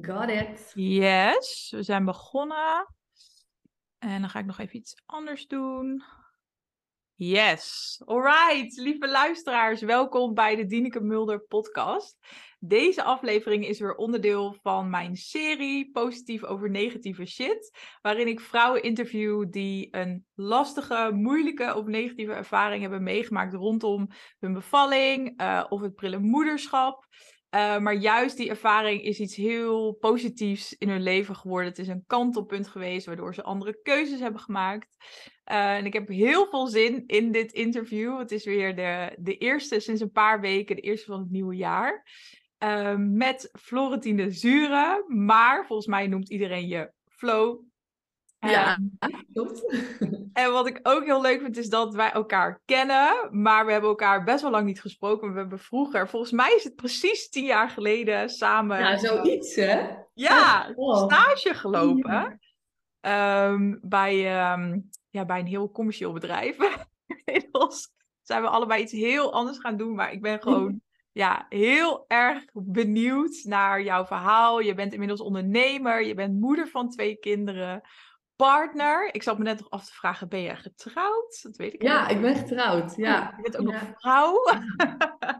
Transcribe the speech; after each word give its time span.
Got 0.00 0.28
it. 0.28 0.72
Yes, 0.74 1.70
we 1.70 1.82
zijn 1.82 2.04
begonnen. 2.04 2.94
En 3.98 4.20
dan 4.20 4.30
ga 4.30 4.38
ik 4.38 4.46
nog 4.46 4.58
even 4.58 4.76
iets 4.76 5.02
anders 5.06 5.46
doen. 5.46 6.02
Yes, 7.14 8.02
alright, 8.04 8.76
lieve 8.76 9.08
luisteraars, 9.08 9.80
welkom 9.80 10.34
bij 10.34 10.56
de 10.56 10.66
Dieneke 10.66 11.00
Mulder 11.00 11.40
podcast. 11.40 12.18
Deze 12.58 13.02
aflevering 13.02 13.66
is 13.66 13.80
weer 13.80 13.94
onderdeel 13.94 14.56
van 14.62 14.90
mijn 14.90 15.16
serie 15.16 15.90
Positief 15.90 16.44
over 16.44 16.70
negatieve 16.70 17.24
shit, 17.24 17.78
waarin 18.02 18.26
ik 18.26 18.40
vrouwen 18.40 18.82
interview 18.82 19.50
die 19.50 19.88
een 19.90 20.26
lastige, 20.34 21.10
moeilijke 21.12 21.74
of 21.74 21.86
negatieve 21.86 22.32
ervaring 22.32 22.82
hebben 22.82 23.02
meegemaakt 23.02 23.54
rondom 23.54 24.08
hun 24.38 24.52
bevalling 24.52 25.40
uh, 25.40 25.64
of 25.68 25.80
het 25.80 25.94
prille 25.94 26.18
moederschap. 26.18 27.06
Uh, 27.54 27.78
maar 27.78 27.94
juist 27.94 28.36
die 28.36 28.48
ervaring 28.48 29.02
is 29.02 29.20
iets 29.20 29.36
heel 29.36 29.92
positiefs 29.92 30.72
in 30.72 30.88
hun 30.88 31.02
leven 31.02 31.36
geworden. 31.36 31.68
Het 31.68 31.78
is 31.78 31.88
een 31.88 32.04
kantelpunt 32.06 32.68
geweest 32.68 33.06
waardoor 33.06 33.34
ze 33.34 33.42
andere 33.42 33.80
keuzes 33.82 34.20
hebben 34.20 34.40
gemaakt. 34.40 34.96
Uh, 35.52 35.74
en 35.74 35.86
ik 35.86 35.92
heb 35.92 36.08
heel 36.08 36.46
veel 36.46 36.66
zin 36.66 37.02
in 37.06 37.32
dit 37.32 37.52
interview. 37.52 38.18
Het 38.18 38.32
is 38.32 38.44
weer 38.44 38.76
de, 38.76 39.16
de 39.18 39.36
eerste 39.36 39.80
sinds 39.80 40.00
een 40.00 40.10
paar 40.10 40.40
weken, 40.40 40.76
de 40.76 40.82
eerste 40.82 41.06
van 41.06 41.20
het 41.20 41.30
nieuwe 41.30 41.56
jaar. 41.56 42.06
Uh, 42.64 42.94
met 42.96 43.50
Florentine 43.60 44.30
Zure. 44.30 45.04
Maar 45.06 45.66
volgens 45.66 45.88
mij 45.88 46.06
noemt 46.06 46.30
iedereen 46.30 46.66
je 46.66 46.92
Flo. 47.08 47.64
Ja, 48.38 48.78
klopt. 49.32 49.64
En 50.32 50.52
wat 50.52 50.66
ik 50.66 50.80
ook 50.82 51.04
heel 51.04 51.20
leuk 51.20 51.40
vind, 51.40 51.56
is 51.56 51.68
dat 51.68 51.94
wij 51.94 52.12
elkaar 52.12 52.62
kennen, 52.64 53.28
maar 53.30 53.66
we 53.66 53.72
hebben 53.72 53.90
elkaar 53.90 54.24
best 54.24 54.42
wel 54.42 54.50
lang 54.50 54.66
niet 54.66 54.80
gesproken. 54.80 55.32
We 55.32 55.38
hebben 55.38 55.58
vroeger, 55.58 56.08
volgens 56.08 56.32
mij 56.32 56.54
is 56.56 56.64
het 56.64 56.74
precies 56.74 57.28
tien 57.28 57.44
jaar 57.44 57.70
geleden, 57.70 58.28
samen... 58.28 58.78
Ja, 58.78 58.96
zoiets 58.96 59.54
hè? 59.54 59.88
Ja, 60.14 60.72
oh. 60.74 61.04
stage 61.04 61.54
gelopen. 61.54 62.38
Ja. 63.00 63.48
Um, 63.48 63.78
bij, 63.82 64.52
um, 64.52 64.90
ja, 65.10 65.24
bij 65.24 65.38
een 65.38 65.46
heel 65.46 65.70
commercieel 65.70 66.12
bedrijf. 66.12 66.56
Inmiddels 67.24 67.88
zijn 68.22 68.42
we 68.42 68.48
allebei 68.48 68.82
iets 68.82 68.92
heel 68.92 69.32
anders 69.32 69.58
gaan 69.58 69.76
doen, 69.76 69.94
maar 69.94 70.12
ik 70.12 70.22
ben 70.22 70.42
gewoon... 70.42 70.80
Ja, 71.16 71.46
heel 71.48 72.04
erg 72.08 72.44
benieuwd 72.52 73.40
naar 73.44 73.82
jouw 73.82 74.06
verhaal. 74.06 74.60
Je 74.60 74.74
bent 74.74 74.92
inmiddels 74.92 75.20
ondernemer, 75.20 76.04
je 76.04 76.14
bent 76.14 76.40
moeder 76.40 76.68
van 76.68 76.90
twee 76.90 77.16
kinderen 77.16 77.82
partner. 78.36 79.14
Ik 79.14 79.22
zat 79.22 79.38
me 79.38 79.44
net 79.44 79.58
nog 79.58 79.70
af 79.70 79.84
te 79.84 79.92
vragen, 79.92 80.28
ben 80.28 80.40
je 80.40 80.56
getrouwd? 80.56 81.42
Dat 81.42 81.56
weet 81.56 81.74
ik 81.74 81.82
Ja, 81.82 82.02
niet. 82.02 82.10
ik 82.10 82.20
ben 82.20 82.36
getrouwd. 82.36 82.96
Ja. 82.96 83.34
Je 83.36 83.42
bent 83.42 83.56
ook 83.56 83.70
ja. 83.70 83.80
nog 83.80 83.98
vrouw. 83.98 84.44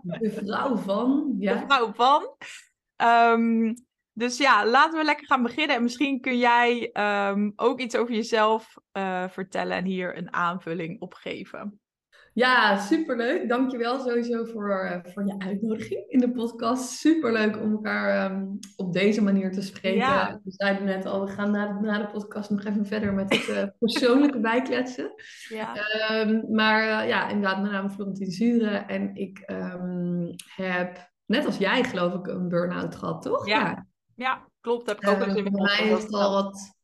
De 0.21 0.31
vrouw 0.31 0.77
van. 0.77 1.35
Ja. 1.39 1.55
De 1.55 1.67
vrouw 1.67 1.93
van. 1.93 2.37
Um, 2.97 3.75
dus 4.13 4.37
ja, 4.37 4.67
laten 4.67 4.99
we 4.99 5.05
lekker 5.05 5.27
gaan 5.27 5.43
beginnen. 5.43 5.77
En 5.77 5.83
misschien 5.83 6.21
kun 6.21 6.39
jij 6.39 6.91
um, 7.31 7.53
ook 7.57 7.81
iets 7.81 7.97
over 7.97 8.15
jezelf 8.15 8.75
uh, 8.93 9.29
vertellen 9.29 9.77
en 9.77 9.85
hier 9.85 10.17
een 10.17 10.33
aanvulling 10.33 11.01
op 11.01 11.15
geven. 11.15 11.81
Ja, 12.37 12.79
superleuk. 12.79 13.49
Dankjewel 13.49 14.01
sowieso 14.01 14.45
voor, 14.45 14.85
uh, 14.85 15.13
voor 15.13 15.27
je 15.27 15.35
uitnodiging 15.39 16.05
in 16.09 16.19
de 16.19 16.31
podcast. 16.31 16.89
Superleuk 16.89 17.61
om 17.61 17.73
elkaar 17.73 18.33
um, 18.33 18.59
op 18.77 18.93
deze 18.93 19.23
manier 19.23 19.53
te 19.53 19.63
spreken. 19.63 19.99
Ja. 19.99 20.41
We 20.45 20.51
zeiden 20.53 20.85
net 20.85 21.07
al, 21.07 21.27
we 21.27 21.33
gaan 21.33 21.51
na 21.51 21.67
de, 21.67 21.87
na 21.87 21.99
de 21.99 22.07
podcast 22.07 22.51
nog 22.51 22.65
even 22.65 22.87
verder 22.87 23.13
met 23.15 23.33
het 23.33 23.49
uh, 23.49 23.63
persoonlijke 23.79 24.41
bijkletsen. 24.41 25.13
Ja. 25.49 25.75
Um, 26.11 26.55
maar 26.55 26.83
uh, 26.83 27.09
ja, 27.09 27.29
inderdaad, 27.29 27.61
mijn 27.61 27.73
naam 27.73 27.87
is 27.87 27.95
Florentine 27.95 28.31
Zure 28.31 28.77
en 28.77 29.15
ik 29.15 29.43
um, 29.47 30.35
heb, 30.55 31.11
net 31.27 31.47
als 31.47 31.57
jij 31.59 31.85
geloof 31.85 32.15
ik, 32.15 32.27
een 32.27 32.49
burn-out 32.49 32.97
gehad, 32.97 33.23
toch? 33.23 33.47
Ja, 33.47 33.61
ja. 33.61 33.87
ja 34.15 34.49
klopt. 34.61 34.87
Dat 34.87 35.01
heb 35.01 35.13
ik 35.13 35.21
ook 35.21 35.27
eens 35.29 35.37
in 35.37 35.51
Voor 35.51 35.63
mij 35.63 35.89
is 35.89 36.03
het 36.03 36.13
al 36.13 36.33
wat 36.33 36.77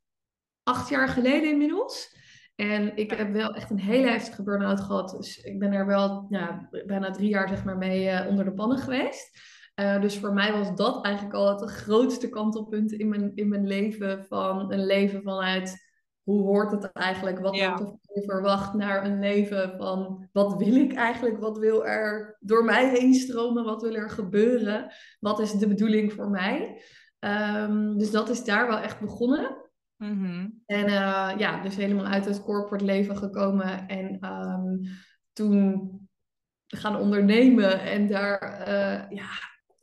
acht 0.63 0.89
jaar 0.89 1.09
geleden 1.09 1.51
inmiddels. 1.51 2.21
En 2.71 2.97
ik 2.97 3.11
heb 3.11 3.33
wel 3.33 3.55
echt 3.55 3.71
een 3.71 3.81
hele 3.81 4.09
heftige 4.09 4.43
burn-out 4.43 4.81
gehad. 4.81 5.11
Dus 5.11 5.39
ik 5.39 5.59
ben 5.59 5.73
er 5.73 5.87
wel 5.87 6.27
ja, 6.29 6.69
bijna 6.87 7.11
drie 7.11 7.29
jaar 7.29 7.49
zeg 7.49 7.65
maar, 7.65 7.77
mee 7.77 8.05
uh, 8.05 8.27
onder 8.29 8.45
de 8.45 8.53
pannen 8.53 8.79
geweest. 8.79 9.41
Uh, 9.81 10.01
dus 10.01 10.19
voor 10.19 10.33
mij 10.33 10.53
was 10.53 10.75
dat 10.75 11.05
eigenlijk 11.05 11.35
al 11.35 11.61
het 11.61 11.71
grootste 11.71 12.29
kantelpunt 12.29 12.93
in 12.93 13.09
mijn, 13.09 13.33
in 13.35 13.49
mijn 13.49 13.67
leven. 13.67 14.25
Van 14.25 14.73
een 14.73 14.87
leven 14.87 15.23
vanuit 15.23 15.91
hoe 16.23 16.43
hoort 16.43 16.73
het 16.73 16.93
eigenlijk? 16.93 17.39
Wat 17.39 17.57
Ja. 17.57 17.77
wordt 17.77 18.09
er 18.17 18.23
verwacht? 18.23 18.75
Naar 18.75 19.05
een 19.05 19.19
leven 19.19 19.75
van 19.77 20.29
wat 20.33 20.55
wil 20.57 20.75
ik 20.75 20.93
eigenlijk? 20.93 21.39
Wat 21.39 21.59
wil 21.59 21.87
er 21.87 22.37
door 22.41 22.65
mij 22.65 22.89
heen 22.89 23.15
stromen? 23.15 23.65
Wat 23.65 23.83
wil 23.83 23.95
er 23.95 24.11
gebeuren? 24.11 24.93
Wat 25.21 25.41
is 25.41 25.53
de 25.53 25.69
bedoeling 25.69 26.13
voor 26.13 26.31
mij? 26.31 26.83
Um, 27.21 27.99
dus 27.99 28.11
dat 28.11 28.29
is 28.29 28.45
daar 28.45 28.67
wel 28.67 28.79
echt 28.79 29.01
begonnen. 29.01 29.62
Mm-hmm. 30.03 30.63
En 30.67 30.85
uh, 30.85 31.33
ja, 31.37 31.63
dus 31.63 31.77
helemaal 31.77 32.07
uit 32.07 32.25
het 32.25 32.43
corporate 32.43 32.85
leven 32.85 33.17
gekomen. 33.17 33.89
En 33.89 34.27
um, 34.27 34.81
toen 35.33 35.91
gaan 36.67 36.97
ondernemen. 36.97 37.81
En 37.81 38.07
daar 38.07 38.61
uh, 38.69 39.11
ja, 39.19 39.29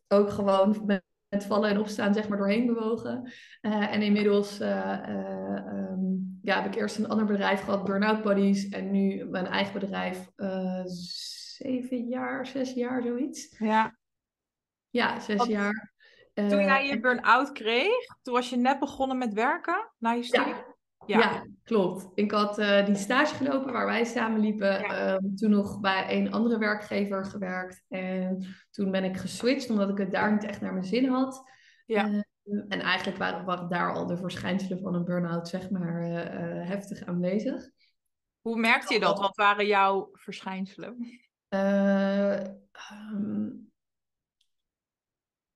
ook 0.07 0.29
gewoon 0.29 0.83
met, 0.85 1.03
met, 1.29 1.45
vallen 1.45 1.69
en 1.69 1.79
opstaan 1.79 2.13
zeg 2.13 2.27
maar 2.27 2.37
doorheen 2.37 2.65
bewogen. 2.65 3.31
Uh, 3.61 3.93
en 3.93 4.01
inmiddels 4.01 4.59
um, 4.59 6.39
ja, 6.41 6.61
heb 6.61 6.73
ik 6.73 6.75
eerst 6.75 6.97
een 6.97 7.09
ander 7.09 7.25
bedrijf 7.25 7.61
gehad, 7.61 7.83
Burnout 7.83 8.23
Buddies. 8.23 8.69
En 8.69 8.91
nu 8.91 9.25
mijn 9.25 9.47
eigen 9.47 9.79
bedrijf. 9.79 10.29
zeven 10.85 12.07
jaar, 12.07 12.47
zes 12.47 12.73
jaar, 12.73 13.03
zoiets. 13.03 13.55
Ja. 13.59 13.97
Ja, 14.89 15.19
zes 15.19 15.37
Wat... 15.37 15.47
jaar. 15.47 15.97
Toen 16.47 16.63
jij 16.63 16.87
je 16.87 16.99
burn-out 16.99 17.51
kreeg, 17.51 18.05
toen 18.21 18.33
was 18.33 18.49
je 18.49 18.57
net 18.57 18.79
begonnen 18.79 19.17
met 19.17 19.33
werken 19.33 19.91
na 19.97 20.11
je 20.11 20.23
studie? 20.23 20.53
Ja, 20.53 20.65
ja. 21.05 21.19
ja 21.19 21.45
klopt. 21.63 22.07
Ik 22.13 22.31
had 22.31 22.59
uh, 22.59 22.85
die 22.85 22.95
stage 22.95 23.35
gelopen 23.35 23.73
waar 23.73 23.85
wij 23.85 24.05
samen 24.05 24.39
liepen. 24.39 24.79
Ja. 24.79 25.13
Um, 25.13 25.35
toen 25.35 25.49
nog 25.49 25.79
bij 25.79 26.17
een 26.17 26.31
andere 26.31 26.57
werkgever 26.57 27.25
gewerkt. 27.25 27.83
En 27.87 28.45
toen 28.71 28.91
ben 28.91 29.03
ik 29.03 29.17
geswitcht 29.17 29.69
omdat 29.69 29.89
ik 29.89 29.97
het 29.97 30.11
daar 30.11 30.31
niet 30.31 30.45
echt 30.45 30.61
naar 30.61 30.73
mijn 30.73 30.85
zin 30.85 31.09
had. 31.09 31.43
Ja. 31.85 32.07
Uh, 32.07 32.21
en 32.67 32.81
eigenlijk 32.81 33.17
waren, 33.17 33.45
waren 33.45 33.69
daar 33.69 33.93
al 33.93 34.07
de 34.07 34.17
verschijnselen 34.17 34.81
van 34.81 34.93
een 34.93 35.05
burn-out 35.05 35.47
zeg 35.47 35.69
maar 35.69 36.01
uh, 36.01 36.67
heftig 36.67 37.05
aanwezig. 37.05 37.69
Hoe 38.41 38.59
merkte 38.59 38.93
je 38.93 38.99
dat? 38.99 39.19
Wat 39.19 39.35
waren 39.35 39.65
jouw 39.65 40.09
verschijnselen? 40.13 41.19
Um, 41.49 42.67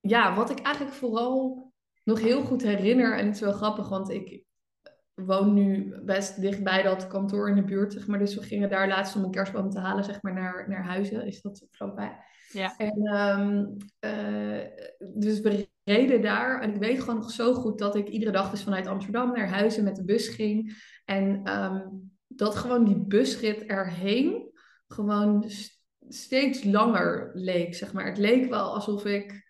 ja, 0.08 0.36
wat 0.36 0.50
ik 0.50 0.60
eigenlijk 0.60 0.96
vooral 0.96 1.72
nog 2.04 2.20
heel 2.20 2.42
goed 2.42 2.62
herinner, 2.62 3.18
en 3.18 3.26
het 3.26 3.36
is 3.36 3.42
wel 3.42 3.52
grappig, 3.52 3.90
want 3.90 4.10
ik 4.10 4.44
woon 5.14 5.54
nu 5.54 5.96
best 6.06 6.42
dichtbij 6.42 6.84
dat 6.84 7.08
kantoor 7.08 7.50
in 7.50 7.56
de 7.56 7.64
buurt, 7.64 7.94
zeg 7.94 8.08
maar. 8.08 8.20
Dus 8.20 8.36
we 8.36 8.42
gingen 8.42 8.70
daar 8.70 8.88
laatst 8.88 9.16
om 9.16 9.24
een 9.24 9.32
kerstboom 9.32 9.70
te 9.70 9.80
halen, 9.80 10.04
zeg 10.04 10.22
maar, 10.22 10.34
naar, 10.34 10.66
naar 10.70 10.86
Huizen. 10.86 11.26
Is 11.26 11.42
dat 11.42 11.68
vlakbij? 11.72 12.18
Ja. 12.52 12.78
En 12.78 13.16
um, 13.16 13.78
uh, 14.00 14.60
dus 15.16 15.40
we 15.40 15.70
reden 15.84 16.22
daar. 16.22 16.62
En 16.62 16.74
ik 16.74 16.80
weet 16.80 17.00
gewoon 17.00 17.16
nog 17.16 17.32
zo 17.32 17.54
goed 17.54 17.80
dat 17.80 17.96
ik 17.96 18.08
iedere 18.08 18.32
dag 18.32 18.50
dus 18.52 18.64
vanuit 18.64 18.88
Amsterdam 18.88 19.32
naar 19.32 19.50
Huizen 19.50 19.84
met 19.84 19.96
de 19.96 20.04
bus 20.04 20.28
ging. 20.28 20.76
En 21.06 21.54
um, 21.64 22.12
dat 22.28 22.56
gewoon 22.56 22.86
die 22.86 23.06
busrit 23.06 23.64
erheen 23.64 24.52
gewoon 24.88 25.50
st 25.50 25.82
steeds 26.08 26.64
langer 26.64 27.32
leek, 27.34 27.76
zeg 27.76 27.94
maar. 27.94 28.06
Het 28.06 28.18
leek 28.18 28.50
wel 28.50 28.74
alsof 28.74 29.06
ik 29.06 29.43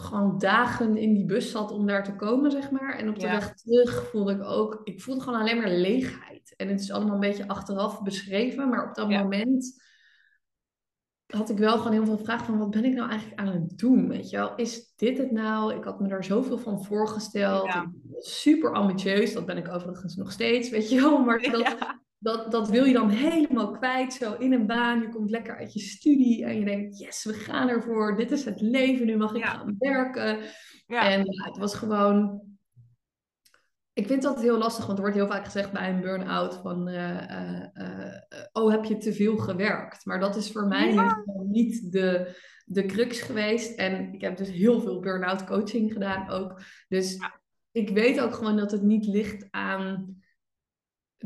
gewoon 0.00 0.38
dagen 0.38 0.96
in 0.96 1.12
die 1.14 1.24
bus 1.24 1.50
zat 1.50 1.70
om 1.70 1.86
daar 1.86 2.04
te 2.04 2.16
komen, 2.16 2.50
zeg 2.50 2.70
maar. 2.70 2.98
En 2.98 3.08
op 3.08 3.14
de 3.18 3.26
Ja. 3.26 3.30
weg 3.32 3.54
terug 3.54 4.08
voelde 4.10 4.32
ik 4.32 4.42
ook... 4.42 4.80
Ik 4.84 5.02
voelde 5.02 5.20
gewoon 5.20 5.40
alleen 5.40 5.56
maar 5.56 5.70
leegheid. 5.70 6.54
En 6.56 6.68
het 6.68 6.80
is 6.80 6.90
allemaal 6.90 7.14
een 7.14 7.20
beetje 7.20 7.48
achteraf 7.48 8.02
beschreven. 8.02 8.68
Maar 8.68 8.88
op 8.88 8.94
dat 8.94 9.08
Ja. 9.10 9.22
moment 9.22 9.82
had 11.26 11.50
ik 11.50 11.58
wel 11.58 11.76
gewoon 11.76 11.92
heel 11.92 12.04
veel 12.04 12.18
vragen 12.18 12.46
van... 12.46 12.58
Wat 12.58 12.70
ben 12.70 12.84
ik 12.84 12.94
nou 12.94 13.10
eigenlijk 13.10 13.40
aan 13.40 13.46
het 13.46 13.78
doen, 13.78 14.08
weet 14.08 14.30
je 14.30 14.36
wel? 14.36 14.54
Is 14.56 14.94
dit 14.96 15.18
het 15.18 15.30
nou? 15.30 15.74
Ik 15.74 15.84
had 15.84 16.00
me 16.00 16.08
daar 16.08 16.24
zoveel 16.24 16.58
van 16.58 16.84
voorgesteld. 16.84 17.66
Ja. 17.66 17.92
Super 18.18 18.74
ambitieus. 18.74 19.32
Dat 19.32 19.46
ben 19.46 19.56
ik 19.56 19.68
overigens 19.68 20.16
nog 20.16 20.32
steeds, 20.32 20.70
weet 20.70 20.90
je 20.90 21.00
wel. 21.00 21.18
Maar 21.24 21.40
dat. 21.50 21.76
Dat, 22.22 22.50
dat 22.50 22.68
wil 22.70 22.84
je 22.84 22.92
dan 22.92 23.08
helemaal 23.08 23.70
kwijt, 23.70 24.12
zo 24.12 24.34
in 24.34 24.52
een 24.52 24.66
baan. 24.66 25.00
Je 25.00 25.08
komt 25.08 25.30
lekker 25.30 25.56
uit 25.56 25.72
je 25.72 25.80
studie 25.80 26.44
en 26.44 26.58
je 26.58 26.64
denkt, 26.64 26.98
yes, 26.98 27.24
we 27.24 27.32
gaan 27.32 27.68
ervoor. 27.68 28.16
Dit 28.16 28.30
is 28.30 28.44
het 28.44 28.60
leven, 28.60 29.06
nu 29.06 29.16
mag 29.16 29.34
ik 29.34 29.44
Ja. 29.44 29.46
gaan 29.46 29.74
werken. 29.78 30.38
Ja. 30.86 31.10
En 31.10 31.18
ja, 31.18 31.44
het 31.44 31.58
was 31.58 31.74
gewoon... 31.74 32.48
Ik 33.92 34.06
vind 34.06 34.22
dat 34.22 34.40
heel 34.40 34.58
lastig, 34.58 34.86
want 34.86 34.98
er 34.98 35.04
wordt 35.04 35.18
heel 35.18 35.28
vaak 35.28 35.44
gezegd 35.44 35.72
bij 35.72 35.90
een 35.90 36.00
burn-out 36.00 36.54
van... 36.54 36.88
eh, 36.88 38.16
oh, 38.52 38.70
heb 38.70 38.84
je 38.84 38.96
te 38.96 39.12
veel 39.12 39.36
gewerkt? 39.36 40.04
Maar 40.04 40.20
dat 40.20 40.36
is 40.36 40.52
voor 40.52 40.66
mij 40.66 41.14
niet 41.48 41.92
de, 41.92 42.36
de 42.64 42.86
crux 42.86 43.20
geweest. 43.20 43.78
En 43.78 44.12
ik 44.12 44.20
heb 44.20 44.36
dus 44.36 44.50
heel 44.50 44.80
veel 44.80 45.00
burn-out 45.00 45.44
coaching 45.44 45.92
gedaan 45.92 46.28
ook. 46.28 46.60
Dus 46.88 47.18
ik 47.70 47.90
weet 47.90 48.20
ook 48.20 48.34
gewoon 48.34 48.56
dat 48.56 48.70
het 48.70 48.82
niet 48.82 49.06
ligt 49.06 49.46
aan 49.50 50.19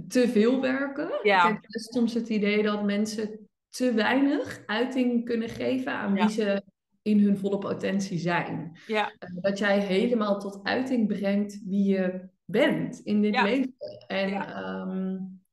te 0.08 0.29
veel 0.29 0.61
werken. 0.61 1.08
Ja. 1.23 1.49
Ik 1.49 1.58
heb 1.61 1.70
soms 1.70 2.14
het 2.14 2.29
idee 2.29 2.62
dat 2.62 2.85
mensen 2.85 3.49
te 3.69 3.93
weinig 3.93 4.62
uiting 4.67 5.25
kunnen 5.25 5.49
geven 5.49 5.93
aan 5.93 6.14
Ja. 6.14 6.26
wie 6.26 6.35
ze 6.35 6.62
in 7.02 7.19
hun 7.20 7.38
volle 7.38 7.58
potentie 7.58 8.19
zijn. 8.19 8.79
Ja. 8.87 9.12
Uh, 9.19 9.43
dat 9.43 9.58
jij 9.58 9.81
helemaal 9.81 10.38
tot 10.41 10.61
uiting 10.62 11.06
brengt 11.08 11.61
wie 11.64 11.85
je 11.85 12.29
bent 12.44 12.99
in 12.99 13.23
dit 13.23 13.43
leven. 13.43 13.75
En 14.06 14.29
Ja. 14.29 14.87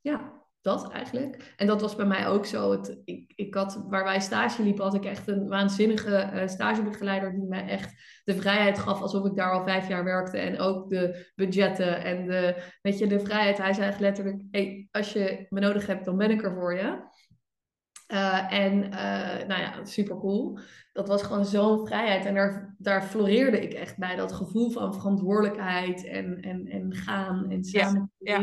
ja. 0.01 0.40
Dat 0.61 0.91
eigenlijk. 0.91 1.53
En 1.57 1.67
dat 1.67 1.81
was 1.81 1.95
bij 1.95 2.05
mij 2.05 2.27
ook 2.27 2.45
zo. 2.45 2.71
Het, 2.71 3.01
ik, 3.05 3.33
ik 3.35 3.53
had, 3.53 3.83
waar 3.89 4.03
wij 4.03 4.19
stage 4.19 4.63
liepen, 4.63 4.83
had 4.83 4.93
ik 4.93 5.05
echt 5.05 5.27
een 5.27 5.47
waanzinnige 5.47 6.15
eh, 6.15 6.47
stagebegeleider 6.47 7.33
die 7.33 7.47
mij 7.47 7.67
echt 7.67 8.21
de 8.23 8.35
vrijheid 8.35 8.79
gaf 8.79 9.01
alsof 9.01 9.25
ik 9.25 9.35
daar 9.35 9.51
al 9.51 9.63
vijf 9.63 9.87
jaar 9.87 10.03
werkte. 10.03 10.37
En 10.37 10.59
ook 10.59 10.89
de 10.89 11.31
budgetten 11.35 12.03
en 12.03 12.25
de, 12.25 12.63
weet 12.81 12.97
je, 12.97 13.07
de 13.07 13.19
vrijheid. 13.19 13.57
Hij 13.57 13.73
zei 13.73 13.87
echt 13.87 13.99
letterlijk, 13.99 14.41
hey, 14.51 14.87
als 14.91 15.13
je 15.13 15.45
me 15.49 15.59
nodig 15.59 15.87
hebt, 15.87 16.05
dan 16.05 16.17
ben 16.17 16.31
ik 16.31 16.43
er 16.43 16.53
voor 16.53 16.75
je. 16.75 17.09
Uh, 18.13 18.53
en 18.53 18.73
uh, 18.83 19.47
nou 19.47 19.61
ja, 19.61 19.85
super 19.85 20.17
cool. 20.17 20.59
Dat 20.93 21.07
was 21.07 21.23
gewoon 21.23 21.45
zo'n 21.45 21.87
vrijheid. 21.87 22.25
En 22.25 22.33
daar, 22.33 22.75
daar 22.77 23.03
floreerde 23.03 23.61
ik 23.61 23.73
echt 23.73 23.97
bij. 23.97 24.15
Dat 24.15 24.33
gevoel 24.33 24.71
van 24.71 24.93
verantwoordelijkheid 24.93 26.05
en, 26.05 26.41
en, 26.41 26.67
en 26.67 26.93
gaan 26.93 27.49
en 27.49 27.63
samen. 27.63 28.11
Ja. 28.17 28.39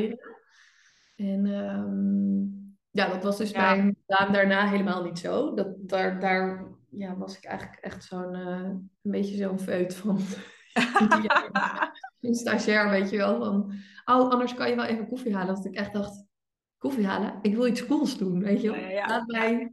En 1.19 1.47
um, 1.47 2.77
ja, 2.91 3.09
dat 3.09 3.23
was 3.23 3.37
dus 3.37 3.51
ja. 3.51 3.75
bij 3.75 3.95
baan 4.07 4.33
daarna 4.33 4.69
helemaal 4.69 5.03
niet 5.05 5.19
zo. 5.19 5.55
Dat, 5.55 5.69
daar 5.79 6.21
daar 6.21 6.67
ja, 6.91 7.17
was 7.17 7.37
ik 7.37 7.45
eigenlijk 7.45 7.81
echt 7.81 8.05
zo'n 8.05 8.35
uh, 8.35 8.61
een 9.03 9.11
beetje 9.11 9.37
zo'n 9.37 9.59
feut 9.59 9.95
van. 9.95 10.21
een 12.21 12.35
stagiair, 12.35 12.91
weet 12.91 13.11
je 13.11 13.17
wel. 13.17 13.45
Van, 13.45 13.73
oh, 14.05 14.31
anders 14.31 14.55
kan 14.55 14.69
je 14.69 14.77
wel 14.77 14.85
even 14.85 15.09
koffie 15.09 15.35
halen. 15.35 15.55
Dat 15.55 15.65
ik 15.65 15.75
echt 15.75 15.93
dacht, 15.93 16.25
koffie 16.79 17.07
halen? 17.07 17.39
Ik 17.43 17.55
wil 17.55 17.67
iets 17.67 17.87
cools 17.87 18.19
doen, 18.19 18.43
weet 18.43 18.61
je 18.61 18.71
wel. 18.71 18.81
Ja, 18.81 18.89
ja, 18.89 19.07
Laat 19.07 19.27
mij... 19.27 19.73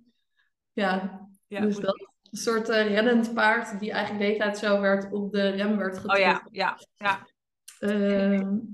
Ja, 0.73 1.27
dus 1.47 1.77
dat. 1.77 2.13
Een 2.31 2.41
soort 2.41 2.69
uh, 2.69 2.87
rennend 2.87 3.33
paard 3.33 3.79
die 3.79 3.91
eigenlijk 3.91 4.19
de 4.19 4.25
hele 4.25 4.43
tijd 4.43 4.57
zo 4.57 4.81
werd 4.81 5.11
op 5.11 5.31
de 5.31 5.49
rem 5.49 5.77
werd 5.77 5.97
getrokken. 5.97 6.23
Oh 6.23 6.29
ja, 6.29 6.47
ja, 6.51 6.77
ja. 6.95 7.27
Uh, 7.79 7.89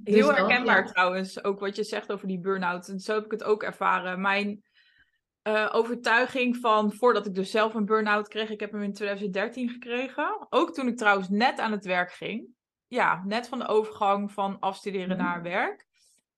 Heel 0.03 0.27
dus 0.27 0.35
herkenbaar 0.35 0.87
trouwens, 0.87 1.43
ook 1.43 1.59
wat 1.59 1.75
je 1.75 1.83
zegt 1.83 2.11
over 2.11 2.27
die 2.27 2.39
burn-out. 2.39 2.87
En 2.87 2.99
zo 2.99 3.13
heb 3.13 3.25
ik 3.25 3.31
het 3.31 3.43
ook 3.43 3.63
ervaren. 3.63 4.21
Mijn 4.21 4.63
uh, 5.43 5.69
overtuiging 5.71 6.57
van, 6.57 6.93
voordat 6.93 7.25
ik 7.25 7.33
dus 7.33 7.51
zelf 7.51 7.73
een 7.73 7.85
burn-out 7.85 8.27
kreeg, 8.27 8.49
ik 8.49 8.59
heb 8.59 8.71
hem 8.71 8.81
in 8.81 8.93
2013 8.93 9.69
gekregen. 9.69 10.47
Ook 10.49 10.73
toen 10.73 10.87
ik 10.87 10.97
trouwens 10.97 11.29
net 11.29 11.59
aan 11.59 11.71
het 11.71 11.85
werk 11.85 12.11
ging. 12.11 12.47
Ja, 12.87 13.23
net 13.25 13.47
van 13.47 13.59
de 13.59 13.67
overgang 13.67 14.31
van 14.31 14.59
afstuderen 14.59 15.17
mm. 15.17 15.23
naar 15.23 15.41
werk. 15.41 15.89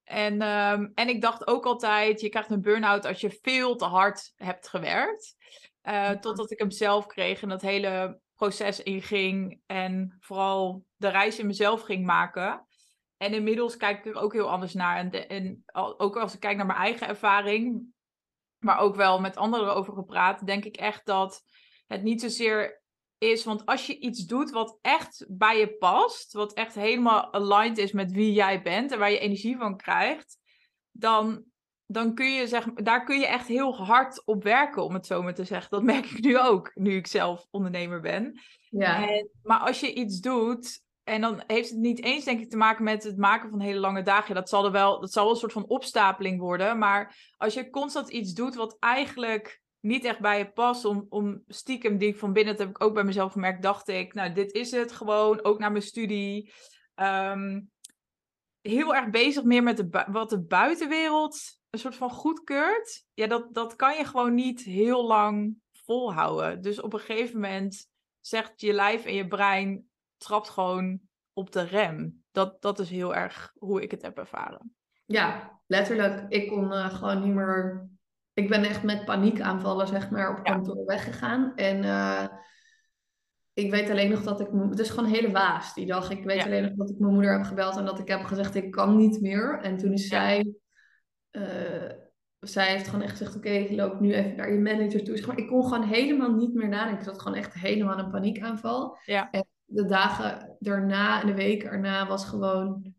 En, 0.04 0.42
um, 0.42 0.92
en 0.94 1.10
ik 1.10 1.21
dacht 1.21 1.48
ook 1.48 1.65
altijd, 1.65 2.21
je 2.21 2.30
krijgt 2.30 2.51
een 2.51 2.62
burn-out 2.62 3.06
als 3.06 3.21
je 3.21 3.39
veel 3.42 3.75
te 3.75 3.86
hard 3.86 4.33
hebt 4.36 4.68
gewerkt. 4.68 5.36
Uh, 5.83 5.94
ja. 5.94 6.19
Totdat 6.19 6.51
ik 6.51 6.60
hem 6.60 6.71
zelf 6.71 7.06
kreeg 7.06 7.42
en 7.42 7.50
dat 7.50 7.62
hele 7.62 8.19
proces 8.36 8.83
inging. 8.83 9.62
En 9.65 10.18
vooral 10.19 10.86
de 11.03 11.09
reis 11.09 11.39
in 11.39 11.47
mezelf 11.47 11.81
ging 11.81 12.05
maken. 12.05 12.65
En 13.17 13.33
inmiddels 13.33 13.77
kijk 13.77 13.97
ik 14.05 14.15
er 14.15 14.21
ook 14.21 14.33
heel 14.33 14.50
anders 14.50 14.73
naar. 14.73 14.97
En, 14.97 15.09
de, 15.09 15.25
en 15.25 15.63
ook 15.73 16.17
als 16.17 16.33
ik 16.33 16.39
kijk 16.39 16.57
naar 16.57 16.65
mijn 16.65 16.79
eigen 16.79 17.07
ervaring, 17.07 17.83
maar 18.57 18.77
ook 18.77 18.95
wel 18.95 19.19
met 19.19 19.38
anderen 19.38 19.75
over 19.75 19.94
gepraat, 19.94 20.45
denk 20.45 20.65
ik 20.65 20.75
echt 20.75 21.05
dat 21.05 21.44
het 21.88 22.03
niet 22.03 22.21
zozeer 22.21 22.83
is. 23.17 23.44
Want 23.44 23.65
als 23.65 23.85
je 23.85 24.00
iets 24.00 24.25
doet 24.25 24.51
wat 24.51 24.77
echt 24.81 25.25
bij 25.29 25.59
je 25.59 25.75
past, 25.77 26.33
wat 26.33 26.53
echt 26.53 26.75
helemaal 26.75 27.33
aligned 27.33 27.77
is 27.77 27.91
met 27.91 28.11
wie 28.11 28.33
jij 28.33 28.61
bent 28.61 28.91
en 28.91 29.00
waar 29.00 29.11
je 29.11 29.19
energie 29.19 29.57
van 29.57 29.77
krijgt, 29.77 30.38
dan, 30.91 31.44
dan 31.85 32.13
kun 32.15 32.33
je 32.33 32.47
zeg, 32.47 32.73
daar 32.73 33.03
kun 33.03 33.19
je 33.19 33.27
echt 33.27 33.47
heel 33.47 33.75
hard 33.75 34.25
op 34.25 34.44
werken, 34.44 34.83
om 34.83 34.94
het 34.94 35.05
zo 35.05 35.21
maar 35.21 35.33
te 35.33 35.44
zeggen. 35.44 35.69
Dat 35.69 35.83
merk 35.83 36.05
ik 36.05 36.23
nu 36.23 36.39
ook, 36.39 36.71
nu 36.75 36.95
ik 36.95 37.07
zelf 37.07 37.47
ondernemer 37.51 38.01
ben. 38.01 38.39
Ja. 38.69 39.09
En, 39.09 39.29
maar 39.41 39.59
als 39.59 39.79
je 39.79 39.94
iets 39.94 40.19
doet, 40.19 40.81
en 41.03 41.21
dan 41.21 41.44
heeft 41.47 41.69
het 41.69 41.79
niet 41.79 42.03
eens, 42.03 42.25
denk 42.25 42.39
ik, 42.39 42.50
te 42.50 42.57
maken 42.57 42.83
met 42.83 43.03
het 43.03 43.17
maken 43.17 43.50
van 43.50 43.59
hele 43.59 43.79
lange 43.79 44.01
dagen. 44.01 44.35
Dat 44.35 44.50
zal 44.50 44.65
er 44.65 44.71
wel, 44.71 45.00
dat 45.00 45.11
zal 45.11 45.23
wel 45.23 45.33
een 45.33 45.39
soort 45.39 45.51
van 45.51 45.67
opstapeling 45.67 46.39
worden. 46.39 46.77
Maar 46.77 47.31
als 47.38 47.53
je 47.53 47.69
constant 47.69 48.09
iets 48.09 48.33
doet 48.33 48.55
wat 48.55 48.77
eigenlijk 48.79 49.61
niet 49.79 50.03
echt 50.03 50.19
bij 50.19 50.38
je 50.38 50.51
past, 50.51 50.85
om, 50.85 51.05
om 51.09 51.44
stiekem 51.47 51.97
die 51.97 52.15
van 52.15 52.33
binnen, 52.33 52.55
dat 52.57 52.65
heb 52.65 52.75
ik 52.75 52.83
ook 52.83 52.94
bij 52.94 53.03
mezelf 53.03 53.31
gemerkt, 53.31 53.61
dacht 53.61 53.88
ik, 53.88 54.13
nou, 54.13 54.33
dit 54.33 54.51
is 54.51 54.71
het 54.71 54.91
gewoon, 54.91 55.44
ook 55.44 55.59
naar 55.59 55.71
mijn 55.71 55.83
studie. 55.83 56.53
Um, 56.95 57.71
heel 58.61 58.95
erg 58.95 59.09
bezig 59.09 59.44
meer 59.44 59.63
met 59.63 59.88
wat 60.07 60.29
de 60.29 60.41
buitenwereld 60.41 61.59
een 61.69 61.79
soort 61.79 61.95
van 61.95 62.09
goedkeurt. 62.09 63.05
Ja, 63.13 63.27
dat, 63.27 63.53
dat 63.53 63.75
kan 63.75 63.97
je 63.97 64.05
gewoon 64.05 64.33
niet 64.33 64.61
heel 64.61 65.07
lang 65.07 65.55
volhouden. 65.71 66.61
Dus 66.61 66.81
op 66.81 66.94
een 66.94 67.00
gegeven 67.00 67.33
moment 67.39 67.88
zegt 68.19 68.61
je 68.61 68.73
lijf 68.73 69.05
en 69.05 69.13
je 69.13 69.27
brein, 69.27 69.89
trapt 70.23 70.49
gewoon 70.49 70.99
op 71.33 71.51
de 71.51 71.63
rem. 71.63 72.23
Dat, 72.31 72.61
dat 72.61 72.79
is 72.79 72.89
heel 72.89 73.15
erg 73.15 73.53
hoe 73.57 73.81
ik 73.81 73.91
het 73.91 74.01
heb 74.01 74.17
ervaren. 74.17 74.75
Ja, 75.05 75.59
letterlijk. 75.67 76.25
Ik 76.29 76.47
kon 76.47 76.73
uh, 76.73 76.93
gewoon 76.93 77.23
niet 77.23 77.33
meer 77.33 77.91
ik 78.33 78.49
ben 78.49 78.63
echt 78.63 78.83
met 78.83 79.05
paniekaanvallen, 79.05 79.87
zeg 79.87 80.09
maar, 80.09 80.37
op 80.37 80.43
kantoor 80.43 80.85
weggegaan. 80.85 81.55
En 81.55 81.83
uh, 81.83 82.25
ik 83.53 83.71
weet 83.71 83.89
alleen 83.89 84.09
nog 84.09 84.23
dat 84.23 84.39
ik... 84.39 84.47
Het 84.69 84.79
is 84.79 84.89
gewoon 84.89 85.05
een 85.05 85.15
hele 85.15 85.31
waas 85.31 85.73
die 85.73 85.85
dag. 85.85 86.09
Ik 86.09 86.23
weet 86.23 86.37
ja. 86.37 86.45
alleen 86.45 86.63
nog 86.63 86.73
dat 86.73 86.89
ik 86.89 86.99
mijn 86.99 87.13
moeder 87.13 87.31
heb 87.31 87.43
gebeld 87.43 87.77
en 87.77 87.85
dat 87.85 87.99
ik 87.99 88.07
heb 88.07 88.23
gezegd, 88.23 88.55
ik 88.55 88.71
kan 88.71 88.95
niet 88.95 89.21
meer. 89.21 89.59
En 89.61 89.77
toen 89.77 89.93
is 89.93 90.07
ja. 90.07 90.07
zij... 90.07 90.53
Uh, 91.31 91.91
zij 92.39 92.71
heeft 92.71 92.87
gewoon 92.87 93.01
echt 93.01 93.11
gezegd, 93.11 93.35
oké, 93.35 93.47
okay, 93.47 93.75
loop 93.75 93.99
nu 93.99 94.13
even 94.13 94.35
naar 94.35 94.51
je 94.51 94.59
manager 94.59 95.03
toe. 95.03 95.25
Maar 95.27 95.37
ik 95.37 95.47
kon 95.47 95.63
gewoon 95.63 95.83
helemaal 95.83 96.31
niet 96.31 96.53
meer 96.53 96.69
nadenken. 96.69 96.97
Ik 96.97 97.05
zat 97.05 97.21
gewoon 97.21 97.37
echt 97.37 97.53
helemaal 97.53 97.99
een 97.99 98.11
paniekaanval. 98.11 98.97
Ja. 99.05 99.31
En 99.31 99.45
de 99.65 99.86
dagen 99.86 100.56
daarna 100.60 101.21
en 101.21 101.27
de 101.27 101.33
weken 101.33 101.69
erna 101.69 102.07
was 102.07 102.25
gewoon 102.25 102.94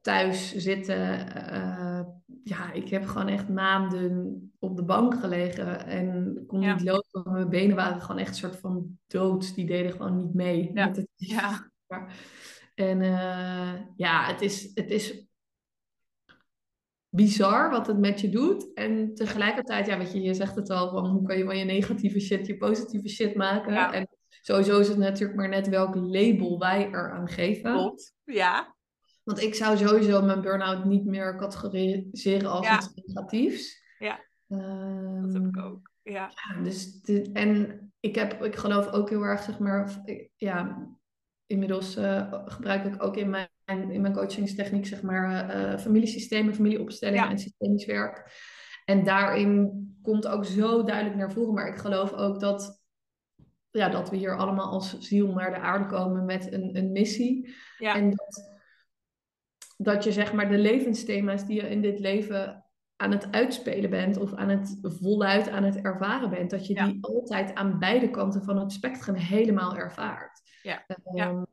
thuis 0.00 0.54
zitten. 0.56 1.26
Uh, 1.52 2.00
ja, 2.42 2.72
ik 2.72 2.88
heb 2.88 3.04
gewoon 3.06 3.28
echt 3.28 3.48
maanden 3.48 4.52
op 4.58 4.76
de 4.76 4.84
bank 4.84 5.14
gelegen 5.20 5.86
en 5.86 6.44
kon 6.46 6.60
Ja. 6.60 6.72
niet 6.74 6.82
lopen. 6.84 7.32
Mijn 7.32 7.48
benen 7.48 7.76
waren 7.76 8.00
gewoon 8.00 8.18
echt 8.20 8.28
een 8.28 8.34
soort 8.34 8.56
van 8.56 8.98
dood. 9.06 9.54
Die 9.54 9.66
deden 9.66 9.92
gewoon 9.92 10.16
niet 10.16 10.34
mee. 10.34 10.70
Ja. 10.74 10.86
het- 10.88 11.08
Ja. 11.16 11.70
En 12.74 13.00
eh, 13.02 13.72
ja, 13.96 14.24
het 14.26 14.40
is, 14.40 14.70
het 14.74 14.90
is 14.90 15.26
bizar 17.08 17.70
wat 17.70 17.86
het 17.86 17.98
met 17.98 18.20
je 18.20 18.28
doet. 18.28 18.72
En 18.74 19.14
tegelijkertijd, 19.14 19.86
ja, 19.86 19.98
weet 19.98 20.12
je, 20.12 20.20
je 20.20 20.34
zegt 20.34 20.56
het 20.56 20.70
al, 20.70 20.90
van 20.90 21.06
hoe 21.06 21.22
kan 21.22 21.38
je 21.38 21.44
van 21.44 21.58
je 21.58 21.64
negatieve 21.64 22.20
shit 22.20 22.46
je 22.46 22.56
positieve 22.56 23.08
shit 23.08 23.34
maken. 23.34 23.72
Ja. 23.72 23.92
En 23.92 24.08
sowieso 24.46 24.78
is 24.80 24.88
het 24.88 24.98
natuurlijk 24.98 25.38
maar 25.38 25.48
net 25.48 25.68
welk 25.68 25.94
label 25.94 26.58
wij 26.58 26.86
eraan 26.88 27.28
geven. 27.28 27.72
Klopt. 27.72 28.14
Ja. 28.24 28.74
Want 29.22 29.42
ik 29.42 29.54
zou 29.54 29.76
sowieso 29.76 30.22
mijn 30.22 30.40
burn-out 30.40 30.84
niet 30.84 31.04
meer 31.04 31.36
categoriseren 31.36 32.50
als 32.50 32.66
Ja. 32.66 32.76
iets 32.76 32.90
negatiefs. 32.94 33.82
Ja. 33.98 34.20
Ehm, 34.48 35.22
Dat 35.22 35.32
heb 35.32 35.44
ik 35.46 35.58
ook. 35.58 35.90
Ja. 36.02 36.30
ja, 36.34 36.62
dus 36.62 37.00
de- 37.00 37.30
en 37.32 37.80
ik, 38.00 38.14
heb, 38.14 38.42
ik 38.44 38.56
geloof 38.56 38.92
ook 38.92 39.08
heel 39.10 39.22
erg, 39.22 39.42
zeg 39.42 39.58
maar, 39.58 40.02
ja, 40.36 40.86
inmiddels 41.46 41.96
eh, 41.96 42.32
gebruik 42.44 42.84
ik 42.94 43.02
ook 43.02 43.16
in 43.16 43.30
mijn, 43.30 43.48
in 43.90 44.00
mijn 44.00 44.12
coachingstechniek, 44.14 44.86
zeg 44.86 45.02
maar, 45.02 45.48
eh, 45.48 45.78
familiesystemen, 45.78 46.54
familieopstellingen 46.54 47.24
Ja. 47.24 47.30
en 47.30 47.38
systemisch 47.38 47.84
werk. 47.86 48.30
En 48.84 49.04
daarin 49.04 49.70
komt 50.02 50.26
ook 50.26 50.44
zo 50.44 50.84
duidelijk 50.84 51.16
naar 51.16 51.32
voren, 51.32 51.54
maar 51.54 51.68
ik 51.68 51.76
geloof 51.78 52.12
ook 52.12 52.40
dat, 52.40 52.84
ja, 53.76 53.88
dat 53.88 54.10
we 54.10 54.16
hier 54.16 54.36
allemaal 54.36 54.70
als 54.70 54.98
ziel 54.98 55.32
naar 55.32 55.50
de 55.50 55.58
aarde 55.60 55.86
komen 55.86 56.24
met 56.24 56.52
een, 56.52 56.76
een 56.76 56.92
missie. 56.92 57.54
Ja. 57.78 57.94
En 57.94 58.10
dat, 58.10 58.50
dat 59.76 60.04
je 60.04 60.12
zeg 60.12 60.32
maar 60.32 60.48
de 60.48 60.58
levensthema's 60.58 61.46
die 61.46 61.62
je 61.62 61.68
in 61.68 61.82
dit 61.82 61.98
leven 61.98 62.64
aan 62.96 63.10
het 63.10 63.32
uitspelen 63.32 63.90
bent 63.90 64.16
of 64.16 64.34
aan 64.34 64.48
het 64.48 64.78
voluit 64.82 65.48
aan 65.48 65.64
het 65.64 65.80
ervaren 65.80 66.30
bent, 66.30 66.50
dat 66.50 66.66
je 66.66 66.74
Ja. 66.74 66.86
die 66.86 66.98
altijd 67.00 67.54
aan 67.54 67.78
beide 67.78 68.10
kanten 68.10 68.42
van 68.44 68.58
het 68.58 68.72
spectrum 68.72 69.14
helemaal 69.14 69.76
ervaart. 69.76 70.40
Ja. 70.62 70.84
Ja. 71.14 71.46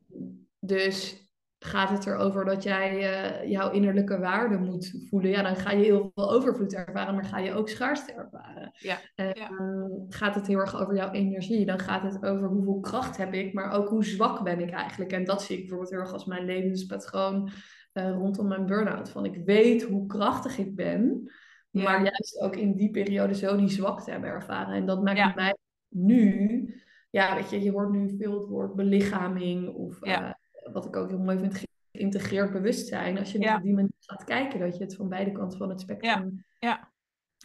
Dus 0.59 1.21
gaat 1.65 1.89
het 1.89 2.05
erover 2.05 2.45
dat 2.45 2.63
jij 2.63 3.13
eh, 3.13 3.49
jouw 3.49 3.71
innerlijke 3.71 4.19
waarde 4.19 4.57
moet 4.57 4.93
voelen, 5.09 5.29
ja, 5.29 5.41
dan 5.41 5.55
ga 5.55 5.71
je 5.71 5.83
heel 5.83 6.11
veel 6.15 6.31
overvloed 6.31 6.73
ervaren, 6.73 7.15
maar 7.15 7.25
ga 7.25 7.37
je 7.39 7.53
ook 7.53 7.69
schaarste 7.69 8.11
ervaren. 8.13 8.71
Ja. 8.73 8.97
Ehm, 9.15 9.89
Gaat 10.07 10.35
het 10.35 10.47
heel 10.47 10.59
erg 10.59 10.81
over 10.81 10.95
jouw 10.95 11.11
energie, 11.11 11.65
dan 11.65 11.79
gaat 11.79 12.03
het 12.03 12.25
over 12.25 12.47
hoeveel 12.47 12.79
kracht 12.79 13.17
heb 13.17 13.33
ik, 13.33 13.53
maar 13.53 13.71
ook 13.71 13.89
hoe 13.89 14.05
zwak 14.05 14.43
ben 14.43 14.59
ik 14.59 14.69
eigenlijk. 14.69 15.11
En 15.11 15.25
dat 15.25 15.41
zie 15.43 15.55
ik 15.55 15.61
bijvoorbeeld 15.61 15.91
heel 15.91 15.99
erg 15.99 16.13
als 16.13 16.25
mijn 16.25 16.45
levenspatroon 16.45 17.49
eh, 17.93 18.09
rondom 18.09 18.47
mijn 18.47 18.65
burn-out. 18.65 19.09
Van 19.09 19.25
ik 19.25 19.41
weet 19.45 19.83
hoe 19.83 20.05
krachtig 20.07 20.57
ik 20.57 20.75
ben, 20.75 21.31
Ja. 21.69 21.83
maar 21.83 22.03
juist 22.03 22.39
ook 22.41 22.55
in 22.55 22.75
die 22.75 22.91
periode 22.91 23.35
zo 23.35 23.55
die 23.57 23.69
zwakte 23.69 24.11
hebben 24.11 24.29
ervaren. 24.29 24.73
En 24.75 24.85
dat 24.85 25.03
maakt 25.03 25.17
Ja. 25.17 25.31
mij 25.35 25.55
nu, 25.89 26.73
ja, 27.09 27.35
weet 27.35 27.49
je, 27.49 27.61
je 27.63 27.71
hoort 27.71 27.91
nu 27.91 28.15
veel 28.17 28.39
het 28.39 28.47
woord 28.47 28.75
belichaming 28.75 29.67
of 29.69 29.97
Ja. 30.05 30.41
Eh, 30.73 30.81
wat 30.81 30.85
ik 30.85 30.95
ook 30.95 31.09
heel 31.09 31.19
mooi 31.19 31.37
vind, 31.37 31.63
geïntegreerd 31.91 32.51
bewustzijn. 32.51 33.17
Als 33.17 33.31
je 33.31 33.39
Ja. 33.39 33.55
op 33.55 33.63
die 33.63 33.73
manier 33.73 33.91
gaat 33.99 34.23
kijken, 34.23 34.59
dat 34.59 34.77
je 34.77 34.83
het 34.83 34.95
van 34.95 35.09
beide 35.09 35.31
kanten 35.31 35.57
van 35.57 35.69
het 35.69 35.81
spectrum 35.81 36.45
Ja. 36.59 36.91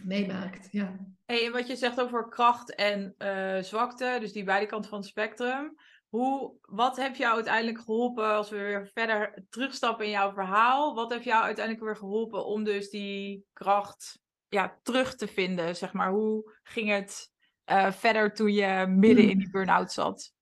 meemaakt. 0.03 0.69
Ja. 0.71 0.97
Hey, 1.27 1.47
en 1.47 1.53
wat 1.53 1.67
je 1.67 1.77
zegt 1.77 2.01
over 2.01 2.29
kracht 2.29 2.75
en 2.75 3.15
uh, 3.19 3.59
zwakte, 3.63 4.17
dus 4.21 4.33
die 4.33 4.45
beide 4.45 4.67
kanten 4.67 4.91
van 4.91 4.99
het 4.99 5.09
spectrum. 5.09 5.77
Hoe, 6.09 6.55
wat 6.61 6.97
heeft 6.97 7.17
jou 7.17 7.35
uiteindelijk 7.35 7.79
geholpen, 7.79 8.25
als 8.25 8.51
we 8.51 8.57
weer 8.57 8.91
verder 8.95 9.45
terugstappen 9.49 10.05
in 10.05 10.11
jouw 10.11 10.33
verhaal, 10.33 10.95
wat 10.95 11.13
heeft 11.13 11.25
jou 11.25 11.45
uiteindelijk 11.45 11.85
weer 11.85 11.97
geholpen 11.97 12.47
om 12.47 12.65
dus 12.65 12.91
die 12.91 13.45
kracht 13.53 14.21
ja, 14.49 14.79
terug 14.83 15.15
te 15.15 15.27
vinden? 15.29 15.77
Zeg 15.77 15.93
maar, 15.93 16.11
hoe 16.11 16.53
ging 16.63 16.89
het 16.89 17.31
uh, 17.71 17.93
verder 17.93 18.35
toen 18.35 18.53
je 18.53 18.87
midden 18.87 19.23
hmm. 19.25 19.33
in 19.33 19.39
die 19.39 19.51
burn-out 19.51 19.93
zat? 19.93 20.33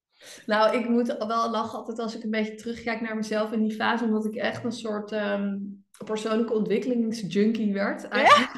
Nou, 0.46 0.76
ik 0.76 0.88
moet 0.88 1.16
wel 1.18 1.50
lachen 1.50 1.78
altijd 1.78 1.98
als 1.98 2.16
ik 2.16 2.22
een 2.22 2.30
beetje 2.30 2.54
terugkijk 2.54 3.00
naar 3.00 3.16
mezelf 3.16 3.52
in 3.52 3.62
die 3.62 3.76
fase, 3.76 4.04
omdat 4.04 4.24
ik 4.24 4.34
echt 4.34 4.64
een 4.64 4.72
soort 4.72 5.12
um, 5.12 5.84
persoonlijke 6.04 6.54
ontwikkelingsjunkie 6.54 7.72
werd. 7.72 8.08
Eigenlijk. 8.08 8.52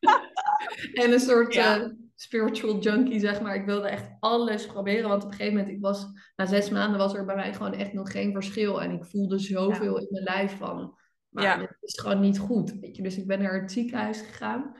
Ja. 0.00 0.20
en 1.04 1.12
een 1.12 1.20
soort 1.20 1.54
ja. 1.54 1.78
uh, 1.78 1.88
spiritual 2.14 2.78
junkie, 2.78 3.20
zeg 3.20 3.40
maar. 3.40 3.54
Ik 3.54 3.64
wilde 3.64 3.88
echt 3.88 4.10
alles 4.20 4.66
proberen, 4.66 5.08
want 5.08 5.24
op 5.24 5.30
een 5.30 5.36
gegeven 5.36 5.58
moment, 5.58 5.76
ik 5.76 5.82
was, 5.82 6.06
na 6.36 6.46
zes 6.46 6.70
maanden 6.70 6.98
was 6.98 7.14
er 7.14 7.24
bij 7.24 7.34
mij 7.34 7.52
gewoon 7.52 7.74
echt 7.74 7.92
nog 7.92 8.10
geen 8.10 8.32
verschil. 8.32 8.82
En 8.82 8.90
ik 8.90 9.04
voelde 9.04 9.38
zoveel 9.38 9.98
in 9.98 10.06
mijn 10.10 10.24
lijf 10.24 10.56
van, 10.56 10.98
maar 11.28 11.60
het 11.60 11.76
is 11.80 12.00
gewoon 12.00 12.20
niet 12.20 12.38
goed, 12.38 12.78
weet 12.80 12.96
je. 12.96 13.02
Dus 13.02 13.16
ik 13.16 13.26
ben 13.26 13.42
naar 13.42 13.60
het 13.60 13.72
ziekenhuis 13.72 14.20
gegaan. 14.20 14.76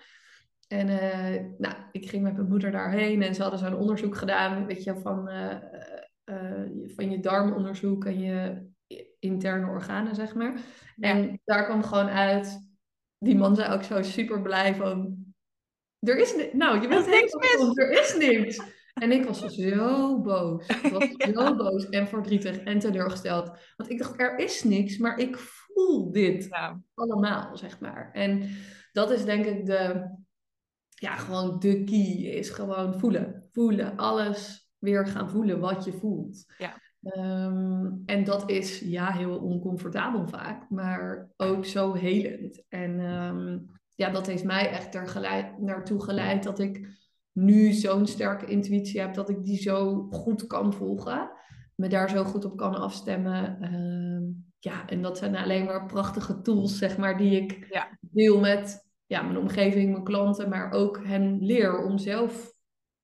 En 0.68 0.88
uh, 0.88 1.50
nou, 1.58 1.74
ik 1.92 2.08
ging 2.08 2.22
met 2.22 2.36
mijn 2.36 2.48
moeder 2.48 2.70
daarheen 2.70 3.22
en 3.22 3.34
ze 3.34 3.42
hadden 3.42 3.60
zo'n 3.60 3.76
onderzoek 3.76 4.16
gedaan, 4.16 4.66
weet 4.66 4.84
je, 4.84 5.00
van, 5.00 5.28
uh, 5.28 5.54
uh, 6.30 6.88
van 6.94 7.10
je 7.10 7.20
darmonderzoek 7.20 8.04
en 8.04 8.20
je 8.20 8.66
interne 9.18 9.66
organen, 9.66 10.14
zeg 10.14 10.34
maar. 10.34 10.60
En 10.96 11.40
daar 11.44 11.64
kwam 11.64 11.82
gewoon 11.82 12.08
uit, 12.08 12.70
die 13.18 13.36
man 13.36 13.56
zei 13.56 13.72
ook 13.72 13.82
zo 13.82 14.02
super 14.02 14.42
blij 14.42 14.74
van, 14.74 15.26
er 15.98 16.18
is 16.18 16.34
niks, 16.36 16.52
nou, 16.52 16.80
je 16.80 16.88
bent 16.88 17.06
helemaal 17.06 17.76
er 17.76 17.90
is 17.90 18.16
niks. 18.16 18.76
En 18.94 19.12
ik 19.12 19.24
was 19.24 19.44
zo 19.44 20.20
boos. 20.20 20.66
Ik 20.82 20.92
was 20.92 21.34
zo 21.34 21.56
boos 21.56 21.88
en 21.88 22.08
verdrietig 22.08 22.58
en 22.58 22.78
teleurgesteld. 22.78 23.50
Want 23.76 23.90
ik 23.90 23.98
dacht, 23.98 24.20
er 24.20 24.38
is 24.38 24.64
niks, 24.64 24.98
maar 24.98 25.18
ik 25.18 25.36
voel 25.36 26.12
dit 26.12 26.46
ja. 26.50 26.80
allemaal, 26.94 27.56
zeg 27.56 27.80
maar. 27.80 28.10
En 28.12 28.50
dat 28.92 29.10
is 29.10 29.24
denk 29.24 29.44
ik 29.44 29.66
de, 29.66 30.10
ja, 30.88 31.16
gewoon 31.16 31.58
de 31.58 31.84
key 31.84 32.32
is 32.32 32.50
gewoon 32.50 32.98
voelen. 32.98 33.48
Voelen, 33.50 33.96
alles 33.96 34.67
weer 34.78 35.06
gaan 35.06 35.30
voelen 35.30 35.60
wat 35.60 35.84
je 35.84 35.92
voelt. 35.92 36.44
Ja. 36.58 36.80
Ehm, 37.02 37.90
en 38.06 38.24
dat 38.24 38.50
is 38.50 38.80
ja 38.80 39.10
heel 39.10 39.38
oncomfortabel 39.38 40.26
vaak, 40.26 40.70
maar 40.70 41.28
ook 41.36 41.64
zo 41.64 41.92
helend. 41.92 42.62
En 42.68 43.00
um, 43.00 43.70
ja, 43.94 44.10
dat 44.10 44.26
heeft 44.26 44.44
mij 44.44 44.70
echt 44.70 44.94
er 44.94 45.08
geleid, 45.08 45.58
naartoe 45.58 46.02
geleid 46.02 46.42
dat 46.42 46.58
ik 46.58 46.88
nu 47.32 47.72
zo'n 47.72 48.06
sterke 48.06 48.46
intuïtie 48.46 49.00
heb 49.00 49.14
dat 49.14 49.28
ik 49.28 49.44
die 49.44 49.58
zo 49.58 50.06
goed 50.10 50.46
kan 50.46 50.72
volgen. 50.72 51.30
Me 51.74 51.88
daar 51.88 52.10
zo 52.10 52.24
goed 52.24 52.44
op 52.44 52.56
kan 52.56 52.74
afstemmen. 52.74 53.58
Uh, 53.60 54.34
ja, 54.58 54.88
en 54.88 55.02
dat 55.02 55.18
zijn 55.18 55.36
alleen 55.36 55.64
maar 55.64 55.86
prachtige 55.86 56.40
tools, 56.40 56.78
zeg 56.78 56.96
maar, 56.96 57.18
die 57.18 57.40
ik 57.40 57.66
ja. 57.70 57.98
deel 58.00 58.40
met 58.40 58.86
ja, 59.06 59.22
mijn 59.22 59.38
omgeving, 59.38 59.90
mijn 59.90 60.04
klanten, 60.04 60.48
maar 60.48 60.72
ook 60.72 61.04
hen 61.04 61.38
leer 61.40 61.84
om 61.84 61.98
zelf 61.98 62.57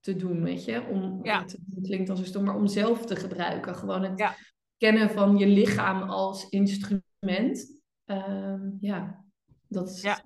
te 0.04 0.16
doen, 0.16 0.42
weet 0.42 0.64
je. 0.64 0.82
Om, 0.82 1.20
ja. 1.23 1.42
het 1.42 1.58
klinkt 1.82 2.11
als 2.11 2.18
een 2.18 2.26
stom, 2.26 2.44
maar 2.44 2.56
om 2.56 2.66
zelf 2.66 3.06
te 3.06 3.16
gebruiken. 3.16 3.75
Gewoon 3.75 4.02
het 4.02 4.34
kennen 4.76 5.11
van 5.11 5.37
je 5.37 5.46
lichaam 5.46 6.02
als 6.02 6.49
instrument. 6.49 7.80
Uh, 8.06 8.54
ja, 8.80 9.25
dat 9.68 9.88
is, 9.88 10.02
ja. 10.02 10.25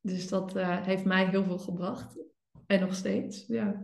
Dus 0.00 0.28
dat 0.28 0.56
uh, 0.56 0.82
heeft 0.82 1.04
mij 1.04 1.26
heel 1.26 1.44
veel 1.44 1.58
gebracht. 1.58 2.18
En 2.66 2.80
nog 2.80 2.94
steeds, 2.94 3.44
ja. 3.46 3.82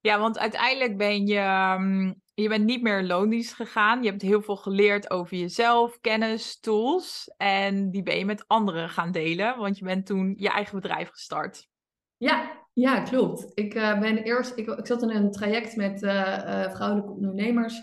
Ja, 0.00 0.18
want 0.18 0.38
uiteindelijk 0.38 0.96
ben 0.96 1.26
je, 1.26 1.74
um, 1.78 2.20
je 2.34 2.48
bent 2.48 2.64
niet 2.64 2.82
meer 2.82 3.02
loondienst 3.02 3.54
gegaan. 3.54 4.02
Je 4.02 4.10
hebt 4.10 4.22
heel 4.22 4.42
veel 4.42 4.56
geleerd 4.56 5.10
over 5.10 5.36
jezelf, 5.36 6.00
kennis, 6.00 6.60
tools. 6.60 7.34
En 7.36 7.90
die 7.90 8.02
ben 8.02 8.18
je 8.18 8.24
met 8.24 8.48
anderen 8.48 8.88
gaan 8.88 9.12
delen, 9.12 9.58
want 9.58 9.78
je 9.78 9.84
bent 9.84 10.06
toen 10.06 10.34
je 10.38 10.48
eigen 10.48 10.80
bedrijf 10.80 11.08
gestart. 11.08 11.68
Ja, 12.16 12.65
ja 12.76 13.00
klopt. 13.00 13.50
Ik 13.54 13.74
uh, 13.74 14.00
ben 14.00 14.16
eerst, 14.16 14.56
ik, 14.56 14.68
ik 14.68 14.86
zat 14.86 15.02
in 15.02 15.10
een 15.10 15.30
traject 15.30 15.76
met 15.76 16.02
uh, 16.02 16.70
vrouwelijke 16.70 17.12
ondernemers. 17.12 17.82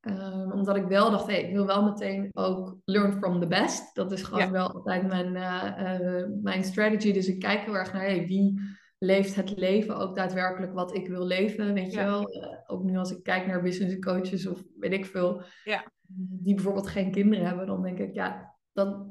Um, 0.00 0.52
omdat 0.52 0.76
ik 0.76 0.84
wel 0.84 1.10
dacht, 1.10 1.26
hey, 1.26 1.42
ik 1.42 1.52
wil 1.52 1.66
wel 1.66 1.84
meteen 1.84 2.28
ook 2.32 2.76
learn 2.84 3.12
from 3.12 3.40
the 3.40 3.46
best. 3.46 3.94
Dat 3.94 4.12
is 4.12 4.22
gewoon 4.22 4.50
wel 4.50 4.72
altijd 4.72 5.06
mijn, 5.06 5.32
mijn 6.42 6.64
strategy. 6.64 7.12
Dus 7.12 7.28
ik 7.28 7.38
kijk 7.38 7.60
heel 7.60 7.76
erg 7.76 7.92
naar 7.92 8.02
hey, 8.02 8.26
wie 8.26 8.60
leeft 8.98 9.34
het 9.34 9.58
leven 9.58 9.96
ook 9.96 10.16
daadwerkelijk 10.16 10.72
wat 10.72 10.94
ik 10.94 11.08
wil 11.08 11.26
leven. 11.26 11.74
Weet 11.74 11.92
je 11.92 12.04
wel? 12.04 12.28
Ook 12.66 12.82
nu 12.82 12.96
als 12.96 13.10
ik 13.10 13.22
kijk 13.22 13.46
naar 13.46 13.62
business 13.62 13.98
coaches 13.98 14.46
of 14.46 14.62
weet 14.78 14.92
ik 14.92 15.06
veel. 15.06 15.42
Ja. 15.64 15.84
Die 16.42 16.54
bijvoorbeeld 16.54 16.88
geen 16.88 17.10
kinderen 17.10 17.46
hebben. 17.46 17.66
Dan 17.66 17.82
denk 17.82 17.98
ik, 17.98 18.14
ja, 18.14 18.54
dat 18.78 19.06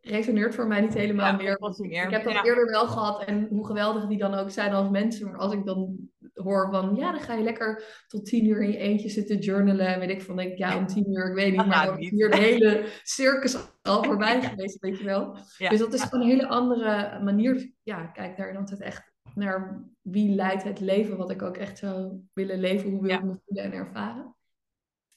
resoneert 0.00 0.54
voor 0.54 0.66
mij 0.66 0.80
niet 0.80 0.94
helemaal 0.94 1.36
meer. 1.36 1.58
meer. 1.78 2.04
Ik 2.04 2.10
heb 2.10 2.24
dat 2.24 2.44
eerder 2.44 2.70
wel 2.70 2.86
gehad. 2.86 3.24
En 3.24 3.46
hoe 3.50 3.66
geweldig 3.66 4.06
die 4.06 4.18
dan 4.18 4.34
ook 4.34 4.50
zijn 4.50 4.72
als 4.72 4.90
mensen. 4.90 5.26
Maar 5.26 5.38
als 5.38 5.52
ik 5.52 5.64
dan 5.64 5.96
hoor 6.34 6.68
van, 6.70 6.94
ja, 6.96 7.12
dan 7.12 7.20
ga 7.20 7.34
je 7.34 7.42
lekker 7.42 8.02
tot 8.06 8.24
tien 8.24 8.46
uur 8.46 8.62
in 8.62 8.70
je 8.70 8.76
eentje 8.76 9.08
zitten 9.08 9.38
journalen. 9.38 9.86
En 9.86 10.00
weet 10.00 10.10
ik 10.10 10.22
van, 10.22 10.36
denk 10.36 10.52
ik, 10.52 10.58
ja, 10.58 10.76
om 10.76 10.86
tien 10.86 11.12
uur, 11.12 11.28
ik 11.28 11.34
weet 11.34 11.56
niet, 11.56 11.66
maar 11.66 11.86
dan 11.86 11.96
hier 11.96 12.30
de 12.30 12.36
hele 12.48 12.84
circus 13.02 13.56
al 13.82 14.04
voorbij 14.04 14.42
geweest, 14.42 14.80
weet 14.80 14.98
je 14.98 15.04
wel. 15.04 15.36
Dus 15.58 15.78
dat 15.78 15.92
is 15.92 16.06
een 16.10 16.22
hele 16.22 16.48
andere 16.48 17.20
manier. 17.24 17.72
Ja, 17.82 18.06
kijk 18.06 18.36
daarin 18.36 18.56
altijd 18.56 18.80
echt 18.80 19.12
naar 19.34 19.84
wie 20.00 20.34
leidt 20.34 20.62
het 20.62 20.80
leven, 20.80 21.16
wat 21.16 21.30
ik 21.30 21.42
ook 21.42 21.56
echt 21.56 21.78
zou 21.78 22.20
willen 22.32 22.58
leven, 22.58 22.90
hoe 22.90 23.02
wil 23.02 23.10
ik 23.10 23.22
me 23.22 23.40
voelen 23.46 23.64
en 23.64 23.72
ervaren. 23.72 24.34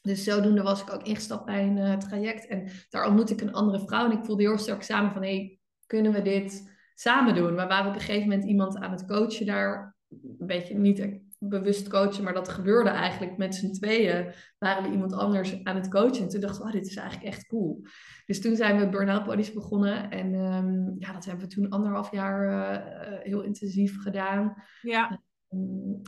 Dus 0.05 0.23
zodoende 0.23 0.61
was 0.61 0.81
ik 0.81 0.93
ook 0.93 1.03
ingestapt 1.03 1.45
bij 1.45 1.63
een 1.63 1.77
uh, 1.77 1.97
traject. 1.97 2.47
En 2.47 2.69
daar 2.89 3.05
ontmoette 3.05 3.33
ik 3.33 3.41
een 3.41 3.53
andere 3.53 3.79
vrouw. 3.79 4.05
En 4.05 4.17
ik 4.17 4.25
voelde 4.25 4.43
heel 4.43 4.57
sterk 4.57 4.83
samen 4.83 5.11
van, 5.11 5.21
hé, 5.21 5.35
hey, 5.35 5.59
kunnen 5.85 6.11
we 6.11 6.21
dit 6.21 6.73
samen 6.93 7.35
doen? 7.35 7.55
We 7.55 7.65
waren 7.65 7.87
op 7.87 7.93
een 7.93 8.01
gegeven 8.01 8.29
moment 8.29 8.47
iemand 8.47 8.77
aan 8.77 8.91
het 8.91 9.05
coachen 9.05 9.45
daar 9.45 9.95
een 10.09 10.47
beetje 10.47 10.77
niet 10.77 11.23
bewust 11.39 11.87
coachen, 11.87 12.23
maar 12.23 12.33
dat 12.33 12.49
gebeurde 12.49 12.89
eigenlijk 12.89 13.37
met 13.37 13.55
z'n 13.55 13.71
tweeën. 13.71 14.33
Waren 14.57 14.83
we 14.83 14.89
iemand 14.89 15.13
anders 15.13 15.63
aan 15.63 15.75
het 15.75 15.89
coachen. 15.89 16.21
En 16.21 16.29
toen 16.29 16.39
dachten 16.39 16.61
we, 16.61 16.67
oh, 16.67 16.73
dit 16.73 16.85
is 16.85 16.95
eigenlijk 16.95 17.27
echt 17.27 17.47
cool. 17.47 17.85
Dus 18.25 18.41
toen 18.41 18.55
zijn 18.55 18.79
we 18.79 18.89
Burnout 18.89 19.25
Bodies 19.25 19.53
begonnen. 19.53 20.09
En 20.09 20.33
um, 20.33 20.95
ja, 20.99 21.13
dat 21.13 21.25
hebben 21.25 21.47
we 21.47 21.53
toen 21.53 21.69
anderhalf 21.69 22.11
jaar 22.11 22.49
uh, 22.49 23.19
heel 23.23 23.41
intensief 23.41 24.01
gedaan. 24.01 24.63
Ja. 24.81 25.21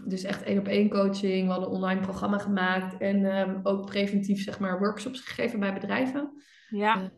Dus 0.05 0.23
echt 0.23 0.43
één 0.43 0.59
op 0.59 0.67
één 0.67 0.89
coaching. 0.89 1.45
We 1.45 1.51
hadden 1.51 1.69
een 1.69 1.75
online 1.75 2.01
programma 2.01 2.37
gemaakt. 2.37 2.97
En 2.97 3.25
um, 3.25 3.59
ook 3.63 3.85
preventief, 3.85 4.43
zeg 4.43 4.59
maar, 4.59 4.79
workshops 4.79 5.19
gegeven 5.19 5.59
bij 5.59 5.73
bedrijven. 5.73 6.31
Ja. 6.69 7.11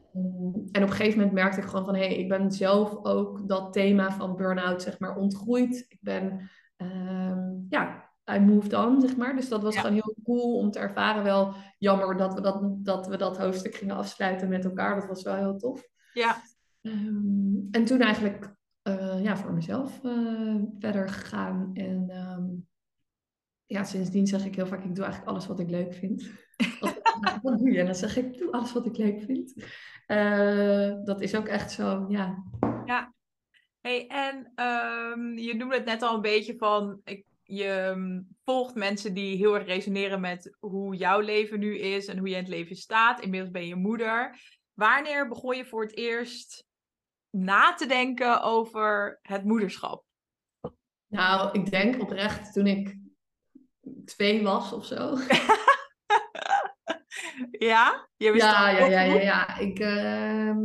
en 0.71 0.83
op 0.83 0.89
een 0.89 0.91
gegeven 0.91 1.17
moment 1.17 1.35
merkte 1.35 1.61
ik 1.61 1.65
gewoon 1.65 1.85
van, 1.85 1.95
hé, 1.95 2.05
hey, 2.05 2.15
ik 2.15 2.29
ben 2.29 2.51
zelf 2.51 3.05
ook 3.05 3.47
dat 3.47 3.73
thema 3.73 4.11
van 4.11 4.35
burn-out, 4.35 4.81
zeg 4.81 4.99
maar, 4.99 5.15
ontgroeid. 5.15 5.85
Ik 5.87 5.97
ben 6.01 6.49
um, 6.77 7.65
ja, 7.69 8.09
I 8.31 8.39
moved 8.39 8.73
on, 8.73 9.01
zeg 9.01 9.17
maar. 9.17 9.35
Dus 9.35 9.49
dat 9.49 9.63
was 9.63 9.77
gewoon 9.77 9.93
heel 9.93 10.15
cool 10.23 10.57
om 10.57 10.71
te 10.71 10.79
ervaren. 10.79 11.23
Wel 11.23 11.53
jammer 11.77 12.17
dat 12.17 12.33
we 12.33 12.41
dat, 12.41 12.85
dat 12.85 13.07
we 13.07 13.17
dat 13.17 13.37
hoofdstuk 13.37 13.75
gingen 13.75 13.95
afsluiten 13.95 14.49
met 14.49 14.65
elkaar. 14.65 14.95
Dat 14.95 15.07
was 15.07 15.23
wel 15.23 15.35
heel 15.35 15.57
tof. 15.57 15.87
Ja. 16.13 16.41
En 17.71 17.85
toen 17.85 17.99
eigenlijk 17.99 18.55
uh, 18.89 19.23
ja, 19.23 19.37
voor 19.37 19.53
mezelf 19.53 20.03
uh, 20.03 20.55
verder 20.79 21.09
gegaan. 21.09 21.71
En 21.73 22.09
um, 22.09 22.67
ja, 23.65 23.83
sindsdien 23.83 24.27
zeg 24.27 24.45
ik 24.45 24.55
heel 24.55 24.67
vaak, 24.67 24.83
ik 24.83 24.95
doe 24.95 25.03
eigenlijk 25.03 25.31
alles 25.31 25.47
wat 25.47 25.59
ik 25.59 25.69
leuk 25.69 25.93
vind. 25.93 26.29
wat 27.41 27.57
doe 27.57 27.71
je? 27.71 27.79
En 27.79 27.85
dan 27.85 27.95
zeg 27.95 28.17
ik, 28.17 28.37
doe 28.37 28.51
alles 28.51 28.73
wat 28.73 28.85
ik 28.85 28.97
leuk 28.97 29.21
vind. 29.21 29.53
Uh, 30.07 31.03
dat 31.03 31.21
is 31.21 31.35
ook 31.35 31.47
echt 31.47 31.71
zo, 31.71 32.05
ja. 32.07 32.43
Ja, 32.85 33.13
Hey, 33.81 34.07
en 34.07 34.51
um, 34.65 35.37
je 35.37 35.55
noemde 35.55 35.75
het 35.75 35.85
net 35.85 36.01
al 36.01 36.15
een 36.15 36.21
beetje 36.21 36.57
van, 36.57 37.01
ik, 37.03 37.25
je 37.43 37.65
ehm, 37.65 38.21
volgt 38.43 38.75
mensen 38.75 39.13
die 39.13 39.37
heel 39.37 39.55
erg 39.55 39.65
resoneren 39.65 40.21
met 40.21 40.57
hoe 40.59 40.95
jouw 40.95 41.19
leven 41.19 41.59
nu 41.59 41.77
is 41.77 42.05
en 42.05 42.17
hoe 42.17 42.27
je 42.27 42.35
in 42.35 42.41
het 42.41 42.49
leven 42.49 42.75
staat. 42.75 43.21
Inmiddels 43.21 43.51
ben 43.51 43.67
je 43.67 43.75
moeder. 43.75 44.39
Wanneer 44.73 45.27
begon 45.27 45.57
je 45.57 45.65
voor 45.65 45.81
het 45.81 45.97
eerst 45.97 46.65
na 47.29 47.73
te 47.73 47.85
denken 47.85 48.41
over 48.41 49.19
het 49.21 49.43
moederschap? 49.43 50.03
Nou, 51.07 51.59
ik 51.59 51.71
denk 51.71 52.01
oprecht 52.01 52.53
toen 52.53 52.67
ik 52.67 52.97
twee 54.05 54.43
was 54.43 54.73
of 54.73 54.85
zo. 54.85 55.17
ja? 57.71 58.09
Je 58.17 58.31
wist 58.31 58.45
ja, 58.45 58.69
ja, 58.69 58.85
ja, 58.85 59.01
ja, 59.01 59.21
ja, 59.21 59.57
Ik, 59.57 59.79
uh, 59.79 60.55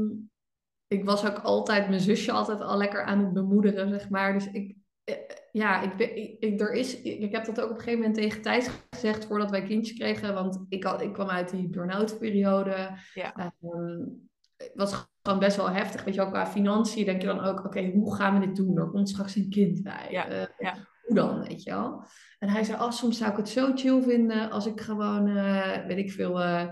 ik 0.86 1.04
was 1.04 1.26
ook 1.26 1.38
altijd 1.38 1.88
mijn 1.88 2.00
zusje 2.00 2.32
altijd 2.32 2.60
al 2.60 2.76
lekker 2.76 3.04
aan 3.04 3.18
het 3.18 3.32
bemoederen, 3.32 3.88
zeg 3.88 4.08
maar. 4.08 4.32
Dus 4.32 4.50
ik, 4.50 4.76
eh, 5.04 5.16
ja, 5.52 5.82
ik, 5.82 5.98
ik, 6.38 6.60
er 6.60 6.72
is, 6.72 7.02
ik 7.02 7.32
heb 7.32 7.44
dat 7.44 7.60
ook 7.60 7.70
op 7.70 7.76
een 7.76 7.82
gegeven 7.82 7.98
moment 7.98 8.16
tegen 8.16 8.42
Thijs 8.42 8.68
gezegd 8.90 9.26
voordat 9.26 9.50
wij 9.50 9.62
kindjes 9.62 9.98
kregen. 9.98 10.34
Want 10.34 10.64
ik, 10.68 10.84
had, 10.84 11.00
ik 11.00 11.12
kwam 11.12 11.28
uit 11.28 11.50
die 11.50 11.68
burn-out 11.68 12.18
periode. 12.18 12.98
Ja. 13.14 13.54
Um, 13.62 14.28
was 14.74 15.12
gewoon 15.24 15.38
best 15.38 15.56
wel 15.56 15.70
heftig. 15.70 16.04
Weet 16.04 16.14
je 16.14 16.20
wel, 16.20 16.30
qua 16.30 16.46
financiën 16.46 17.04
denk 17.04 17.20
je 17.20 17.26
dan 17.26 17.40
ook, 17.40 17.64
oké, 17.64 17.90
hoe 17.90 18.14
gaan 18.14 18.40
we 18.40 18.46
dit 18.46 18.56
doen? 18.56 18.78
Er 18.78 18.90
komt 18.90 19.08
straks 19.08 19.34
een 19.34 19.50
kind 19.50 19.82
bij. 19.82 20.06
Ja, 20.10 20.28
Eh, 20.28 20.46
ja. 20.58 20.74
Hoe 21.02 21.16
dan, 21.16 21.42
weet 21.42 21.62
je 21.62 21.70
wel? 21.70 22.04
En 22.38 22.48
hij 22.48 22.64
zei, 22.64 22.82
oh, 22.82 22.90
soms 22.90 23.18
zou 23.18 23.30
ik 23.30 23.36
het 23.36 23.48
zo 23.48 23.72
chill 23.74 24.02
vinden 24.02 24.50
als 24.50 24.66
ik 24.66 24.80
gewoon, 24.80 25.28
eh, 25.28 25.86
weet 25.86 25.98
ik 25.98 26.12
veel, 26.12 26.40
eh 26.40 26.62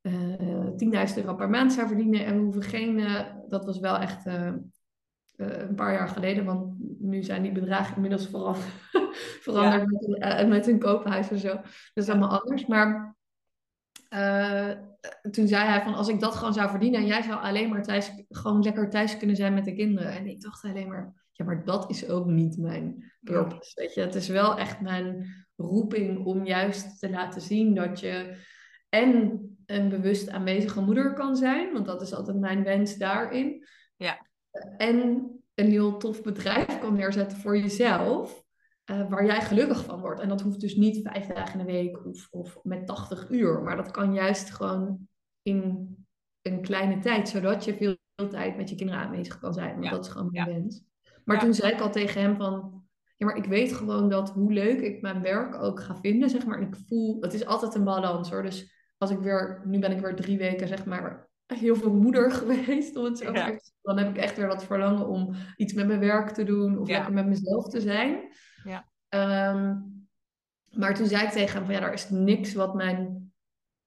eh 0.00 0.76
10.000 0.76 1.18
euro 1.18 1.34
per 1.34 1.48
maand 1.50 1.72
zou 1.72 1.86
verdienen. 1.86 2.24
En 2.24 2.36
we 2.36 2.42
hoeven 2.42 2.62
geen, 2.62 3.06
dat 3.48 3.64
was 3.64 3.78
wel 3.78 3.96
echt 3.96 4.26
een 5.36 5.74
paar 5.74 5.92
jaar 5.92 6.08
geleden, 6.08 6.44
want 6.44 6.74
nu 7.00 7.22
zijn 7.22 7.42
die 7.42 7.52
bedragen 7.52 7.94
inmiddels 7.94 8.28
veranderd, 8.28 8.66
veranderd 9.46 9.86
met, 9.90 10.22
een, 10.22 10.48
met 10.48 10.66
een 10.66 10.78
koophuis 10.78 11.30
en 11.30 11.38
zo. 11.38 11.54
Dat 11.94 12.04
is 12.04 12.08
allemaal 12.08 12.40
anders. 12.40 12.66
Maar 12.66 13.16
eh, 14.08 14.70
toen 15.30 15.48
zei 15.48 15.64
hij 15.64 15.82
van 15.82 15.94
als 15.94 16.08
ik 16.08 16.20
dat 16.20 16.34
gewoon 16.34 16.54
zou 16.54 16.70
verdienen 16.70 17.00
en 17.00 17.06
jij 17.06 17.22
zou 17.22 17.40
alleen 17.40 17.68
maar 17.68 17.82
thuis, 17.82 18.12
gewoon 18.28 18.62
lekker 18.62 18.90
thuis 18.90 19.16
kunnen 19.16 19.36
zijn 19.36 19.54
met 19.54 19.64
de 19.64 19.74
kinderen. 19.74 20.12
En 20.12 20.26
ik 20.26 20.40
dacht 20.40 20.64
alleen 20.64 20.88
maar, 20.88 21.28
ja, 21.32 21.44
maar 21.44 21.64
dat 21.64 21.90
is 21.90 22.08
ook 22.08 22.26
niet 22.26 22.58
mijn 22.58 23.12
purpose. 23.20 23.72
Weet 23.74 23.94
je, 23.94 24.00
het 24.00 24.14
is 24.14 24.28
wel 24.28 24.58
echt 24.58 24.80
mijn 24.80 25.26
roeping 25.56 26.24
om 26.24 26.46
juist 26.46 26.98
te 26.98 27.10
laten 27.10 27.40
zien 27.40 27.74
dat 27.74 28.00
je 28.00 28.36
en 28.88 29.40
een 29.66 29.88
bewust 29.88 30.28
aanwezige 30.28 30.80
moeder 30.80 31.12
kan 31.12 31.36
zijn, 31.36 31.72
want 31.72 31.86
dat 31.86 32.02
is 32.02 32.14
altijd 32.14 32.38
mijn 32.38 32.62
wens 32.62 32.96
daarin. 32.96 33.66
Ja. 33.96 34.26
En 34.76 35.30
een 35.54 35.70
heel 35.70 35.96
tof 35.96 36.22
bedrijf 36.22 36.78
kan 36.78 36.94
neerzetten 36.94 37.38
voor 37.38 37.58
jezelf. 37.58 38.46
Eh, 38.88 39.08
waar 39.08 39.24
jij 39.24 39.40
gelukkig 39.40 39.84
van 39.84 40.00
wordt. 40.00 40.20
En 40.20 40.28
dat 40.28 40.40
hoeft 40.40 40.60
dus 40.60 40.76
niet 40.76 41.08
vijf 41.08 41.26
dagen 41.26 41.60
in 41.60 41.66
de 41.66 41.72
week 41.72 42.06
of, 42.06 42.28
of 42.30 42.58
met 42.62 42.86
80 42.86 43.30
uur. 43.30 43.62
Maar 43.62 43.76
dat 43.76 43.90
kan 43.90 44.14
juist 44.14 44.50
gewoon 44.50 45.08
in 45.42 45.88
een 46.42 46.60
kleine 46.60 46.98
tijd. 46.98 47.28
Zodat 47.28 47.64
je 47.64 47.74
veel, 47.76 47.96
veel 48.16 48.28
tijd 48.28 48.56
met 48.56 48.68
je 48.68 48.74
kinderen 48.76 49.02
aanwezig 49.02 49.38
kan 49.38 49.52
zijn. 49.52 49.72
Want 49.72 49.84
Ja. 49.84 49.90
dat 49.90 50.04
is 50.04 50.10
gewoon 50.10 50.28
mijn 50.32 50.48
Ja. 50.48 50.54
wens. 50.54 50.82
Maar 51.24 51.36
Ja. 51.36 51.42
toen 51.42 51.54
zei 51.54 51.72
ik 51.72 51.80
al 51.80 51.90
tegen 51.90 52.20
hem 52.20 52.36
van... 52.36 52.82
Ja, 53.16 53.26
maar 53.26 53.36
ik 53.36 53.44
weet 53.44 53.72
gewoon 53.72 54.08
dat 54.08 54.30
hoe 54.30 54.52
leuk 54.52 54.80
ik 54.80 55.00
mijn 55.02 55.22
werk 55.22 55.62
ook 55.62 55.80
ga 55.80 55.96
vinden, 55.96 56.30
zeg 56.30 56.46
maar. 56.46 56.58
En 56.58 56.66
ik 56.66 56.76
voel... 56.86 57.16
Het 57.20 57.34
is 57.34 57.46
altijd 57.46 57.74
een 57.74 57.84
balans, 57.84 58.30
hoor. 58.30 58.42
Dus 58.42 58.74
als 58.98 59.10
ik 59.10 59.18
weer... 59.18 59.62
Nu 59.64 59.78
ben 59.78 59.92
ik 59.92 60.00
weer 60.00 60.14
drie 60.16 60.38
weken, 60.38 60.68
zeg 60.68 60.84
maar, 60.84 61.28
heel 61.46 61.76
veel 61.76 61.92
moeder 61.92 62.30
geweest, 62.40 62.96
om 62.96 63.04
het 63.04 63.18
zo 63.18 63.32
Ja. 63.32 63.58
Dan 63.82 63.98
heb 63.98 64.08
ik 64.08 64.16
echt 64.16 64.36
weer 64.36 64.48
dat 64.48 64.64
verlangen 64.64 65.06
om 65.08 65.34
iets 65.56 65.72
met 65.72 65.86
mijn 65.86 66.00
werk 66.00 66.28
te 66.30 66.44
doen. 66.44 66.78
Of 66.78 66.88
Ja. 66.88 66.94
lekker 66.96 67.12
met 67.14 67.26
mezelf 67.26 67.68
te 67.68 67.80
zijn. 67.80 68.18
Ja. 68.64 68.88
Ehm, 69.08 69.76
maar 70.70 70.94
toen 70.94 71.06
zei 71.06 71.24
ik 71.24 71.30
tegen 71.30 71.56
hem 71.56 71.64
van 71.64 71.74
ja, 71.74 71.80
er 71.80 71.92
is 71.92 72.10
niks 72.10 72.54
wat 72.54 72.74
mijn 72.74 73.32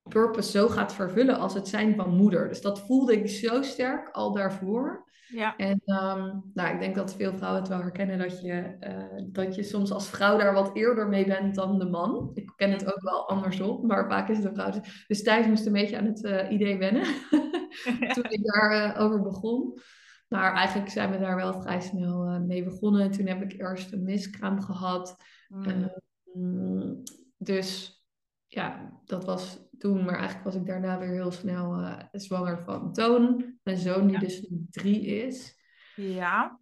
purpose 0.10 0.52
zo 0.52 0.68
gaat 0.68 0.94
vervullen 0.94 1.38
als 1.38 1.54
het 1.54 1.68
zijn 1.68 1.96
van 1.96 2.16
moeder. 2.16 2.48
Dus 2.48 2.62
dat 2.62 2.80
voelde 2.80 3.14
ik 3.22 3.30
zo 3.30 3.62
sterk 3.62 4.10
al 4.12 4.34
daarvoor. 4.34 5.10
Ja, 5.28 5.56
En 5.56 5.82
ehm, 5.86 6.38
nou, 6.54 6.74
ik 6.74 6.80
denk 6.80 6.96
dat 6.96 7.16
veel 7.16 7.38
vrouwen 7.38 7.62
het 7.62 7.70
wel 7.70 7.82
herkennen 7.82 8.18
dat 8.18 8.42
je, 8.42 8.76
eh, 8.80 9.24
dat 9.26 9.56
je 9.56 9.64
soms 9.64 9.92
als 9.92 10.10
vrouw 10.10 10.38
daar 10.38 10.54
wat 10.54 10.76
eerder 10.76 11.08
mee 11.08 11.26
bent 11.26 11.56
dan 11.56 11.80
de 11.80 11.90
man. 11.90 12.32
Ik 12.34 12.54
ken 12.56 12.72
het 12.72 12.94
ook 12.94 13.02
wel 13.02 13.30
andersom, 13.30 13.88
maar 13.88 14.08
vaak 14.10 14.30
is 14.30 14.38
het 14.38 14.46
een 14.46 14.54
vrouw. 14.54 14.72
Dus 15.08 15.24
Thijs 15.24 15.48
moest 15.48 15.66
een 15.66 15.74
beetje 15.74 15.98
aan 15.98 16.06
het 16.06 16.24
eh, 16.24 16.52
idee 16.52 16.78
wennen 16.78 17.04
toen 18.14 18.30
ik 18.30 18.40
daarover 18.44 18.98
over 18.98 19.22
begon. 19.22 19.80
Maar 20.32 20.54
eigenlijk 20.54 20.90
zijn 20.90 21.12
we 21.12 21.20
daar 21.20 21.36
wel 21.36 21.62
vrij 21.62 21.82
snel 21.82 22.26
eh, 22.26 22.40
mee 22.40 22.64
begonnen. 22.64 23.12
Toen 23.12 23.26
heb 23.28 23.42
ik 23.42 23.60
eerst 23.60 23.92
een 23.92 24.04
miskraam 24.04 24.62
gehad. 24.62 25.16
Mm. 25.48 25.64
Ehm, 25.64 26.94
dus 27.38 28.00
ja, 28.48 29.00
dat 29.06 29.26
was 29.26 29.60
toen. 29.78 30.04
Maar 30.04 30.16
eigenlijk 30.16 30.44
was 30.44 30.56
ik 30.56 30.66
daarna 30.66 31.00
weer 31.00 31.10
heel 31.12 31.32
snel 31.32 31.76
eh, 31.76 31.98
zwanger 32.12 32.60
van 32.64 32.94
Toon. 32.94 33.56
Mijn 33.64 33.78
zoon 33.78 34.08
die 34.08 34.12
Ja. 34.12 34.20
dus 34.20 34.42
nu 34.42 34.66
drie 34.70 35.06
is. 35.06 35.56
ja. 35.96 36.60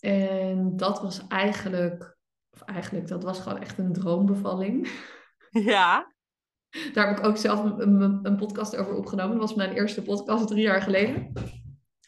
En 0.00 0.76
dat 0.76 1.02
was 1.02 1.26
eigenlijk, 1.26 2.18
of 2.50 2.60
eigenlijk, 2.60 3.08
dat 3.08 3.22
was 3.22 3.40
gewoon 3.40 3.60
echt 3.60 3.78
een 3.78 3.92
droombevalling. 3.92 4.88
Ja. 5.50 6.12
Daar 6.92 7.08
heb 7.08 7.18
ik 7.18 7.24
ook 7.24 7.36
zelf 7.36 7.64
een, 7.64 8.00
een, 8.02 8.18
een 8.22 8.36
podcast 8.36 8.76
over 8.76 8.94
opgenomen. 8.94 9.38
Dat 9.38 9.48
was 9.48 9.56
mijn 9.56 9.72
eerste 9.72 10.02
podcast 10.02 10.48
drie 10.48 10.62
jaar 10.62 10.82
geleden. 10.82 11.32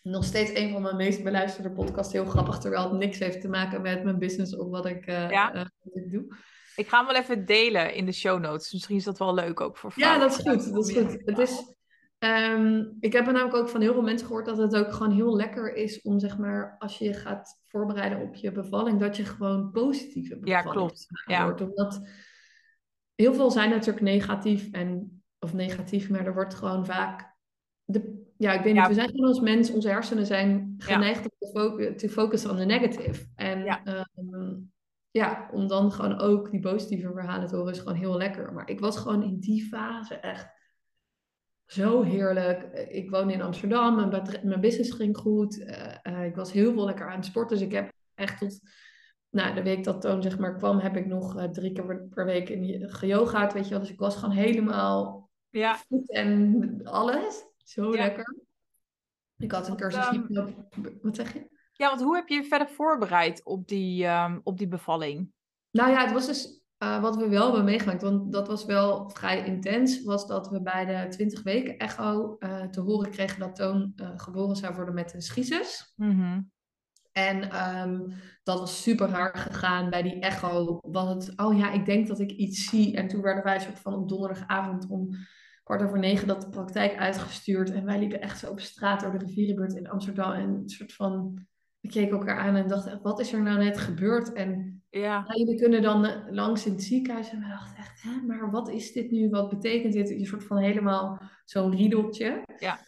Nog 0.02 0.24
steeds 0.24 0.50
een 0.54 0.72
van 0.72 0.82
mijn 0.82 0.96
meest 0.96 1.22
beluisterde 1.24 1.70
podcasts. 1.70 2.12
Heel 2.12 2.24
grappig, 2.24 2.58
terwijl 2.58 2.82
het 2.90 2.98
niks 2.98 3.18
heeft 3.18 3.40
te 3.40 3.48
maken 3.48 3.82
met 3.82 4.04
mijn 4.04 4.18
business 4.18 4.56
of 4.56 4.68
wat 4.70 4.86
ik, 4.86 5.06
eh, 5.06 5.30
Ja. 5.30 5.52
eh, 5.54 5.64
wat 5.82 5.96
ik 5.96 6.10
doe. 6.12 6.36
Ik 6.76 6.88
ga 6.88 6.98
hem 6.98 7.06
wel 7.06 7.16
even 7.22 7.46
delen 7.46 7.94
in 7.94 8.06
de 8.06 8.12
show 8.12 8.40
notes. 8.40 8.72
Misschien 8.72 8.96
is 8.96 9.04
dat 9.04 9.18
wel 9.18 9.34
leuk 9.34 9.60
ook 9.60 9.76
voor 9.76 9.92
Ja, 9.94 10.00
vrouwen. 10.02 10.28
dat 10.28 10.38
is 10.38 10.50
goed. 10.64 10.74
Dat 10.74 10.88
is 10.88 10.96
goed. 10.96 11.22
Het 11.24 11.38
is, 11.38 11.74
ehm, 12.18 12.84
ik 13.00 13.12
heb 13.12 13.26
er 13.26 13.32
namelijk 13.32 13.56
ook 13.56 13.68
van 13.68 13.80
heel 13.80 13.92
veel 13.92 14.02
mensen 14.02 14.26
gehoord 14.26 14.46
dat 14.46 14.58
het 14.58 14.76
ook 14.76 14.92
gewoon 14.92 15.12
heel 15.14 15.36
lekker 15.36 15.74
is 15.74 16.02
om, 16.02 16.18
zeg 16.18 16.38
maar, 16.38 16.76
als 16.78 16.98
je 16.98 17.04
je 17.04 17.14
gaat 17.14 17.60
voorbereiden 17.64 18.20
op 18.20 18.34
je 18.34 18.52
bevalling, 18.52 19.00
dat 19.00 19.16
je 19.16 19.24
gewoon 19.24 19.70
positieve 19.70 20.38
Ja, 20.42 20.56
bevalling 20.56 20.70
klopt. 20.72 21.06
Ja. 21.26 21.44
wordt. 21.44 21.60
Omdat 21.60 22.08
heel 23.14 23.34
veel 23.34 23.50
zijn 23.50 23.70
natuurlijk 23.70 24.04
negatief 24.04 24.68
en, 24.72 25.22
of 25.38 25.52
negatief, 25.54 26.10
maar 26.10 26.26
er 26.26 26.34
wordt 26.34 26.54
gewoon 26.54 26.86
vaak, 26.86 27.34
de, 27.84 28.26
ja, 28.38 28.52
ik 28.52 28.62
weet 28.62 28.72
niet, 28.72 28.82
Ja. 28.82 28.88
we 28.88 28.94
zijn 28.94 29.08
gewoon 29.08 29.28
als 29.28 29.40
mens, 29.40 29.70
onze 29.72 29.88
hersenen 29.88 30.26
zijn 30.26 30.74
geneigd 30.78 31.20
om 31.22 31.30
te, 31.38 31.48
fo- 31.48 31.94
te 31.94 32.08
focussen 32.08 32.50
op 32.50 32.56
de 32.56 32.64
negative. 32.64 33.26
En 33.36 33.64
Ja. 33.64 33.82
ehm, 33.84 34.54
ja, 35.10 35.48
om 35.52 35.66
dan 35.68 35.92
gewoon 35.92 36.18
ook 36.18 36.50
die 36.50 36.60
positieve 36.60 37.12
verhalen 37.12 37.48
te 37.48 37.56
horen 37.56 37.72
is 37.72 37.78
gewoon 37.78 37.94
heel 37.94 38.16
lekker. 38.16 38.52
Maar 38.52 38.68
ik 38.70 38.80
was 38.80 38.96
gewoon 38.96 39.22
in 39.22 39.38
die 39.38 39.64
fase 39.64 40.14
echt 40.14 40.56
zo 41.66 42.02
heerlijk. 42.02 42.62
Ik 42.88 43.10
woonde 43.10 43.32
in 43.32 43.42
Amsterdam, 43.42 43.94
mijn, 43.96 44.22
mijn 44.42 44.60
business 44.60 44.90
ging 44.90 45.16
goed. 45.16 45.64
Eh, 45.64 45.94
eh, 46.02 46.24
ik 46.24 46.34
was 46.36 46.52
heel 46.52 46.72
veel 46.72 46.84
lekker 46.84 47.08
aan 47.10 47.16
het 47.16 47.24
sporten. 47.24 47.56
Dus 47.58 47.66
ik 47.66 47.72
heb 47.72 47.92
echt 48.14 48.38
tot 48.38 48.60
nou, 49.30 49.54
de 49.54 49.62
week 49.62 49.84
dat 49.84 50.00
Toon 50.00 50.22
zeg 50.22 50.38
maar 50.38 50.56
kwam, 50.56 50.78
heb 50.78 50.96
ik 50.96 51.06
nog 51.06 51.36
eh, 51.36 51.44
drie 51.44 51.72
keer 51.72 51.86
per- 51.86 52.06
per 52.10 52.24
week 52.24 52.48
in 52.48 52.88
geyogaat, 52.90 53.52
weet 53.52 53.64
je 53.64 53.70
wel. 53.70 53.80
Dus 53.80 53.90
ik 53.90 53.98
was 53.98 54.16
gewoon 54.16 54.34
helemaal 54.34 55.30
Ja, 55.50 55.74
goed 55.88 56.10
en 56.10 56.80
alles. 56.84 57.46
Zo 57.68 57.92
Ja. 57.92 58.02
lekker. 58.02 58.36
Ik 59.36 59.52
had 59.52 59.68
een 59.68 59.76
Want, 59.76 59.80
cursus 59.80 60.08
hypno... 60.08 60.68
Wat 61.02 61.16
zeg 61.16 61.32
je? 61.32 61.46
ja, 61.72 61.88
want 61.88 62.02
hoe 62.02 62.16
heb 62.16 62.28
je 62.28 62.34
je 62.34 62.44
verder 62.44 62.68
voorbereid 62.68 63.44
op 63.44 63.68
die, 63.68 64.04
ehm, 64.04 64.40
op 64.42 64.58
die 64.58 64.68
bevalling? 64.68 65.32
Nou 65.70 65.90
ja, 65.90 66.02
het 66.02 66.12
was 66.12 66.26
dus 66.26 66.62
eh, 66.78 67.00
wat 67.00 67.16
we 67.16 67.28
wel 67.28 67.44
hebben 67.44 67.64
meegemaakt, 67.64 68.02
want 68.02 68.32
dat 68.32 68.48
was 68.48 68.64
wel 68.64 69.10
vrij 69.10 69.44
intens, 69.44 70.02
was 70.02 70.26
dat 70.26 70.48
we 70.50 70.62
bij 70.62 70.84
de 70.84 71.08
20 71.08 71.42
weken 71.42 71.78
echo 71.78 72.36
eh, 72.38 72.62
te 72.62 72.80
horen 72.80 73.10
kregen 73.10 73.40
dat 73.40 73.56
Toon 73.56 73.92
eh, 73.96 74.10
geboren 74.16 74.56
zou 74.56 74.74
worden 74.74 74.94
met 74.94 75.14
een 75.14 75.22
schisis. 75.22 75.92
Mhm. 75.96 76.40
En 77.12 77.50
ehm, 77.50 78.00
dat 78.42 78.58
was 78.58 78.82
super 78.82 79.08
raar 79.08 79.36
gegaan. 79.36 79.90
Bij 79.90 80.02
die 80.02 80.20
echo 80.20 80.78
was 80.82 81.08
het, 81.08 81.40
oh 81.40 81.58
ja, 81.58 81.72
ik 81.72 81.84
denk 81.84 82.06
dat 82.06 82.20
ik 82.20 82.30
iets 82.30 82.64
zie. 82.68 82.96
En 82.96 83.08
toen 83.08 83.22
werden 83.22 83.44
wij 83.44 83.58
soort 83.58 83.78
van 83.80 83.94
op 83.94 84.08
donderdagavond 84.08 84.86
om 84.88 85.10
kwart 85.68 85.82
over 85.82 85.98
negen 85.98 86.26
dat 86.26 86.40
de 86.40 86.48
praktijk 86.48 86.96
uitgestuurd. 86.96 87.70
En 87.70 87.84
wij 87.84 87.98
liepen 87.98 88.20
echt 88.20 88.38
zo 88.38 88.50
op 88.50 88.60
straat 88.60 89.00
door 89.00 89.18
de 89.18 89.24
rivierenbuurt 89.24 89.74
in 89.74 89.88
Amsterdam. 89.88 90.32
En 90.32 90.48
een 90.48 90.68
soort 90.68 90.92
van, 90.92 91.46
we 91.80 91.88
keken 91.88 92.18
elkaar 92.18 92.38
aan 92.38 92.56
en 92.56 92.68
dachten, 92.68 93.00
wat 93.02 93.20
is 93.20 93.32
er 93.32 93.42
nou 93.42 93.58
net 93.58 93.78
gebeurd? 93.78 94.32
En 94.32 94.82
Ja, 94.90 95.00
ja, 95.00 95.34
jullie 95.34 95.58
kunnen 95.58 95.82
dan 95.82 96.04
eh, 96.04 96.32
langs 96.32 96.66
in 96.66 96.72
het 96.72 96.82
ziekenhuis. 96.82 97.30
En 97.30 97.38
we 97.38 97.48
dachten 97.48 97.76
echt, 97.76 98.02
hè, 98.02 98.26
maar 98.26 98.50
wat 98.50 98.68
is 98.68 98.92
dit 98.92 99.10
nu? 99.10 99.28
Wat 99.28 99.48
betekent 99.48 99.92
dit? 99.92 100.10
Een 100.10 100.26
soort 100.26 100.44
van 100.44 100.56
helemaal 100.56 101.22
zo'n 101.44 101.76
riedeltje. 101.76 102.42
Ja. 102.58 102.78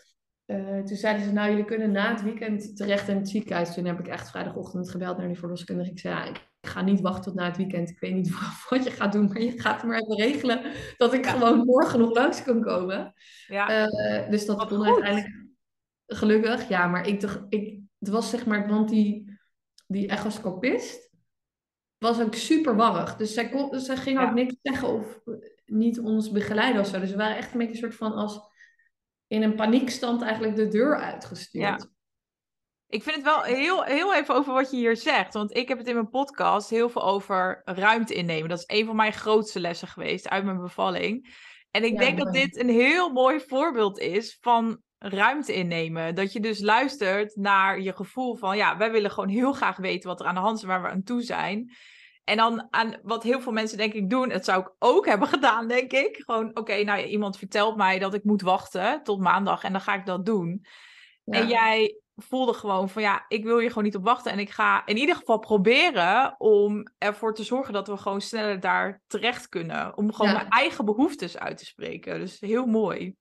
Eh, 0.50 0.78
toen 0.84 0.96
zeiden 0.96 1.24
ze, 1.24 1.32
nou, 1.32 1.48
jullie 1.50 1.64
kunnen 1.64 1.90
na 1.92 2.10
het 2.10 2.22
weekend 2.22 2.76
terecht 2.76 3.08
in 3.08 3.16
het 3.16 3.28
ziekenhuis. 3.28 3.74
Toen 3.74 3.84
heb 3.84 3.98
ik 3.98 4.08
echt 4.08 4.30
vrijdagochtend 4.30 4.90
gebeld 4.90 5.16
naar 5.18 5.26
die 5.26 5.38
verloskundige. 5.38 5.90
Ik 5.90 5.98
zei, 5.98 6.14
ja, 6.14 6.24
ik 6.24 6.40
ga 6.60 6.82
niet 6.82 7.00
wachten 7.00 7.22
tot 7.24 7.34
na 7.34 7.44
het 7.44 7.56
weekend. 7.56 7.90
Ik 7.90 8.00
weet 8.00 8.14
niet 8.14 8.32
wat 8.68 8.84
je 8.84 8.90
gaat 8.90 9.12
doen, 9.12 9.26
maar 9.28 9.40
je 9.40 9.60
gaat 9.60 9.82
maar 9.84 9.98
even 10.00 10.16
regelen 10.16 10.60
dat 10.96 11.12
ik 11.14 11.24
Ja. 11.24 11.30
gewoon 11.30 11.58
morgen 11.64 11.98
nog 11.98 12.14
langs 12.14 12.42
kan 12.42 12.60
komen. 12.62 13.12
ja, 13.46 13.68
Eh, 13.88 14.30
dus 14.30 14.46
dat 14.46 14.56
Wat 14.56 14.68
kon 14.68 14.76
goed. 14.78 14.86
uiteindelijk 14.86 15.48
gelukkig. 16.06 16.68
Ja, 16.68 16.86
maar 16.86 17.06
ik 17.06 17.20
dacht, 17.20 17.40
ik, 17.48 17.78
het 17.98 18.08
was 18.08 18.30
zeg 18.30 18.46
maar, 18.46 18.68
want 18.68 18.88
die, 18.88 19.38
die 19.86 20.08
echoscopist 20.08 21.10
was 21.98 22.20
ook 22.20 22.34
super 22.34 22.76
warrig. 22.76 23.16
Dus 23.16 23.34
zij, 23.34 23.48
kon, 23.48 23.70
dus 23.70 23.84
zij 23.84 23.96
ging 23.96 24.18
Ja. 24.20 24.28
ook 24.28 24.34
niks 24.34 24.54
zeggen 24.62 24.88
of 24.88 25.20
niet 25.64 26.00
ons 26.00 26.30
begeleiden 26.30 26.80
of 26.80 26.86
zo. 26.86 27.00
Dus 27.00 27.10
we 27.10 27.16
waren 27.16 27.36
echt 27.36 27.52
een 27.52 27.58
beetje 27.58 27.72
een 27.72 27.78
soort 27.78 27.94
van 27.94 28.12
als 28.12 28.48
in 29.30 29.42
een 29.42 29.54
paniekstand 29.54 30.22
eigenlijk 30.22 30.56
de 30.56 30.68
deur 30.68 30.96
uitgestuurd. 30.96 31.82
Ja. 31.82 31.88
Ik 32.86 33.02
vind 33.02 33.16
het 33.16 33.24
wel 33.24 33.42
heel, 33.42 33.82
heel 33.82 34.14
even 34.14 34.34
over 34.34 34.52
wat 34.52 34.70
je 34.70 34.76
hier 34.76 34.96
zegt. 34.96 35.34
Want 35.34 35.56
ik 35.56 35.68
heb 35.68 35.78
het 35.78 35.86
in 35.86 35.94
mijn 35.94 36.10
podcast 36.10 36.70
heel 36.70 36.88
veel 36.88 37.02
over 37.02 37.62
ruimte 37.64 38.14
innemen. 38.14 38.48
Dat 38.48 38.58
is 38.58 38.78
een 38.78 38.86
van 38.86 38.96
mijn 38.96 39.12
grootste 39.12 39.60
lessen 39.60 39.88
geweest 39.88 40.28
uit 40.28 40.44
mijn 40.44 40.60
bevalling. 40.60 41.34
En 41.70 41.84
ik 41.84 41.92
Ja, 41.92 41.98
denk 41.98 42.18
dat 42.18 42.32
dit 42.32 42.56
een 42.56 42.68
heel 42.68 43.12
mooi 43.12 43.40
voorbeeld 43.40 43.98
is 43.98 44.38
van 44.40 44.82
ruimte 44.98 45.54
innemen. 45.54 46.14
Dat 46.14 46.32
je 46.32 46.40
dus 46.40 46.60
luistert 46.60 47.36
naar 47.36 47.80
je 47.80 47.92
gevoel 47.92 48.36
van... 48.36 48.56
ja, 48.56 48.76
wij 48.76 48.90
willen 48.90 49.10
gewoon 49.10 49.28
heel 49.28 49.52
graag 49.52 49.76
weten 49.76 50.08
wat 50.08 50.20
er 50.20 50.26
aan 50.26 50.34
de 50.34 50.40
hand 50.40 50.58
is... 50.58 50.64
waar 50.64 50.82
we 50.82 50.88
aan 50.88 51.02
toe 51.02 51.22
zijn. 51.22 51.72
En 52.24 52.36
dan 52.36 52.66
aan 52.70 52.96
wat 53.02 53.22
heel 53.22 53.40
veel 53.40 53.52
mensen 53.52 53.78
denk 53.78 53.92
ik 53.92 54.10
doen... 54.10 54.28
dat 54.28 54.44
zou 54.44 54.60
ik 54.60 54.72
ook 54.78 55.06
hebben 55.06 55.28
gedaan, 55.36 55.68
denk 55.68 55.92
ik. 55.92 56.22
Gewoon, 56.26 56.56
oké, 56.56 56.82
nou 56.82 57.02
iemand 57.02 57.38
vertelt 57.38 57.76
mij 57.76 57.98
dat 57.98 58.14
ik 58.14 58.24
moet 58.24 58.42
wachten 58.42 59.02
tot 59.02 59.20
maandag... 59.20 59.62
en 59.62 59.72
dan 59.72 59.80
ga 59.80 59.94
ik 59.94 60.06
dat 60.06 60.26
doen. 60.26 60.64
En 61.24 61.48
jij 61.48 62.00
voelde 62.16 62.52
gewoon 62.52 62.88
van 62.88 63.02
ja, 63.02 63.24
ik 63.28 63.44
wil 63.44 63.58
hier 63.58 63.68
gewoon 63.68 63.84
niet 63.84 63.96
op 63.96 64.04
wachten. 64.04 64.32
En 64.32 64.38
ik 64.38 64.50
ga 64.50 64.86
in 64.86 64.96
ieder 64.96 65.14
geval 65.14 65.38
proberen 65.38 66.34
om 66.38 66.86
ervoor 66.98 67.34
te 67.34 67.44
zorgen 67.44 67.72
dat 67.72 67.88
we 67.88 67.96
gewoon 67.96 68.20
sneller 68.20 68.60
daar 68.60 69.02
terecht 69.06 69.48
kunnen. 69.48 69.96
Om 69.96 70.12
gewoon 70.12 70.32
mijn 70.32 70.48
eigen 70.48 70.84
behoeftes 70.84 71.38
uit 71.38 71.58
te 71.58 71.64
spreken. 71.64 72.18
Dus 72.18 72.40
heel 72.40 72.66
mooi. 72.66 73.14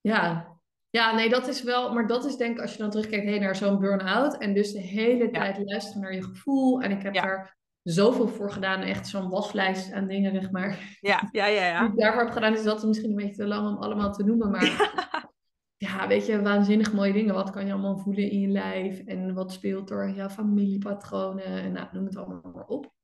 Ja. 0.00 0.54
Ja, 0.90 1.14
nee, 1.14 1.28
dat 1.28 1.48
is 1.48 1.62
wel, 1.62 1.92
maar 1.92 2.06
dat 2.06 2.24
is 2.24 2.36
denk 2.36 2.56
ik 2.56 2.62
als 2.62 2.72
je 2.72 2.78
dan 2.78 2.90
terugkijkt 2.90 3.26
heen 3.26 3.40
naar 3.40 3.56
zo'n 3.56 3.78
burn-out 3.78 4.38
en 4.38 4.54
dus 4.54 4.72
de 4.72 4.80
hele 4.80 5.30
tijd 5.30 5.58
luisteren 5.64 6.02
naar 6.02 6.14
je 6.14 6.22
gevoel. 6.22 6.82
En 6.82 6.90
ik 6.90 7.02
heb 7.02 7.14
daar 7.14 7.56
zoveel 7.86 8.28
voor 8.28 8.50
gedaan, 8.50 8.80
echt 8.80 9.08
zo'n 9.08 9.30
waslijst 9.30 9.92
aan 9.92 10.06
dingen, 10.06 10.32
zeg 10.32 10.50
maar. 10.50 10.96
Ja, 11.00 11.28
ja, 11.32 11.46
ja. 11.46 11.66
ja. 11.66 11.80
Die 11.80 11.90
ik 11.90 11.98
daarvoor 11.98 12.22
heb 12.22 12.32
gedaan, 12.32 12.54
is 12.54 12.62
dat 12.62 12.86
misschien 12.86 13.10
een 13.10 13.16
beetje 13.16 13.34
te 13.34 13.46
lang 13.46 13.68
om 13.68 13.82
allemaal 13.82 14.12
te 14.12 14.24
noemen, 14.24 14.50
maar 14.50 14.92
ja, 15.86 16.08
weet 16.08 16.26
je, 16.26 16.42
waanzinnig 16.42 16.92
mooie 16.92 17.12
dingen. 17.12 17.34
Wat 17.34 17.50
kan 17.50 17.66
je 17.66 17.72
allemaal 17.72 17.98
voelen 17.98 18.30
in 18.30 18.40
je 18.40 18.48
lijf 18.48 19.00
en 19.00 19.34
wat 19.34 19.52
speelt 19.52 19.90
er, 19.90 20.14
ja, 20.14 20.30
familiepatronen 20.30 21.44
en 21.44 21.72
nou, 21.72 21.88
noem 21.92 22.04
het 22.04 22.16
allemaal 22.16 22.52
maar 22.54 22.66
op. 22.66 22.94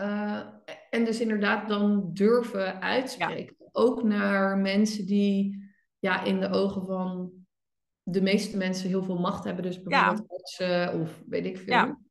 Uh, 0.00 0.40
en 0.90 1.04
dus 1.04 1.20
inderdaad 1.20 1.68
dan 1.68 2.10
durven 2.12 2.82
uitspreken. 2.82 3.56
Ook 3.72 4.02
naar 4.02 4.58
mensen 4.58 5.06
die 5.06 5.66
ja, 5.98 6.24
in 6.24 6.40
de 6.40 6.50
ogen 6.50 6.86
van 6.86 7.32
de 8.02 8.22
meeste 8.22 8.56
mensen 8.56 8.88
heel 8.88 9.02
veel 9.02 9.18
macht 9.18 9.44
hebben. 9.44 9.62
Dus 9.62 9.82
bijvoorbeeld 9.82 10.28
artsen 10.30 11.00
of 11.00 11.22
weet 11.26 11.46
ik 11.46 11.58
veel. 11.58 12.06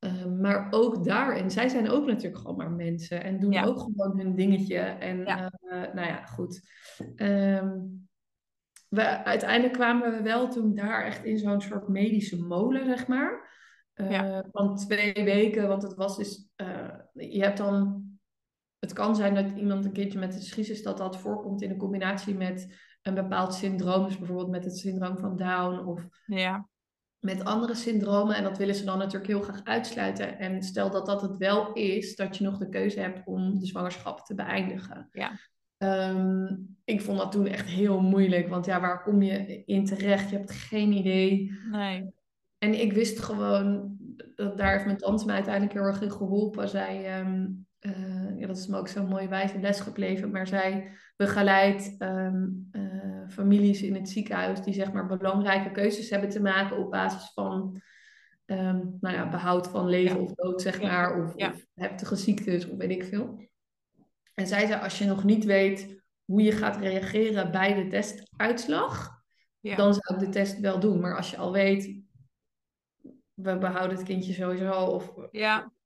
Uh, 0.00 0.24
maar 0.40 0.66
ook 0.70 1.04
daarin, 1.04 1.50
zij 1.50 1.68
zijn 1.68 1.90
ook 1.90 2.06
natuurlijk 2.06 2.38
gewoon 2.40 2.56
maar 2.56 2.70
mensen 2.70 3.24
en 3.24 3.40
doen 3.40 3.58
ook 3.58 3.78
gewoon 3.80 4.18
hun 4.18 4.34
dingetje. 4.34 4.78
En 4.78 5.18
uh, 5.18 5.46
nou 5.70 6.06
ja, 6.06 6.24
goed. 6.24 6.60
Um, 7.16 8.08
we, 8.88 9.24
uiteindelijk 9.24 9.72
kwamen 9.72 10.12
we 10.12 10.22
wel 10.22 10.48
toen 10.48 10.74
daar 10.74 11.04
echt 11.04 11.24
in 11.24 11.38
zo'n 11.38 11.60
soort 11.60 11.88
medische 11.88 12.46
molen, 12.46 12.84
zeg 12.84 13.06
maar. 13.06 13.54
Uh, 13.94 14.38
Van 14.52 14.76
twee 14.76 15.12
weken, 15.14 15.68
want 15.68 15.82
het 15.82 15.94
was 15.94 16.16
dus, 16.16 16.48
je 17.12 17.42
hebt 17.42 17.56
dan, 17.56 18.04
het 18.78 18.92
kan 18.92 19.16
zijn 19.16 19.34
dat 19.34 19.50
iemand 19.56 19.84
een 19.84 19.92
keertje 19.92 20.18
met 20.18 20.34
een 20.34 20.42
schisis 20.42 20.82
dat 20.82 20.98
dat 20.98 21.16
voorkomt 21.16 21.62
in 21.62 21.70
een 21.70 21.76
combinatie 21.76 22.34
met 22.34 22.74
een 23.02 23.14
bepaald 23.14 23.54
syndroom, 23.54 24.04
dus 24.04 24.18
bijvoorbeeld 24.18 24.50
met 24.50 24.64
het 24.64 24.76
syndroom 24.76 25.18
van 25.18 25.36
Down 25.36 25.86
of 25.86 26.08
ja. 26.26 26.68
Met 27.20 27.44
andere 27.44 27.74
syndromen. 27.74 28.36
En 28.36 28.42
dat 28.42 28.58
willen 28.58 28.74
ze 28.74 28.84
dan 28.84 28.98
natuurlijk 28.98 29.26
heel 29.26 29.42
graag 29.42 29.64
uitsluiten. 29.64 30.38
En 30.38 30.62
stel 30.62 30.90
dat 30.90 31.06
dat 31.06 31.22
het 31.22 31.36
wel 31.36 31.72
is, 31.72 32.16
dat 32.16 32.36
je 32.36 32.44
nog 32.44 32.58
de 32.58 32.68
keuze 32.68 33.00
hebt 33.00 33.26
om 33.26 33.58
de 33.58 33.66
zwangerschap 33.66 34.20
te 34.20 34.34
beëindigen. 34.34 35.08
Ja. 35.12 35.38
Um, 35.78 36.76
ik 36.84 37.00
vond 37.00 37.18
dat 37.18 37.32
toen 37.32 37.46
echt 37.46 37.66
heel 37.66 38.00
moeilijk, 38.00 38.48
want 38.48 38.66
ja, 38.66 38.80
waar 38.80 39.02
kom 39.02 39.22
je 39.22 39.64
in 39.64 39.84
terecht? 39.84 40.30
Je 40.30 40.36
hebt 40.36 40.50
geen 40.50 40.92
idee. 40.92 41.52
Nee. 41.70 42.14
En 42.58 42.80
ik 42.80 42.92
wist 42.92 43.18
gewoon, 43.18 43.96
dat 44.34 44.56
daar 44.56 44.72
heeft 44.72 44.84
mijn 44.84 44.96
tante 44.96 45.26
me 45.26 45.32
uiteindelijk 45.32 45.72
heel 45.72 45.82
erg 45.82 46.00
in 46.00 46.12
geholpen. 46.12 46.68
Zij, 46.68 47.20
um, 47.20 47.66
uh, 47.86 48.38
ja, 48.38 48.46
dat 48.46 48.56
is 48.56 48.66
me 48.66 48.78
ook 48.78 48.88
zo'n 48.88 49.08
mooie 49.08 49.28
wijze 49.28 49.60
les 49.60 49.80
gebleven, 49.80 50.30
maar 50.30 50.46
zij 50.46 50.90
begeleidt 51.16 51.96
um, 51.98 52.68
uh, 52.72 53.28
families 53.28 53.82
in 53.82 53.94
het 53.94 54.08
ziekenhuis 54.08 54.62
die 54.62 54.74
zeg 54.74 54.92
maar 54.92 55.06
belangrijke 55.06 55.70
keuzes 55.70 56.10
hebben 56.10 56.30
te 56.30 56.42
maken 56.42 56.78
op 56.78 56.90
basis 56.90 57.32
van 57.34 57.82
um, 58.46 58.96
nou 59.00 59.16
ja, 59.16 59.28
behoud 59.28 59.68
van 59.68 59.88
leven 59.88 60.16
ja. 60.16 60.22
of 60.22 60.34
dood, 60.34 60.62
zeg 60.62 60.82
maar, 60.82 61.22
of, 61.22 61.34
of 61.34 61.66
heftige 61.74 62.16
ziektes 62.16 62.68
of 62.68 62.76
weet 62.76 62.90
ik 62.90 63.04
veel. 63.04 63.44
En 64.34 64.46
zij 64.46 64.66
zei, 64.66 64.82
als 64.82 64.98
je 64.98 65.04
nog 65.04 65.24
niet 65.24 65.44
weet 65.44 66.02
hoe 66.24 66.42
je 66.42 66.52
gaat 66.52 66.76
reageren 66.76 67.50
bij 67.50 67.74
de 67.74 67.88
testuitslag, 67.88 69.24
dan 69.60 69.94
zou 69.94 70.14
ik 70.14 70.18
de 70.18 70.28
test 70.28 70.60
wel 70.60 70.80
doen. 70.80 71.00
Maar 71.00 71.16
als 71.16 71.30
je 71.30 71.36
al 71.36 71.52
weet, 71.52 72.00
we 73.34 73.58
behouden 73.58 73.96
het 73.96 74.06
kindje 74.06 74.32
sowieso 74.32 74.84
of 74.84 75.14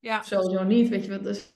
ja, 0.01 0.23
sowieso 0.23 0.65
niet, 0.65 0.89
weet 0.89 1.05
je 1.05 1.11
wat. 1.11 1.23
Dus, 1.23 1.55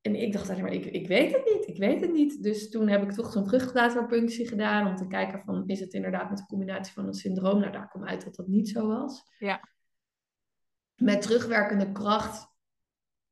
en 0.00 0.14
ik 0.14 0.32
dacht 0.32 0.50
alleen 0.50 0.62
maar, 0.62 0.72
ik, 0.72 0.84
ik 0.84 1.08
weet 1.08 1.32
het 1.32 1.44
niet, 1.44 1.66
ik 1.66 1.78
weet 1.78 2.00
het 2.00 2.12
niet. 2.12 2.42
Dus 2.42 2.70
toen 2.70 2.88
heb 2.88 3.02
ik 3.02 3.12
toch 3.12 3.32
zo'n 3.32 3.44
teruglaterpunctie 3.44 4.48
gedaan 4.48 4.86
om 4.86 4.96
te 4.96 5.06
kijken 5.06 5.42
van, 5.44 5.62
is 5.66 5.80
het 5.80 5.92
inderdaad 5.92 6.28
met 6.28 6.38
de 6.38 6.46
combinatie 6.46 6.92
van 6.92 7.06
het 7.06 7.16
syndroom? 7.16 7.60
Nou, 7.60 7.72
daar 7.72 7.88
kwam 7.88 8.04
uit 8.04 8.24
dat 8.24 8.34
dat 8.34 8.46
niet 8.46 8.68
zo 8.68 8.86
was. 8.86 9.22
Ja. 9.38 9.68
Met 10.94 11.22
terugwerkende 11.22 11.92
kracht 11.92 12.56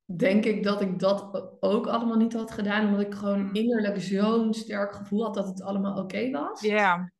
denk 0.04 0.44
ik 0.44 0.62
dat 0.62 0.80
ik 0.80 0.98
dat 0.98 1.52
ook 1.60 1.86
allemaal 1.86 2.16
niet 2.16 2.32
had 2.32 2.50
gedaan. 2.50 2.86
Omdat 2.86 3.00
ik 3.00 3.14
gewoon 3.14 3.42
mm. 3.42 3.54
innerlijk 3.54 4.00
zo'n 4.00 4.54
sterk 4.54 4.94
gevoel 4.94 5.22
had 5.22 5.34
dat 5.34 5.46
het 5.46 5.62
allemaal 5.62 5.98
oké 5.98 6.30
was. 6.30 6.60
Ja. 6.60 7.12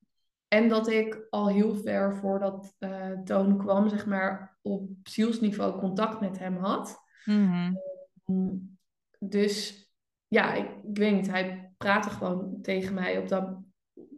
En 0.48 0.68
dat 0.68 0.88
ik 0.88 1.26
al 1.30 1.48
heel 1.48 1.74
ver 1.74 2.16
voordat 2.16 2.74
uh, 2.78 3.10
Toon 3.24 3.58
kwam, 3.58 3.88
zeg 3.88 4.06
maar, 4.06 4.58
op 4.62 4.90
zielsniveau 5.02 5.78
contact 5.78 6.20
met 6.20 6.38
hem 6.38 6.56
had. 6.56 7.04
Mm 7.26 7.78
-hmm. 8.24 8.78
Dus 9.18 9.86
ja, 10.28 10.54
ik, 10.54 10.64
ik, 10.64 10.98
weet 10.98 11.14
niet, 11.14 11.30
hij 11.30 11.74
praatte 11.76 12.10
gewoon 12.10 12.58
tegen 12.62 12.94
mij 12.94 13.18
op, 13.18 13.28
dat, 13.28 13.58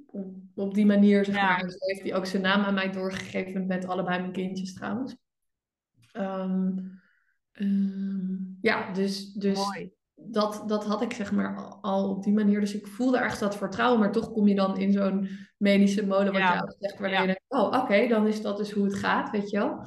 op, 0.07 0.35
op 0.55 0.75
die 0.75 0.87
manier, 0.87 1.25
zeg 1.25 1.35
ja. 1.35 1.49
maar. 1.49 1.61
En 1.61 1.71
zo 1.71 1.77
heeft 1.81 2.03
hij 2.03 2.15
ook 2.15 2.27
zijn 2.27 2.43
naam 2.43 2.63
aan 2.63 2.75
mij 2.75 2.93
doorgegeven 2.93 3.67
met 3.67 3.87
allebei 3.87 4.21
mijn 4.21 4.33
kindjes 4.33 4.75
trouwens. 4.75 5.17
Um, 6.13 7.01
um, 7.53 8.59
ja, 8.61 8.93
dus, 8.93 9.33
dus 9.33 9.89
dat, 10.15 10.63
dat 10.67 10.85
had 10.85 11.03
ik 11.03 11.13
zeg 11.13 11.33
maar 11.33 11.79
al 11.81 12.11
op 12.11 12.23
die 12.23 12.33
manier. 12.33 12.61
Dus 12.61 12.75
ik 12.75 12.87
voelde 12.87 13.19
ergens 13.19 13.41
dat 13.41 13.57
vertrouwen, 13.57 14.01
maar 14.01 14.13
toch 14.13 14.33
kom 14.33 14.49
je 14.49 14.55
dan 14.55 14.79
in 14.79 14.93
zo'n 14.93 15.29
medische 15.57 16.07
molen, 16.07 16.33
wat 16.33 16.43
ja. 16.43 16.55
je 16.55 16.77
zegt, 16.79 16.99
waarin 16.99 17.17
ja. 17.17 17.21
je 17.21 17.27
denkt, 17.27 17.45
oh 17.49 17.83
oké, 17.83 18.09
dan 18.09 18.27
is 18.27 18.43
dat 18.43 18.57
dus 18.57 18.71
hoe 18.71 18.85
het 18.85 18.95
gaat, 18.95 19.31
weet 19.31 19.51
je 19.51 19.59
wel. 19.59 19.87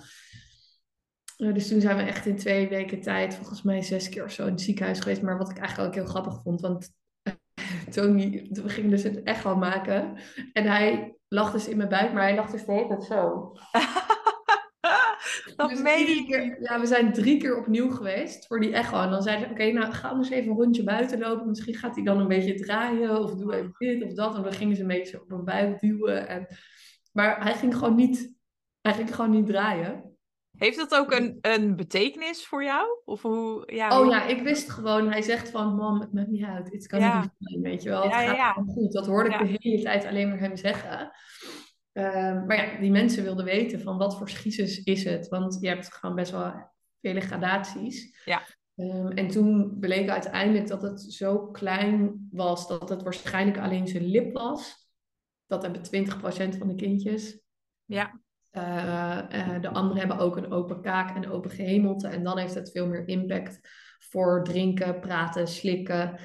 Uh, 1.41 1.53
dus 1.53 1.67
toen 1.67 1.81
zijn 1.81 1.97
we 1.97 2.03
echt 2.03 2.25
in 2.25 2.35
twee 2.35 2.67
weken 2.67 3.01
tijd, 3.01 3.35
volgens 3.35 3.61
mij 3.61 3.81
zes 3.81 4.09
keer 4.09 4.23
of 4.23 4.31
zo 4.31 4.45
in 4.45 4.51
het 4.51 4.61
ziekenhuis 4.61 4.99
geweest. 4.99 5.21
Maar 5.21 5.37
wat 5.37 5.49
ik 5.49 5.57
eigenlijk 5.57 5.87
ook 5.87 5.95
heel 5.95 6.05
grappig 6.05 6.41
vond, 6.43 6.61
want 6.61 6.89
Tony, 7.93 8.47
we 8.51 8.69
gingen 8.69 8.89
dus 8.89 9.03
het 9.03 9.23
echo 9.23 9.55
maken. 9.55 10.17
En 10.53 10.65
hij 10.65 11.15
lag 11.27 11.51
dus 11.51 11.67
in 11.67 11.77
mijn 11.77 11.89
buik, 11.89 12.13
maar 12.13 12.23
hij 12.23 12.35
lag 12.35 12.51
dus 12.51 12.65
de 12.65 12.71
hele 12.71 12.87
tijd 12.87 13.03
zo. 13.03 13.51
Dat 15.55 15.69
dus 15.69 15.81
meen 15.81 16.25
keer, 16.25 16.61
Ja, 16.61 16.79
we 16.79 16.85
zijn 16.85 17.13
drie 17.13 17.37
keer 17.37 17.57
opnieuw 17.57 17.89
geweest 17.89 18.47
voor 18.47 18.59
die 18.59 18.73
echo. 18.73 19.01
En 19.01 19.09
dan 19.09 19.21
zeiden 19.21 19.47
ze, 19.47 19.51
oké, 19.51 19.71
nou 19.71 19.93
ga 19.93 20.09
anders 20.09 20.29
even 20.29 20.51
een 20.51 20.57
rondje 20.57 20.83
buiten 20.83 21.19
lopen. 21.19 21.47
Misschien 21.47 21.75
gaat 21.75 21.95
hij 21.95 22.03
dan 22.03 22.19
een 22.19 22.27
beetje 22.27 22.55
draaien 22.55 23.19
of 23.19 23.35
doe 23.35 23.55
even 23.55 23.73
dit 23.77 24.03
of 24.03 24.13
dat. 24.13 24.35
En 24.35 24.43
dan 24.43 24.53
gingen 24.53 24.75
ze 24.75 24.81
een 24.81 24.87
beetje 24.87 25.21
op 25.21 25.31
een 25.31 25.45
buik 25.45 25.79
duwen. 25.79 26.27
En... 26.27 26.47
Maar 27.11 27.43
hij 27.43 27.53
ging 27.53 27.75
gewoon 27.75 27.95
niet, 27.95 28.35
hij 28.81 28.93
ging 28.93 29.15
gewoon 29.15 29.31
niet 29.31 29.45
draaien. 29.45 30.10
Heeft 30.61 30.77
dat 30.77 30.95
ook 30.95 31.11
een, 31.11 31.37
een 31.41 31.75
betekenis 31.75 32.45
voor 32.45 32.63
jou? 32.63 33.01
Of 33.05 33.21
hoe, 33.21 33.63
ja, 33.73 33.99
oh 33.99 34.07
ja, 34.07 34.25
ik 34.25 34.41
wist 34.41 34.69
gewoon, 34.69 35.11
hij 35.11 35.21
zegt 35.21 35.49
van, 35.49 35.75
mam, 35.75 35.99
het 35.99 36.13
maakt 36.13 36.27
niet 36.27 36.43
uit. 36.43 36.71
Het 36.71 36.87
kan 36.87 36.99
ja. 36.99 37.21
niet 37.21 37.31
zijn, 37.39 37.61
weet 37.61 37.83
je 37.83 37.89
wel. 37.89 38.01
Het 38.01 38.11
ja, 38.11 38.25
gaat 38.25 38.35
ja. 38.35 38.53
goed. 38.73 38.91
Dat 38.91 39.07
hoorde 39.07 39.29
ik 39.29 39.39
de 39.39 39.57
hele 39.59 39.83
tijd 39.83 40.05
alleen 40.05 40.29
maar 40.29 40.39
hem 40.39 40.55
zeggen. 40.55 41.11
Uh, 41.93 42.45
maar 42.45 42.55
ja, 42.55 42.79
die 42.79 42.91
mensen 42.91 43.23
wilden 43.23 43.45
weten 43.45 43.81
van 43.81 43.97
wat 43.97 44.17
voor 44.17 44.29
schisis 44.29 44.83
is 44.83 45.03
het. 45.03 45.27
Want 45.27 45.57
je 45.61 45.67
hebt 45.67 45.93
gewoon 45.93 46.15
best 46.15 46.31
wel 46.31 46.53
vele 47.01 47.21
gradaties. 47.21 48.21
Ja. 48.25 48.41
Um, 48.75 49.07
en 49.07 49.27
toen 49.27 49.77
bleek 49.79 50.09
uiteindelijk 50.09 50.67
dat 50.67 50.81
het 50.81 51.01
zo 51.01 51.47
klein 51.47 52.27
was 52.31 52.67
dat 52.67 52.89
het 52.89 53.03
waarschijnlijk 53.03 53.59
alleen 53.59 53.87
zijn 53.87 54.05
lip 54.05 54.33
was. 54.33 54.89
Dat 55.47 55.61
hebben 55.61 55.81
20% 55.81 56.57
van 56.57 56.67
de 56.67 56.75
kindjes. 56.75 57.39
Ja. 57.85 58.21
Uh, 58.51 59.21
uh, 59.33 59.61
de 59.61 59.69
anderen 59.69 59.97
hebben 59.97 60.17
ook 60.17 60.37
een 60.37 60.51
open 60.51 60.81
kaak 60.81 61.15
en 61.15 61.29
open 61.29 61.51
gehemelte. 61.51 62.07
En 62.07 62.23
dan 62.23 62.37
heeft 62.37 62.55
het 62.55 62.71
veel 62.71 62.87
meer 62.87 63.07
impact 63.07 63.59
voor 63.99 64.43
drinken, 64.43 64.99
praten, 64.99 65.47
slikken, 65.47 66.19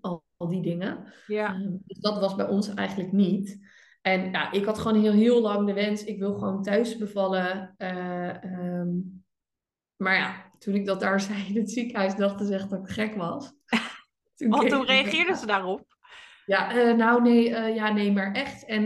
al, 0.00 0.24
al, 0.36 0.48
die 0.48 0.62
dingen. 0.62 1.12
Ja. 1.26 1.54
Um, 1.54 1.82
dus 1.86 1.98
dat 1.98 2.20
was 2.20 2.34
bij 2.34 2.48
ons 2.48 2.74
eigenlijk 2.74 3.12
niet. 3.12 3.58
En 4.02 4.30
ja, 4.30 4.52
ik 4.52 4.64
had 4.64 4.78
gewoon 4.78 5.00
heel, 5.00 5.12
heel 5.12 5.40
lang 5.40 5.66
de 5.66 5.72
wens, 5.72 6.04
ik 6.04 6.18
wil 6.18 6.34
gewoon 6.34 6.62
thuis 6.62 6.96
bevallen. 6.96 7.74
Uh, 7.78 8.42
um, 8.42 9.24
maar 9.96 10.14
ja, 10.14 10.50
toen 10.58 10.74
ik 10.74 10.86
dat 10.86 11.00
daar 11.00 11.20
zei 11.20 11.46
in 11.48 11.56
het 11.56 11.70
ziekenhuis, 11.70 12.16
dachten 12.16 12.46
ze 12.46 12.54
echt 12.54 12.70
dat 12.70 12.88
ik 12.88 12.94
gek 12.94 13.14
was. 13.14 13.52
Toen 14.36 14.50
Want 14.50 14.68
toen 14.68 14.86
reageerden 14.86 15.36
ze 15.36 15.46
daarop? 15.46 15.95
Ja, 16.46 16.76
uh, 16.76 16.96
nou 16.96 17.22
nee, 17.22 17.48
uh, 17.48 17.74
ja, 17.74 17.92
nee, 17.92 18.12
maar 18.12 18.32
echt. 18.32 18.64
En 18.64 18.84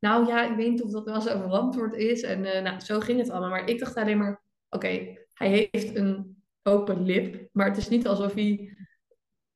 nou 0.00 0.26
ja, 0.26 0.50
ik 0.50 0.56
weet 0.56 0.70
niet 0.70 0.82
of 0.82 0.90
dat 0.90 1.04
wel 1.04 1.20
zo 1.20 1.40
verantwoord 1.40 1.94
is. 1.94 2.22
En 2.22 2.40
nou, 2.40 2.80
zo 2.80 3.00
ging 3.00 3.18
het 3.18 3.30
allemaal. 3.30 3.50
Maar 3.50 3.68
ik 3.68 3.78
dacht 3.78 3.96
alleen 3.96 4.18
maar, 4.18 4.42
oké, 4.68 4.86
okay, 4.86 5.26
hij 5.32 5.68
heeft 5.70 5.96
een 5.96 6.42
open 6.62 7.02
lip. 7.02 7.48
Maar 7.52 7.66
het 7.66 7.76
is 7.76 7.88
niet 7.88 8.06
alsof 8.06 8.34
hij 8.34 8.76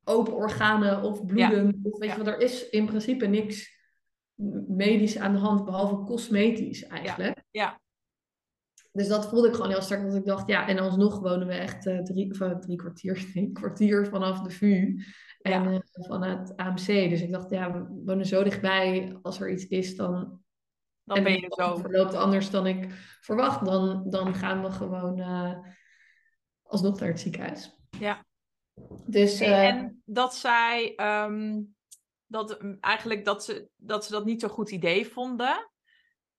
open 0.03 0.33
organen 0.33 1.01
of 1.01 1.25
bloeden. 1.25 1.65
Ja. 1.65 1.89
Of 1.89 1.99
weet 1.99 2.11
je 2.11 2.17
wat, 2.17 2.27
er 2.27 2.39
is 2.39 2.69
in 2.69 2.85
principe 2.85 3.25
niks 3.25 3.73
medisch 4.67 5.17
aan 5.17 5.33
de 5.33 5.39
hand, 5.39 5.65
behalve 5.65 6.03
cosmetisch 6.03 6.83
eigenlijk. 6.87 7.43
Ja. 7.51 7.61
ja. 7.63 7.79
Dus 8.91 9.07
dat 9.07 9.29
voelde 9.29 9.47
ik 9.47 9.53
gewoon 9.53 9.69
heel 9.69 9.81
sterk, 9.81 10.03
dat 10.03 10.15
ik 10.15 10.25
dacht, 10.25 10.47
ja, 10.47 10.67
en 10.67 10.79
alsnog 10.79 11.19
wonen 11.19 11.47
we 11.47 11.53
echt 11.53 11.81
drie, 11.81 12.31
of, 12.31 12.59
drie 12.59 12.75
kwartier, 12.75 13.25
kwartier 13.53 14.07
vanaf 14.07 14.41
de 14.41 14.49
VU 14.49 15.03
en 15.45 15.63
ja. 15.63 15.71
uh, 15.71 15.79
van 15.91 16.23
het 16.23 16.57
AMC. 16.57 16.85
Dus 16.85 17.21
ik 17.21 17.31
dacht, 17.31 17.49
ja, 17.49 17.71
we 17.71 18.01
wonen 18.05 18.25
zo 18.25 18.43
dichtbij, 18.43 19.17
als 19.21 19.39
er 19.39 19.51
iets 19.51 19.67
is, 19.67 19.95
dan 19.95 20.41
Dan 21.03 21.17
en 21.17 21.23
ben 21.23 21.33
je 21.33 21.45
zo. 21.49 21.75
verloopt 21.75 22.13
anders 22.13 22.49
dan 22.49 22.67
ik 22.67 22.91
verwacht, 23.21 23.65
dan, 23.65 24.09
dan 24.09 24.33
gaan 24.33 24.63
we 24.63 24.71
gewoon 24.71 25.19
eh, 25.19 25.57
alsnog 26.61 26.99
naar 26.99 27.09
het 27.09 27.19
ziekenhuis. 27.19 27.77
Ja. 27.99 28.25
Dus 29.05 29.39
eh, 29.39 29.67
en 29.67 30.01
dat 30.05 30.35
zij 30.35 30.95
ehm, 30.95 31.61
dat 32.27 32.61
mm, 32.61 32.77
eigenlijk 32.79 33.25
dat 33.25 33.43
ze, 33.43 33.69
dat 33.75 34.05
ze 34.05 34.11
dat 34.11 34.25
niet 34.25 34.41
zo'n 34.41 34.49
goed 34.49 34.71
idee 34.71 35.07
vonden. 35.07 35.71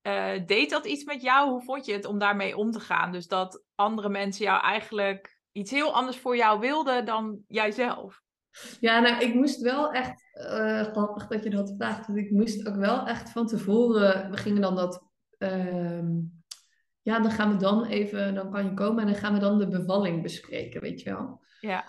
Eh, 0.01 0.47
deed 0.47 0.71
dat 0.71 0.87
iets 0.87 1.05
met 1.05 1.23
jou? 1.23 1.51
Hoe 1.51 1.63
vond 1.63 1.87
je 1.87 1.93
het 1.93 2.05
om 2.05 2.19
daarmee 2.19 2.57
om 2.57 2.71
te 2.71 2.81
gaan? 2.81 3.13
Dus 3.13 3.27
dat 3.27 3.63
andere 3.75 4.09
mensen 4.09 4.45
jou 4.45 4.63
eigenlijk 4.63 5.41
iets 5.53 5.71
heel 5.71 5.95
anders 5.95 6.19
voor 6.19 6.37
jou 6.37 6.61
wilden 6.61 7.05
dan 7.05 7.39
jijzelf. 7.47 8.25
Ja, 8.81 9.01
nou, 9.01 9.25
ik 9.25 9.35
moest 9.35 9.61
wel 9.61 9.93
echt, 9.93 10.29
eh 10.33 10.83
grappig 10.83 11.27
dat 11.27 11.43
je 11.45 11.51
dat 11.51 11.75
vraagt, 11.79 12.07
want 12.07 12.19
ik 12.19 12.31
moest 12.31 12.69
ook 12.69 12.77
wel 12.77 13.07
echt 13.07 13.31
van 13.31 13.47
tevoren, 13.47 14.31
we 14.31 14.37
gingen 14.37 14.61
dan 14.61 14.77
dat, 14.77 15.03
ehm, 15.39 16.09
ja, 17.03 17.21
dan 17.21 17.31
gaan 17.31 17.51
we 17.53 17.57
dan 17.57 17.85
even, 17.85 18.35
dan 18.35 18.51
kan 18.51 18.65
je 18.65 18.75
komen 18.75 19.01
en 19.01 19.07
dan 19.11 19.21
gaan 19.21 19.33
we 19.35 19.39
dan 19.41 19.59
de 19.59 19.69
bevalling 19.69 20.23
bespreken, 20.23 20.81
weet 20.81 21.01
je 21.03 21.11
wel. 21.11 21.45
Ja, 21.61 21.85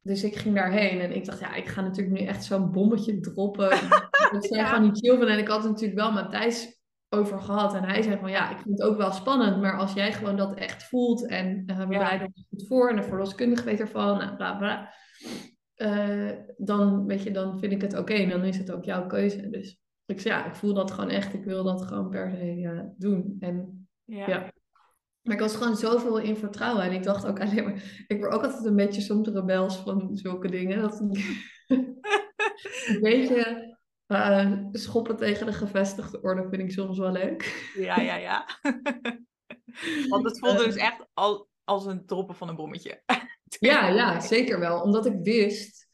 Dus 0.00 0.24
ik 0.24 0.36
ging 0.36 0.54
daarheen 0.54 1.00
en 1.00 1.14
ik 1.16 1.24
dacht, 1.24 1.40
ja, 1.40 1.54
ik 1.54 1.66
ga 1.68 1.80
natuurlijk 1.80 2.20
nu 2.20 2.26
echt 2.26 2.44
zo'n 2.44 2.72
bommetje 2.72 3.20
droppen. 3.20 3.70
Dat 4.32 4.44
zij 4.46 4.58
Ja. 4.58 4.66
gewoon 4.66 4.82
niet 4.82 4.98
chill 4.98 5.16
vinden. 5.16 5.28
En 5.34 5.38
ik 5.38 5.48
had 5.48 5.62
het 5.62 5.70
natuurlijk 5.70 6.00
wel 6.00 6.12
met 6.12 6.30
Thijs 6.30 6.80
over 7.08 7.40
gehad. 7.40 7.74
En 7.74 7.84
hij 7.84 8.02
zei 8.02 8.18
van, 8.18 8.30
ja, 8.30 8.50
ik 8.50 8.58
vind 8.58 8.78
het 8.78 8.88
ook 8.88 8.96
wel 8.96 9.12
spannend. 9.12 9.60
Maar 9.60 9.78
als 9.78 9.92
jij 9.92 10.12
gewoon 10.12 10.36
dat 10.36 10.54
echt 10.54 10.82
voelt 10.84 11.26
en 11.26 11.62
eh, 11.66 11.76
we 11.78 11.86
bereiden 11.86 12.26
ons 12.34 12.46
goed 12.48 12.66
voor. 12.66 12.90
En 12.90 12.96
de 12.96 13.02
verloskundige 13.02 13.64
weet 13.64 13.80
ervan, 13.80 14.18
nou, 14.18 14.36
bla 14.36 14.54
bla. 14.56 14.92
Eh, 15.82 16.30
dan, 16.56 17.06
weet 17.06 17.22
je, 17.22 17.30
dan 17.30 17.58
vind 17.58 17.72
ik 17.72 17.80
het 17.80 17.98
oké. 17.98 18.12
En 18.12 18.28
dan 18.28 18.44
is 18.44 18.58
het 18.58 18.72
ook 18.72 18.84
jouw 18.84 19.06
keuze. 19.06 19.50
Dus 19.50 19.80
ik 20.06 20.20
zei, 20.20 20.34
ja, 20.34 20.46
ik 20.46 20.54
voel 20.54 20.74
dat 20.74 20.90
gewoon 20.90 21.10
echt. 21.10 21.34
Ik 21.34 21.44
wil 21.44 21.64
dat 21.64 21.82
gewoon 21.82 22.08
per 22.08 22.30
se 22.30 22.92
doen. 22.98 23.36
En 23.40 23.86
ja. 24.04 24.28
Ja. 24.28 24.52
maar 25.22 25.34
ik 25.34 25.40
was 25.40 25.56
gewoon 25.56 25.76
zoveel 25.76 26.18
in 26.18 26.36
vertrouwen. 26.36 26.84
En 26.84 26.92
ik 26.92 27.02
dacht 27.02 27.26
ook 27.26 27.40
alleen 27.40 27.64
maar... 27.64 28.04
Ik 28.06 28.18
word 28.18 28.32
ook 28.32 28.42
altijd 28.42 28.64
een 28.64 28.76
beetje 28.76 29.00
soms 29.00 29.28
rebels 29.28 29.76
van 29.76 30.16
zulke 30.16 30.50
dingen. 30.50 30.80
Dat 30.80 31.00
een 32.86 33.00
beetje 33.00 33.76
eh, 34.06 34.52
schoppen 34.72 35.16
tegen 35.16 35.46
de 35.46 35.52
gevestigde 35.52 36.20
orde 36.20 36.48
vind 36.48 36.62
ik 36.62 36.72
soms 36.72 36.98
wel 36.98 37.12
leuk. 37.12 37.70
Ja, 37.76 38.00
ja, 38.00 38.16
ja. 38.16 38.46
Want 40.08 40.24
het 40.24 40.38
voelde 40.38 40.64
dus 40.64 40.76
Eh. 40.76 40.86
echt 40.86 41.06
al, 41.12 41.48
als 41.64 41.86
een 41.86 42.06
droppen 42.06 42.34
van 42.34 42.48
een 42.48 42.56
bommetje. 42.56 43.02
Ja, 43.70 43.88
ja, 43.88 44.20
zeker 44.20 44.58
wel. 44.58 44.80
Omdat 44.80 45.06
ik 45.06 45.16
wist 45.22 45.88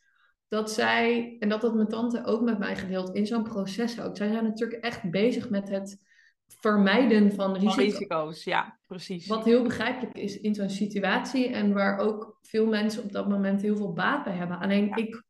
dat 0.48 0.70
zij... 0.72 1.36
En 1.38 1.48
dat 1.48 1.62
had 1.62 1.74
mijn 1.74 1.88
tante 1.88 2.24
ook 2.24 2.40
met 2.40 2.58
mij 2.58 2.76
gedeeld 2.76 3.14
in 3.14 3.26
zo'n 3.26 3.42
proces 3.42 4.00
ook. 4.00 4.16
Zij 4.16 4.28
zijn 4.32 4.44
natuurlijk 4.44 4.84
echt 4.84 5.10
bezig 5.10 5.50
met 5.50 5.68
het 5.68 5.98
vermijden 6.46 7.32
van 7.32 7.54
Van 7.54 7.54
risico. 7.54 7.82
risico's, 7.82 8.44
ja, 8.44 8.78
precies. 8.86 9.26
Wat 9.26 9.44
heel 9.44 9.62
begrijpelijk 9.62 10.16
is 10.16 10.40
in 10.40 10.54
zo'n 10.54 10.70
situatie 10.70 11.48
en 11.48 11.72
waar 11.72 11.98
ook 11.98 12.38
veel 12.42 12.66
mensen 12.66 13.02
op 13.02 13.12
dat 13.12 13.28
moment 13.28 13.62
heel 13.62 13.76
veel 13.76 13.92
baat 13.92 14.24
bij 14.24 14.32
hebben. 14.34 14.58
Alleen 14.58 14.86
Ja. 14.86 14.96
ik 14.96 15.22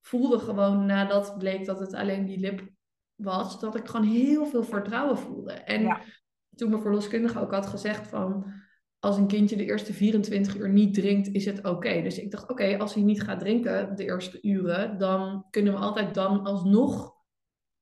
voelde 0.00 0.38
gewoon 0.38 0.86
nadat 0.86 1.38
bleek 1.38 1.64
dat 1.64 1.80
het 1.80 1.94
alleen 1.94 2.24
die 2.24 2.38
lip 2.38 2.68
was, 3.14 3.60
dat 3.60 3.76
ik 3.76 3.86
gewoon 3.88 4.06
heel 4.06 4.46
veel 4.46 4.64
vertrouwen 4.64 5.18
voelde. 5.18 5.52
En 5.52 5.82
Ja. 5.82 6.00
toen 6.56 6.70
mijn 6.70 6.82
verloskundige 6.82 7.40
ook 7.40 7.52
had 7.52 7.66
gezegd 7.66 8.08
van 8.08 8.52
als 9.04 9.16
een 9.16 9.26
kindje 9.26 9.56
de 9.56 9.64
eerste 9.64 9.92
24 9.92 10.56
uur 10.56 10.68
niet 10.68 10.94
drinkt, 10.94 11.28
is 11.28 11.44
het 11.44 11.64
oké. 11.64 12.02
Dus 12.02 12.18
ik 12.18 12.30
dacht, 12.30 12.50
oké, 12.50 12.78
als 12.78 12.94
hij 12.94 13.02
niet 13.02 13.22
gaat 13.22 13.40
drinken 13.40 13.96
de 13.96 14.04
eerste 14.04 14.38
uren, 14.42 14.98
dan 14.98 15.46
kunnen 15.50 15.72
we 15.72 15.78
altijd 15.78 16.14
dan 16.14 16.44
alsnog 16.44 17.12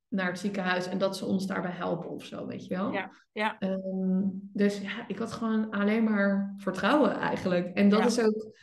naar 0.08 0.26
het 0.26 0.38
ziekenhuis 0.38 0.86
en 0.88 0.98
dat 0.98 1.16
ze 1.16 1.24
ons 1.24 1.46
daarbij 1.46 1.70
helpen 1.70 2.10
of 2.10 2.24
zo, 2.24 2.46
weet 2.46 2.66
je 2.66 2.74
wel. 2.74 2.92
Ja, 2.92 3.10
ja. 3.32 3.58
Ehm, 3.58 4.20
dus 4.32 4.80
ja, 4.80 5.08
ik 5.08 5.18
had 5.18 5.32
gewoon 5.32 5.70
alleen 5.70 6.04
maar 6.04 6.54
vertrouwen 6.56 7.12
eigenlijk. 7.16 7.66
En 7.76 7.88
dat 7.88 7.98
Ja. 8.00 8.06
is 8.06 8.20
ook, 8.20 8.56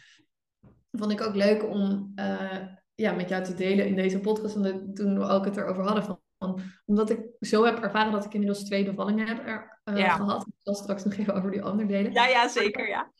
vond 0.91 1.12
ik 1.12 1.22
ook 1.22 1.36
leuk 1.36 1.63
om 1.69 2.12
eh, 2.15 2.62
ja, 2.95 3.12
met 3.13 3.30
jou 3.30 3.43
te 3.43 3.54
delen 3.54 3.88
in 3.88 3.95
deze 3.95 4.19
podcast. 4.19 4.56
En 4.56 4.93
toen 4.93 5.19
we 5.19 5.26
ook 5.26 5.45
het 5.45 5.58
erover 5.58 5.84
hadden 5.84 6.04
van, 6.04 6.19
van- 6.38 6.60
omdat 6.86 7.10
ik 7.10 7.19
zo 7.39 7.65
heb 7.65 7.80
ervaren 7.80 8.12
dat 8.12 8.26
ik 8.26 8.34
inmiddels 8.34 8.63
twee 8.63 8.86
bevallingen 8.86 9.28
heb 9.28 9.48
er, 9.48 9.79
eh, 9.89 9.97
Ja. 9.97 10.15
gehad. 10.15 10.41
Ik 10.47 10.54
zal 10.58 10.73
straks 10.75 11.04
nog 11.04 11.13
even 11.13 11.34
over 11.36 11.52
die 11.52 11.62
ander 11.62 11.88
delen. 11.88 12.12
Ja, 12.13 12.28
ja, 12.28 12.47
zeker, 12.47 12.88
ja. 12.88 13.12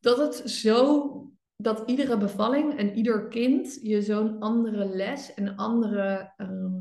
Dat 0.00 0.18
het 0.18 0.50
zo, 0.50 1.32
dat 1.56 1.82
iedere 1.86 2.16
bevalling 2.18 2.76
en 2.78 2.94
ieder 2.94 3.28
kind 3.28 3.78
je 3.82 4.02
zo'n 4.02 4.40
andere 4.40 4.84
les 4.86 5.34
en 5.34 5.56
andere, 5.56 6.32
ehm, 6.36 6.72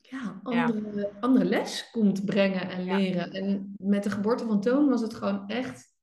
ja, 0.00 0.40
Ja. 0.44 0.64
andere, 0.64 1.10
andere 1.20 1.44
les 1.44 1.90
komt 1.90 2.24
brengen 2.24 2.68
en 2.70 2.84
Ja. 2.84 2.96
leren. 2.96 3.30
En 3.32 3.74
met 3.78 4.02
de 4.02 4.10
geboorte 4.10 4.44
van 4.46 4.60
Toon 4.60 4.88
was 4.88 5.00
het 5.00 5.14
gewoon 5.14 5.48
echt, 5.48 5.94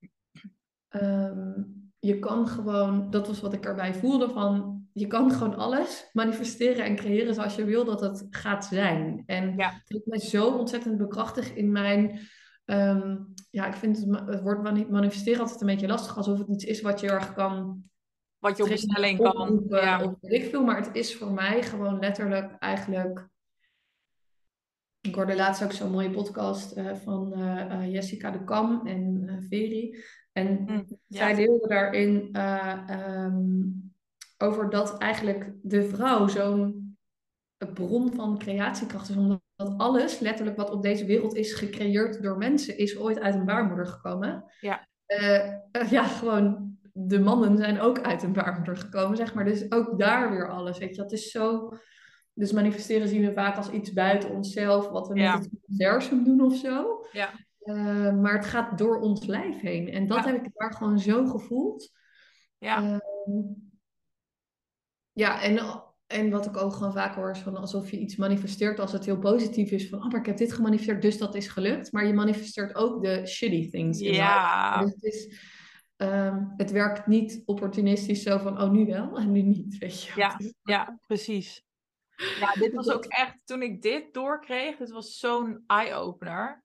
ehm, 0.90 1.62
je 2.00 2.20
kan 2.20 2.48
gewoon, 2.48 3.10
dat 3.10 3.28
was 3.28 3.42
wat 3.42 3.54
ik 3.54 3.66
erbij 3.66 3.94
voelde 3.94 4.30
van, 4.30 4.86
je 4.94 5.08
kan 5.08 5.32
gewoon 5.32 5.56
alles 5.56 6.10
manifesteren 6.14 6.86
en 6.86 6.96
creëren 6.96 7.34
zoals 7.34 7.56
je 7.56 7.64
wil 7.66 7.86
dat 7.86 8.02
het 8.02 8.28
gaat 8.30 8.66
zijn. 8.66 9.24
En 9.26 9.54
Ja. 9.58 9.70
het 9.70 9.82
heeft 9.90 10.06
mij 10.06 10.20
zo 10.20 10.48
ontzettend 10.50 10.98
bekrachtigd 10.98 11.56
in 11.56 11.72
mijn 11.72 12.20
Ehm, 12.68 13.18
ja, 13.50 13.68
ik 13.68 13.74
vind 13.74 13.98
het, 13.98 14.20
het 14.30 14.42
woord 14.42 14.90
manifesteren 14.90 15.40
altijd 15.42 15.62
een 15.62 15.68
beetje 15.68 15.88
lastig, 15.88 16.18
alsof 16.18 16.38
het 16.38 16.50
iets 16.50 16.64
is 16.64 16.82
wat 16.82 17.00
je 17.00 17.10
erg 17.10 17.34
kan 17.34 17.84
Wat 18.38 18.58
je 18.58 18.64
op 18.64 18.70
bestelling 18.70 19.20
kan. 19.20 19.32
oproepen 19.38 19.82
Ja. 19.82 20.04
of 20.04 20.14
weet 20.22 20.44
ik 20.44 20.50
veel. 20.50 20.64
Maar 20.64 20.78
het 20.86 20.96
is 20.96 21.16
voor 21.16 21.32
mij 21.32 21.64
gewoon 21.64 22.00
letterlijk 22.00 22.56
eigenlijk... 22.60 23.28
Ik 25.02 25.16
hoorde 25.16 25.36
laatst 25.36 25.64
ook 25.64 25.72
zo'n 25.72 25.92
mooie 25.92 26.10
podcast 26.10 26.72
eh, 26.72 26.96
van 26.96 27.34
eh, 27.34 27.62
eh, 27.72 27.92
Jessica 27.94 28.32
de 28.32 28.44
Kam 28.44 28.88
en 28.88 29.24
eh 29.28 29.36
Veri. 29.50 29.98
En 30.32 30.64
Hm, 30.68 30.84
zij 31.08 31.30
ja. 31.30 31.36
deelde 31.36 31.68
daarin 31.68 32.30
eh, 32.34 32.84
ehm, 32.88 33.62
over 34.38 34.70
dat 34.70 34.98
eigenlijk 34.98 35.52
de 35.62 35.84
vrouw 35.84 36.28
zo'n 36.28 36.98
bron 37.74 38.14
van 38.14 38.38
creatiekracht 38.38 39.10
is. 39.10 39.16
Omdat 39.16 39.42
alles, 39.58 40.20
letterlijk 40.20 40.58
wat 40.58 40.70
op 40.72 40.82
deze 40.82 41.06
wereld 41.06 41.36
is 41.36 41.54
gecreëerd 41.54 42.22
door 42.24 42.38
mensen, 42.38 42.78
is 42.78 42.98
ooit 42.98 43.20
uit 43.20 43.36
een 43.36 43.46
baarmoeder 43.46 43.86
gekomen. 43.88 44.44
Ja. 44.62 44.88
Eh, 45.06 45.46
eh, 45.72 45.90
ja, 45.90 46.04
gewoon 46.04 46.78
de 46.94 47.20
mannen 47.20 47.58
zijn 47.58 47.80
ook 47.80 48.02
uit 48.02 48.24
een 48.24 48.34
baarmoeder 48.34 48.78
gekomen, 48.78 49.18
zeg 49.18 49.34
maar. 49.34 49.46
Dus 49.46 49.72
ook 49.72 50.00
daar 50.00 50.30
weer 50.32 50.50
alles, 50.50 50.78
weet 50.78 50.96
je. 50.96 51.02
Dat 51.02 51.12
is 51.12 51.32
zo... 51.32 51.74
Dus 52.34 52.52
manifesteren 52.52 53.08
zien 53.08 53.26
we 53.26 53.34
vaak 53.34 53.58
als 53.58 53.70
iets 53.70 53.94
buiten 53.94 54.30
onszelf, 54.30 54.90
wat 54.90 55.08
we 55.08 55.16
Ja. 55.20 55.34
met 55.36 55.44
het 55.44 55.60
universum 55.68 56.24
doen 56.24 56.42
of 56.42 56.56
zo. 56.56 57.06
Ja. 57.12 57.30
Eh, 57.60 58.14
maar 58.14 58.34
het 58.34 58.46
gaat 58.46 58.78
door 58.78 59.00
ons 59.00 59.26
lijf 59.26 59.60
heen. 59.60 59.90
En 59.92 60.08
dat 60.08 60.18
Ja. 60.18 60.32
heb 60.32 60.46
ik 60.46 60.52
daar 60.54 60.74
gewoon 60.74 61.00
zo 61.00 61.26
gevoeld. 61.26 61.92
Ja. 62.58 62.78
Ehm, 62.78 63.42
ja, 65.12 65.42
en, 65.42 65.84
en 66.08 66.30
wat 66.30 66.46
ik 66.46 66.58
ook 66.58 66.74
gewoon 66.74 66.94
vaak 66.94 67.16
hoor 67.16 67.32
is 67.32 67.40
van 67.40 67.56
alsof 67.56 67.92
je 67.92 68.00
iets 68.00 68.16
manifesteert 68.16 68.80
als 68.80 68.92
het 68.92 69.06
heel 69.06 69.20
positief 69.20 69.72
is. 69.72 69.90
Van, 69.90 70.00
oh, 70.00 70.12
maar 70.12 70.20
ik 70.20 70.26
heb 70.26 70.38
dit 70.38 70.54
gemanifesteerd, 70.54 71.02
dus 71.02 71.18
dat 71.18 71.36
is 71.36 71.48
gelukt. 71.48 71.92
Maar 71.92 72.08
je 72.08 72.14
manifesteert 72.14 72.76
ook 72.76 73.04
de 73.04 73.26
shitty 73.26 73.70
things. 73.70 74.00
in 74.00 74.14
Ja. 74.14 74.82
Dus 74.82 74.92
het, 74.92 75.04
is, 75.04 75.40
ehm, 75.96 76.44
het 76.58 76.72
werkt 76.72 77.08
niet 77.08 77.42
opportunistisch 77.46 78.24
zo 78.24 78.38
van, 78.38 78.62
oh, 78.62 78.72
nu 78.72 78.86
wel 78.86 79.18
en 79.18 79.32
nu 79.32 79.42
niet, 79.42 79.78
weet 79.78 80.04
je. 80.04 80.12
Ja. 80.16 80.36
Het 80.38 80.54
Ja, 80.64 81.00
precies. 81.08 81.66
Ja, 82.40 82.54
dit 82.54 82.74
was 82.74 82.90
ook 82.90 83.06
echt, 83.06 83.42
toen 83.46 83.62
ik 83.62 83.82
dit 83.82 84.14
doorkreeg, 84.14 84.78
dit 84.78 84.92
was 84.92 85.18
zo'n 85.18 85.64
eye-opener. 85.68 86.64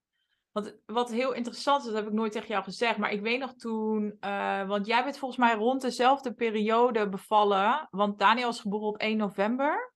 Want 0.53 0.77
wat 0.87 1.11
heel 1.11 1.33
interessant 1.33 1.81
is, 1.81 1.87
dat 1.87 1.95
heb 1.95 2.07
ik 2.07 2.12
nooit 2.12 2.33
tegen 2.33 2.49
jou 2.49 2.65
gezegd, 2.65 2.99
maar 2.99 3.12
ik 3.12 3.21
weet 3.21 3.38
nog 3.41 3.55
toen, 3.55 4.17
eh, 4.21 4.67
want 4.69 4.87
jij 4.87 5.05
bent 5.05 5.19
volgens 5.19 5.41
mij 5.41 5.55
rond 5.55 5.81
dezelfde 5.83 6.33
periode 6.35 7.09
bevallen, 7.09 7.88
want 7.91 8.19
Daniel 8.19 8.49
is 8.49 8.61
geboren 8.61 8.87
op 8.88 9.01
1 9.01 9.17
november. 9.17 9.93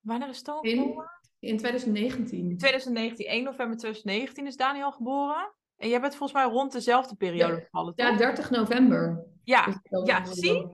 Wanneer 0.00 0.28
is 0.28 0.42
Toon 0.42 0.66
geboren? 0.68 1.10
in, 1.38 1.48
in 1.48 1.56
2019. 1.56 2.56
2019, 2.58 3.26
1 3.26 3.44
november 3.44 3.76
2019 3.78 4.46
is 4.46 4.56
Daniel 4.56 4.92
geboren. 4.92 5.52
En 5.76 5.88
jij 5.88 6.00
bent 6.00 6.16
volgens 6.16 6.38
mij 6.42 6.48
rond 6.48 6.72
dezelfde 6.72 7.16
periode 7.16 7.52
Ja. 7.54 7.60
bevallen, 7.60 7.92
Ja, 7.96 8.08
toch? 8.08 8.18
30 8.18 8.50
november. 8.50 9.26
Ja, 9.44 9.80
dat 9.82 10.06
ja, 10.06 10.24
zie? 10.24 10.68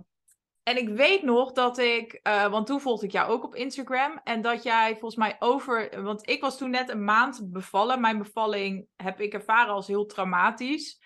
En 0.69 0.77
ik 0.77 0.89
weet 0.89 1.23
nog 1.23 1.53
dat 1.53 1.79
ik, 1.79 2.21
eh, 2.23 2.51
want 2.51 2.67
toen 2.67 2.81
volgde 2.81 3.07
ik 3.07 3.13
jou 3.13 3.31
ook 3.31 3.45
op 3.45 3.55
Instagram. 3.55 4.21
En 4.25 4.41
dat 4.41 4.63
jij 4.63 4.91
volgens 4.91 5.17
mij 5.17 5.37
over, 5.39 6.03
want 6.03 6.29
ik 6.31 6.41
was 6.41 6.59
toen 6.59 6.71
net 6.71 6.89
een 6.89 7.05
maand 7.05 7.53
bevallen. 7.53 8.01
Mijn 8.01 8.19
bevalling 8.19 8.87
heb 8.97 9.21
ik 9.21 9.33
ervaren 9.33 9.75
als 9.75 9.87
heel 9.87 10.07
traumatisch. 10.07 11.01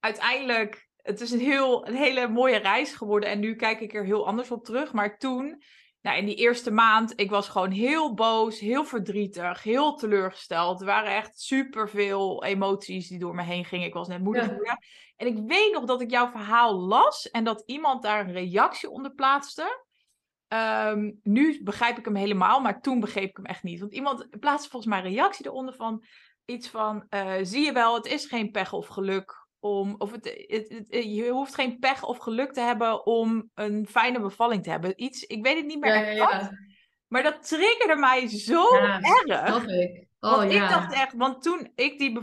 Uiteindelijk, 0.00 0.88
het 0.96 1.20
is 1.20 1.30
een, 1.30 1.40
heel, 1.40 1.86
een 1.86 1.94
hele 1.94 2.28
mooie 2.28 2.56
reis 2.56 2.92
geworden. 2.92 3.28
En 3.28 3.40
nu 3.40 3.54
kijk 3.54 3.80
ik 3.80 3.94
er 3.94 4.04
heel 4.04 4.26
anders 4.26 4.50
op 4.50 4.64
terug. 4.64 4.92
Maar 4.92 5.18
toen, 5.18 5.62
nou, 6.06 6.18
in 6.18 6.26
die 6.26 6.34
eerste 6.34 6.70
maand, 6.70 7.12
ik 7.16 7.30
was 7.30 7.48
gewoon 7.48 7.70
heel 7.70 8.14
boos, 8.14 8.58
heel 8.60 8.84
verdrietig, 8.84 9.62
heel 9.62 9.94
teleurgesteld. 9.94 10.80
Er 10.80 10.86
waren 10.86 11.14
echt 11.14 11.40
superveel 11.40 12.44
emoties 12.44 13.08
die 13.08 13.18
door 13.18 13.34
me 13.34 13.42
heen 13.42 13.64
gingen. 13.64 13.86
Ik 13.86 13.94
was 13.94 14.08
net 14.08 14.22
moeder 14.22 14.42
Ja. 14.42 14.48
geworden. 14.48 14.78
En 15.16 15.26
ik 15.26 15.38
weet 15.46 15.72
nog 15.72 15.84
dat 15.84 16.00
ik 16.00 16.10
jouw 16.10 16.28
verhaal 16.28 16.74
las 16.74 17.30
en 17.30 17.44
dat 17.44 17.62
iemand 17.66 18.02
daar 18.02 18.20
een 18.20 18.32
reactie 18.32 18.90
onder 18.90 19.14
plaatste. 19.14 19.84
Ehm, 20.48 21.12
nu 21.22 21.62
begrijp 21.62 21.98
ik 21.98 22.04
hem 22.04 22.14
helemaal, 22.14 22.60
maar 22.60 22.80
toen 22.80 23.00
begreep 23.00 23.28
ik 23.28 23.36
hem 23.36 23.46
echt 23.46 23.62
niet. 23.62 23.80
Want 23.80 23.92
iemand 23.94 24.40
plaatste 24.40 24.70
volgens 24.70 24.92
mij 24.92 25.04
een 25.04 25.12
reactie 25.12 25.46
eronder 25.46 25.74
van... 25.74 26.04
iets 26.44 26.68
van, 26.68 27.06
eh, 27.08 27.34
zie 27.42 27.64
je 27.64 27.72
wel, 27.72 27.94
het 27.94 28.06
is 28.06 28.26
geen 28.26 28.50
pech 28.50 28.72
of 28.72 28.86
geluk 28.86 29.45
om, 29.66 29.94
of 29.98 30.12
het, 30.12 30.24
het, 30.46 30.68
het- 30.88 31.04
je 31.04 31.28
hoeft 31.28 31.54
geen 31.54 31.78
pech 31.78 32.04
of 32.04 32.18
geluk 32.18 32.52
te 32.52 32.60
hebben 32.60 33.06
om 33.06 33.50
een 33.54 33.86
fijne 33.90 34.20
bevalling 34.20 34.62
te 34.62 34.70
hebben. 34.70 34.92
Iets, 35.02 35.22
ik 35.22 35.42
weet 35.42 35.56
het 35.56 35.66
niet 35.66 35.80
meer 35.80 35.94
Ja, 35.94 36.00
ja, 36.00 36.08
exact, 36.10 36.42
ja. 36.42 36.50
maar 37.08 37.22
dat 37.22 37.48
triggerde 37.48 37.96
mij 37.96 38.28
zo 38.28 38.76
Ja, 38.76 39.00
erg. 39.00 39.46
Snap 39.48 39.62
ik. 39.66 40.04
Oh 40.20 40.36
Want 40.36 40.52
ja. 40.52 40.62
ik 40.64 40.70
dacht 40.70 40.92
echt, 40.94 41.12
want 41.16 41.42
toen 41.42 41.70
ik 41.74 41.98
die, 41.98 42.18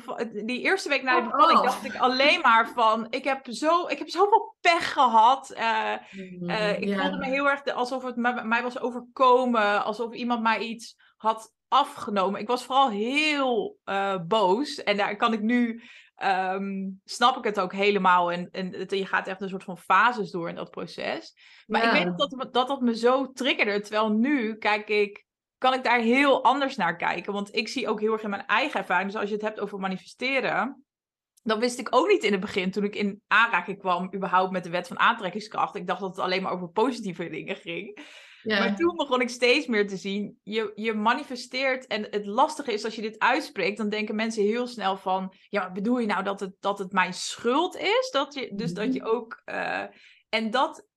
die 0.46 0.62
eerste 0.62 0.90
week 0.90 1.04
na 1.04 1.16
de 1.16 1.22
Fuck 1.22 1.32
bevalling, 1.32 1.60
off. 1.60 1.68
dacht 1.68 1.86
ik 1.86 1.96
alleen 2.02 2.42
maar 2.42 2.70
van, 2.70 3.08
ik 3.10 3.24
heb, 3.24 3.48
zo, 3.50 3.88
ik 3.88 3.98
heb 3.98 4.10
zoveel 4.10 4.56
pech 4.62 4.94
gehad. 4.94 5.50
eh, 5.50 5.92
Mm, 6.12 6.50
eh, 6.50 6.82
ik 6.82 7.00
voelde 7.00 7.18
me 7.18 7.26
heel 7.26 7.50
erg 7.50 7.64
alsof 7.66 8.04
het 8.04 8.16
mij 8.46 8.62
was 8.64 8.80
overkomen, 8.80 9.84
alsof 9.84 10.14
iemand 10.14 10.42
mij 10.42 10.60
iets 10.60 10.96
had 11.18 11.54
afgenomen. 11.68 12.40
Ik 12.42 12.48
was 12.48 12.64
vooral 12.66 12.90
heel 12.90 13.78
eh, 13.84 14.16
boos 14.28 14.84
en 14.84 14.98
daar 14.98 15.16
kan 15.16 15.34
ik 15.34 15.42
nu, 15.42 15.82
ehm, 16.24 16.90
snap 17.04 17.38
ik 17.38 17.44
het 17.44 17.60
ook 17.60 17.74
helemaal. 17.74 18.32
En, 18.32 18.50
en 18.52 18.74
het- 18.74 18.92
je 18.92 19.06
gaat 19.06 19.28
echt 19.28 19.42
een 19.42 19.50
soort 19.50 19.64
van 19.64 19.78
fases 19.78 20.32
door 20.32 20.50
in 20.50 20.56
dat 20.56 20.72
proces. 20.72 21.34
Maar 21.68 21.82
ik 21.84 21.92
weet 21.92 22.18
dat, 22.18 22.54
dat 22.54 22.68
dat 22.68 22.82
me 22.82 22.98
zo 22.98 23.32
triggerde, 23.32 23.80
terwijl 23.80 24.10
nu 24.12 24.58
kijk 24.58 24.90
ik, 24.90 25.26
kan 25.58 25.74
ik 25.74 25.84
daar 25.84 26.00
heel 26.00 26.44
anders 26.44 26.76
naar 26.76 26.96
kijken. 26.96 27.34
Want 27.34 27.56
ik 27.56 27.68
zie 27.68 27.88
ook 27.90 28.00
heel 28.00 28.14
erg 28.14 28.24
in 28.24 28.30
mijn 28.30 28.46
eigen 28.46 28.80
ervaring, 28.80 29.12
dus 29.12 29.20
als 29.20 29.30
je 29.30 29.36
het 29.36 29.44
hebt 29.46 29.60
over 29.60 29.80
manifesteren, 29.80 30.84
dat 31.42 31.58
wist 31.60 31.80
ik 31.80 31.96
ook 31.96 32.08
niet 32.08 32.24
in 32.24 32.32
het 32.32 32.42
begin, 32.42 32.72
toen 32.72 32.84
ik 32.84 32.96
in 32.96 33.22
aanraking 33.28 33.80
kwam, 33.80 34.14
überhaupt 34.16 34.52
met 34.52 34.64
de 34.64 34.70
wet 34.70 34.88
van 34.88 35.00
aantrekkingskracht. 35.00 35.76
Ik 35.76 35.88
dacht 35.88 36.00
dat 36.00 36.10
het 36.10 36.26
alleen 36.26 36.42
maar 36.42 36.52
over 36.52 36.70
positieve 36.70 37.30
dingen 37.30 37.56
ging. 37.56 38.06
Ja. 38.44 38.60
Maar 38.60 38.76
toen 38.76 38.96
begon 38.96 39.22
ik 39.22 39.30
steeds 39.30 39.68
meer 39.68 39.88
te 39.88 39.98
zien, 39.98 40.40
je, 40.44 40.72
je 40.76 40.94
manifesteert. 40.94 41.88
En 41.88 42.08
het 42.10 42.26
lastige 42.26 42.74
is, 42.74 42.86
als 42.86 42.96
je 42.96 43.02
dit 43.02 43.20
uitspreekt, 43.20 43.78
dan 43.78 43.90
denken 43.90 44.16
mensen 44.16 44.44
heel 44.44 44.68
snel 44.68 44.98
van, 44.98 45.34
ja, 45.50 45.72
bedoel 45.72 46.00
je 46.00 46.08
nou 46.08 46.24
dat 46.24 46.40
het, 46.40 46.56
dat 46.60 46.80
het 46.80 46.92
mijn 46.92 47.14
schuld 47.14 47.78
is? 47.78 48.10
Dat 48.12 48.34
je, 48.34 48.52
dus 48.56 48.74
dat 48.74 48.94
je 48.94 49.04
ook, 49.04 49.42
eh, 49.46 49.84
en 50.30 50.52
dat, 50.52 50.88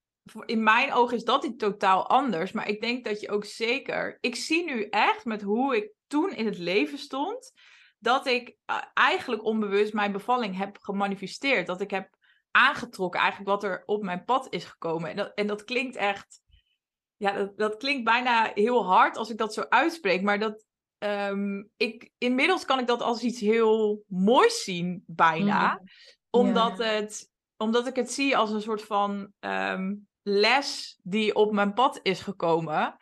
in 0.47 0.63
mijn 0.63 0.93
ogen 0.93 1.17
is 1.17 1.25
dat 1.25 1.45
iets 1.45 1.57
totaal 1.57 2.09
anders. 2.09 2.53
Maar 2.53 2.69
ik 2.69 2.81
denk 2.81 3.05
dat 3.05 3.21
je 3.21 3.31
ook 3.31 3.45
zeker, 3.45 4.19
ik 4.21 4.37
zie 4.37 4.65
nu 4.65 4.89
echt 4.89 5.25
met 5.25 5.43
hoe 5.43 5.77
ik 5.77 5.91
toen 6.07 6.33
in 6.35 6.47
het 6.47 6.59
leven 6.59 6.99
stond, 6.99 7.53
dat 7.99 8.27
ik 8.27 8.57
eh, 8.65 8.83
eigenlijk 8.95 9.45
onbewust 9.45 9.93
mijn 9.93 10.13
bevalling 10.13 10.57
heb 10.57 10.79
gemanifesteerd. 10.81 11.67
Dat 11.67 11.81
ik 11.81 11.91
heb 11.91 12.17
aangetrokken 12.51 13.21
eigenlijk 13.21 13.51
wat 13.51 13.65
er 13.65 13.83
op 13.87 14.03
mijn 14.03 14.25
pad 14.25 14.47
is 14.51 14.65
gekomen. 14.65 15.11
En 15.11 15.17
dat, 15.17 15.33
en 15.35 15.47
dat 15.47 15.65
klinkt 15.65 15.97
echt, 15.97 16.41
ja, 17.17 17.33
dat, 17.33 17.59
dat 17.59 17.77
klinkt 17.77 18.05
bijna 18.05 18.51
heel 18.55 18.87
hard 18.87 19.17
als 19.17 19.31
ik 19.31 19.39
dat 19.39 19.55
zo 19.55 19.65
uitspreek. 19.69 20.23
Maar 20.23 20.39
dat, 20.39 20.65
ehm, 20.99 21.65
ik, 21.77 22.11
inmiddels 22.19 22.65
kan 22.65 22.79
ik 22.79 22.87
dat 22.87 23.03
als 23.03 23.23
iets 23.23 23.41
heel 23.41 24.05
moois 24.07 24.65
zien, 24.65 25.03
bijna. 25.07 25.73
Mhm. 25.73 25.85
Omdat, 26.31 26.79
het, 26.79 27.31
omdat 27.57 27.87
ik 27.87 27.97
het 27.97 28.13
zie 28.13 28.37
als 28.37 28.51
een 28.51 28.63
soort 28.63 28.83
van 28.83 29.33
ehm, 29.39 29.95
les 30.23 30.99
die 31.03 31.35
op 31.35 31.53
mijn 31.53 31.73
pad 31.73 32.01
is 32.03 32.21
gekomen. 32.21 32.97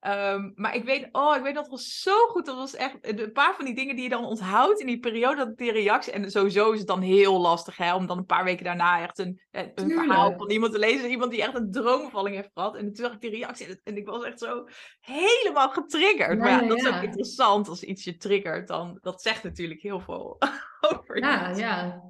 Ehm, 0.00 0.50
maar 0.54 0.74
ik 0.74 0.84
weet, 0.84 1.08
oh, 1.12 1.36
ik 1.36 1.42
weet 1.42 1.54
dat 1.54 1.68
was 1.68 2.00
zo 2.00 2.26
goed. 2.26 2.46
Dat 2.46 2.56
was 2.56 2.74
echt 2.74 2.96
een 3.00 3.32
paar 3.32 3.54
van 3.54 3.64
die 3.64 3.74
dingen 3.74 3.94
die 3.94 4.04
je 4.04 4.10
dan 4.10 4.24
onthoudt 4.24 4.80
in 4.80 4.86
die 4.86 4.98
periode. 4.98 5.36
Dat 5.36 5.56
die 5.56 5.72
reactie. 5.72 6.12
En 6.12 6.30
sowieso 6.30 6.72
is 6.72 6.78
het 6.78 6.88
dan 6.88 7.00
heel 7.00 7.40
lastig 7.40 7.76
hè, 7.76 7.94
om 7.94 8.06
dan 8.06 8.18
een 8.18 8.26
paar 8.26 8.44
weken 8.44 8.64
daarna 8.64 9.02
echt 9.02 9.18
een, 9.18 9.40
een 9.50 9.74
Tuurlijk. 9.74 10.00
verhaal 10.00 10.34
van 10.36 10.50
iemand 10.50 10.72
te 10.72 10.78
lezen. 10.78 11.10
Iemand 11.10 11.30
die 11.30 11.42
echt 11.42 11.54
een 11.54 11.70
droombevalling 11.70 12.36
heeft 12.36 12.50
gehad. 12.54 12.76
En 12.76 12.84
toen 12.84 12.94
zag 13.04 13.12
ik 13.12 13.20
die 13.20 13.30
reactie 13.30 13.80
en, 13.84 13.96
ik 13.96 14.06
was 14.06 14.24
echt 14.24 14.38
zo 14.38 14.64
helemaal 15.00 15.70
getriggerd. 15.70 16.38
maar 16.38 16.48
ja, 16.48 16.60
Ja, 16.60 16.68
dat 16.68 16.78
is 16.78 16.86
ook 16.86 16.92
ja. 16.92 17.00
interessant 17.02 17.68
als 17.68 17.82
iets 17.82 18.04
je 18.04 18.16
triggert. 18.16 18.68
Dan, 18.68 18.98
dat 19.00 19.22
zegt 19.22 19.42
natuurlijk 19.42 19.80
heel 19.82 20.00
veel 20.00 20.38
over 20.90 21.18
Ja, 21.18 21.50
iets. 21.50 21.58
ja. 21.58 22.02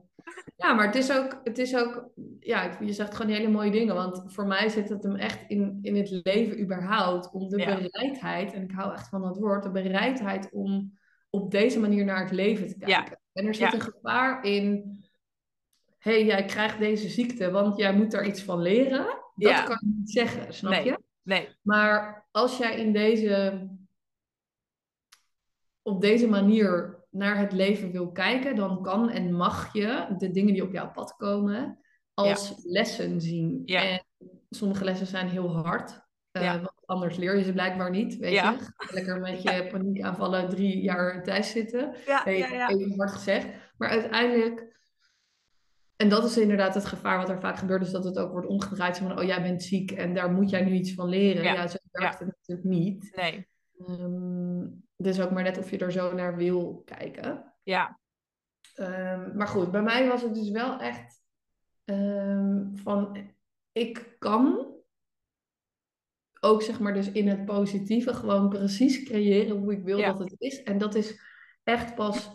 Ja, 0.57 0.73
maar 0.73 0.87
het 0.87 0.95
is 0.95 1.13
ook, 1.13 1.41
het 1.45 1.59
is 1.59 1.77
ook, 1.77 2.09
ja, 2.41 2.77
je 2.81 2.93
zegt 2.93 3.15
gewoon 3.15 3.33
hele 3.33 3.49
mooie 3.49 3.71
dingen. 3.71 3.95
Want 3.95 4.23
voor 4.27 4.47
mij 4.47 4.69
zit 4.69 4.89
het 4.89 5.03
hem 5.03 5.17
echt 5.17 5.45
in, 5.49 5.79
in 5.83 5.97
het 5.97 6.21
leven 6.23 6.61
überhaupt. 6.61 7.31
Om 7.33 7.49
de 7.49 7.59
Ja. 7.59 7.77
bereidheid, 7.77 8.53
en 8.53 8.63
ik 8.63 8.71
hou 8.71 8.93
echt 8.93 9.09
van 9.09 9.23
dat 9.23 9.37
woord, 9.39 9.63
de 9.63 9.71
bereidheid 9.71 10.51
om 10.53 10.99
op 11.31 11.51
deze 11.51 11.81
manier 11.81 12.05
naar 12.05 12.23
het 12.23 12.31
leven 12.31 12.69
te 12.69 12.75
Ja. 12.87 13.01
kijken. 13.01 13.21
En 13.33 13.47
er 13.47 13.55
zit 13.55 13.69
Ja. 13.69 13.75
een 13.75 13.81
gevaar 13.81 14.45
in, 14.45 14.99
hé, 15.99 16.11
hey, 16.13 16.25
jij 16.25 16.45
krijgt 16.45 16.79
deze 16.79 17.09
ziekte, 17.09 17.51
want 17.51 17.77
jij 17.77 17.95
moet 17.95 18.11
daar 18.11 18.27
iets 18.27 18.43
van 18.43 18.61
leren. 18.63 19.07
Dat 19.35 19.63
kan 19.65 19.79
je 19.81 19.95
niet 19.97 20.11
zeggen, 20.11 20.55
snap 20.55 20.73
Nee. 20.73 20.85
je? 20.85 20.99
Nee, 21.23 21.49
Maar 21.63 22.27
als 22.31 22.59
jij 22.59 22.77
in 22.77 22.93
deze, 22.93 23.69
op 25.83 26.01
deze 26.01 26.29
manier 26.29 27.00
naar 27.11 27.39
het 27.39 27.53
leven 27.53 27.91
wil 27.91 28.11
kijken, 28.13 28.57
dan 28.57 28.83
kan 28.83 29.11
en 29.11 29.33
mag 29.33 29.73
je 29.73 30.15
de 30.19 30.31
dingen 30.31 30.53
die 30.53 30.63
op 30.63 30.73
jouw 30.73 30.91
pad 30.91 31.17
komen 31.17 31.79
als 32.15 32.55
lessen 32.65 33.21
zien. 33.21 33.63
Ja. 33.65 33.83
En 33.85 34.05
sommige 34.51 34.85
lessen 34.85 35.07
zijn 35.07 35.29
heel 35.29 35.57
hard. 35.57 36.09
eh, 36.31 36.43
Ja. 36.43 36.53
Want 36.61 36.73
anders 36.85 37.17
leer 37.17 37.37
je 37.37 37.45
ze 37.45 37.53
blijkbaar 37.53 37.91
niet, 37.91 38.17
weet 38.17 38.33
je. 38.35 38.57
Lekker 38.91 39.21
met 39.21 39.43
je 39.43 39.67
paniekaanvallen 39.71 40.49
drie 40.49 40.81
jaar 40.83 41.23
thuis 41.23 41.51
zitten. 41.51 41.95
ja, 42.07 42.27
Even, 42.27 42.53
ja, 42.53 42.69
ja. 42.69 42.69
even 42.77 42.99
hard 42.99 43.13
gezegd. 43.13 43.47
Maar 43.77 43.89
uiteindelijk... 43.89 44.69
En 45.97 46.09
dat 46.09 46.25
is 46.25 46.39
inderdaad 46.39 46.75
het 46.75 46.85
gevaar 46.85 47.19
wat 47.19 47.29
er 47.29 47.41
vaak 47.41 47.57
gebeurt, 47.59 47.83
is 47.83 47.91
dat 47.91 48.05
het 48.05 48.19
ook 48.19 48.31
wordt 48.33 48.47
omgedraaid. 48.47 48.99
Van, 48.99 49.19
oh, 49.19 49.25
jij 49.25 49.43
bent 49.43 49.63
ziek 49.63 49.91
en 49.91 50.15
daar 50.15 50.31
moet 50.31 50.51
jij 50.51 50.65
nu 50.65 50.73
iets 50.73 50.95
van 50.95 51.09
leren. 51.09 51.43
Ja. 51.43 51.53
Ja, 51.53 51.67
zo 51.69 51.77
werkt 51.91 52.19
het 52.19 52.29
natuurlijk 52.29 52.69
niet. 52.69 53.13
Nee, 53.17 53.49
Ehm 53.87 54.67
dus 54.97 55.21
ook 55.21 55.31
maar 55.31 55.43
net 55.43 55.59
of 55.59 55.71
je 55.71 55.79
er 55.79 55.93
zo 55.93 56.13
naar 56.15 56.37
wil 56.37 56.83
kijken. 56.85 57.55
ja, 57.63 57.99
Ehm, 58.75 59.37
maar 59.37 59.49
goed, 59.49 59.71
bij 59.71 59.83
mij 59.83 60.09
was 60.09 60.23
het 60.23 60.35
dus 60.35 60.51
wel 60.51 60.79
echt 60.81 61.23
ehm, 61.85 62.75
van, 62.75 63.31
ik 63.73 64.17
kan 64.19 64.75
ook 66.41 66.63
zeg 66.63 66.81
maar 66.81 66.95
dus 66.95 67.13
in 67.13 67.29
het 67.29 67.45
positieve 67.45 68.15
gewoon 68.15 68.49
precies 68.49 69.03
creëren 69.05 69.57
hoe 69.57 69.73
ik 69.73 69.83
wil 69.85 69.99
Ja. 69.99 70.13
dat 70.13 70.19
het 70.19 70.35
is. 70.39 70.63
En 70.63 70.79
dat 70.79 70.95
is 70.95 71.21
echt 71.63 71.95
pas 71.95 72.31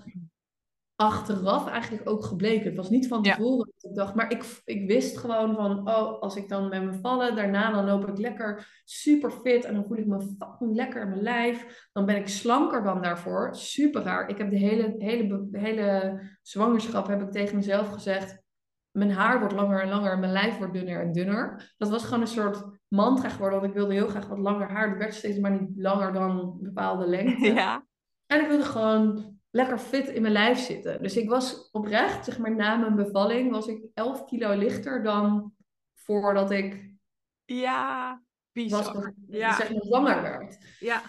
achteraf 0.95 1.67
eigenlijk 1.67 2.10
ook 2.10 2.25
gebleken. 2.25 2.65
Het 2.65 2.75
was 2.75 2.89
niet 2.89 3.08
van 3.08 3.23
Ja. 3.23 3.36
tevoren 3.36 3.71
dat 3.77 3.91
ik 3.91 3.95
dacht, 3.95 4.15
maar 4.15 4.31
ik, 4.31 4.62
ik 4.65 4.88
wist 4.88 5.17
gewoon 5.17 5.55
van, 5.55 5.79
oh, 5.89 6.21
als 6.21 6.36
ik 6.36 6.49
dan 6.49 6.69
met 6.69 6.84
me 6.84 6.93
vallen, 7.01 7.36
daarna 7.36 7.71
dan 7.71 7.86
loop 7.86 8.08
ik 8.08 8.17
lekker 8.17 8.81
super 8.86 9.31
fit 9.31 9.65
en 9.65 9.73
dan 9.73 9.86
voel 9.88 9.97
ik 9.97 10.05
me 10.05 10.21
fucking 10.39 10.75
lekker 10.75 11.01
in 11.01 11.10
mijn 11.10 11.21
lijf. 11.21 11.89
Dan 11.93 12.05
ben 12.05 12.15
ik 12.15 12.27
slanker 12.27 12.84
dan 12.84 13.01
daarvoor. 13.01 13.55
Super 13.55 14.01
raar. 14.01 14.29
Ik 14.29 14.38
heb 14.38 14.49
de 14.49 14.58
hele, 14.58 14.95
hele, 14.97 15.47
hele 15.51 16.19
zwangerschap 16.41 17.08
heb 17.08 17.21
ik 17.21 17.31
tegen 17.31 17.55
mezelf 17.55 17.89
gezegd, 17.89 18.43
mijn 18.91 19.12
haar 19.12 19.39
wordt 19.39 19.53
langer 19.53 19.81
en 19.81 19.89
langer 19.89 20.12
en 20.12 20.19
mijn 20.19 20.31
lijf 20.31 20.58
wordt 20.58 20.73
dunner 20.73 21.01
en 21.01 21.12
dunner. 21.12 21.73
Dat 21.77 21.89
was 21.89 22.03
gewoon 22.03 22.21
een 22.21 22.27
soort 22.27 22.63
mantra 22.88 23.29
geworden, 23.29 23.60
want 23.60 23.71
ik 23.71 23.77
wilde 23.77 23.93
heel 23.93 24.08
graag 24.08 24.27
wat 24.27 24.38
langer 24.38 24.69
haar. 24.69 24.89
Het 24.89 24.97
werd 24.97 25.13
steeds 25.13 25.39
maar 25.39 25.51
niet 25.51 25.69
langer 25.75 26.13
dan 26.13 26.39
een 26.39 26.58
bepaalde 26.62 27.08
lengte. 27.08 27.45
ja, 27.53 27.86
En 28.25 28.41
ik 28.41 28.47
wilde 28.47 28.63
gewoon 28.63 29.35
lekker 29.55 29.79
fit 29.79 30.07
in 30.07 30.21
mijn 30.21 30.33
lijf 30.33 30.59
zitten. 30.59 31.01
Dus 31.01 31.17
ik 31.17 31.29
was 31.29 31.69
oprecht, 31.71 32.25
zeg 32.25 32.37
maar 32.37 32.55
na 32.55 32.75
mijn 32.75 32.95
bevalling, 32.95 33.51
was 33.51 33.67
ik 33.67 33.85
11 33.93 34.25
kilo 34.25 34.57
lichter 34.57 35.03
dan 35.03 35.53
voordat 35.93 36.51
ik 36.51 36.93
ja. 37.45 38.11
was, 38.51 38.91
Bizar. 38.91 39.13
Ja, 39.27 39.55
zeg 39.55 39.71
maar, 39.71 39.81
zwanger 39.81 40.21
werd. 40.21 40.57
ja, 40.79 41.01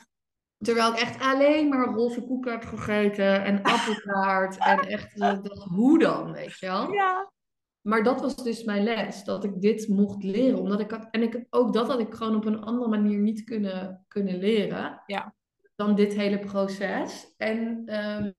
Terwijl 0.58 0.92
ik 0.92 0.98
echt 0.98 1.20
alleen 1.20 1.68
maar 1.68 1.86
roze 1.86 2.26
koeken 2.26 2.52
heb 2.52 2.64
gegeten 2.64 3.44
en 3.44 3.62
appeltaart. 3.62 4.58
en 4.70 4.78
echt, 4.78 5.18
dat 5.18 5.36
ik 5.36 5.44
dacht, 5.44 5.62
hoe 5.62 5.98
dan, 5.98 6.32
weet 6.32 6.58
je 6.58 6.66
wel? 6.66 6.92
ja, 6.92 7.32
Maar 7.80 8.02
dat 8.02 8.20
was 8.20 8.36
dus 8.36 8.64
mijn 8.64 8.82
les, 8.82 9.24
dat 9.24 9.44
ik 9.44 9.60
dit 9.60 9.88
mocht 9.88 10.24
leren. 10.24 10.58
Omdat 10.58 10.80
ik 10.80 10.90
had, 10.90 11.08
en 11.10 11.22
ik, 11.22 11.46
ook 11.50 11.72
dat 11.72 11.86
had 11.86 12.00
ik 12.00 12.14
gewoon 12.14 12.36
op 12.36 12.44
een 12.44 12.60
andere 12.60 12.88
manier 12.88 13.18
niet 13.18 13.44
kunnen, 13.44 14.04
kunnen 14.08 14.38
leren. 14.38 15.02
Ja. 15.06 15.35
Dan 15.76 15.94
dit 15.94 16.14
hele 16.14 16.38
proces. 16.38 17.34
En, 17.36 17.82
ehm, 17.86 18.30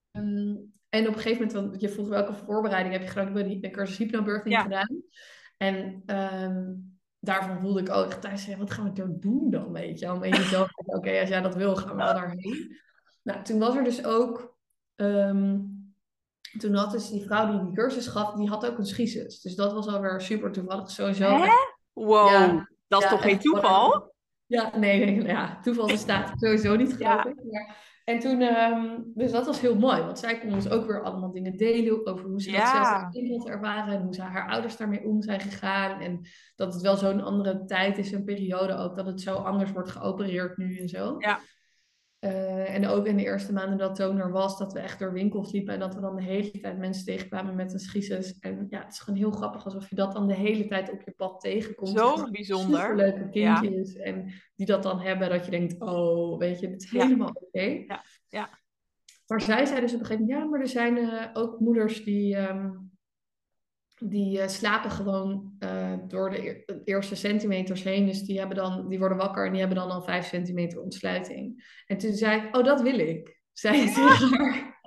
en 0.90 1.08
op 1.08 1.14
een 1.16 1.22
gegeven 1.22 1.46
moment, 1.48 1.52
want 1.54 1.82
je 1.82 1.90
vroeg 1.90 2.08
welke 2.08 2.34
voorbereiding 2.34 2.94
heb 2.94 3.04
je 3.04 3.10
gedaan. 3.10 3.38
Ik 3.38 3.54
heb 3.54 3.64
een 3.64 3.72
cursus 3.72 3.98
hypnobirthing 3.98 4.56
Ja. 4.56 4.62
gedaan. 4.62 5.02
En 5.58 6.04
ehm, 6.06 6.74
daarvan 7.20 7.60
voelde 7.62 7.80
ik 7.82 7.90
ook 7.90 8.14
thuis, 8.14 8.46
ja, 8.46 8.58
wat 8.58 8.72
gaan 8.72 8.94
we 8.94 9.02
er 9.02 9.20
doen 9.20 9.50
dan, 9.50 9.72
weet 9.72 10.00
je 10.00 10.06
wel? 10.06 10.24
En 10.24 10.30
jezelf, 10.30 10.70
oké, 10.86 11.20
als 11.20 11.30
jij 11.30 11.42
dat 11.42 11.56
wil, 11.56 11.76
gaan 11.76 11.90
we 11.90 11.96
wel 12.04 12.14
daarheen. 12.14 12.78
Nou, 13.24 13.44
toen 13.44 13.60
was 13.60 13.76
er 13.76 13.84
dus 13.84 14.06
ook... 14.06 14.58
ehm, 14.96 15.60
toen 16.58 16.74
had 16.76 16.92
dus 16.92 17.10
die 17.10 17.26
vrouw 17.26 17.52
die 17.52 17.62
die 17.64 17.74
cursus 17.74 18.08
gaf, 18.08 18.34
die 18.34 18.48
had 18.50 18.66
ook 18.66 18.78
een 18.78 18.86
schizus. 18.86 19.42
Dus 19.42 19.56
dat 19.56 19.74
was 19.74 19.88
alweer 19.88 20.22
super 20.22 20.52
toevallig. 20.52 20.92
Sowieso. 20.92 21.30
Hè? 21.30 21.50
Wow, 21.94 22.30
Ja. 22.30 22.70
dat 22.88 23.04
is 23.04 23.10
ja, 23.10 23.16
toch 23.16 23.22
geen 23.24 23.40
toeval? 23.40 24.14
Ja, 24.48 24.78
nee, 24.78 25.06
nee, 25.06 25.22
ja, 25.24 25.60
toeval 25.62 25.88
bestaat 25.88 26.32
sowieso 26.40 26.76
niet, 26.76 26.94
geloof 26.94 27.24
Ja. 27.24 27.26
ik. 27.26 27.36
Maar, 27.52 27.76
en 28.04 28.20
toen, 28.20 28.42
ehm, 28.42 28.98
dus 29.14 29.32
dat 29.32 29.46
was 29.46 29.62
heel 29.62 29.76
mooi, 29.76 30.02
want 30.02 30.20
zij 30.20 30.40
kon 30.40 30.54
ons 30.54 30.70
ook 30.70 30.86
weer 30.88 31.02
allemaal 31.04 31.32
dingen 31.32 31.58
delen 31.58 32.08
over 32.08 32.26
hoe 32.26 32.42
ze 32.42 32.52
dat 32.52 32.60
Ja. 32.60 32.72
zelf 32.72 33.04
als 33.04 33.14
kind 33.14 33.30
had 33.38 33.48
ervaren 33.48 33.94
en 33.94 34.02
hoe 34.02 34.14
ze 34.14 34.22
haar 34.22 34.50
ouders 34.50 34.78
daarmee 34.78 35.04
om 35.06 35.22
zijn 35.22 35.40
gegaan. 35.40 36.00
En 36.02 36.22
dat 36.56 36.74
het 36.74 36.82
wel 36.84 36.96
zo'n 36.98 37.22
andere 37.22 37.66
tijd 37.66 37.98
is, 37.98 38.12
een 38.12 38.24
periode 38.24 38.76
ook, 38.78 38.96
dat 38.96 39.06
het 39.06 39.22
zo 39.22 39.36
anders 39.36 39.72
wordt 39.72 39.92
geopereerd 39.92 40.58
nu 40.58 40.78
en 40.78 40.88
zo. 40.90 41.16
Ja. 41.20 41.40
Eh, 42.20 42.76
en 42.76 42.88
ook 42.88 43.06
in 43.06 43.18
de 43.18 43.24
eerste 43.24 43.54
maanden 43.54 43.78
dat 43.78 43.96
Toon 43.96 44.20
er 44.20 44.32
was, 44.32 44.58
dat 44.58 44.74
we 44.74 44.80
echt 44.80 45.00
door 45.00 45.14
winkels 45.14 45.52
liepen 45.52 45.74
en 45.74 45.80
dat 45.80 45.96
we 45.96 46.02
dan 46.02 46.16
de 46.16 46.24
hele 46.24 46.52
tijd 46.52 46.78
mensen 46.78 47.06
tegenkwamen 47.06 47.56
met 47.56 47.74
een 47.74 47.80
schisis. 47.80 48.40
En 48.40 48.68
ja, 48.70 48.80
het 48.80 48.94
is 48.94 49.00
gewoon 49.00 49.20
heel 49.20 49.32
grappig 49.32 49.66
alsof 49.66 49.90
je 49.90 49.96
dat 49.96 50.14
dan 50.14 50.28
de 50.28 50.34
hele 50.34 50.68
tijd 50.68 50.92
op 50.92 51.02
je 51.02 51.12
pad 51.12 51.40
tegenkomt. 51.40 51.98
Zo 52.00 52.30
bijzonder. 52.32 52.96
Leuke 52.96 53.30
kindjes 53.30 53.96
en 53.96 54.34
die 54.56 54.66
dat 54.66 54.84
dan 54.84 55.00
hebben, 55.00 55.30
dat 55.30 55.46
je 55.46 55.52
denkt, 55.52 55.82
oh, 55.82 56.40
weet 56.40 56.60
je, 56.60 56.68
het 56.68 56.84
is 56.84 56.92
helemaal 56.92 57.32
oké. 57.34 57.84
Ja. 57.88 58.04
ja. 58.28 58.50
Maar 59.28 59.42
zij 59.42 59.66
zei 59.66 59.80
dus 59.80 59.94
op 59.94 60.00
een 60.00 60.06
gegeven 60.06 60.26
moment, 60.26 60.44
ja, 60.44 60.50
maar 60.50 60.60
er 60.60 60.68
zijn 60.68 60.98
uh, 60.98 61.26
ook 61.34 61.60
moeders 61.60 62.04
die, 62.04 62.38
um, 62.38 62.87
die 64.00 64.40
uh, 64.40 64.48
slapen 64.48 64.92
gewoon 64.92 65.54
uh, 65.60 65.94
door 66.08 66.30
de 66.30 66.64
eerste 66.84 67.16
centimeters 67.16 67.84
heen. 67.84 68.06
Dus 68.06 68.22
die, 68.22 68.40
hebben 68.40 68.58
dan, 68.58 68.88
die 68.88 69.00
worden 69.00 69.18
wakker 69.18 69.46
en 69.46 69.52
die 69.52 69.60
hebben 69.60 69.78
dan 69.78 69.92
al 69.92 70.02
vijf 70.02 70.26
centimeter 70.26 70.82
ontsluiting. 70.82 71.66
En 71.86 71.98
toen 71.98 72.14
zei 72.14 72.42
ik, 72.42 72.56
oh, 72.56 72.64
dat 72.64 72.82
wil 72.82 73.00
ik, 73.00 73.42
zei 73.54 73.86
tegen 73.86 74.04
haar. 74.38 74.80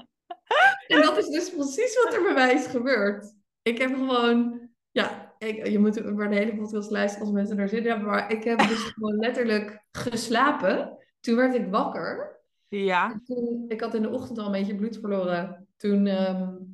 en 0.86 1.00
dat 1.00 1.18
is 1.18 1.28
dus 1.28 1.50
precies 1.50 2.02
wat 2.04 2.14
er 2.14 2.22
bij 2.22 2.34
mij 2.34 2.54
is 2.54 2.66
gebeurd. 2.66 3.34
Ik 3.62 3.78
heb 3.78 3.94
gewoon, 3.94 4.68
ja, 4.90 5.34
ik, 5.38 5.66
je 5.66 5.78
moet 5.78 6.14
maar 6.14 6.30
de 6.30 6.36
hele 6.36 6.56
podcast 6.56 6.90
luisteren 6.90 7.26
als 7.26 7.34
mensen 7.34 7.58
er 7.58 7.68
zin 7.68 7.86
hebben. 7.86 8.06
Maar 8.06 8.32
ik 8.32 8.44
heb 8.44 8.58
dus 8.58 8.82
gewoon 8.94 9.16
letterlijk 9.16 9.84
geslapen. 9.92 10.98
Toen 11.20 11.36
werd 11.36 11.54
ik 11.54 11.70
wakker. 11.70 12.40
Ja. 12.68 13.20
Toen, 13.24 13.64
ik 13.68 13.80
had 13.80 13.94
in 13.94 14.02
de 14.02 14.10
ochtend 14.10 14.38
al 14.38 14.46
een 14.46 14.52
beetje 14.52 14.74
bloed 14.74 14.98
verloren. 14.98 15.68
Toen 15.76 16.06
um, 16.06 16.69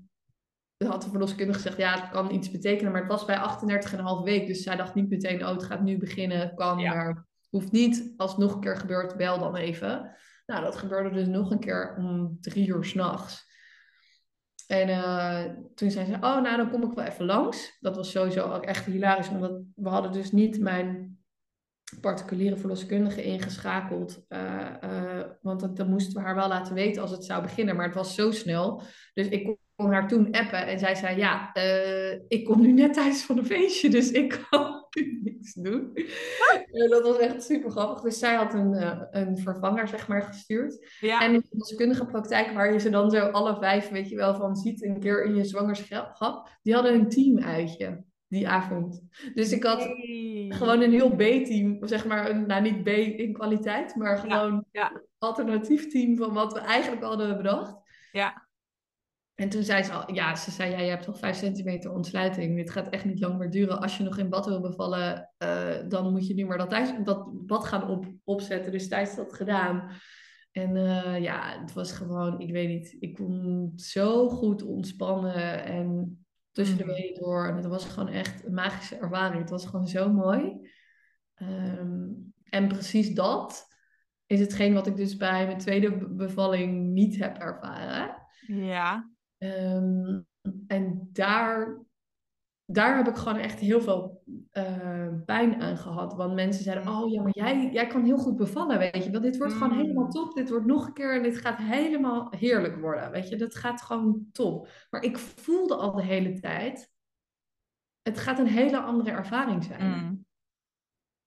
had 0.84 1.02
de 1.02 1.10
verloskundige 1.10 1.58
gezegd, 1.58 1.76
ja, 1.76 2.00
het 2.00 2.10
kan 2.10 2.34
iets 2.34 2.50
betekenen. 2.50 2.92
Maar 2.92 3.00
het 3.00 3.10
was 3.10 3.24
bij 3.24 3.38
38,5 3.38 4.24
week. 4.24 4.46
Dus 4.46 4.62
zij 4.62 4.76
dacht 4.76 4.94
niet 4.94 5.08
meteen, 5.08 5.42
oh, 5.46 5.50
het 5.52 5.64
gaat 5.64 5.82
nu 5.82 5.98
beginnen. 5.98 6.54
Kan, 6.54 6.78
ja. 6.78 6.94
maar 6.94 7.26
hoeft 7.48 7.72
niet. 7.72 8.12
Als 8.16 8.30
het 8.30 8.40
nog 8.40 8.54
een 8.54 8.60
keer 8.60 8.76
gebeurt, 8.76 9.16
bel 9.16 9.38
dan 9.38 9.56
even. 9.56 10.16
Nou, 10.46 10.64
dat 10.64 10.76
gebeurde 10.76 11.10
dus 11.10 11.26
nog 11.26 11.50
een 11.50 11.60
keer 11.60 11.94
om 11.98 12.36
drie 12.40 12.68
uur 12.68 12.84
s'nachts. 12.84 13.44
En 14.66 14.88
uh, 14.88 15.44
toen 15.74 15.90
zei 15.90 16.06
ze, 16.06 16.14
oh, 16.14 16.20
nou, 16.42 16.56
dan 16.56 16.70
kom 16.70 16.82
ik 16.82 16.92
wel 16.92 17.04
even 17.04 17.24
langs. 17.24 17.76
Dat 17.80 17.96
was 17.96 18.10
sowieso 18.10 18.52
ook 18.52 18.64
echt 18.64 18.84
hilarisch, 18.84 19.28
omdat 19.28 19.60
we 19.74 19.88
hadden 19.88 20.12
dus 20.12 20.32
niet 20.32 20.60
mijn 20.60 21.18
particuliere 22.00 22.56
verloskundige 22.56 23.22
ingeschakeld. 23.22 24.24
Uh, 24.28 24.70
uh, 24.84 25.24
want 25.42 25.76
dan 25.76 25.88
moesten 25.88 26.14
we 26.14 26.20
haar 26.20 26.34
wel 26.34 26.48
laten 26.48 26.74
weten 26.74 27.02
als 27.02 27.10
het 27.10 27.24
zou 27.24 27.42
beginnen. 27.42 27.76
Maar 27.76 27.86
het 27.86 27.94
was 27.94 28.14
zo 28.14 28.30
snel. 28.30 28.82
Dus 29.14 29.28
ik 29.28 29.56
kon 29.76 29.92
haar 29.92 30.08
toen 30.08 30.32
appen. 30.32 30.66
En 30.66 30.78
zij 30.78 30.94
zei, 30.94 31.16
ja, 31.16 31.50
uh, 31.54 32.12
ik 32.28 32.44
kom 32.44 32.60
nu 32.60 32.72
net 32.72 32.94
thuis 32.94 33.22
van 33.24 33.38
een 33.38 33.46
feestje. 33.46 33.88
Dus 33.90 34.10
ik 34.10 34.46
kan 34.50 34.84
nu 34.94 35.20
niks 35.22 35.54
doen. 35.54 35.92
En 36.72 36.88
dat 36.88 37.02
was 37.02 37.18
echt 37.18 37.42
super 37.42 37.70
grappig. 37.70 38.02
Dus 38.02 38.18
zij 38.18 38.34
had 38.34 38.54
een, 38.54 38.98
een 39.10 39.38
vervanger, 39.38 39.88
zeg 39.88 40.08
maar, 40.08 40.22
gestuurd. 40.22 40.96
Ja. 41.00 41.20
En 41.22 41.34
in 41.34 41.40
de 41.40 41.46
verloskundige 41.48 42.06
praktijk, 42.06 42.50
waar 42.52 42.72
je 42.72 42.78
ze 42.78 42.90
dan 42.90 43.10
zo 43.10 43.18
alle 43.18 43.56
vijf, 43.56 43.88
weet 43.88 44.08
je 44.08 44.16
wel, 44.16 44.34
van 44.34 44.56
ziet 44.56 44.82
een 44.82 45.00
keer 45.00 45.24
in 45.24 45.34
je 45.34 45.44
zwangerschap. 45.44 46.48
Die 46.62 46.74
hadden 46.74 46.94
een 46.94 47.08
teamuitje 47.08 48.04
die 48.28 48.48
avond. 48.48 49.02
Dus 49.34 49.52
ik 49.52 49.62
had 49.62 49.82
gewoon 50.48 50.80
een 50.80 50.92
heel 50.92 51.10
B-team, 51.10 51.78
zeg 51.80 52.06
maar, 52.06 52.30
een, 52.30 52.46
nou 52.46 52.62
niet 52.62 52.82
B 52.82 52.88
in 52.88 53.32
kwaliteit, 53.32 53.94
maar 53.94 54.18
gewoon 54.18 54.64
Ja, 54.72 55.02
alternatief 55.18 55.88
team 55.90 56.16
van 56.16 56.32
wat 56.32 56.52
we 56.52 56.58
eigenlijk 56.58 57.02
al 57.02 57.08
hadden 57.08 57.36
bedacht. 57.36 57.76
ja, 58.12 58.45
En 59.36 59.48
toen 59.48 59.62
zei 59.62 59.82
ze 59.82 59.92
al, 59.92 60.14
ja, 60.14 60.34
ze 60.34 60.50
zei, 60.50 60.70
ja, 60.70 60.78
je 60.80 60.88
hebt 60.90 61.06
al 61.06 61.14
5 61.14 61.36
centimeter 61.36 61.92
ontsluiting. 61.92 62.56
Dit 62.56 62.70
gaat 62.70 62.88
echt 62.88 63.04
niet 63.04 63.20
lang 63.20 63.38
meer 63.38 63.50
duren. 63.50 63.80
Als 63.80 63.96
je 63.96 64.02
nog 64.04 64.18
in 64.18 64.28
bad 64.28 64.46
wil 64.46 64.60
bevallen, 64.60 65.30
eh, 65.38 65.74
dan 65.88 66.12
moet 66.12 66.26
je 66.26 66.34
nu 66.34 66.44
maar 66.46 66.58
dat, 66.58 66.70
thuis, 66.70 66.92
dat 67.04 67.46
bad 67.46 67.64
gaan 67.64 67.88
op, 67.88 68.06
opzetten. 68.24 68.72
Dus 68.72 68.88
Thijs 68.88 69.08
had 69.08 69.16
dat 69.16 69.32
gedaan. 69.36 69.90
En 70.52 70.76
eh, 70.76 71.22
ja, 71.22 71.60
het 71.60 71.72
was 71.72 71.92
gewoon, 71.92 72.40
ik 72.40 72.52
weet 72.52 72.68
niet, 72.68 72.96
ik 73.00 73.14
kon 73.14 73.72
zo 73.76 74.28
goed 74.28 74.62
ontspannen 74.62 75.64
en 75.64 76.18
tussen 76.52 76.76
de 76.78 76.84
Mhm. 76.84 76.92
weeën 76.92 77.14
door. 77.14 77.46
En 77.48 77.56
het 77.56 77.66
was 77.66 77.84
gewoon 77.84 78.08
echt 78.08 78.44
een 78.44 78.54
magische 78.54 78.96
ervaring. 78.96 79.40
Het 79.40 79.50
was 79.50 79.66
gewoon 79.66 79.86
zo 79.88 80.12
mooi. 80.12 80.70
Ehm, 81.34 82.04
en 82.44 82.68
precies 82.68 83.14
dat 83.14 83.66
is 84.26 84.40
hetgeen 84.40 84.74
wat 84.74 84.86
ik 84.86 84.96
dus 84.96 85.16
bij 85.16 85.46
mijn 85.46 85.58
tweede 85.58 85.96
be- 85.96 86.08
bevalling 86.08 86.92
niet 86.92 87.18
heb 87.18 87.36
ervaren. 87.36 88.14
ja, 88.46 89.10
Ehm, 89.54 90.20
en 90.66 91.08
daar, 91.12 91.78
daar 92.64 92.96
heb 92.96 93.08
ik 93.08 93.16
gewoon 93.16 93.38
echt 93.38 93.58
heel 93.58 93.80
veel 93.80 94.22
eh, 94.50 95.08
pijn 95.24 95.60
aan 95.62 95.76
gehad. 95.76 96.14
Want 96.14 96.34
mensen 96.34 96.64
zeiden, 96.64 96.88
oh 96.92 97.10
ja, 97.10 97.22
maar 97.22 97.32
jij, 97.32 97.70
jij 97.72 97.86
kan 97.86 98.04
heel 98.04 98.18
goed 98.18 98.36
bevallen, 98.36 98.78
weet 98.78 99.04
je 99.04 99.10
wel. 99.10 99.20
Dit 99.20 99.36
wordt 99.36 99.52
gewoon 99.52 99.72
Mm. 99.72 99.78
helemaal 99.78 100.08
top. 100.08 100.34
Dit 100.34 100.50
wordt 100.50 100.66
nog 100.66 100.86
een 100.86 100.92
keer 100.92 101.14
en 101.14 101.22
dit 101.22 101.36
gaat 101.38 101.58
helemaal 101.58 102.30
heerlijk 102.36 102.76
worden, 102.80 103.10
weet 103.10 103.28
je. 103.28 103.36
Dat 103.36 103.54
gaat 103.54 103.82
gewoon 103.82 104.28
top. 104.32 104.68
Maar 104.90 105.02
ik 105.02 105.18
voelde 105.18 105.74
al 105.74 105.92
de 105.92 106.02
hele 106.04 106.40
tijd, 106.40 106.90
het 108.02 108.18
gaat 108.18 108.38
een 108.38 108.46
hele 108.46 108.80
andere 108.80 109.10
ervaring 109.10 109.64
zijn. 109.64 109.82
Mm. 109.90 110.24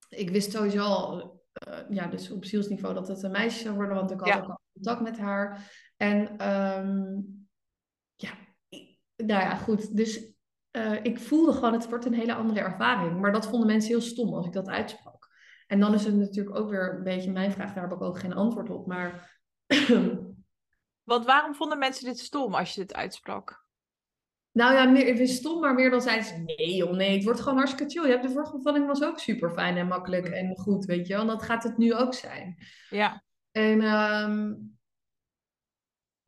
Ik 0.08 0.30
wist 0.30 0.52
sowieso 0.52 0.82
al, 0.82 1.40
eh, 1.52 1.78
ja, 1.88 2.06
dus 2.06 2.30
op 2.30 2.44
zielsniveau 2.44 2.94
dat 2.94 3.08
het 3.08 3.22
een 3.22 3.30
meisje 3.30 3.62
zou 3.62 3.74
worden, 3.74 3.96
want 3.96 4.10
ik 4.10 4.18
had 4.20 4.28
Ja. 4.28 4.38
ook 4.38 4.48
al 4.48 4.60
contact 4.72 5.00
met 5.00 5.18
haar. 5.18 5.70
En 5.96 6.36
ehm, 6.38 7.20
ja, 8.20 8.30
ik- 8.68 8.98
nou 9.16 9.40
ja, 9.42 9.54
goed. 9.56 9.96
Dus 9.96 10.34
eh, 10.70 11.04
ik 11.04 11.18
voelde 11.18 11.52
gewoon, 11.52 11.72
het 11.72 11.88
wordt 11.88 12.04
een 12.04 12.14
hele 12.14 12.34
andere 12.34 12.60
ervaring. 12.60 13.20
Maar 13.20 13.32
dat 13.32 13.46
vonden 13.48 13.66
mensen 13.66 13.90
heel 13.90 14.00
stom 14.00 14.34
als 14.34 14.46
ik 14.46 14.52
dat 14.52 14.68
uitsprak. 14.68 15.28
En 15.66 15.80
dan 15.80 15.94
is 15.94 16.04
het 16.04 16.14
natuurlijk 16.16 16.56
ook 16.56 16.70
weer 16.70 16.94
een 16.94 17.02
beetje 17.02 17.32
mijn 17.32 17.52
vraag, 17.52 17.72
daar 17.74 17.82
heb 17.88 17.92
ik 17.92 18.02
ook 18.02 18.18
geen 18.18 18.32
antwoord 18.34 18.70
op. 18.70 18.86
Maar 18.86 19.38
Want 21.02 21.24
waarom 21.24 21.54
vonden 21.54 21.78
mensen 21.78 22.04
dit 22.04 22.18
stom 22.18 22.54
als 22.54 22.74
je 22.74 22.80
dit 22.80 22.94
uitsprak? 22.94 23.68
nou 24.52 24.74
ja, 24.74 24.84
meer, 24.84 25.06
het 25.06 25.18
is 25.18 25.36
stom, 25.36 25.60
maar 25.60 25.74
meer 25.74 25.90
dan 25.90 26.00
zeiden 26.00 26.24
ze, 26.26 26.38
nee 26.38 26.74
joh, 26.76 26.92
nee, 26.92 27.14
het 27.14 27.24
wordt 27.24 27.40
gewoon 27.40 27.58
hartstikke 27.58 27.92
chill. 27.92 28.02
Je 28.04 28.10
hebt 28.10 28.22
de 28.22 28.30
vorige 28.30 28.56
bevalling 28.56 28.86
was 28.86 29.02
ook 29.02 29.18
super 29.18 29.50
fijn 29.50 29.76
en 29.76 29.86
makkelijk 29.86 30.26
en 30.28 30.56
goed, 30.56 30.84
weet 30.84 31.06
je 31.06 31.12
wel. 31.12 31.22
En 31.22 31.28
dat 31.28 31.42
gaat 31.42 31.62
het 31.62 31.76
nu 31.78 31.94
ook 31.94 32.14
zijn. 32.14 32.56
Ja, 32.88 33.24
En 33.50 33.80
ehm, 33.80 34.54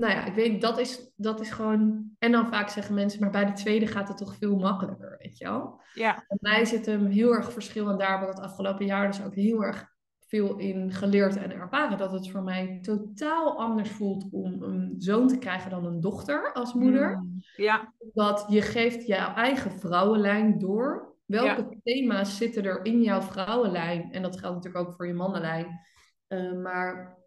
nou 0.02 0.14
ja, 0.14 0.24
ik 0.24 0.34
weet, 0.34 0.60
dat 0.60 0.78
is, 0.78 1.12
dat 1.16 1.40
is 1.40 1.50
gewoon. 1.50 2.10
En 2.18 2.32
dan 2.32 2.48
vaak 2.48 2.68
zeggen 2.68 2.94
mensen, 2.94 3.20
maar 3.20 3.30
bij 3.30 3.44
de 3.44 3.52
tweede 3.52 3.86
gaat 3.86 4.08
het 4.08 4.16
toch 4.16 4.36
veel 4.36 4.56
makkelijker, 4.56 5.16
weet 5.18 5.38
je 5.38 5.44
wel? 5.44 5.80
ja, 5.94 6.24
Bij 6.28 6.38
mij 6.40 6.64
zit 6.64 6.86
hem 6.86 7.06
heel 7.06 7.34
erg 7.34 7.52
verschil 7.52 7.90
en 7.90 7.98
daar 7.98 8.18
heb 8.18 8.28
ik 8.28 8.34
het 8.34 8.44
afgelopen 8.44 8.86
jaar 8.86 9.06
dus 9.06 9.24
ook 9.24 9.34
heel 9.34 9.64
erg 9.64 9.90
veel 10.26 10.56
in 10.56 10.92
geleerd 10.92 11.36
en 11.36 11.52
ervaren. 11.52 11.98
Dat 11.98 12.12
het 12.12 12.30
voor 12.30 12.42
mij 12.42 12.78
totaal 12.82 13.58
anders 13.58 13.90
voelt 13.90 14.28
om 14.30 14.62
een 14.62 14.94
zoon 14.98 15.28
te 15.28 15.38
krijgen 15.38 15.70
dan 15.70 15.86
een 15.86 16.00
dochter 16.00 16.52
als 16.52 16.74
moeder. 16.74 17.16
Mm. 17.16 17.40
Ja, 17.56 17.92
Dat 18.12 18.44
je 18.48 18.62
geeft 18.62 19.06
jouw 19.06 19.34
eigen 19.34 19.70
vrouwenlijn 19.70 20.58
door. 20.58 21.14
Welke 21.26 21.80
thema's 21.82 22.36
zitten 22.36 22.64
er 22.64 22.84
in 22.84 23.02
jouw 23.02 23.20
vrouwenlijn? 23.20 24.12
En 24.12 24.22
dat 24.22 24.38
geldt 24.38 24.56
natuurlijk 24.56 24.88
ook 24.88 24.94
voor 24.94 25.06
je 25.06 25.14
mannenlijn. 25.14 25.80
Eh, 26.26 26.52
maar 26.52 27.21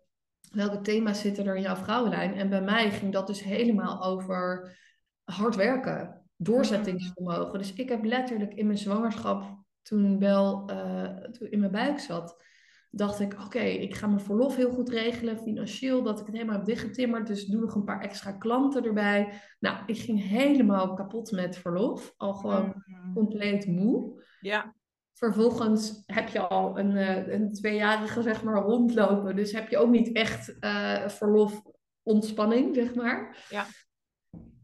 welke 0.56 0.82
thema's 0.82 1.20
zitten 1.20 1.46
er 1.48 1.56
in 1.56 1.62
jouw 1.62 1.76
vrouwenlijn? 1.76 2.34
En 2.34 2.50
bij 2.50 2.62
mij 2.62 2.92
ging 2.92 3.14
dat 3.14 3.28
dus 3.28 3.44
helemaal 3.44 4.04
over 4.04 4.78
hard 5.24 5.56
werken, 5.56 6.22
doorzettingsvermogen. 6.36 7.60
Dus 7.60 7.74
ik 7.74 7.90
heb 7.90 8.04
letterlijk 8.04 8.54
in 8.54 8.66
mijn 8.66 8.78
zwangerschap, 8.78 9.64
toen 9.82 10.20
Bel 10.20 10.68
eh, 10.70 11.16
toen 11.32 11.50
in 11.50 11.60
mijn 11.60 11.72
buik 11.72 12.00
zat, 12.00 12.44
dacht 12.90 13.20
ik, 13.20 13.36
oké, 13.46 13.60
ik 13.60 13.96
ga 13.96 14.08
mijn 14.08 14.20
verlof 14.20 14.56
heel 14.56 14.72
goed 14.72 14.90
regelen, 14.90 15.38
financieel, 15.40 16.04
dat 16.04 16.20
ik 16.20 16.26
het 16.26 16.36
helemaal 16.36 16.56
heb 16.56 16.66
dichtgetimmerd. 16.66 17.28
Dus 17.28 17.46
doe 17.46 17.62
nog 17.62 17.76
een 17.76 17.84
paar 17.84 18.02
extra 18.02 18.32
klanten 18.32 18.84
erbij. 18.84 19.42
Nou, 19.60 19.78
ik 19.86 19.98
ging 19.98 20.28
helemaal 20.28 20.94
kapot 20.94 21.32
met 21.32 21.58
verlof. 21.58 22.14
Al 22.18 22.34
gewoon 22.34 22.84
Mm. 22.86 23.14
compleet 23.14 23.68
moe. 23.68 24.24
ja, 24.40 24.76
Vervolgens 25.18 26.04
heb 26.06 26.28
je 26.28 26.40
al 26.40 26.80
een, 26.80 26.98
eh, 26.98 27.28
een 27.28 27.54
tweejarige, 27.54 28.22
zeg 28.22 28.44
maar, 28.44 28.62
rondlopen. 28.62 29.36
Dus 29.36 29.52
heb 29.52 29.70
je 29.70 29.78
ook 29.78 29.90
niet 29.90 30.12
echt 30.12 30.60
eh, 30.60 31.08
verlof 31.08 31.62
ontspanning, 32.04 32.76
zeg 32.76 32.96
maar. 32.96 33.46
Ja. 33.50 33.66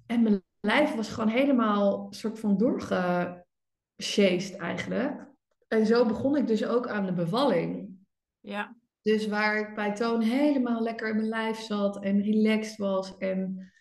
En 0.06 0.24
mijn 0.24 0.43
lijf 0.60 0.95
was 0.95 1.10
gewoon 1.10 1.30
helemaal 1.30 2.08
soort 2.10 2.39
van 2.39 2.58
doorgesjeest 2.58 4.56
eigenlijk. 4.56 5.30
En 5.68 5.86
zo 5.86 6.06
begon 6.06 6.38
ik 6.38 6.47
dus 6.47 6.66
ook 6.66 6.88
aan 6.88 7.06
de 7.06 7.14
bevalling. 7.14 7.97
ja, 8.39 8.76
Dus 9.02 9.28
waar 9.28 9.60
ik 9.60 9.76
bij 9.76 9.93
Toon 9.93 10.22
helemaal 10.22 10.82
lekker 10.82 11.10
in 11.10 11.16
mijn 11.16 11.28
lijf 11.28 11.60
zat 11.60 12.04
en 12.04 12.22
relaxed 12.22 12.78
was. 12.78 13.18
En 13.18 13.72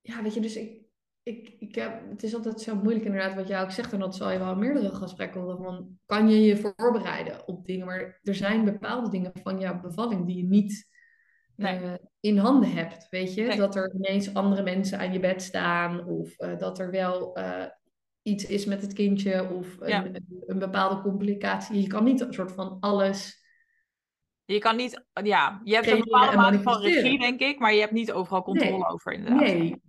ja, 0.00 0.22
weet 0.22 0.34
je, 0.34 0.40
dus 0.40 0.56
ik, 0.56 0.82
ik, 1.22 1.56
ik 1.58 1.74
heb, 1.74 2.10
het 2.10 2.22
is 2.22 2.34
altijd 2.34 2.60
zo 2.60 2.74
moeilijk 2.76 3.04
inderdaad 3.04 3.34
wat 3.34 3.48
jij 3.48 3.62
ook 3.62 3.70
zegt. 3.70 3.92
En 3.92 3.98
dat 3.98 4.16
zal 4.16 4.30
je 4.30 4.38
wel 4.38 4.56
meerdere 4.56 4.94
gesprekken 4.94 5.40
horen. 5.40 5.62
Van, 5.64 5.98
kan 6.06 6.28
je 6.30 6.40
je 6.40 6.56
voorbereiden 6.56 7.48
op 7.48 7.66
dingen? 7.66 7.86
Maar 7.86 8.18
er 8.22 8.34
zijn 8.34 8.64
bepaalde 8.64 9.10
dingen 9.10 9.32
van 9.42 9.60
jouw 9.60 9.80
bevalling 9.80 10.26
die 10.26 10.36
je 10.36 10.44
niet 10.44 10.88
Nee. 11.56 11.78
eh, 11.78 11.92
in 12.20 12.36
handen 12.36 12.72
hebt. 12.72 13.06
Weet 13.10 13.34
je, 13.34 13.42
Nee. 13.42 13.56
dat 13.56 13.76
er 13.76 13.94
ineens 13.94 14.34
andere 14.34 14.62
mensen 14.62 14.98
aan 14.98 15.12
je 15.12 15.20
bed 15.20 15.42
staan. 15.42 16.04
Of 16.06 16.36
eh, 16.36 16.58
dat 16.58 16.78
er 16.78 16.90
wel 16.90 17.34
eh, 17.34 17.66
iets 18.22 18.46
is 18.46 18.64
met 18.64 18.82
het 18.82 18.92
kindje. 18.92 19.50
Of 19.50 19.76
een, 19.80 19.88
Ja. 19.88 20.04
een, 20.04 20.26
een 20.46 20.58
bepaalde 20.58 21.00
complicatie. 21.02 21.80
Je 21.80 21.86
kan 21.86 22.04
niet 22.04 22.20
een 22.20 22.32
soort 22.32 22.52
van 22.52 22.76
alles 22.80 23.44
Je 24.44 24.58
kan 24.58 24.76
niet, 24.76 25.04
ja, 25.22 25.60
je 25.64 25.74
hebt 25.74 25.86
een 25.86 25.98
bepaalde 25.98 26.36
mate 26.36 26.60
van 26.62 26.80
regie, 26.80 27.18
denk 27.18 27.40
ik, 27.40 27.58
maar 27.58 27.74
je 27.74 27.80
hebt 27.80 27.92
niet 27.92 28.12
overal 28.12 28.42
controle 28.42 28.70
Nee. 28.70 28.86
over, 28.86 29.12
inderdaad. 29.12 29.40
Nee, 29.40 29.82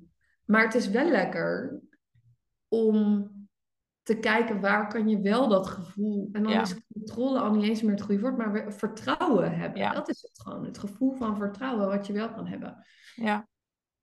maar 0.52 0.64
het 0.64 0.76
is 0.76 0.90
wel 0.90 1.10
lekker 1.10 1.80
om 2.68 3.30
te 4.04 4.16
kijken 4.20 4.62
waar 4.62 4.88
kan 4.88 5.10
je 5.10 5.22
wel 5.22 5.48
dat 5.48 5.68
gevoel. 5.68 6.30
En 6.32 6.44
dan 6.44 6.52
Ja. 6.52 6.62
is 6.62 6.76
controle 6.94 7.40
al 7.40 7.54
niet 7.54 7.64
eens 7.70 7.82
meer 7.82 7.92
het 7.92 8.02
goede 8.02 8.22
woord, 8.22 8.38
maar 8.38 8.52
we- 8.52 8.72
vertrouwen 8.72 9.58
hebben. 9.58 9.80
Ja. 9.80 9.94
Dat 9.94 10.10
is 10.10 10.22
het 10.22 10.42
gewoon. 10.42 10.66
Het 10.66 10.78
gevoel 10.78 11.14
van 11.14 11.38
vertrouwen 11.38 11.88
wat 11.88 12.08
je 12.08 12.14
wel 12.14 12.32
kan 12.34 12.48
hebben. 12.48 12.86
Ja, 13.16 13.48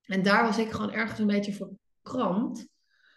En 0.05 0.23
daar 0.23 0.43
was 0.43 0.57
ik 0.57 0.71
gewoon 0.71 0.91
ergens 0.91 1.19
een 1.19 1.27
beetje 1.27 1.53
verkrampt. 1.53 2.67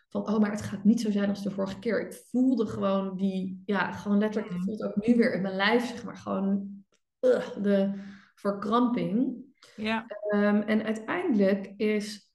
Van, 0.08 0.28
oh, 0.28 0.38
maar 0.38 0.50
het 0.50 0.62
gaat 0.62 0.84
niet 0.84 1.00
zo 1.00 1.10
zijn 1.10 1.28
als 1.28 1.42
de 1.42 1.50
vorige 1.50 1.78
keer. 1.78 2.00
Ik 2.06 2.12
voelde 2.30 2.66
gewoon 2.66 3.16
die, 3.16 3.62
ja, 3.66 3.92
gewoon 3.92 4.18
letterlijk, 4.18 4.52
ik 4.52 4.58
Mhm. 4.58 4.66
voel 4.66 4.78
het 4.78 4.84
ook 4.96 5.06
nu 5.06 5.16
weer 5.16 5.34
in 5.34 5.42
mijn 5.42 5.54
lijf, 5.56 5.86
zeg 5.86 6.04
maar, 6.04 6.16
gewoon 6.16 6.84
ugh, 7.20 7.56
de 7.62 7.92
verkramping. 8.34 9.40
ja, 9.76 10.06
Ehm, 10.06 10.56
en 10.60 10.82
uiteindelijk 10.84 11.72
is 11.76 12.31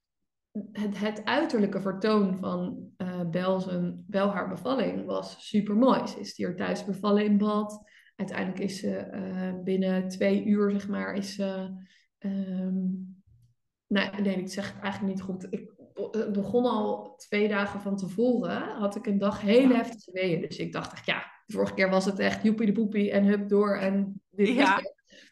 het, 0.72 1.00
het 1.00 1.26
uiterlijke 1.26 1.82
vertoon 1.82 2.38
van 2.38 2.90
eh 2.98 3.22
Bel, 3.30 3.60
zijn, 3.60 4.04
Bel 4.08 4.30
haar 4.30 4.50
bevalling 4.50 5.06
was 5.06 5.48
super 5.50 5.76
mooi. 5.76 6.08
Ze 6.08 6.20
is 6.20 6.38
hier 6.38 6.56
thuis 6.56 6.86
bevallen 6.86 7.26
in 7.26 7.38
bad. 7.38 7.86
Uiteindelijk 8.16 8.60
is 8.60 8.80
ze 8.80 8.96
eh, 8.98 9.54
binnen 9.64 10.08
twee 10.08 10.46
uur, 10.46 10.72
zeg 10.72 10.88
maar, 10.88 11.14
is 11.16 11.34
ze... 11.36 11.70
ehm, 12.18 12.76
nee, 13.88 14.10
nee, 14.22 14.36
ik 14.36 14.50
zeg 14.50 14.74
het 14.74 14.82
eigenlijk 14.84 15.14
niet 15.14 15.24
goed. 15.24 15.48
Ik 15.50 15.74
be- 15.94 16.30
begon 16.34 16.66
al 16.66 17.16
twee 17.16 17.48
dagen 17.48 17.80
van 17.82 17.96
tevoren, 17.98 18.62
had 18.62 18.96
ik 18.96 19.06
een 19.06 19.18
dag 19.18 19.42
heel 19.42 19.70
heftige 19.70 20.12
weeën. 20.12 20.42
Dus 20.42 20.58
ik 20.58 20.72
dacht 20.72 20.94
echt, 20.94 21.06
ja, 21.06 21.24
de 21.46 21.54
vorige 21.54 21.74
keer 21.74 21.90
was 21.90 22.06
het 22.06 22.20
echt 22.20 22.44
joepie 22.44 22.66
de 22.66 22.72
poepie 22.72 23.12
en 23.12 23.24
hup 23.26 23.50
door 23.50 23.76
en 23.78 24.22
dit 24.30 24.48
is 24.48 24.54
Ja. 24.56 24.80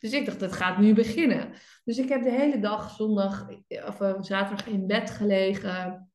Dus 0.06 0.14
ik 0.14 0.26
dacht, 0.26 0.42
het 0.42 0.54
gaat 0.54 0.78
nu 0.78 0.94
beginnen. 0.94 1.54
Dus 1.84 1.98
ik 1.98 2.10
heb 2.10 2.24
de 2.24 2.32
hele 2.32 2.60
dag 2.60 2.90
zondag 2.90 3.48
of 3.86 4.02
eh, 4.02 4.22
zaterdag 4.22 4.68
in 4.68 4.88
bed 4.88 5.12
gelegen. 5.12 6.10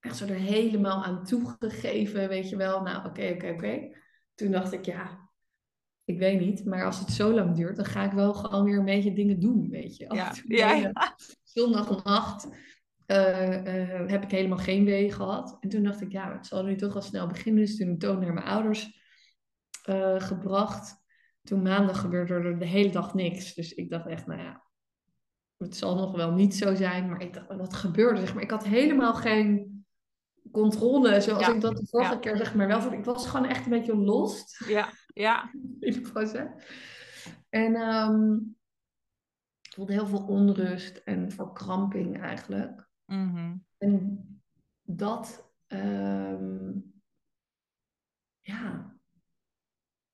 Echt 0.00 0.16
zo 0.16 0.26
er 0.26 0.34
helemaal 0.34 1.04
aan 1.04 1.24
toegegeven, 1.24 2.28
weet 2.28 2.48
je 2.48 2.56
wel. 2.56 2.82
Nou, 2.82 3.06
oké, 3.06 3.30
oké, 3.34 3.50
oké. 3.50 3.96
Toen 4.34 4.50
dacht 4.50 4.72
ik, 4.72 4.84
ja, 4.84 5.30
ik 6.04 6.18
weet 6.18 6.40
niet. 6.40 6.64
Maar 6.64 6.84
als 6.84 6.98
het 6.98 7.10
zo 7.10 7.32
lang 7.32 7.56
duurt, 7.56 7.76
dan 7.76 7.84
ga 7.84 8.04
ik 8.04 8.12
wel 8.12 8.34
gewoon 8.34 8.64
weer 8.64 8.78
een 8.78 8.84
beetje 8.84 9.12
dingen 9.12 9.40
doen, 9.40 9.68
weet 9.70 9.96
je. 9.96 10.14
Ja, 10.14 10.32
ja, 10.46 10.72
ja. 10.72 11.16
Zondagnacht 11.42 12.48
eh, 13.06 14.00
eh, 14.00 14.08
heb 14.08 14.22
ik 14.22 14.30
helemaal 14.30 14.58
geen 14.58 14.84
wee 14.84 15.12
gehad. 15.12 15.56
En 15.60 15.68
toen 15.68 15.82
dacht 15.82 16.00
ik, 16.00 16.12
ja, 16.12 16.32
het 16.32 16.46
zal 16.46 16.62
nu 16.62 16.76
toch 16.76 16.92
wel 16.92 17.02
snel 17.02 17.26
beginnen. 17.26 17.64
Dus 17.64 17.76
toen 17.76 17.90
ik 17.90 18.00
Toon 18.00 18.20
naar 18.20 18.32
mijn 18.32 18.46
ouders 18.46 18.98
eh, 19.84 20.20
gebracht. 20.20 20.99
Toen 21.42 21.62
maandag 21.62 22.00
gebeurde 22.00 22.34
er 22.34 22.58
de 22.58 22.66
hele 22.66 22.90
dag 22.90 23.14
niks. 23.14 23.54
Dus 23.54 23.74
ik 23.74 23.90
dacht 23.90 24.06
echt, 24.06 24.26
nou 24.26 24.40
ja, 24.40 24.64
het 25.56 25.76
zal 25.76 25.94
nog 25.94 26.16
wel 26.16 26.32
niet 26.32 26.54
zo 26.54 26.74
zijn. 26.74 27.08
Maar 27.08 27.22
ik 27.22 27.34
dacht, 27.34 27.56
wat 27.56 27.74
gebeurde? 27.74 28.20
Zeg 28.20 28.34
maar, 28.34 28.42
ik 28.42 28.50
had 28.50 28.64
helemaal 28.64 29.14
geen 29.14 29.84
controle 30.52 31.20
zoals 31.20 31.46
Ja, 31.46 31.54
ik 31.54 31.60
dat 31.60 31.76
de 31.76 31.86
vorige 31.86 32.12
ja. 32.12 32.18
keer 32.18 32.36
zeg 32.36 32.54
maar 32.54 32.66
wel. 32.66 32.92
Ik 32.92 33.04
was 33.04 33.26
gewoon 33.26 33.46
echt 33.46 33.64
een 33.64 33.70
beetje 33.70 33.96
lost 33.96 34.64
ja, 34.68 34.92
ja, 35.06 35.50
in 35.80 35.92
het 35.92 36.12
proces. 36.12 36.48
En 37.48 37.74
ehm, 37.74 38.34
ik 39.60 39.74
voelde 39.74 39.92
heel 39.92 40.06
veel 40.06 40.26
onrust 40.26 40.96
en 40.96 41.30
verkramping 41.30 42.20
eigenlijk. 42.20 42.88
mhm, 43.04 43.56
En 43.78 44.24
dat, 44.82 45.52
ehm, 45.66 46.70
ja, 48.40 48.96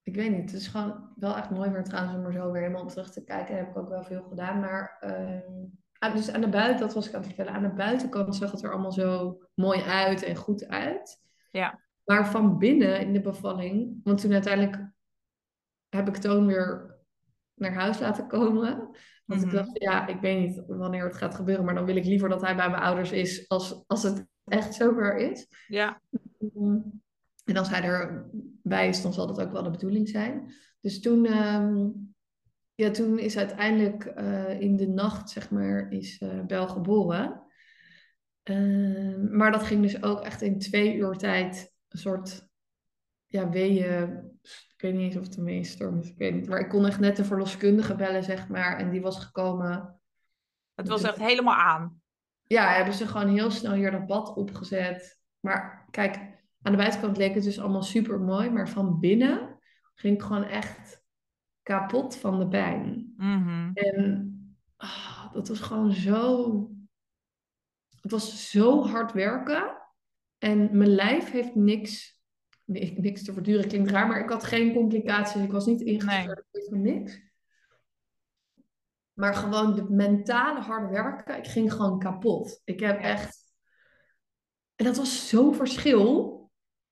ik 0.06 0.14
weet 0.14 0.30
niet. 0.30 0.50
Het 0.50 0.60
is 0.60 0.66
gewoon 0.68 1.08
wel 1.16 1.36
echt 1.36 1.50
mooi 1.50 1.70
weer 1.70 1.84
trouwens 1.84 2.16
om 2.16 2.24
er 2.24 2.32
zo 2.32 2.50
weer 2.52 2.62
helemaal 2.62 2.82
op 2.82 2.88
terug 2.88 3.10
te 3.10 3.24
kijken. 3.24 3.54
Daar 3.54 3.64
heb 3.64 3.70
ik 3.70 3.82
ook 3.82 3.88
wel 3.88 4.04
veel 4.04 4.22
gedaan. 4.22 4.60
Maar 4.60 4.96
ehm, 5.00 6.14
dus 6.14 6.30
aan 6.30 6.40
de 6.40 6.48
buiten, 6.48 6.80
dat 6.80 6.94
was 6.94 7.08
ik 7.08 7.14
aan 7.14 7.18
het 7.22 7.28
vertellen. 7.28 7.52
Aan 7.52 7.62
de 7.62 7.74
buitenkant 7.74 8.36
zag 8.36 8.50
het 8.50 8.62
er 8.62 8.72
allemaal 8.72 8.92
zo 8.92 9.38
mooi 9.54 9.80
uit 9.82 10.22
en 10.22 10.36
goed 10.36 10.66
uit. 10.68 11.20
Ja. 11.50 11.80
Maar 12.04 12.26
van 12.30 12.58
binnen 12.58 13.00
in 13.00 13.12
de 13.12 13.20
bevalling, 13.20 14.00
want 14.04 14.20
toen 14.20 14.32
uiteindelijk 14.32 14.90
heb 15.88 16.08
ik 16.08 16.16
Toon 16.16 16.46
weer 16.46 16.96
naar 17.54 17.74
huis 17.74 17.98
laten 17.98 18.26
komen. 18.28 18.76
Want 19.24 19.40
Mhm. 19.40 19.48
ik 19.50 19.54
dacht, 19.56 19.82
ja, 19.82 20.06
ik 20.06 20.20
weet 20.20 20.38
niet 20.38 20.62
wanneer 20.66 21.04
het 21.04 21.16
gaat 21.16 21.34
gebeuren, 21.34 21.64
maar 21.64 21.74
dan 21.74 21.84
wil 21.84 21.96
ik 21.96 22.04
liever 22.04 22.28
dat 22.28 22.40
hij 22.40 22.56
bij 22.56 22.70
mijn 22.70 22.82
ouders 22.82 23.12
is 23.12 23.48
als, 23.48 23.84
als 23.86 24.02
het 24.02 24.26
echt 24.44 24.74
zover 24.74 25.16
is. 25.16 25.46
ja, 25.66 26.00
En 27.46 27.56
als 27.56 27.68
hij 27.68 27.82
erbij 27.82 28.88
is, 28.88 29.02
dan 29.02 29.12
zal 29.12 29.26
dat 29.26 29.40
ook 29.40 29.52
wel 29.52 29.62
de 29.62 29.70
bedoeling 29.70 30.08
zijn. 30.08 30.54
Dus 30.80 31.00
toen, 31.00 31.26
ehm, 31.26 31.88
ja, 32.74 32.90
toen 32.90 33.18
is 33.18 33.36
uiteindelijk 33.36 34.04
eh, 34.04 34.60
in 34.60 34.76
de 34.76 34.88
nacht, 34.88 35.30
zeg 35.30 35.50
maar, 35.50 35.92
is 35.92 36.18
eh 36.18 36.40
Bel 36.40 36.68
geboren. 36.68 37.42
Ehm, 38.42 39.36
maar 39.36 39.52
dat 39.52 39.62
ging 39.62 39.82
dus 39.82 40.02
ook 40.02 40.20
echt 40.20 40.42
in 40.42 40.58
twee 40.58 40.94
uur 40.94 41.16
tijd 41.16 41.74
een 41.88 41.98
soort, 41.98 42.48
ja, 43.26 43.48
weeën. 43.48 44.30
Ik 44.42 44.82
weet 44.82 44.94
niet 44.94 45.02
eens 45.02 45.16
of 45.16 45.22
het 45.22 45.36
een 45.36 45.44
weeënstorm 45.44 45.98
is, 45.98 46.08
ik 46.08 46.18
weet 46.18 46.34
niet. 46.34 46.48
Maar 46.48 46.60
ik 46.60 46.68
kon 46.68 46.86
echt 46.86 47.00
net 47.00 47.16
de 47.16 47.24
verloskundige 47.24 47.94
bellen, 47.94 48.24
zeg 48.24 48.48
maar. 48.48 48.78
En 48.78 48.90
die 48.90 49.00
was 49.00 49.24
gekomen. 49.24 50.00
het 50.74 50.88
was 50.88 51.02
echt 51.02 51.18
helemaal 51.18 51.54
aan. 51.54 52.00
Ja, 52.42 52.72
hebben 52.74 52.94
ze 52.94 53.06
gewoon 53.06 53.28
heel 53.28 53.50
snel 53.50 53.72
hier 53.72 53.90
dat 53.90 54.06
bad 54.06 54.36
opgezet. 54.36 55.20
Maar 55.40 55.88
kijk, 55.90 56.35
aan 56.66 56.72
de 56.72 56.78
buitenkant 56.78 57.16
leek 57.16 57.34
het 57.34 57.44
dus 57.44 57.60
allemaal 57.60 57.82
super 57.82 58.20
mooi. 58.20 58.50
Maar 58.50 58.68
van 58.68 59.00
binnen 59.00 59.58
ging 59.94 60.14
ik 60.14 60.22
gewoon 60.22 60.44
echt 60.44 61.04
kapot 61.62 62.16
van 62.16 62.38
de 62.38 62.48
pijn. 62.48 63.12
Mhm, 63.16 63.70
En 63.74 64.32
ah, 64.76 65.32
dat 65.32 65.48
was 65.48 65.60
gewoon 65.60 65.92
zo. 65.92 66.70
Het 68.00 68.10
was 68.10 68.50
zo 68.50 68.86
hard 68.86 69.12
werken. 69.12 69.82
En 70.38 70.76
mijn 70.78 70.94
lijf 70.94 71.30
heeft 71.30 71.54
niks, 71.54 72.20
nee, 72.64 72.98
niks 73.00 73.22
te 73.22 73.32
verduren. 73.32 73.68
Klinkt 73.68 73.90
raar, 73.90 74.06
maar 74.06 74.20
ik 74.20 74.30
had 74.30 74.44
geen 74.44 74.74
complicaties. 74.74 75.42
Ik 75.42 75.52
was 75.52 75.66
niet 75.66 75.82
weet 75.82 76.68
van 76.68 76.82
niks. 76.82 77.20
Maar 79.12 79.34
gewoon 79.34 79.74
de 79.74 79.90
mentale 79.90 80.60
harde 80.60 80.88
werken. 80.92 81.38
Ik 81.38 81.46
ging 81.46 81.72
gewoon 81.72 81.98
kapot. 81.98 82.60
Ik 82.64 82.80
heb 82.80 83.00
echt. 83.00 83.44
En 84.74 84.84
dat 84.84 84.96
was 84.96 85.28
zo'n 85.28 85.54
verschil 85.54 86.35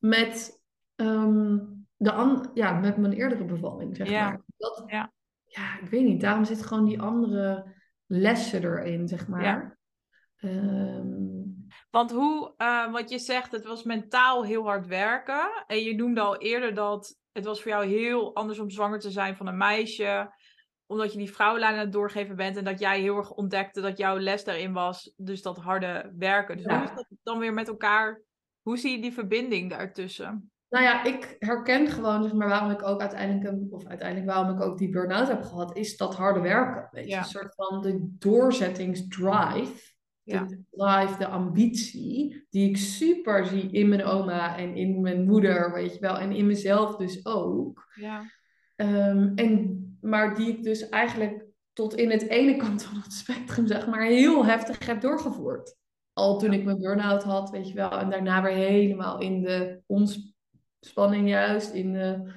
met, 0.08 0.60
ehm, 0.94 1.58
de 1.96 2.12
an... 2.12 2.50
ja, 2.54 2.72
met 2.72 2.96
mijn 2.96 3.12
eerdere 3.12 3.44
bevalling, 3.44 3.96
zeg 3.96 4.08
Ja. 4.08 4.24
maar. 4.28 4.40
Dat, 4.56 4.84
Ja. 4.86 5.12
ja, 5.44 5.78
ik 5.80 5.88
weet 5.90 6.04
niet. 6.04 6.20
Daarom 6.20 6.44
zit 6.44 6.62
gewoon 6.66 6.84
die 6.84 7.00
andere 7.00 7.72
lessen 8.06 8.62
erin, 8.62 9.08
zeg 9.08 9.28
maar. 9.28 9.42
Ja. 9.42 9.76
Ehm, 10.36 11.42
Want 11.90 12.10
hoe, 12.12 12.54
eh, 12.56 12.92
wat 12.92 13.10
je 13.10 13.18
zegt, 13.18 13.52
het 13.52 13.64
was 13.64 13.82
mentaal 13.82 14.44
heel 14.44 14.62
hard 14.64 14.86
werken. 14.86 15.64
En 15.66 15.78
je 15.82 15.94
noemde 15.94 16.20
al 16.20 16.36
eerder 16.36 16.74
dat 16.74 17.18
het 17.32 17.44
was 17.44 17.62
voor 17.62 17.70
jou 17.70 17.86
heel 17.86 18.34
anders 18.34 18.58
om 18.58 18.70
zwanger 18.70 18.98
te 18.98 19.10
zijn 19.10 19.36
van 19.36 19.46
een 19.46 19.56
meisje. 19.56 20.32
Omdat 20.86 21.12
je 21.12 21.18
die 21.18 21.32
vrouwenlijn 21.32 21.72
aan 21.74 21.78
het 21.80 21.92
doorgeven 21.92 22.36
bent. 22.36 22.56
En 22.56 22.64
dat 22.64 22.78
jij 22.78 23.00
heel 23.00 23.16
erg 23.16 23.30
ontdekte 23.30 23.80
dat 23.80 23.98
jouw 23.98 24.18
les 24.18 24.44
daarin 24.44 24.72
was. 24.72 25.12
Dus 25.16 25.42
dat 25.42 25.56
harde 25.58 26.12
werken. 26.18 26.56
Dus 26.56 26.66
Ja. 26.66 26.78
hoe 26.78 26.88
is 26.88 26.94
dat 26.94 27.06
dan 27.22 27.38
weer 27.38 27.52
met 27.54 27.68
elkaar? 27.68 28.22
Hoe 28.64 28.76
zie 28.76 28.90
je 28.96 29.02
die 29.02 29.12
verbinding 29.12 29.70
daartussen? 29.70 30.50
Nou 30.68 30.84
ja, 30.84 31.04
ik 31.04 31.36
herken 31.38 31.88
gewoon, 31.88 32.36
maar, 32.36 32.48
waarom 32.48 32.70
ik 32.70 32.82
ook 32.82 33.00
uiteindelijk, 33.00 33.46
een, 33.46 33.66
of 33.70 33.86
uiteindelijk 33.86 34.30
waarom 34.30 34.56
ik 34.56 34.62
ook 34.62 34.78
die 34.78 34.88
burn-out 34.90 35.28
heb 35.28 35.42
gehad, 35.42 35.76
is 35.76 35.96
dat 35.96 36.14
harde 36.14 36.40
werken. 36.40 36.88
Weet 36.90 37.04
je, 37.04 37.10
Ja. 37.10 37.18
een 37.18 37.24
soort 37.24 37.54
van 37.54 37.80
de 37.82 37.98
doorzettingsdrive. 38.18 39.92
Ja. 40.22 40.44
De 40.44 40.62
drive, 40.70 41.18
de 41.18 41.26
ambitie, 41.26 42.46
die 42.50 42.68
ik 42.68 42.76
super 42.76 43.46
zie 43.46 43.70
in 43.70 43.88
mijn 43.88 44.04
oma 44.04 44.56
en 44.56 44.74
in 44.74 45.00
mijn 45.00 45.24
moeder, 45.24 45.72
weet 45.72 45.94
je 45.94 46.00
wel, 46.00 46.18
en 46.18 46.32
in 46.32 46.46
mezelf 46.46 46.96
dus 46.96 47.26
ook. 47.26 47.92
Ja. 47.94 48.22
Ehm, 48.76 49.32
en, 49.34 49.80
maar 50.00 50.34
die 50.34 50.48
ik 50.48 50.62
dus 50.62 50.88
eigenlijk 50.88 51.44
tot 51.72 51.94
in 51.94 52.10
het 52.10 52.28
ene 52.28 52.56
kant 52.56 52.82
van 52.82 52.96
het 53.00 53.12
spectrum, 53.12 53.66
zeg 53.66 53.86
maar, 53.86 54.02
heel 54.04 54.44
heftig 54.46 54.86
heb 54.86 55.00
doorgevoerd. 55.00 55.76
Al 56.14 56.38
toen 56.38 56.52
ik 56.52 56.64
mijn 56.64 56.78
burn-out 56.78 57.22
had, 57.22 57.50
weet 57.50 57.68
je 57.68 57.74
wel, 57.74 57.90
en 57.90 58.10
daarna 58.10 58.42
weer 58.42 58.54
helemaal 58.54 59.20
in 59.20 59.42
de 59.42 59.80
ontspanning 59.86 61.28
juist, 61.28 61.72
in 61.72 61.92
de, 61.92 62.32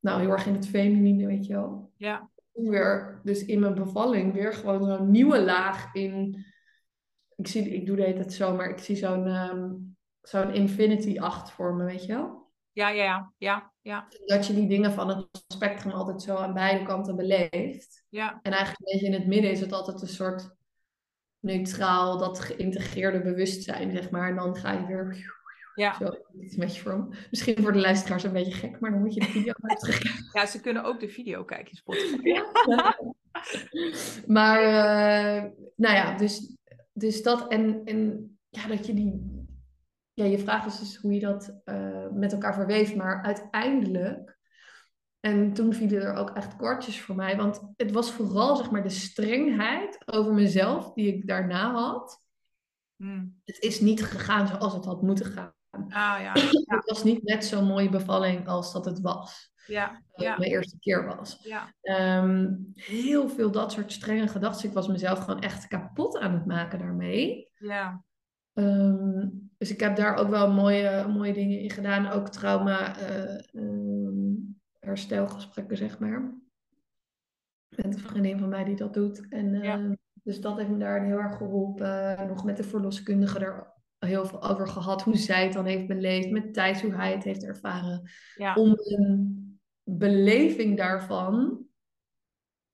nou 0.00 0.20
heel 0.20 0.30
erg 0.30 0.46
in 0.46 0.54
het 0.54 0.68
feminine, 0.68 1.26
weet 1.26 1.46
je 1.46 1.52
wel. 1.52 1.92
Ja. 1.96 2.30
Weer, 2.52 3.20
dus 3.22 3.44
in 3.44 3.60
mijn 3.60 3.74
bevalling, 3.74 4.32
weer 4.32 4.52
gewoon 4.52 4.84
zo'n 4.84 5.10
nieuwe 5.10 5.42
laag 5.42 5.94
in, 5.94 6.44
ik, 7.36 7.46
zie, 7.46 7.70
ik 7.70 7.86
doe 7.86 7.96
de 7.96 8.02
hele 8.02 8.14
tijd 8.14 8.32
zo, 8.32 8.56
maar 8.56 8.70
ik 8.70 8.78
zie 8.78 8.96
zo'n 8.96 9.26
ehm, 9.26 9.70
zo'n 10.22 10.54
infinity 10.54 11.18
8 11.18 11.50
voor 11.50 11.74
me, 11.74 11.84
weet 11.84 12.04
je 12.04 12.12
wel 12.12 12.50
Ja, 12.72 12.88
ja, 12.88 13.04
ja, 13.04 13.32
ja, 13.38 13.72
ja, 13.80 14.08
dat 14.26 14.46
je 14.46 14.54
die 14.54 14.68
dingen 14.68 14.92
van 14.92 15.08
het 15.08 15.44
spectrum 15.48 15.92
altijd 15.92 16.22
zo 16.22 16.36
aan 16.36 16.54
beide 16.54 16.84
kanten 16.84 17.16
beleeft. 17.16 18.04
ja, 18.08 18.38
En 18.42 18.52
eigenlijk 18.52 18.80
een 18.80 18.92
beetje 18.92 19.06
in 19.06 19.20
het 19.20 19.26
midden 19.26 19.50
is 19.50 19.60
het 19.60 19.72
altijd 19.72 20.02
een 20.02 20.08
soort 20.08 20.54
neutraal, 21.42 22.18
dat 22.18 22.40
geïntegreerde 22.40 23.22
bewustzijn, 23.22 23.90
zeg 23.90 24.10
maar. 24.10 24.28
En 24.28 24.36
dan 24.36 24.56
ga 24.56 24.72
je 24.72 24.86
weer 24.86 25.40
Ja. 25.74 25.94
Zo, 25.94 26.10
iets 26.40 26.56
met 26.56 26.76
je 26.76 26.82
vorm. 26.82 27.12
Misschien 27.30 27.62
voor 27.62 27.72
de 27.72 27.80
luisteraars 27.80 28.22
een 28.22 28.32
beetje 28.32 28.52
gek, 28.52 28.80
maar 28.80 28.90
dan 28.90 29.00
moet 29.00 29.14
je 29.14 29.20
de 29.20 29.26
video 29.26 29.52
terugkijken. 29.78 30.28
ja, 30.32 30.46
ze 30.46 30.60
kunnen 30.60 30.84
ook 30.84 31.00
de 31.00 31.08
video 31.08 31.44
kijken 31.44 31.70
in 31.70 31.76
Spotify. 31.76 32.28
Ja. 32.28 32.44
maar, 34.26 34.62
uh, 34.62 35.50
nou 35.76 35.94
ja, 35.94 36.16
dus, 36.16 36.56
dus 36.92 37.22
dat 37.22 37.48
en, 37.48 37.80
en 37.84 38.30
ja, 38.48 38.66
dat 38.66 38.86
je 38.86 38.94
die. 38.94 39.40
Ja, 40.14 40.24
je 40.24 40.38
vraag 40.38 40.66
is 40.66 40.78
dus 40.78 40.96
hoe 40.96 41.12
je 41.12 41.20
dat 41.20 41.60
uh, 41.64 42.06
met 42.10 42.32
elkaar 42.32 42.54
verweeft, 42.54 42.96
maar 42.96 43.22
uiteindelijk. 43.22 44.31
En 45.22 45.52
toen 45.52 45.72
vielen 45.72 46.02
er 46.02 46.14
ook 46.14 46.30
echt 46.30 46.56
kortjes 46.56 47.00
voor 47.00 47.14
mij, 47.14 47.36
want 47.36 47.72
het 47.76 47.90
was 47.90 48.12
vooral 48.12 48.56
zeg 48.56 48.70
maar 48.70 48.82
de 48.82 48.88
strengheid 48.88 50.02
over 50.04 50.32
mezelf 50.32 50.92
die 50.92 51.14
ik 51.14 51.26
daarna 51.26 51.72
had. 51.72 52.26
Hmm. 52.96 53.40
Het 53.44 53.58
is 53.58 53.80
niet 53.80 54.04
gegaan 54.04 54.46
zoals 54.46 54.72
het 54.74 54.84
had 54.84 55.02
moeten 55.02 55.26
gaan. 55.26 55.52
Ah, 55.70 56.16
ja. 56.20 56.32
ja. 56.34 56.76
Het 56.76 56.88
was 56.88 57.04
niet 57.04 57.22
net 57.22 57.44
zo'n 57.44 57.64
mooie 57.64 57.88
bevalling 57.88 58.48
als 58.48 58.72
dat 58.72 58.84
het 58.84 59.00
was. 59.00 59.52
Ja, 59.66 60.02
Dat 60.12 60.24
ja. 60.24 60.30
het 60.30 60.38
mijn 60.38 60.50
eerste 60.50 60.78
keer 60.78 61.06
was. 61.06 61.38
Ja. 61.42 61.74
Ehm, 61.80 62.54
heel 62.74 63.28
veel 63.28 63.50
dat 63.50 63.72
soort 63.72 63.92
strenge 63.92 64.28
gedachten. 64.28 64.68
Ik 64.68 64.74
was 64.74 64.88
mezelf 64.88 65.18
gewoon 65.18 65.40
echt 65.40 65.68
kapot 65.68 66.18
aan 66.18 66.34
het 66.34 66.46
maken 66.46 66.78
daarmee. 66.78 67.50
Ja. 67.58 68.04
Ehm, 68.52 69.28
dus 69.58 69.70
ik 69.70 69.80
heb 69.80 69.96
daar 69.96 70.16
ook 70.16 70.28
wel 70.28 70.52
mooie, 70.52 71.06
mooie 71.08 71.32
dingen 71.32 71.58
in 71.58 71.70
gedaan. 71.70 72.10
Ook 72.10 72.28
trauma 72.28 72.96
eh, 72.96 73.34
ehm, 73.54 73.91
herstelgesprekken, 74.86 75.76
zeg 75.76 75.98
maar. 75.98 76.34
Met 77.76 77.84
een 77.84 77.98
vriendin 77.98 78.38
van 78.38 78.48
mij 78.48 78.64
die 78.64 78.76
dat 78.76 78.94
doet. 78.94 79.28
En, 79.28 79.52
Ja. 79.62 79.72
ehm, 79.74 79.94
Dus 80.24 80.40
dat 80.40 80.56
heeft 80.56 80.68
me 80.70 80.78
daar 80.78 81.04
heel 81.04 81.18
erg 81.18 81.36
geholpen. 81.36 82.26
Nog 82.26 82.44
met 82.44 82.56
de 82.56 82.62
verloskundige 82.62 83.38
er 83.38 83.72
heel 83.98 84.24
veel 84.26 84.42
over 84.42 84.68
gehad. 84.68 85.02
Hoe 85.02 85.16
zij 85.16 85.44
het 85.44 85.52
dan 85.52 85.64
heeft 85.64 85.86
beleefd. 85.86 86.30
Met 86.30 86.54
Thijs, 86.54 86.82
hoe 86.82 86.94
hij 86.94 87.12
het 87.12 87.24
heeft 87.24 87.44
ervaren. 87.44 88.10
Ja. 88.36 88.54
Om 88.54 88.68
een 88.78 89.60
beleving 89.84 90.76
daarvan 90.76 91.66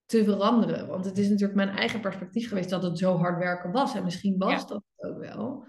te 0.06 0.24
veranderen. 0.24 0.88
Want 0.88 1.04
het 1.04 1.18
is 1.18 1.28
natuurlijk 1.28 1.54
mijn 1.56 1.68
eigen 1.68 2.00
perspectief 2.00 2.48
geweest 2.48 2.70
dat 2.70 2.82
het 2.82 2.98
zo 2.98 3.16
hard 3.16 3.38
werken 3.38 3.72
was. 3.72 3.94
En 3.94 4.04
misschien 4.04 4.38
was 4.38 4.61
Ja. 4.61 4.66
dat 4.66 4.82
ook 4.96 5.18
wel. 5.18 5.64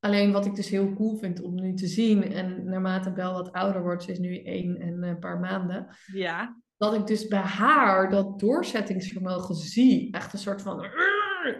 Alleen 0.00 0.32
wat 0.32 0.46
ik 0.46 0.54
dus 0.54 0.68
heel 0.68 0.92
cool 0.94 1.16
vind 1.16 1.42
om 1.42 1.54
nu 1.54 1.74
te 1.74 1.86
zien. 1.86 2.32
En 2.32 2.64
naarmate 2.64 3.12
Bel 3.12 3.32
wat 3.32 3.52
ouder 3.52 3.82
wordt, 3.82 4.02
ze 4.02 4.12
is 4.12 4.18
nu 4.18 4.42
één 4.42 4.76
en 4.76 5.02
een 5.02 5.18
paar 5.18 5.38
maanden. 5.40 5.86
Ja. 6.12 6.60
Dat 6.76 6.94
ik 6.94 7.06
dus 7.06 7.28
bij 7.28 7.38
haar 7.38 8.10
dat 8.10 8.38
doorzettingsvermogen 8.38 9.54
zie. 9.54 10.12
Echt 10.12 10.32
een 10.32 10.38
soort 10.38 10.62
van... 10.62 10.86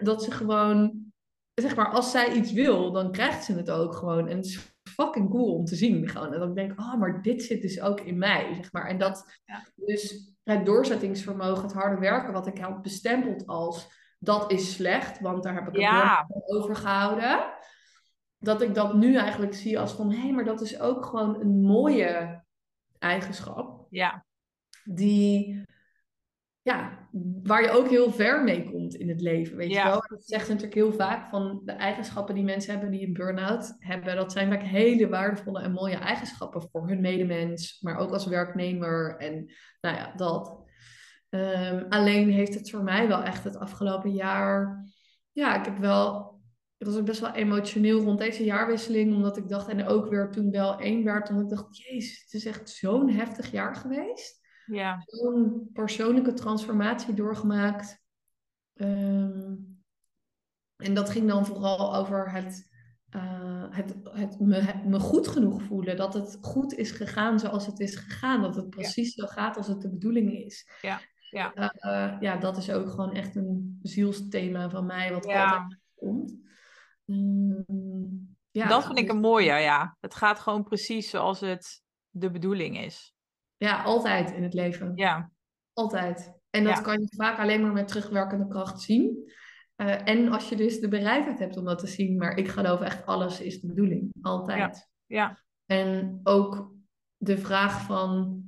Dat 0.01 0.23
ze 0.23 0.31
gewoon... 0.31 1.05
Zeg 1.53 1.75
maar, 1.75 1.89
als 1.89 2.11
zij 2.11 2.33
iets 2.33 2.51
wil, 2.51 2.91
dan 2.91 3.11
krijgt 3.11 3.43
ze 3.43 3.53
het 3.53 3.71
ook 3.71 3.95
gewoon. 3.95 4.27
En 4.27 4.37
het 4.37 4.45
is 4.45 4.75
fucking 4.83 5.29
cool 5.29 5.53
om 5.55 5.65
te 5.65 5.75
zien. 5.75 6.07
Gewoon. 6.09 6.33
En 6.33 6.39
dan 6.39 6.53
denk 6.53 6.71
ik, 6.71 6.79
oh, 6.79 6.95
maar 6.99 7.21
dit 7.21 7.43
zit 7.43 7.61
dus 7.61 7.81
ook 7.81 8.01
in 8.01 8.17
mij. 8.17 8.53
Zeg 8.55 8.71
maar. 8.71 8.87
En 8.87 8.97
dat 8.97 9.39
Ja. 9.45 9.63
dus 9.75 10.31
het 10.43 10.65
doorzettingsvermogen, 10.65 11.63
het 11.63 11.73
harde 11.73 11.99
werken, 11.99 12.33
wat 12.33 12.47
ik 12.47 12.57
had 12.57 12.81
bestempeld 12.81 13.47
als 13.47 13.87
dat 14.19 14.51
is 14.51 14.73
slecht, 14.73 15.19
want 15.19 15.43
daar 15.43 15.53
heb 15.53 15.67
ik 15.67 15.73
het 15.73 15.81
Ja. 15.81 16.27
over 16.45 16.75
gehouden. 16.75 17.39
Dat 18.47 18.61
ik 18.61 18.73
dat 18.75 18.93
nu 18.93 19.15
eigenlijk 19.15 19.53
zie 19.53 19.79
als 19.79 19.93
van, 19.93 20.11
hé, 20.11 20.19
hey, 20.19 20.31
maar 20.31 20.45
dat 20.45 20.61
is 20.61 20.79
ook 20.79 21.05
gewoon 21.05 21.39
een 21.39 21.61
mooie 21.61 22.43
eigenschap 22.99 23.87
Ja. 23.89 24.25
die, 24.83 25.61
ja, 26.61 27.07
waar 27.43 27.61
je 27.61 27.69
ook 27.69 27.89
heel 27.89 28.11
ver 28.11 28.43
mee 28.43 28.71
komt 28.71 28.95
in 28.95 29.09
het 29.09 29.21
leven, 29.21 29.57
weet 29.57 29.71
Ja. 29.71 29.83
je 29.83 29.89
wel. 29.89 30.03
Dat 30.07 30.25
zegt 30.25 30.47
natuurlijk 30.47 30.75
heel 30.75 30.93
vaak 30.93 31.29
van 31.29 31.61
de 31.65 31.71
eigenschappen 31.71 32.35
die 32.35 32.43
mensen 32.43 32.71
hebben 32.71 32.91
die 32.91 33.07
een 33.07 33.13
burn-out 33.13 33.75
hebben, 33.79 34.15
dat 34.15 34.31
zijn 34.31 34.49
vaak 34.51 34.63
hele 34.63 35.09
waardevolle 35.09 35.61
en 35.61 35.71
mooie 35.71 35.97
eigenschappen 35.97 36.61
voor 36.71 36.87
hun 36.87 37.01
medemens, 37.01 37.81
maar 37.81 37.97
ook 37.97 38.11
als 38.11 38.25
werknemer 38.25 39.17
en 39.17 39.51
nou 39.81 39.95
ja, 39.95 40.13
dat. 40.15 40.65
Ehm, 41.29 41.85
alleen 41.89 42.29
heeft 42.29 42.53
het 42.53 42.69
voor 42.69 42.83
mij 42.83 43.07
wel 43.07 43.23
echt 43.23 43.43
het 43.43 43.57
afgelopen 43.57 44.11
jaar, 44.11 44.85
ja, 45.31 45.59
ik 45.59 45.65
heb 45.65 45.77
wel, 45.77 46.36
ik 46.77 46.85
was 46.85 46.95
ook 46.97 47.05
best 47.05 47.19
wel 47.19 47.33
emotioneel 47.33 47.99
rond 47.99 48.19
deze 48.19 48.43
jaarwisseling, 48.43 49.15
omdat 49.15 49.37
ik 49.37 49.49
dacht, 49.49 49.67
en 49.67 49.85
ook 49.87 50.09
weer 50.09 50.31
toen 50.31 50.51
wel 50.51 50.79
één 50.79 51.03
werd, 51.03 51.29
omdat 51.29 51.43
ik 51.51 51.57
dacht, 51.57 51.77
jezus, 51.77 52.21
het 52.21 52.33
is 52.33 52.45
echt 52.45 52.69
zo'n 52.69 53.09
heftig 53.09 53.51
jaar 53.51 53.75
geweest 53.75 54.39
Ja. 54.65 55.03
zo'n 55.05 55.69
persoonlijke 55.73 56.33
transformatie 56.33 57.13
doorgemaakt. 57.13 58.03
Ehm, 58.73 59.55
en 60.77 60.93
dat 60.93 61.09
ging 61.09 61.27
dan 61.27 61.45
vooral 61.45 61.95
over 61.95 62.31
het, 62.31 62.71
eh, 63.09 63.65
het, 63.69 63.95
het, 64.03 64.39
me, 64.39 64.55
het 64.55 64.85
me 64.85 64.99
goed 64.99 65.27
genoeg 65.27 65.61
voelen. 65.61 65.97
Dat 65.97 66.13
het 66.13 66.37
goed 66.41 66.73
is 66.73 66.91
gegaan 66.91 67.39
zoals 67.39 67.65
het 67.65 67.79
is 67.79 67.95
gegaan. 67.95 68.41
Dat 68.41 68.55
het 68.55 68.69
precies 68.69 69.13
zo 69.13 69.25
gaat 69.25 69.57
als 69.57 69.67
het 69.67 69.81
de 69.81 69.89
bedoeling 69.89 70.33
is. 70.33 70.69
Ja, 70.81 70.99
ja. 71.29 71.53
Eh, 71.53 72.17
ja, 72.19 72.37
dat 72.37 72.57
is 72.57 72.71
ook 72.71 72.89
gewoon 72.89 73.13
echt 73.13 73.35
een 73.35 73.79
zielsthema 73.81 74.69
van 74.69 74.85
mij, 74.85 75.11
wat 75.11 75.25
altijd 75.25 75.79
komt. 75.95 76.35
Ehm, 77.07 78.07
ja, 78.51 78.67
dat 78.67 78.85
vind 78.85 78.97
ik 78.97 79.09
een 79.09 79.19
mooie, 79.19 79.53
ja. 79.53 79.97
Het 79.99 80.15
gaat 80.15 80.39
gewoon 80.39 80.63
precies 80.63 81.09
zoals 81.09 81.39
het 81.39 81.81
de 82.09 82.31
bedoeling 82.31 82.79
is. 82.79 83.13
Ja, 83.57 83.83
altijd 83.83 84.31
in 84.31 84.43
het 84.43 84.53
leven. 84.53 84.91
Ja. 84.95 85.31
Altijd. 85.73 86.33
En 86.49 86.63
dat 86.63 86.75
Ja. 86.75 86.81
kan 86.81 86.99
je 87.01 87.07
vaak 87.15 87.39
alleen 87.39 87.61
maar 87.61 87.71
met 87.71 87.87
terugwerkende 87.87 88.47
kracht 88.47 88.81
zien. 88.81 89.31
Eh, 89.75 90.07
en 90.07 90.31
als 90.31 90.49
je 90.49 90.55
dus 90.55 90.79
de 90.79 90.87
bereidheid 90.87 91.39
hebt 91.39 91.57
om 91.57 91.65
dat 91.65 91.79
te 91.79 91.87
zien. 91.87 92.17
Maar 92.17 92.37
ik 92.37 92.47
geloof 92.47 92.81
echt, 92.81 93.05
alles 93.05 93.39
is 93.41 93.61
de 93.61 93.67
bedoeling. 93.67 94.13
Altijd. 94.21 94.89
Ja. 95.05 95.43
En 95.65 96.19
ook 96.23 96.73
de 97.17 97.37
vraag 97.37 97.81
van, 97.81 98.41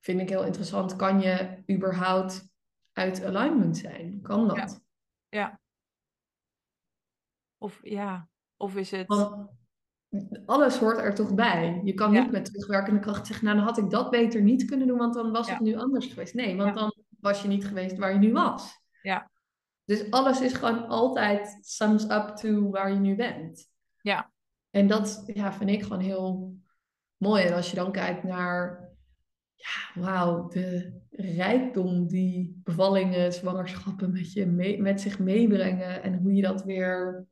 vind 0.00 0.20
ik 0.20 0.28
heel 0.28 0.44
interessant, 0.44 0.96
kan 0.96 1.20
je 1.20 1.62
überhaupt 1.70 2.48
uit 2.92 3.24
alignment 3.24 3.76
zijn? 3.76 4.20
Kan 4.22 4.48
dat? 4.48 4.82
Ja. 5.28 5.60
Of 7.62 7.80
ja. 7.82 8.28
Of 8.56 8.76
is 8.76 8.90
het... 8.90 9.06
Want 9.06 9.50
alles 10.46 10.76
hoort 10.76 10.98
er 10.98 11.14
toch 11.14 11.34
bij. 11.34 11.80
Je 11.84 11.94
kan 11.94 12.12
Ja. 12.12 12.22
niet 12.22 12.30
met 12.30 12.44
terugwerkende 12.44 13.00
kracht 13.00 13.26
zeggen, 13.26 13.44
nou 13.44 13.56
dan 13.56 13.66
had 13.66 13.78
ik 13.78 13.90
dat 13.90 14.10
beter 14.10 14.42
niet 14.42 14.64
kunnen 14.64 14.86
doen, 14.86 14.98
want 14.98 15.14
dan 15.14 15.30
was 15.32 15.46
Ja. 15.46 15.52
het 15.52 15.62
nu 15.62 15.76
anders 15.76 16.06
geweest. 16.06 16.34
Nee, 16.34 16.56
want 16.56 16.74
Ja. 16.74 16.80
dan 16.80 16.94
was 17.20 17.42
je 17.42 17.48
niet 17.48 17.66
geweest 17.66 17.98
waar 17.98 18.12
je 18.12 18.18
nu 18.18 18.32
was. 18.32 18.80
Ja. 19.02 19.30
Dus 19.84 20.10
alles 20.10 20.40
is 20.40 20.52
gewoon 20.52 20.86
altijd 20.86 21.58
sums 21.60 22.04
up 22.10 22.28
to 22.36 22.70
waar 22.70 22.92
je 22.92 22.98
nu 22.98 23.16
bent. 23.16 23.68
Ja. 24.00 24.32
En 24.70 24.86
dat 24.86 25.22
ja, 25.26 25.52
vind 25.52 25.70
ik 25.70 25.82
gewoon 25.82 26.00
heel 26.02 26.56
mooi. 27.16 27.44
En 27.44 27.54
als 27.54 27.70
je 27.70 27.76
dan 27.76 27.92
kijkt 27.92 28.22
naar, 28.22 28.88
ja, 29.54 30.00
wauw, 30.00 30.48
de 30.48 31.00
rijkdom 31.10 32.06
die 32.06 32.60
bevallingen, 32.64 33.32
zwangerschappen 33.32 34.12
met, 34.12 34.32
je 34.32 34.46
mee- 34.46 34.80
met 34.80 35.00
zich 35.00 35.18
meebrengen 35.18 36.02
en 36.02 36.18
hoe 36.18 36.32
je 36.34 36.42
dat 36.42 36.64
weer 36.64 37.26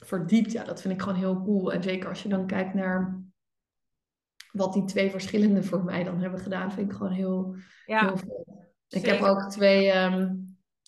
verdiept, 0.00 0.52
ja, 0.52 0.64
dat 0.64 0.80
vind 0.80 0.94
ik 0.94 1.02
gewoon 1.02 1.18
heel 1.18 1.42
cool. 1.42 1.72
En 1.72 1.82
zeker 1.82 2.08
als 2.08 2.22
je 2.22 2.28
dan 2.28 2.46
kijkt 2.46 2.74
naar 2.74 3.22
wat 4.52 4.72
die 4.72 4.84
twee 4.84 5.10
verschillende 5.10 5.62
voor 5.62 5.84
mij 5.84 6.04
dan 6.04 6.20
hebben 6.20 6.40
gedaan, 6.40 6.72
vind 6.72 6.90
ik 6.90 6.96
gewoon 6.96 7.12
heel, 7.12 7.56
Ja. 7.86 8.06
heel 8.06 8.16
veel. 8.16 8.66
Ik 8.88 9.06
heb 9.06 9.22
ook 9.22 9.50
twee, 9.50 9.90
ehm, 9.90 10.34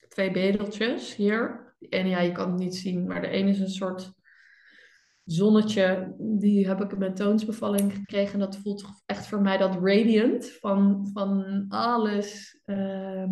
twee 0.09 0.31
bedeltjes 0.31 1.17
hier. 1.17 1.75
En 1.89 2.09
ja, 2.09 2.21
je 2.21 2.33
kan 2.33 2.51
het 2.51 2.59
niet 2.59 2.77
zien, 2.77 3.07
maar 3.07 3.21
de 3.21 3.29
ene 3.29 3.51
is 3.51 3.61
een 3.61 3.69
soort 3.71 4.13
zonnetje. 5.25 6.15
Die 6.19 6.69
heb 6.69 6.81
ik 6.81 6.99
met 6.99 7.17
toonsbevalling 7.17 7.95
gekregen. 7.95 8.33
En 8.33 8.39
dat 8.39 8.57
voelt 8.57 8.85
echt 9.07 9.27
voor 9.27 9.41
mij 9.41 9.57
dat 9.57 9.75
radiant 9.75 10.51
van, 10.51 11.11
van 11.13 11.65
alles 11.69 12.61
ehm, 12.65 13.31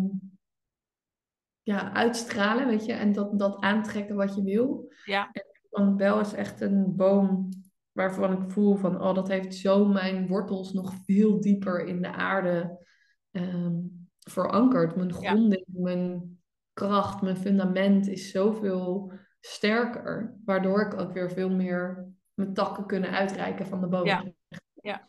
ja, 1.61 1.93
uitstralen, 1.93 2.67
weet 2.67 2.85
je. 2.85 2.93
En 2.93 3.11
dat, 3.11 3.39
dat 3.39 3.61
aantrekken 3.61 4.15
wat 4.15 4.35
je 4.35 4.43
wil. 4.43 4.91
Ja. 5.05 5.31
Want 5.69 5.97
Bel 5.97 6.19
is 6.19 6.33
echt 6.33 6.61
een 6.61 6.95
boom 6.95 7.49
waarvan 7.91 8.43
ik 8.43 8.51
voel 8.51 8.75
van, 8.75 9.01
oh, 9.01 9.15
dat 9.15 9.27
heeft 9.27 9.55
zo 9.55 9.85
mijn 9.85 10.27
wortels 10.27 10.73
nog 10.73 10.93
veel 11.05 11.41
dieper 11.41 11.85
in 11.85 12.01
de 12.01 12.11
aarde 12.11 12.85
ehm, 13.31 13.75
verankerd. 14.19 14.95
Mijn 14.95 15.09
Ja. 15.19 15.29
gronding, 15.29 15.65
mijn 15.67 16.37
kracht, 16.73 17.21
mijn 17.21 17.37
fundament 17.37 18.07
is 18.07 18.31
zoveel 18.31 19.13
sterker, 19.39 20.37
waardoor 20.45 20.81
ik 20.81 20.99
ook 20.99 21.13
weer 21.13 21.31
veel 21.31 21.49
meer 21.49 22.07
mijn 22.33 22.53
takken 22.53 22.85
kunnen 22.85 23.09
uitreiken 23.09 23.67
van 23.67 23.81
de 23.81 23.87
boom. 23.87 24.05
Ja. 24.05 24.31
Ja. 24.73 25.07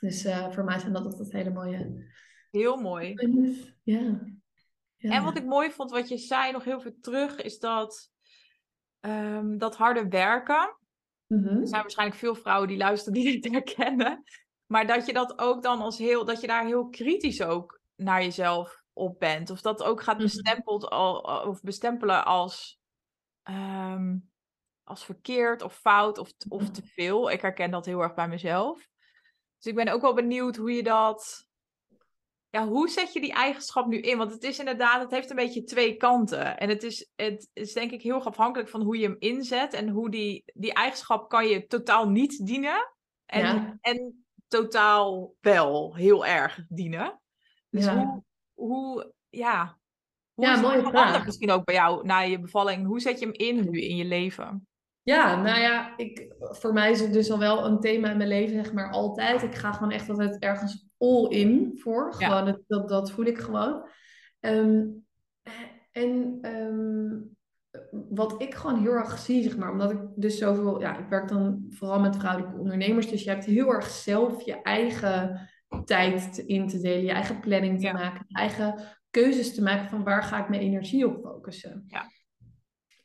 Dus 0.00 0.24
eh, 0.24 0.50
voor 0.50 0.64
mij 0.64 0.78
zijn 0.78 0.92
dat 0.92 1.04
altijd 1.04 1.32
hele 1.32 1.50
mooie. 1.50 2.06
Heel 2.50 2.76
mooi. 2.76 3.14
Ja. 3.82 4.20
ja. 4.96 5.10
En 5.10 5.24
wat 5.24 5.36
ik 5.36 5.44
mooi 5.44 5.70
vond, 5.70 5.90
wat 5.90 6.08
je 6.08 6.18
zei 6.18 6.52
nog 6.52 6.64
heel 6.64 6.80
veel 6.80 6.96
terug, 7.00 7.40
is 7.40 7.58
dat 7.58 8.10
ehm, 9.00 9.58
dat 9.58 9.76
harde 9.76 10.08
werken. 10.08 10.76
Mhm. 11.26 11.46
Er 11.60 11.68
zijn 11.68 11.82
waarschijnlijk 11.82 12.18
veel 12.18 12.34
vrouwen 12.34 12.68
die 12.68 12.76
luisteren 12.76 13.12
die 13.22 13.32
dit 13.40 13.52
herkennen. 13.52 14.22
Maar 14.66 14.86
dat 14.86 15.06
je 15.06 15.12
dat 15.12 15.38
ook 15.38 15.62
dan 15.62 15.80
als 15.80 15.98
heel, 15.98 16.24
dat 16.24 16.40
je 16.40 16.46
daar 16.46 16.66
heel 16.66 16.88
kritisch 16.88 17.42
ook 17.42 17.80
naar 17.96 18.22
jezelf 18.22 18.82
op 18.92 19.18
bent. 19.18 19.50
Of 19.50 19.60
dat 19.60 19.82
ook 19.82 20.02
gaat 20.02 20.14
Mhm. 20.14 20.22
bestempeld 20.24 20.88
al, 20.90 21.20
of 21.48 21.60
bestempelen 21.62 22.24
als, 22.24 22.80
ehm, 23.42 24.16
als 24.84 25.04
verkeerd 25.04 25.62
of 25.62 25.74
fout 25.76 26.18
of, 26.18 26.30
of 26.48 26.70
te 26.70 26.82
veel. 26.86 27.30
Ik 27.30 27.40
herken 27.40 27.70
dat 27.70 27.86
heel 27.86 28.00
erg 28.00 28.14
bij 28.14 28.28
mezelf. 28.28 28.88
Dus 29.56 29.66
ik 29.66 29.74
ben 29.74 29.88
ook 29.88 30.00
wel 30.02 30.14
benieuwd 30.14 30.56
hoe 30.56 30.72
je 30.72 30.82
dat. 30.82 31.47
Ja, 32.50 32.66
hoe 32.66 32.88
zet 32.88 33.12
je 33.12 33.20
die 33.20 33.32
eigenschap 33.32 33.86
nu 33.86 34.00
in? 34.00 34.18
Want 34.18 34.32
het 34.32 34.42
is 34.42 34.58
inderdaad, 34.58 35.00
het 35.02 35.10
heeft 35.10 35.30
een 35.30 35.36
beetje 35.36 35.62
twee 35.64 35.96
kanten. 35.96 36.58
En 36.58 36.68
het 36.68 36.82
is, 36.82 37.10
het 37.16 37.48
is 37.52 37.72
denk 37.72 37.90
ik 37.90 38.02
heel 38.02 38.14
erg 38.14 38.26
afhankelijk 38.26 38.68
van 38.68 38.82
hoe 38.82 38.98
je 38.98 39.06
hem 39.06 39.16
inzet. 39.18 39.72
En 39.72 39.88
hoe 39.88 40.10
die, 40.10 40.42
die 40.54 40.72
eigenschap 40.72 41.28
kan 41.28 41.46
je 41.48 41.66
totaal 41.66 42.08
niet 42.08 42.46
dienen. 42.46 42.92
En, 43.26 43.40
Ja. 43.40 43.76
en 43.80 44.26
totaal 44.48 45.34
wel 45.40 45.94
heel 45.94 46.26
erg 46.26 46.60
dienen. 46.68 47.20
Dus 47.70 47.84
Ja. 47.84 47.94
hoe, 47.94 48.22
hoe, 48.54 49.12
ja. 49.28 49.78
Hoe 50.34 50.46
Ja, 50.46 50.54
is 50.54 50.60
mooie 50.60 50.82
vraag. 50.82 51.24
misschien 51.24 51.50
ook 51.50 51.64
bij 51.64 51.74
jou 51.74 52.06
na 52.06 52.18
je 52.20 52.40
bevalling? 52.40 52.86
Hoe 52.86 53.00
zet 53.00 53.18
je 53.18 53.24
hem 53.24 53.34
in 53.34 53.70
nu 53.70 53.80
in 53.80 53.96
je 53.96 54.04
leven? 54.04 54.67
Ja, 55.08 55.42
nou 55.42 55.60
ja, 55.60 55.96
ik, 55.96 56.34
voor 56.38 56.72
mij 56.72 56.90
is 56.90 57.00
het 57.00 57.12
dus 57.12 57.30
al 57.30 57.38
wel 57.38 57.64
een 57.64 57.80
thema 57.80 58.10
in 58.10 58.16
mijn 58.16 58.28
leven, 58.28 58.64
zeg 58.64 58.72
maar, 58.72 58.90
altijd. 58.90 59.42
Ik 59.42 59.54
ga 59.54 59.72
gewoon 59.72 59.90
echt 59.92 60.08
altijd 60.08 60.38
ergens 60.38 60.88
all 60.98 61.26
in 61.28 61.72
voor. 61.74 62.12
Gewoon, 62.14 62.44
dat, 62.44 62.60
dat, 62.66 62.88
dat 62.88 63.10
voel 63.10 63.24
ik 63.24 63.38
gewoon. 63.38 63.88
Ehm, 64.40 64.84
en 65.90 66.38
ehm, 66.40 67.16
wat 68.08 68.42
ik 68.42 68.54
gewoon 68.54 68.80
heel 68.80 68.92
erg 68.92 69.18
zie, 69.18 69.42
zeg 69.42 69.56
maar, 69.56 69.72
omdat 69.72 69.90
ik 69.90 69.98
dus 70.14 70.38
zoveel, 70.38 70.80
ja, 70.80 70.98
ik 70.98 71.08
werk 71.08 71.28
dan 71.28 71.66
vooral 71.70 72.00
met 72.00 72.16
vrouwelijke 72.16 72.58
ondernemers, 72.58 73.10
dus 73.10 73.22
je 73.22 73.30
hebt 73.30 73.44
heel 73.44 73.72
erg 73.72 73.86
zelf 73.90 74.42
je 74.44 74.62
eigen 74.62 75.48
tijd 75.84 76.34
te- 76.34 76.46
in 76.46 76.68
te 76.68 76.80
delen, 76.80 77.04
je 77.04 77.12
eigen 77.12 77.40
planning 77.40 77.80
te 77.80 77.86
Ja. 77.86 77.92
maken, 77.92 78.24
je 78.26 78.38
eigen 78.38 78.74
keuzes 79.10 79.54
te 79.54 79.62
maken 79.62 79.88
van 79.88 80.04
waar 80.04 80.22
ga 80.22 80.42
ik 80.42 80.48
mijn 80.48 80.62
energie 80.62 81.06
op 81.06 81.20
focussen. 81.22 81.84
Ja. 81.86 82.04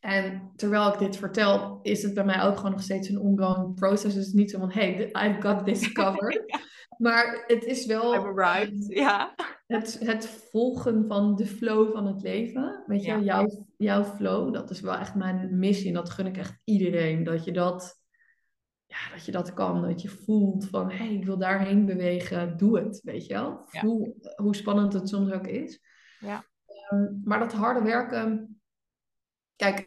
En 0.04 0.51
terwijl 0.56 0.93
ik 0.93 0.99
dit 0.99 1.18
vertel, 1.18 1.80
is 1.82 2.04
het 2.04 2.14
bij 2.14 2.26
mij 2.26 2.41
ook 2.41 2.56
gewoon 2.56 2.72
nog 2.72 2.82
steeds 2.82 3.10
een 3.10 3.20
ongoing 3.20 3.76
process. 3.76 4.16
Dus 4.16 4.34
niet 4.34 4.51
zo 4.51 4.60
van, 4.60 4.72
hey, 4.72 5.06
I've 5.06 5.41
got 5.41 5.66
this 5.66 5.91
covered. 5.93 6.62
Maar 6.97 7.43
het 7.47 7.64
is 7.64 7.86
wel 7.86 8.14
I'm 8.14 8.38
arrived. 8.38 8.86
Ja. 8.88 9.36
het, 9.68 9.99
het 9.99 10.28
volgen 10.51 11.06
van 11.08 11.36
de 11.36 11.45
flow 11.45 11.91
van 11.91 12.08
het 12.08 12.22
leven. 12.22 12.84
Weet 12.88 13.04
je, 13.04 13.12
Ja. 13.12 13.20
jouw, 13.20 13.66
jouw 13.78 14.04
flow, 14.04 14.54
dat 14.54 14.70
is 14.70 14.82
wel 14.82 14.95
echt 14.95 15.16
mijn 15.16 15.60
missie. 15.60 15.88
En 15.88 15.93
dat 15.93 16.10
gun 16.10 16.26
ik 16.28 16.38
echt 16.38 16.60
iedereen. 16.64 17.24
Dat 17.24 17.43
je 17.43 17.51
dat, 17.51 18.01
ja, 18.86 19.14
dat, 19.14 19.26
je 19.26 19.32
dat 19.32 19.54
kan. 19.54 19.82
Dat 19.82 20.01
je 20.01 20.10
voelt 20.10 20.66
van, 20.66 20.91
hé, 20.91 20.97
hey, 20.97 21.14
ik 21.14 21.26
wil 21.26 21.38
daarheen 21.38 21.86
bewegen. 21.86 22.58
Doe 22.58 22.80
het, 22.80 23.01
weet 23.04 23.26
je 23.26 23.34
wel. 23.34 23.68
Ja. 23.72 23.80
Voel 23.80 24.18
hoe 24.36 24.56
spannend 24.56 24.93
het 24.93 25.10
soms 25.10 25.32
ook 25.32 25.47
is. 25.47 25.82
Ja. 26.20 26.43
Ehm, 26.89 27.08
maar 27.24 27.39
dat 27.39 27.54
harde 27.54 27.82
werken... 27.82 28.53
Kijk, 29.64 29.86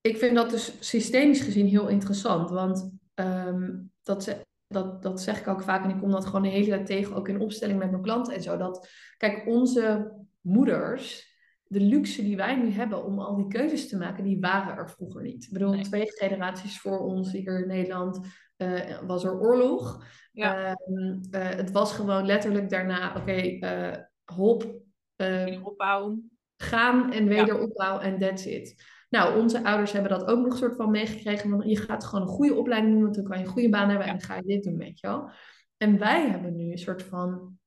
ik 0.00 0.16
vind 0.16 0.34
dat 0.36 0.50
dus 0.50 0.76
systemisch 0.80 1.40
gezien 1.40 1.66
heel 1.66 1.88
interessant. 1.88 2.50
Want 2.50 2.90
ehm, 3.14 3.78
dat, 4.02 4.22
ze- 4.24 4.46
dat, 4.66 5.02
dat 5.02 5.20
zeg 5.20 5.40
ik 5.40 5.48
ook 5.48 5.62
vaak. 5.62 5.84
En 5.84 5.90
ik 5.90 5.98
kom 6.00 6.10
dat 6.10 6.26
gewoon 6.26 6.42
de 6.42 6.48
hele 6.48 6.66
tijd 6.68 6.86
tegen, 6.86 7.16
ook 7.16 7.28
in 7.28 7.40
opstelling 7.40 7.78
met 7.78 7.90
mijn 7.90 8.02
klanten 8.02 8.34
en 8.34 8.42
zo. 8.42 8.56
Dat, 8.56 8.88
kijk, 9.16 9.46
onze 9.46 10.12
moeders, 10.40 11.36
de 11.64 11.80
luxe 11.80 12.22
die 12.22 12.36
wij 12.36 12.56
nu 12.56 12.70
hebben 12.70 13.04
om 13.04 13.18
al 13.18 13.36
die 13.36 13.48
keuzes 13.48 13.88
te 13.88 13.96
maken, 13.98 14.24
die 14.24 14.40
waren 14.40 14.76
er 14.76 14.90
vroeger 14.90 15.22
niet. 15.22 15.44
Ik 15.44 15.52
bedoel, 15.52 15.72
Nee. 15.72 15.82
twee 15.82 16.12
generaties 16.12 16.80
voor 16.80 16.98
ons 16.98 17.32
hier 17.32 17.60
in 17.60 17.66
Nederland 17.68 18.20
eh, 18.56 18.98
was 19.06 19.24
er 19.24 19.40
oorlog. 19.40 20.04
Ja. 20.32 20.66
Ehm, 20.76 21.18
eh, 21.30 21.48
het 21.48 21.70
was 21.70 21.92
gewoon 21.92 22.26
letterlijk 22.26 22.70
daarna, 22.70 23.16
oké, 23.16 23.32
eh, 23.32 23.96
hop, 24.36 24.80
eh, 25.16 25.66
Opbouwen. 25.66 26.37
Gaan 26.62 27.12
en 27.12 27.28
wederopbouw 27.28 27.98
en 27.98 28.18
that's 28.18 28.44
it. 28.46 28.84
Nou, 29.10 29.40
onze 29.40 29.64
ouders 29.64 29.92
hebben 29.92 30.10
dat 30.10 30.26
ook 30.26 30.44
nog 30.44 30.56
soort 30.56 30.76
van 30.76 30.90
meegekregen. 30.90 31.50
Want 31.50 31.64
je 31.64 31.76
gaat 31.76 32.04
gewoon 32.04 32.24
een 32.28 32.34
goede 32.34 32.54
opleiding 32.54 32.92
doen, 32.94 33.02
want 33.02 33.14
dan 33.14 33.24
kan 33.24 33.38
je 33.38 33.44
een 33.44 33.50
goede 33.50 33.68
baan 33.68 33.88
hebben 33.88 34.06
en 34.06 34.12
dan 34.18 34.26
ga 34.26 34.36
je 34.36 34.42
dit 34.42 34.62
doen, 34.64 34.76
weet 34.76 35.00
je 35.00 35.06
wel. 35.06 35.30
En 35.76 35.98
wij 35.98 36.28
hebben 36.28 36.56
nu 36.56 36.70
een 36.70 36.78
soort 36.78 37.02
van 37.02 37.58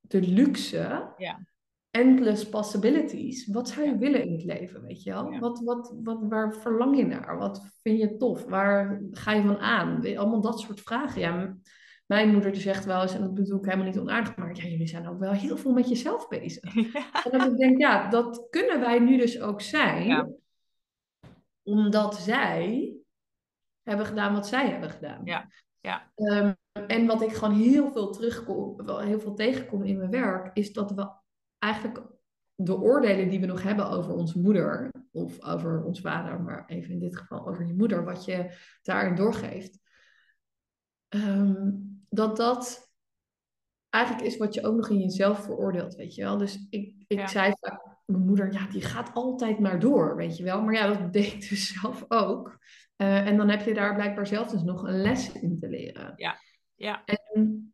de 0.00 0.20
luxe, 0.20 1.12
Ja. 1.16 1.46
endless 1.90 2.48
possibilities. 2.48 3.46
Wat 3.46 3.68
zou 3.68 3.86
je 3.86 3.92
Ja. 3.92 3.98
willen 3.98 4.24
in 4.24 4.32
het 4.32 4.44
leven, 4.44 4.82
weet 4.82 5.02
je 5.02 5.10
wel? 5.10 5.32
Ja. 5.32 5.38
Wat, 5.38 5.60
wat, 5.64 5.94
wat, 6.02 6.18
waar 6.22 6.54
verlang 6.54 6.96
je 6.96 7.06
naar? 7.06 7.38
Wat 7.38 7.68
vind 7.82 7.98
je 7.98 8.16
tof? 8.16 8.44
Waar 8.44 9.02
ga 9.10 9.32
je 9.32 9.42
van 9.42 9.58
aan? 9.58 10.16
Allemaal 10.16 10.40
dat 10.40 10.60
soort 10.60 10.80
vragen. 10.80 11.20
Ja, 11.20 11.56
mijn 12.08 12.32
moeder 12.32 12.52
die 12.52 12.60
zegt 12.60 12.84
wel 12.84 13.02
eens, 13.02 13.14
en 13.14 13.20
dat 13.20 13.34
bedoel 13.34 13.58
ik 13.58 13.64
helemaal 13.64 13.86
niet 13.86 13.98
onaardig, 13.98 14.36
maar 14.36 14.56
ja, 14.56 14.62
jullie 14.62 14.86
zijn 14.86 15.08
ook 15.08 15.18
wel 15.18 15.32
heel 15.32 15.56
veel 15.56 15.72
met 15.72 15.88
jezelf 15.88 16.28
bezig. 16.28 16.74
Ja. 16.92 17.24
En 17.24 17.38
dat 17.38 17.46
ik 17.46 17.56
denk, 17.56 17.78
ja, 17.78 18.08
dat 18.08 18.46
kunnen 18.50 18.80
wij 18.80 18.98
nu 18.98 19.16
dus 19.16 19.40
ook 19.40 19.60
zijn. 19.60 20.06
Ja. 20.06 20.28
Omdat 21.62 22.16
zij 22.16 22.92
hebben 23.82 24.06
gedaan 24.06 24.32
wat 24.32 24.46
zij 24.46 24.70
hebben 24.70 24.90
gedaan. 24.90 25.20
Ja, 25.24 25.48
ja. 25.80 26.12
Ehm, 26.14 26.52
en 26.86 27.06
wat 27.06 27.22
ik 27.22 27.32
gewoon 27.32 27.54
heel 27.54 27.92
veel 27.92 28.10
terugkom, 28.10 28.76
wel 28.76 28.98
heel 29.00 29.20
veel 29.20 29.34
tegenkom 29.34 29.82
in 29.82 29.98
mijn 29.98 30.10
werk, 30.10 30.56
is 30.56 30.72
dat 30.72 30.90
we 30.90 31.10
eigenlijk 31.58 32.02
de 32.54 32.80
oordelen 32.80 33.28
die 33.28 33.40
we 33.40 33.46
nog 33.46 33.62
hebben 33.62 33.90
over 33.90 34.14
onze 34.14 34.38
moeder, 34.38 34.90
of 35.12 35.42
over 35.42 35.84
ons 35.84 36.00
vader, 36.00 36.40
maar 36.40 36.66
even 36.66 36.92
in 36.92 36.98
dit 36.98 37.16
geval 37.16 37.48
over 37.48 37.66
je 37.66 37.74
moeder, 37.74 38.04
wat 38.04 38.24
je 38.24 38.56
daarin 38.82 39.14
doorgeeft, 39.14 39.80
ehm, 41.08 41.86
dat 42.08 42.36
dat 42.36 42.90
eigenlijk 43.90 44.26
is 44.26 44.36
wat 44.36 44.54
je 44.54 44.66
ook 44.66 44.76
nog 44.76 44.88
in 44.88 44.98
jezelf 44.98 45.44
veroordeelt, 45.44 45.94
weet 45.94 46.14
je 46.14 46.22
wel. 46.22 46.36
Dus 46.36 46.66
ik, 46.70 46.94
ik 47.06 47.18
Ja. 47.18 47.26
zei 47.26 47.52
vaak, 47.60 47.96
mijn 48.04 48.22
moeder, 48.22 48.52
ja, 48.52 48.66
die 48.66 48.82
gaat 48.82 49.10
altijd 49.14 49.58
maar 49.58 49.80
door, 49.80 50.16
weet 50.16 50.36
je 50.36 50.44
wel. 50.44 50.62
Maar 50.62 50.74
ja, 50.74 50.86
dat 50.86 51.12
deed 51.12 51.32
ik 51.32 51.48
dus 51.48 51.80
zelf 51.80 52.04
ook. 52.08 52.58
Eh, 52.96 53.26
en 53.26 53.36
dan 53.36 53.48
heb 53.48 53.62
je 53.62 53.74
daar 53.74 53.94
blijkbaar 53.94 54.26
zelf 54.26 54.48
dus 54.48 54.62
nog 54.62 54.82
een 54.82 55.00
les 55.00 55.32
in 55.32 55.58
te 55.58 55.68
leren. 55.68 56.12
Ja. 56.16 57.04
En 57.04 57.72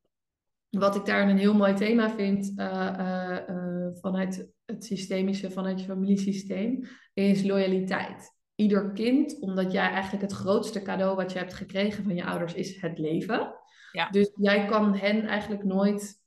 wat 0.71 0.97
ik 0.97 1.05
daar 1.05 1.29
een 1.29 1.39
heel 1.39 1.55
mooi 1.55 1.75
thema 1.75 2.11
vind 2.11 2.53
eh, 2.57 3.49
eh, 3.49 3.89
vanuit 3.95 4.49
het 4.65 4.85
systemische, 4.85 5.51
vanuit 5.51 5.81
je 5.81 5.87
familiesysteem, 5.87 6.85
is 7.15 7.45
loyaliteit. 7.45 8.33
Ieder 8.55 8.93
kind, 8.93 9.41
omdat 9.41 9.73
jij 9.73 9.89
eigenlijk 9.91 10.23
het 10.23 10.33
grootste 10.33 10.83
cadeau 10.83 11.17
wat 11.17 11.33
je 11.33 11.39
hebt 11.39 11.55
gekregen 11.55 12.05
van 12.05 12.15
je 12.15 12.25
ouders 12.25 12.55
is 12.55 12.81
het 12.81 12.99
leven. 12.99 13.55
Ja. 13.95 14.09
Dus 14.11 14.31
jij 14.37 14.67
kan 14.67 14.95
hen 14.95 15.27
eigenlijk 15.27 15.65
nooit 15.65 16.23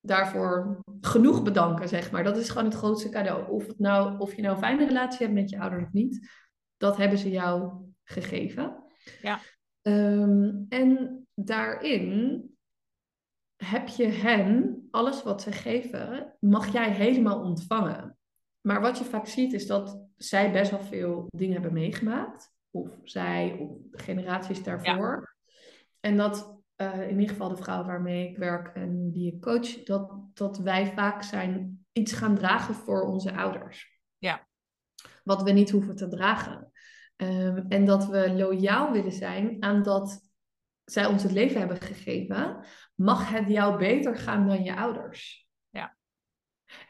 daarvoor 0.00 0.80
genoeg 1.00 1.42
bedanken, 1.42 1.88
zeg 1.88 2.10
maar. 2.10 2.24
Dat 2.24 2.36
is 2.36 2.48
gewoon 2.48 2.64
het 2.64 2.74
grootste 2.74 3.08
cadeau. 3.08 3.50
Of, 3.50 3.66
het 3.66 3.78
nou, 3.78 4.18
of 4.18 4.34
je 4.34 4.42
nou 4.42 4.54
een 4.54 4.62
fijne 4.62 4.86
relatie 4.86 5.18
hebt 5.18 5.38
met 5.38 5.50
je 5.50 5.60
ouders 5.60 5.82
of 5.84 5.92
niet, 5.92 6.30
dat 6.76 6.96
hebben 6.96 7.18
ze 7.18 7.30
jou 7.30 7.72
gegeven. 8.04 8.84
Ja. 9.22 9.40
Ehm, 9.82 10.50
en 10.68 11.20
daarin 11.34 12.42
heb 13.56 13.88
je 13.88 14.06
hen, 14.06 14.82
alles 14.90 15.22
wat 15.22 15.42
ze 15.42 15.52
geven, 15.52 16.36
mag 16.40 16.72
jij 16.72 16.90
helemaal 16.90 17.40
ontvangen. 17.40 18.16
Maar 18.60 18.80
wat 18.80 18.98
je 18.98 19.04
vaak 19.04 19.26
ziet 19.26 19.52
is 19.52 19.66
dat 19.66 20.06
zij 20.16 20.52
best 20.52 20.70
wel 20.70 20.82
veel 20.82 21.26
dingen 21.28 21.52
hebben 21.52 21.72
meegemaakt. 21.72 22.50
Of 22.70 22.88
zij, 23.04 23.56
of 23.60 23.76
generaties 23.90 24.62
daarvoor. 24.62 25.36
En 26.00 26.16
dat 26.16 26.61
eh, 26.90 27.08
in 27.08 27.20
ieder 27.20 27.28
geval 27.28 27.48
de 27.48 27.62
vrouw 27.62 27.84
waarmee 27.84 28.28
ik 28.28 28.36
werk 28.36 28.76
en 28.76 29.10
die 29.10 29.34
ik 29.34 29.40
coach, 29.40 29.82
dat, 29.82 30.12
dat 30.34 30.58
wij 30.58 30.92
vaak 30.92 31.22
zijn 31.22 31.84
iets 31.92 32.12
gaan 32.12 32.34
dragen 32.34 32.74
voor 32.74 33.02
onze 33.02 33.34
ouders. 33.34 34.00
Ja. 34.18 34.46
Wat 35.24 35.42
we 35.42 35.50
niet 35.50 35.70
hoeven 35.70 35.96
te 35.96 36.08
dragen. 36.08 36.72
Ehm, 37.16 37.64
en 37.68 37.84
dat 37.84 38.06
we 38.06 38.32
loyaal 38.32 38.92
willen 38.92 39.12
zijn 39.12 39.56
aan 39.62 39.82
dat 39.82 40.30
zij 40.84 41.06
ons 41.06 41.22
het 41.22 41.32
leven 41.32 41.58
hebben 41.58 41.80
gegeven, 41.80 42.64
mag 42.94 43.30
het 43.30 43.48
jou 43.48 43.78
beter 43.78 44.16
gaan 44.16 44.46
dan 44.46 44.62
je 44.62 44.76
ouders. 44.76 45.46
Ja. 45.70 45.96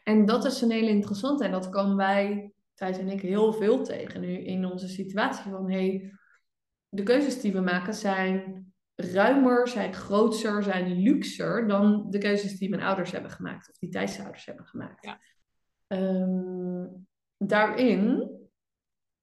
En 0.03 0.25
dat 0.25 0.45
is 0.45 0.61
een 0.61 0.71
hele 0.71 0.89
interessante. 0.89 1.45
En 1.45 1.51
dat 1.51 1.69
komen 1.69 1.95
wij, 1.95 2.51
Thijs 2.73 2.97
en 2.97 3.09
ik, 3.09 3.21
heel 3.21 3.53
veel 3.53 3.83
tegen 3.83 4.21
nu 4.21 4.37
in 4.37 4.65
onze 4.65 4.87
situatie. 4.87 5.51
Van 5.51 5.71
hey, 5.71 6.13
de 6.89 7.03
keuzes 7.03 7.41
die 7.41 7.53
we 7.53 7.59
maken 7.59 7.93
zijn 7.93 8.72
ruimer, 8.95 9.67
zijn 9.67 9.93
grootser, 9.93 10.63
zijn 10.63 11.01
luxer 11.01 11.67
dan 11.67 12.05
de 12.09 12.17
keuzes 12.17 12.57
die 12.57 12.69
mijn 12.69 12.81
ouders 12.81 13.11
hebben 13.11 13.31
gemaakt. 13.31 13.69
Of 13.69 13.77
die 13.77 13.89
Thijs' 13.89 14.19
ouders 14.19 14.45
hebben 14.45 14.65
gemaakt. 14.65 15.03
Ja. 15.05 15.19
Ehm, 15.87 16.85
daarin 17.37 18.31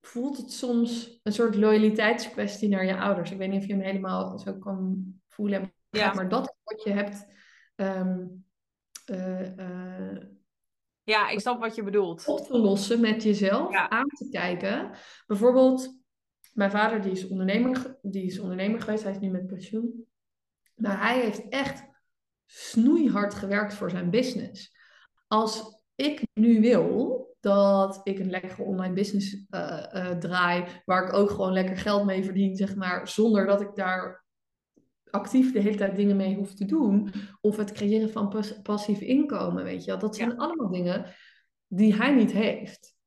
voelt 0.01 0.37
het 0.37 0.53
soms 0.53 1.21
een 1.23 1.33
soort 1.33 1.55
loyaliteitskwestie 1.57 2.69
naar 2.69 2.85
je 2.85 2.97
ouders. 2.99 3.31
Ik 3.31 3.39
weet 3.39 3.51
niet 3.51 3.61
of 3.61 3.67
je 3.67 3.73
hem 3.73 3.83
helemaal 3.83 4.39
zo 4.39 4.59
kan 4.59 5.05
voelen. 5.29 5.73
Ja. 5.91 6.13
Maar 6.15 6.29
dat 6.29 6.43
is 6.49 6.55
wat 6.65 6.83
je 6.83 6.91
hebt. 6.91 7.27
ehm, 7.75 8.27
eh, 9.05 9.59
eh, 9.59 10.17
ja, 11.03 11.29
ik 11.29 11.41
snap 11.41 11.61
wat 11.61 11.75
je 11.75 11.83
bedoelt. 11.83 12.27
op 12.27 12.47
te 12.47 12.59
lossen 12.59 13.01
met 13.01 13.23
jezelf, 13.23 13.73
Ja. 13.73 13.91
aan 13.91 14.07
te 14.09 14.29
kijken. 14.31 14.91
Bijvoorbeeld, 15.27 16.00
mijn 16.61 16.73
vader 16.73 17.03
die 17.03 17.13
is, 17.13 17.29
ondernemer, 17.29 17.99
die 18.03 18.25
is 18.25 18.39
ondernemer 18.39 18.81
geweest, 18.81 19.03
hij 19.03 19.13
is 19.13 19.19
nu 19.19 19.31
met 19.31 19.47
pensioen. 19.47 20.05
Maar 20.75 21.01
hij 21.01 21.21
heeft 21.21 21.49
echt 21.49 21.85
snoeihard 22.47 23.35
gewerkt 23.35 23.75
voor 23.75 23.91
zijn 23.91 24.11
business. 24.11 24.77
Als 25.27 25.83
ik 25.95 26.27
nu 26.35 26.61
wil, 26.61 27.19
dat 27.41 28.01
ik 28.03 28.19
een 28.19 28.31
lekkere 28.31 28.63
online 28.63 28.95
business 28.95 29.35
uh, 29.51 29.85
uh, 29.95 30.11
draai, 30.11 30.65
waar 30.85 31.07
ik 31.07 31.13
ook 31.13 31.31
gewoon 31.31 31.53
lekker 31.53 31.77
geld 31.77 32.05
mee 32.05 32.25
verdien, 32.25 32.57
zeg 32.57 32.75
maar, 32.75 33.09
zonder 33.09 33.47
dat 33.47 33.61
ik 33.61 33.75
daar 33.75 34.25
actief 35.11 35.53
de 35.53 35.61
hele 35.61 35.77
tijd 35.77 35.97
dingen 35.97 36.17
mee 36.17 36.37
hoef 36.37 36.55
te 36.55 36.65
doen. 36.65 37.13
Of 37.41 37.57
het 37.57 37.73
creëren 37.73 38.11
van 38.11 38.29
pas 38.29 38.61
passief 38.63 39.01
inkomen, 39.01 39.65
weet 39.65 39.85
je 39.85 39.91
wel. 39.91 40.01
Dat 40.01 40.17
zijn 40.17 40.37
allemaal 40.37 40.71
dingen 40.71 41.15
die 41.67 41.95
hij 41.95 42.15
niet 42.15 42.33
heeft. 42.33 42.99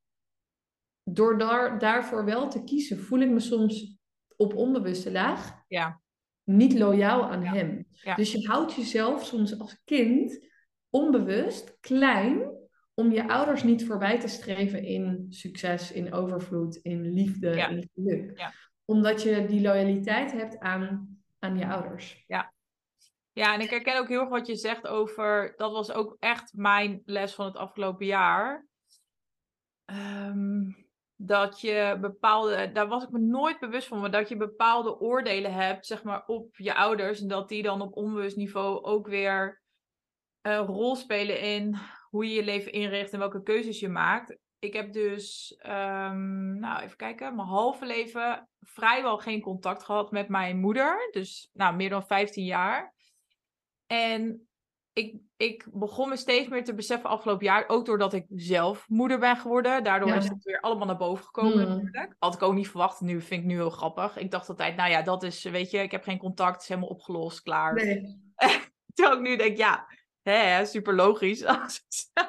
Door 1.04 1.38
daar, 1.38 1.78
daarvoor 1.78 2.24
wel 2.24 2.48
te 2.48 2.64
kiezen, 2.64 2.98
voel 2.98 3.20
ik 3.20 3.30
me 3.30 3.40
soms 3.40 3.96
op 4.36 4.54
onbewuste 4.54 5.12
laag 5.12 5.62
ja. 5.68 6.00
niet 6.44 6.78
loyaal 6.78 7.22
aan 7.30 7.42
hem. 7.42 7.86
Dus 8.16 8.32
je 8.32 8.48
houdt 8.48 8.74
jezelf 8.74 9.24
soms 9.24 9.58
als 9.58 9.82
kind 9.84 10.46
onbewust 10.90 11.76
klein 11.80 12.52
om 12.94 13.12
je 13.12 13.28
ouders 13.28 13.62
niet 13.62 13.86
voorbij 13.86 14.20
te 14.20 14.28
streven 14.28 14.84
in 14.84 15.26
succes, 15.28 15.92
in 15.92 16.12
overvloed, 16.12 16.76
in 16.76 17.12
liefde, 17.12 17.50
in 17.50 17.90
geluk. 17.94 18.52
Omdat 18.84 19.22
je 19.22 19.46
die 19.46 19.60
loyaliteit 19.60 20.32
hebt 20.32 20.58
aan, 20.58 21.18
aan 21.38 21.58
je 21.58 21.66
ouders. 21.66 22.24
Ja. 22.26 22.52
Ja, 23.32 23.54
en 23.54 23.60
ik 23.60 23.70
herken 23.70 23.98
ook 23.98 24.08
heel 24.08 24.20
erg 24.20 24.28
wat 24.28 24.46
je 24.46 24.56
zegt 24.56 24.86
over, 24.86 25.54
dat 25.56 25.72
was 25.72 25.92
ook 25.92 26.16
echt 26.18 26.52
mijn 26.52 27.02
les 27.04 27.34
van 27.34 27.46
het 27.46 27.56
afgelopen 27.56 28.06
jaar. 28.06 28.66
Ehm, 29.84 30.70
dat 31.26 31.60
je 31.60 31.98
bepaalde, 32.00 32.72
daar 32.72 32.88
was 32.88 33.02
ik 33.02 33.10
me 33.10 33.18
nooit 33.18 33.58
bewust 33.60 33.88
van, 33.88 34.00
maar 34.00 34.10
dat 34.10 34.28
je 34.28 34.36
bepaalde 34.36 35.00
oordelen 35.00 35.52
hebt, 35.52 35.86
zeg 35.86 36.02
maar, 36.02 36.26
op 36.26 36.56
je 36.56 36.74
ouders. 36.74 37.20
En 37.20 37.28
dat 37.28 37.48
die 37.48 37.62
dan 37.62 37.80
op 37.80 37.96
onbewust 37.96 38.36
niveau 38.36 38.82
ook 38.82 39.06
weer 39.06 39.62
een 40.42 40.66
rol 40.66 40.96
spelen 40.96 41.40
in 41.40 41.76
hoe 42.10 42.28
je 42.28 42.34
je 42.34 42.44
leven 42.44 42.72
inricht 42.72 43.12
en 43.12 43.18
welke 43.18 43.42
keuzes 43.42 43.80
je 43.80 43.88
maakt. 43.88 44.36
Ik 44.58 44.72
heb 44.72 44.92
dus, 44.92 45.56
um, 45.62 46.58
nou 46.58 46.82
even 46.82 46.96
kijken, 46.96 47.34
mijn 47.34 47.48
halve 47.48 47.86
leven 47.86 48.48
vrijwel 48.60 49.18
geen 49.18 49.40
contact 49.40 49.84
gehad 49.84 50.10
met 50.10 50.28
mijn 50.28 50.60
moeder. 50.60 51.08
Dus 51.10 51.50
nou, 51.52 51.76
meer 51.76 51.90
dan 51.90 52.06
15 52.06 52.44
jaar. 52.44 52.94
En 53.86 54.48
ik, 54.94 55.16
ik 55.36 55.66
begon 55.72 56.08
me 56.08 56.16
steeds 56.16 56.48
meer 56.48 56.64
te 56.64 56.74
beseffen 56.74 57.10
afgelopen 57.10 57.44
jaar, 57.44 57.64
ook 57.66 57.86
doordat 57.86 58.12
ik 58.12 58.26
zelf 58.28 58.88
moeder 58.88 59.18
ben 59.18 59.36
geworden. 59.36 59.84
Daardoor 59.84 60.14
is 60.14 60.28
het 60.28 60.44
weer 60.44 60.60
allemaal 60.60 60.86
naar 60.86 60.96
boven 60.96 61.24
gekomen 61.24 61.68
mm. 61.68 61.68
natuurlijk. 61.68 62.14
Had 62.18 62.34
ik 62.34 62.42
ook 62.42 62.54
niet 62.54 62.68
verwacht. 62.68 63.00
Nu 63.00 63.20
vind 63.20 63.40
ik 63.40 63.46
nu 63.46 63.54
heel 63.54 63.70
grappig. 63.70 64.16
Ik 64.16 64.30
dacht 64.30 64.48
altijd, 64.48 64.76
nou 64.76 64.90
ja, 64.90 65.02
dat 65.02 65.22
is, 65.22 65.42
weet 65.42 65.70
je, 65.70 65.78
ik 65.78 65.90
heb 65.90 66.02
geen 66.02 66.18
contact, 66.18 66.62
is 66.62 66.68
helemaal 66.68 66.88
opgelost, 66.88 67.42
klaar. 67.42 67.74
Nee. 67.74 68.32
Terwijl 68.94 69.16
ik 69.16 69.22
nu 69.22 69.36
denk, 69.36 69.56
ja, 69.56 69.86
hè, 70.22 70.64
super 70.64 70.94
logisch. 70.94 71.44
Als 71.46 71.84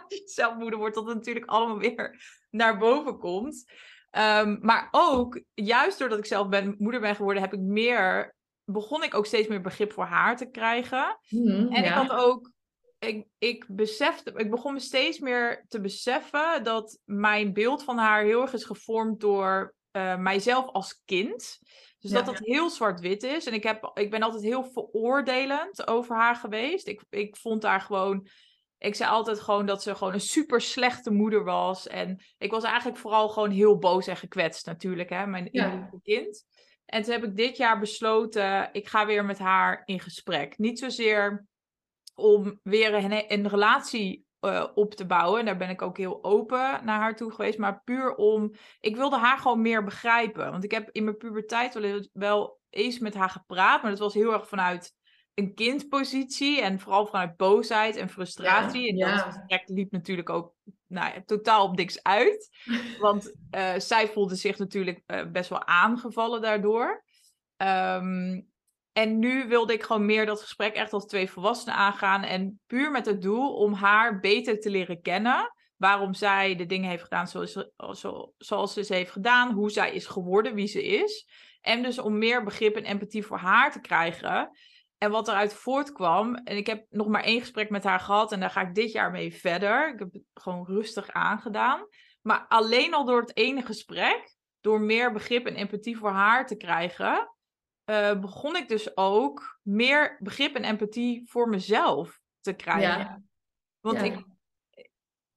je 0.08 0.22
zelf 0.26 0.56
moeder 0.56 0.80
wordt, 0.80 0.96
dat 0.96 1.06
het 1.06 1.16
natuurlijk 1.16 1.46
allemaal 1.46 1.78
weer 1.78 2.22
naar 2.50 2.78
boven 2.78 3.18
komt. 3.18 3.72
Um, 4.12 4.58
maar 4.62 4.88
ook, 4.92 5.42
juist 5.54 6.00
doordat 6.00 6.18
ik 6.18 6.26
zelf 6.26 6.50
ben, 6.50 6.76
moeder 6.78 7.02
ben 7.02 7.16
geworden, 7.16 7.44
heb 7.44 7.54
ik 7.54 7.60
meer, 7.60 8.36
begon 8.64 9.04
ik 9.04 9.14
ook 9.14 9.26
steeds 9.26 9.48
meer 9.48 9.62
begrip 9.62 9.94
voor 9.94 10.06
haar 10.06 10.38
te 10.38 10.50
krijgen. 10.50 11.20
Mm, 11.30 11.68
en 11.74 11.84
ik 11.84 11.90
had 11.92 12.10
ook 12.10 12.54
ik, 13.08 13.26
ik 13.38 13.66
besefte, 13.68 14.32
ik 14.36 14.50
begon 14.50 14.74
me 14.74 14.80
steeds 14.80 15.20
meer 15.20 15.66
te 15.68 15.82
beseffen 15.82 16.64
dat 16.64 17.00
mijn 17.06 17.54
beeld 17.54 17.84
van 17.84 17.98
haar 17.98 18.24
heel 18.24 18.42
erg 18.42 18.54
is 18.54 18.64
gevormd 18.64 19.20
door 19.20 19.76
uh, 19.92 20.18
mijzelf 20.18 20.66
als 20.72 21.02
kind. 21.06 21.60
Dus 22.00 22.12
dat 22.12 22.26
dat 22.26 22.40
heel 22.40 22.70
zwart-wit 22.70 23.24
is. 23.24 23.46
En 23.46 23.54
ik, 23.54 23.64
heb, 23.64 23.92
ik 23.94 24.12
ben 24.12 24.22
altijd 24.22 24.44
heel 24.44 24.64
veroordelend 24.64 25.88
over 25.88 26.16
haar 26.16 26.36
geweest. 26.36 26.88
Ik, 26.88 27.04
ik 27.10 27.38
vond 27.38 27.64
haar 27.64 27.82
gewoon. 27.82 28.28
Ik 28.78 28.96
zei 28.96 29.10
altijd 29.10 29.40
gewoon 29.40 29.66
dat 29.66 29.84
ze 29.84 29.96
gewoon 29.96 30.14
een 30.14 30.20
super 30.20 30.62
slechte 30.62 31.12
moeder 31.12 31.44
was. 31.44 31.88
En 31.88 32.24
ik 32.38 32.52
was 32.52 32.64
eigenlijk 32.64 32.98
vooral 32.98 33.30
gewoon 33.30 33.50
heel 33.50 33.78
boos 33.78 34.08
en 34.08 34.18
gekwetst, 34.18 34.66
natuurlijk, 34.66 35.10
hè, 35.10 35.28
mijn 35.28 35.48
ja. 35.52 35.90
kind. 36.04 36.46
En 36.86 37.04
toen 37.04 37.14
heb 37.14 37.24
ik 37.24 37.36
dit 37.36 37.58
jaar 37.58 37.80
besloten, 37.80 38.70
ik 38.72 38.88
ga 38.88 39.06
weer 39.06 39.26
met 39.26 39.40
haar 39.40 39.82
in 39.86 40.00
gesprek. 40.00 40.58
Niet 40.58 40.80
zozeer 40.80 41.46
om 42.16 42.60
weer 42.64 42.94
een, 42.94 43.32
een 43.32 43.48
relatie 43.48 44.26
uh, 44.42 44.68
op 44.74 44.94
te 44.94 45.06
bouwen. 45.06 45.40
En 45.40 45.46
daar 45.46 45.58
ben 45.58 45.70
ik 45.70 45.82
ook 45.82 45.98
heel 45.98 46.24
open 46.24 46.86
naar 46.86 47.00
haar 47.00 47.16
toe 47.16 47.32
geweest. 47.32 47.58
Maar 47.58 47.82
puur 47.84 48.16
om. 48.16 48.54
Ik 48.80 48.96
wilde 48.96 49.18
haar 49.18 49.38
gewoon 49.38 49.62
meer 49.62 49.84
begrijpen. 49.84 50.52
Want 50.52 50.64
ik 50.64 50.72
heb 50.72 50.90
in 50.92 51.04
mijn 51.04 51.18
puberteit 51.18 51.74
wel, 51.74 52.08
wel 52.14 52.60
eens 52.70 53.00
met 53.00 53.14
haar 53.14 53.30
gepraat. 53.30 53.82
Maar 53.82 53.92
dat 53.92 54.00
was 54.00 54.14
heel 54.14 54.34
erg 54.34 54.48
vanuit 54.48 54.94
een 55.34 55.54
kindpositie. 55.54 56.62
En 56.62 56.80
vooral 56.80 57.06
vanuit 57.06 57.38
boosheid 57.38 57.96
en 57.96 58.10
frustratie. 58.10 58.90
en 58.90 59.12
dat 59.12 59.22
gesprek 59.22 59.64
liep 59.70 59.92
natuurlijk 59.92 60.30
ook 60.30 60.54
nou, 60.88 61.14
ja, 61.14 61.22
totaal 61.26 61.68
op 61.68 61.76
niks 61.76 62.04
uit. 62.04 62.50
Want 63.00 63.36
uh, 63.52 63.74
zij 63.78 64.08
voelde 64.08 64.36
zich 64.36 64.58
natuurlijk 64.58 65.02
uh, 65.08 65.32
best 65.32 65.50
wel 65.50 65.66
aangevallen 65.66 66.42
daardoor. 66.42 67.04
Um, 67.58 68.54
en 68.96 69.20
nu 69.20 69.48
wilde 69.48 69.74
ik 69.74 69.84
gewoon 69.84 70.06
meer 70.06 70.26
dat 70.26 70.42
gesprek 70.42 70.76
echt 70.76 70.94
als 70.94 71.06
twee 71.06 71.30
volwassenen 71.30 71.76
aangaan. 71.76 72.24
En 72.24 72.60
puur 72.68 72.92
met 72.92 73.06
het 73.06 73.22
doel 73.22 73.54
om 73.54 73.74
haar 73.74 74.20
beter 74.20 74.60
te 74.60 74.70
leren 74.70 75.02
kennen. 75.02 75.54
Waarom 75.76 76.14
zij 76.14 76.56
de 76.56 76.66
dingen 76.66 76.90
heeft 76.90 77.04
gedaan 77.04 77.28
zoals, 77.28 77.66
zoals 78.38 78.74
ze 78.74 78.84
ze 78.84 78.94
heeft 78.94 79.12
gedaan. 79.12 79.52
Hoe 79.52 79.70
zij 79.70 79.94
is 79.94 80.06
geworden, 80.06 80.54
wie 80.54 80.68
ze 80.68 80.84
is. 80.84 81.28
En 81.62 81.84
dus 81.84 82.00
om 82.00 82.18
meer 82.18 82.44
begrip 82.44 82.76
en 82.76 82.84
empathie 82.84 83.26
voor 83.26 83.38
haar 83.38 83.72
te 83.72 83.82
krijgen. 83.82 84.50
En 84.98 85.12
wat 85.12 85.28
eruit 85.28 85.54
voortkwam. 85.54 86.36
En 86.36 86.58
ik 86.58 86.68
heb 86.68 86.86
nog 86.90 87.08
maar 87.08 87.24
één 87.24 87.40
gesprek 87.40 87.70
met 87.70 87.84
haar 87.84 88.00
gehad. 88.00 88.32
En 88.32 88.40
daar 88.40 88.50
ga 88.50 88.62
ik 88.62 88.76
dit 88.76 88.92
jaar 88.92 89.12
mee 89.12 89.34
verder. 89.34 89.94
Ik 89.94 90.00
heb 90.00 90.14
het 90.14 90.24
gewoon 90.34 90.66
rustig 90.66 91.12
aangedaan. 91.12 91.88
Maar 92.22 92.46
alleen 92.48 92.94
al 92.94 93.06
door 93.06 93.22
het 93.22 93.38
ene 93.38 93.62
gesprek. 93.62 94.36
Door 94.62 94.82
meer 94.82 95.12
begrip 95.12 95.46
en 95.46 95.56
empathie 95.56 95.98
voor 95.98 96.12
haar 96.12 96.48
te 96.48 96.58
krijgen 96.58 97.34
uh, 97.86 98.20
begon 98.20 98.56
ik 98.56 98.68
dus 98.68 98.98
ook 98.98 99.60
meer 99.62 100.18
begrip 100.20 100.56
en 100.56 100.64
empathie 100.64 101.30
voor 101.30 101.50
mezelf 101.50 102.20
te 102.40 102.54
krijgen. 102.54 103.00
Ja. 103.00 103.22
Want 103.80 104.02
ik, 104.02 104.26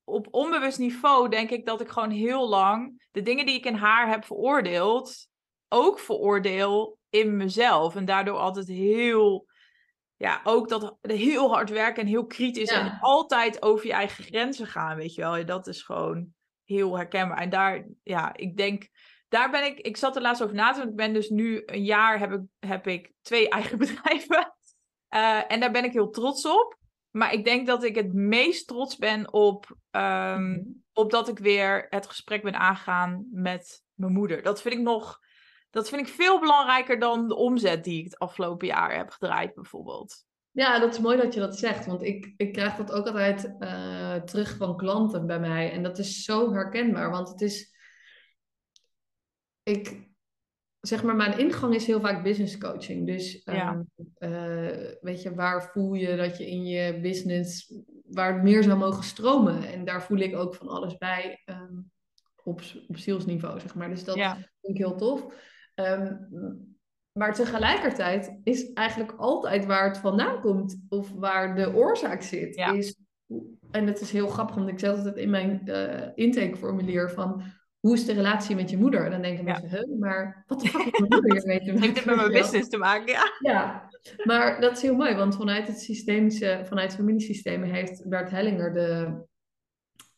op 0.04 0.26
onbewust 0.30 0.78
niveau 0.78 1.28
denk 1.28 1.50
ik 1.50 1.66
dat 1.66 1.80
ik 1.80 1.88
gewoon 1.88 2.10
heel 2.10 2.48
lang 2.48 3.06
de 3.10 3.22
dingen 3.22 3.46
die 3.46 3.54
ik 3.54 3.64
in 3.64 3.74
haar 3.74 4.08
heb 4.08 4.24
veroordeeld, 4.24 5.28
ook 5.68 5.98
veroordeel 5.98 6.98
in 7.08 7.36
mezelf. 7.36 7.96
En 7.96 8.04
daardoor 8.04 8.38
altijd 8.38 8.68
heel, 8.68 9.46
ja, 10.16 10.40
ook 10.44 10.68
dat 10.68 10.96
heel 11.00 11.50
hard 11.50 11.70
werken 11.70 12.02
en 12.02 12.08
heel 12.08 12.26
kritisch 12.26 12.70
en 12.70 12.98
altijd 13.00 13.62
over 13.62 13.86
je 13.86 13.92
eigen 13.92 14.24
grenzen 14.24 14.66
gaan, 14.66 14.96
weet 14.96 15.14
je 15.14 15.20
wel. 15.20 15.44
Dat 15.44 15.66
is 15.66 15.82
gewoon 15.82 16.34
heel 16.64 16.96
herkenbaar. 16.96 17.38
En 17.38 17.50
daar, 17.50 17.86
ja, 18.02 18.36
ik 18.36 18.56
denk 18.56 18.88
daar 19.28 19.50
ben 19.50 19.64
ik, 19.64 19.78
ik 19.78 19.96
zat 19.96 20.16
er 20.16 20.22
laatst 20.22 20.42
over 20.42 20.54
na 20.54 20.72
te 20.72 20.82
Ik 20.82 20.96
ben 20.96 21.12
dus 21.12 21.28
nu 21.28 21.62
een 21.66 21.84
jaar 21.84 22.18
heb 22.18 22.32
ik, 22.32 22.40
heb 22.58 22.86
ik 22.86 23.12
twee 23.22 23.48
eigen 23.58 23.78
bedrijven. 23.78 24.54
Uh, 25.14 25.52
en 25.52 25.60
daar 25.60 25.72
ben 25.72 25.84
ik 25.84 25.92
heel 25.92 26.10
trots 26.10 26.46
op. 26.46 26.76
Maar 27.10 27.32
ik 27.32 27.44
denk 27.44 27.66
dat 27.66 27.84
ik 27.84 27.94
het 27.94 28.12
meest 28.12 28.66
trots 28.66 28.96
ben 28.96 29.32
op, 29.32 29.76
um, 29.90 30.82
op 30.92 31.10
dat 31.10 31.28
ik 31.28 31.38
weer 31.38 31.86
het 31.88 32.06
gesprek 32.06 32.42
ben 32.42 32.54
aangegaan 32.54 33.26
met 33.30 33.82
mijn 33.94 34.12
moeder. 34.12 34.42
Dat 34.42 34.62
vind 34.62 34.74
ik 34.74 34.80
nog, 34.80 35.18
dat 35.70 35.88
vind 35.88 36.00
ik 36.00 36.14
veel 36.14 36.40
belangrijker 36.40 36.98
dan 36.98 37.28
de 37.28 37.36
omzet 37.36 37.84
die 37.84 37.98
ik 37.98 38.04
het 38.04 38.18
afgelopen 38.18 38.66
jaar 38.66 38.96
heb 38.96 39.10
gedraaid, 39.10 39.54
bijvoorbeeld. 39.54 40.26
Ja, 40.50 40.78
dat 40.78 40.94
is 40.94 41.00
mooi 41.00 41.16
dat 41.16 41.34
je 41.34 41.40
dat 41.40 41.58
zegt, 41.58 41.86
want 41.86 42.02
ik, 42.02 42.34
ik 42.36 42.52
krijg 42.52 42.76
dat 42.76 42.92
ook 42.92 43.06
altijd 43.06 43.54
uh, 43.58 44.14
terug 44.14 44.56
van 44.56 44.76
klanten 44.76 45.26
bij 45.26 45.40
mij. 45.40 45.72
En 45.72 45.82
dat 45.82 45.98
is 45.98 46.24
zo 46.24 46.52
herkenbaar, 46.52 47.10
want 47.10 47.28
het 47.28 47.40
is 47.40 47.74
ik 49.68 50.08
zeg 50.80 51.02
maar, 51.02 51.16
mijn 51.16 51.38
ingang 51.38 51.74
is 51.74 51.86
heel 51.86 52.00
vaak 52.00 52.22
business 52.22 52.58
coaching. 52.58 53.06
Dus 53.06 53.42
ehm, 53.42 53.82
eh, 54.14 54.92
weet 55.00 55.22
je, 55.22 55.34
waar 55.34 55.70
voel 55.72 55.94
je 55.94 56.16
dat 56.16 56.38
je 56.38 56.50
in 56.50 56.66
je 56.66 57.00
business, 57.00 57.74
waar 58.04 58.34
het 58.34 58.42
meer 58.42 58.62
zou 58.62 58.78
mogen 58.78 59.04
stromen? 59.04 59.72
En 59.72 59.84
daar 59.84 60.02
voel 60.02 60.18
ik 60.18 60.36
ook 60.36 60.54
van 60.54 60.68
alles 60.68 60.96
bij 60.96 61.42
ehm, 61.44 61.76
op, 62.44 62.60
op 62.88 62.96
zielsniveau, 62.96 63.60
zeg 63.60 63.74
maar. 63.74 63.88
Dus 63.88 64.04
dat 64.04 64.14
vind 64.14 64.46
ik 64.60 64.76
heel 64.76 64.96
tof. 64.96 65.26
Ehm, 65.74 66.14
maar 67.12 67.34
tegelijkertijd 67.34 68.40
is 68.42 68.72
eigenlijk 68.72 69.12
altijd 69.16 69.66
waar 69.66 69.88
het 69.88 69.98
vandaan 69.98 70.40
komt 70.40 70.80
of 70.88 71.12
waar 71.12 71.54
de 71.54 71.74
oorzaak 71.74 72.22
zit. 72.22 72.56
Is, 72.56 72.96
en 73.70 73.86
het 73.86 74.00
is 74.00 74.10
heel 74.10 74.28
grappig, 74.28 74.54
want 74.54 74.68
ik 74.68 74.78
zet 74.78 75.04
het 75.04 75.16
in 75.16 75.30
mijn 75.30 75.62
uh, 75.64 76.08
intakeformulier 76.14 77.10
van 77.10 77.42
hoe 77.80 77.94
is 77.94 78.04
de 78.04 78.12
relatie 78.12 78.56
met 78.56 78.70
je 78.70 78.78
moeder? 78.78 79.04
En 79.04 79.10
dan 79.10 79.22
denken 79.22 79.44
mensen, 79.44 79.68
huh, 79.68 79.98
maar 79.98 80.44
wat 80.46 80.60
de 80.60 80.68
fuck 80.68 80.82
heeft 80.84 80.98
mijn 80.98 81.10
moeder 81.10 81.32
hiermee 81.32 81.60
te 81.60 81.72
maken? 81.72 81.82
Heeft 81.82 81.94
dit 81.94 82.04
met 82.04 82.16
mijn 82.16 82.32
business 82.32 82.68
te 82.68 82.76
maken, 82.76 83.12
ja. 83.12 83.32
Ja, 83.38 83.90
maar 84.24 84.60
dat 84.60 84.76
is 84.76 84.82
heel 84.82 84.94
mooi, 84.94 85.14
want 85.14 85.36
vanuit 85.36 85.66
het 85.68 85.80
systemische, 85.80 86.62
vanuit 86.64 86.94
familiesystemen 86.94 87.68
heeft 87.68 88.08
Bert 88.08 88.30
Hellinger, 88.30 88.72
de 88.72 89.20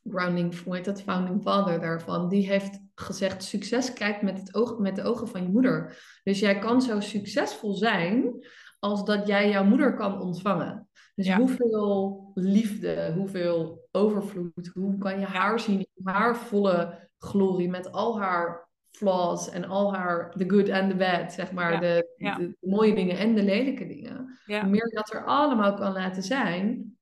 grounding, 0.05 0.63
hoe 0.63 0.77
heet 0.77 0.85
dat, 0.85 1.03
founding 1.03 1.43
father 1.43 1.81
daarvan, 1.81 2.29
die 2.29 2.47
heeft 2.47 2.79
gezegd, 2.95 3.45
succes 3.45 3.93
kijkt 3.93 4.23
met, 4.23 4.39
het 4.39 4.55
oog, 4.55 4.79
met 4.79 4.97
de 4.97 5.03
ogen 5.03 5.29
van 5.29 5.43
je 5.43 5.49
moeder. 5.49 5.99
Dus 6.23 6.41
jij 6.41 6.59
kan 6.59 6.83
zo 6.83 7.01
succesvol 7.01 7.75
zijn 7.75 8.47
als 8.79 9.05
dat 9.05 9.27
jij 9.27 9.51
jouw 9.51 9.65
moeder 9.65 9.95
kan 9.95 10.21
ontvangen. 10.21 10.89
Dus 11.15 11.35
hoeveel 11.35 12.30
liefde, 12.41 13.13
hoeveel 13.17 13.89
overvloed. 13.91 14.71
Hoe 14.75 14.99
kan 14.99 15.21
je 15.21 15.27
haar 15.27 15.61
zien 15.61 15.79
in 15.79 16.09
haar 16.09 16.37
volle 16.37 17.09
glorie 17.19 17.69
met 17.69 17.93
al 17.93 18.21
haar 18.21 18.69
flaws 18.91 19.51
en 19.51 19.65
al 19.65 19.95
haar 19.95 20.31
the 20.37 20.51
good 20.51 20.71
and 20.71 20.91
the 20.91 20.97
bad, 20.97 21.33
zeg 21.33 21.53
maar. 21.53 21.81
De, 21.81 22.15
de, 22.17 22.57
mooie 22.61 22.95
dingen 22.95 23.19
en 23.19 23.35
de 23.35 23.43
lelijke 23.43 23.87
dingen. 23.87 24.39
Hoe 24.47 24.67
meer 24.67 24.89
je 24.89 24.95
dat 24.95 25.13
er 25.13 25.25
allemaal 25.25 25.75
kan 25.75 25.93
laten 25.93 26.23
zijn, 26.23 26.97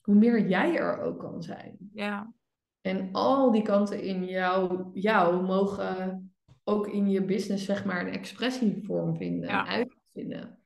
hoe 0.00 0.14
meer 0.14 0.48
jij 0.48 0.76
er 0.76 1.00
ook 1.00 1.18
kan 1.18 1.42
zijn. 1.42 1.76
Ja. 1.92 2.32
En 2.80 3.08
al 3.12 3.50
die 3.50 3.62
kanten 3.62 4.02
in 4.02 4.24
jou, 4.24 4.84
jou 4.92 5.42
mogen 5.42 6.32
ook 6.64 6.86
in 6.86 7.10
je 7.10 7.24
business, 7.24 7.64
zeg 7.64 7.84
maar, 7.84 8.00
een 8.00 8.12
expressievorm 8.12 9.16
vinden, 9.16 9.66
uitvinden. 9.66 10.58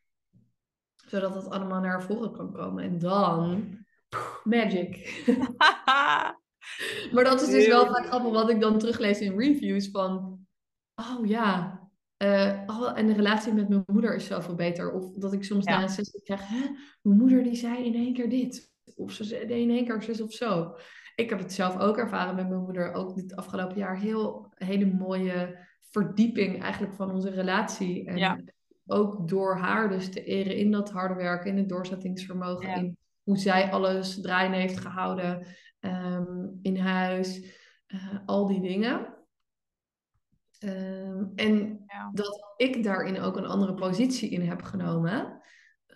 Zodat 1.07 1.35
het 1.35 1.51
allemaal 1.51 1.81
naar 1.81 2.03
voren 2.03 2.33
kan 2.33 2.53
komen. 2.53 2.85
En 2.85 2.99
dan, 2.99 3.79
magic. 4.45 5.25
maar 7.13 7.25
dat 7.25 7.43
is 7.43 7.49
dus 7.49 7.67
wel 7.67 7.87
vaak 7.87 8.07
grappig 8.07 8.33
wat 8.33 8.51
ik 8.51 8.61
dan 8.61 8.79
teruglees 8.79 9.21
in 9.21 9.39
reviews 9.39 9.89
van, 9.91 10.39
oh 10.95 11.27
ja, 11.27 11.81
uh, 12.23 12.61
oh, 12.67 12.99
en 12.99 13.07
de 13.07 13.13
relatie 13.13 13.53
met 13.53 13.69
mijn 13.69 13.83
moeder 13.87 14.15
is 14.15 14.27
zoveel 14.27 14.55
beter. 14.55 14.93
Of 14.93 15.13
dat 15.13 15.33
ik 15.33 15.45
soms 15.45 15.65
na 15.65 15.83
een 15.83 15.89
sessie 15.89 16.23
krijg, 16.23 16.49
hè, 16.49 16.65
mijn 17.03 17.19
moeder 17.19 17.43
die 17.43 17.57
zei 17.57 17.85
in 17.85 17.95
één 17.95 18.15
keer 18.15 18.29
dit. 18.29 18.71
Of 18.95 19.13
ze 19.13 19.25
zei 19.25 19.43
in 19.43 19.71
één 19.71 19.85
keer 19.85 20.03
zus 20.03 20.21
of 20.21 20.33
zo. 20.33 20.77
Ik 21.15 21.31
heb 21.31 21.39
het 21.39 21.53
zelf 21.53 21.79
ook 21.79 21.97
ervaren 21.97 22.35
met 22.35 22.49
mijn 22.49 22.63
moeder. 22.63 22.93
Ook 22.93 23.15
dit 23.15 23.37
afgelopen 23.37 23.77
jaar 23.77 23.99
heel 23.99 24.53
hele 24.55 24.87
mooie 24.87 25.59
verdieping 25.91 26.63
eigenlijk 26.63 26.95
van 26.95 27.11
onze 27.11 27.31
relatie. 27.31 28.07
En 28.07 28.55
ook 28.87 29.29
door 29.29 29.57
haar 29.57 29.89
dus 29.89 30.11
te 30.11 30.25
eren 30.25 30.57
in 30.57 30.71
dat 30.71 30.91
harde 30.91 31.15
werken, 31.15 31.51
in 31.51 31.57
het 31.57 31.69
doorzettingsvermogen, 31.69 32.75
in 32.75 32.97
hoe 33.27 33.39
zij 33.39 33.71
alles 33.71 34.21
draaien 34.21 34.53
heeft 34.53 34.79
gehouden 34.79 35.47
ehm, 35.81 36.47
in 36.63 36.77
huis, 36.77 37.43
uh, 37.89 38.19
al 38.27 38.47
die 38.47 38.61
dingen. 38.61 39.15
Ehm, 40.59 41.25
en 41.35 41.85
dat 42.13 42.55
ik 42.57 42.83
daarin 42.85 43.21
ook 43.21 43.37
een 43.37 43.47
andere 43.47 43.75
positie 43.75 44.31
in 44.31 44.49
heb 44.49 44.63
genomen. 44.63 45.41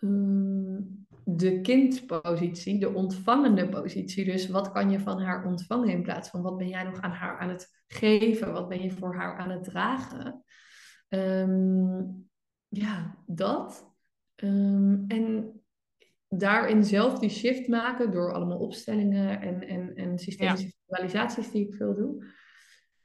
Um, 0.01 1.07
de 1.25 1.61
kindpositie, 1.61 2.79
de 2.79 2.95
ontvangende 2.95 3.69
positie. 3.69 4.25
Dus 4.25 4.49
wat 4.49 4.73
kan 4.73 4.91
je 4.91 5.01
van 5.01 5.21
haar 5.21 5.45
ontvangen 5.45 5.89
in 5.89 6.03
plaats 6.03 6.29
van 6.29 6.43
wat 6.43 6.57
ben 6.57 6.69
jij 6.69 6.83
nog 6.83 7.01
aan 7.01 7.11
haar 7.11 7.39
aan 7.39 7.49
het 7.49 7.83
geven? 7.87 8.53
Wat 8.53 8.69
ben 8.69 8.83
je 8.83 8.91
voor 8.91 9.17
haar 9.17 9.39
aan 9.39 9.51
het 9.51 9.65
dragen? 9.65 10.45
Ehm, 11.09 12.03
ja, 12.69 13.17
dat. 13.27 13.89
En 14.35 15.60
daarin 16.31 16.85
zelf 16.85 17.19
die 17.19 17.31
shift 17.31 17.69
maken 17.69 18.11
door 18.11 18.33
allemaal 18.33 18.59
opstellingen 18.59 19.41
en, 19.41 19.69
en, 19.69 19.95
en 19.95 20.19
systemische 20.19 20.73
visualisaties 20.87 21.51
die 21.51 21.67
ik 21.67 21.75
veel 21.75 21.95
doe. 21.95 22.25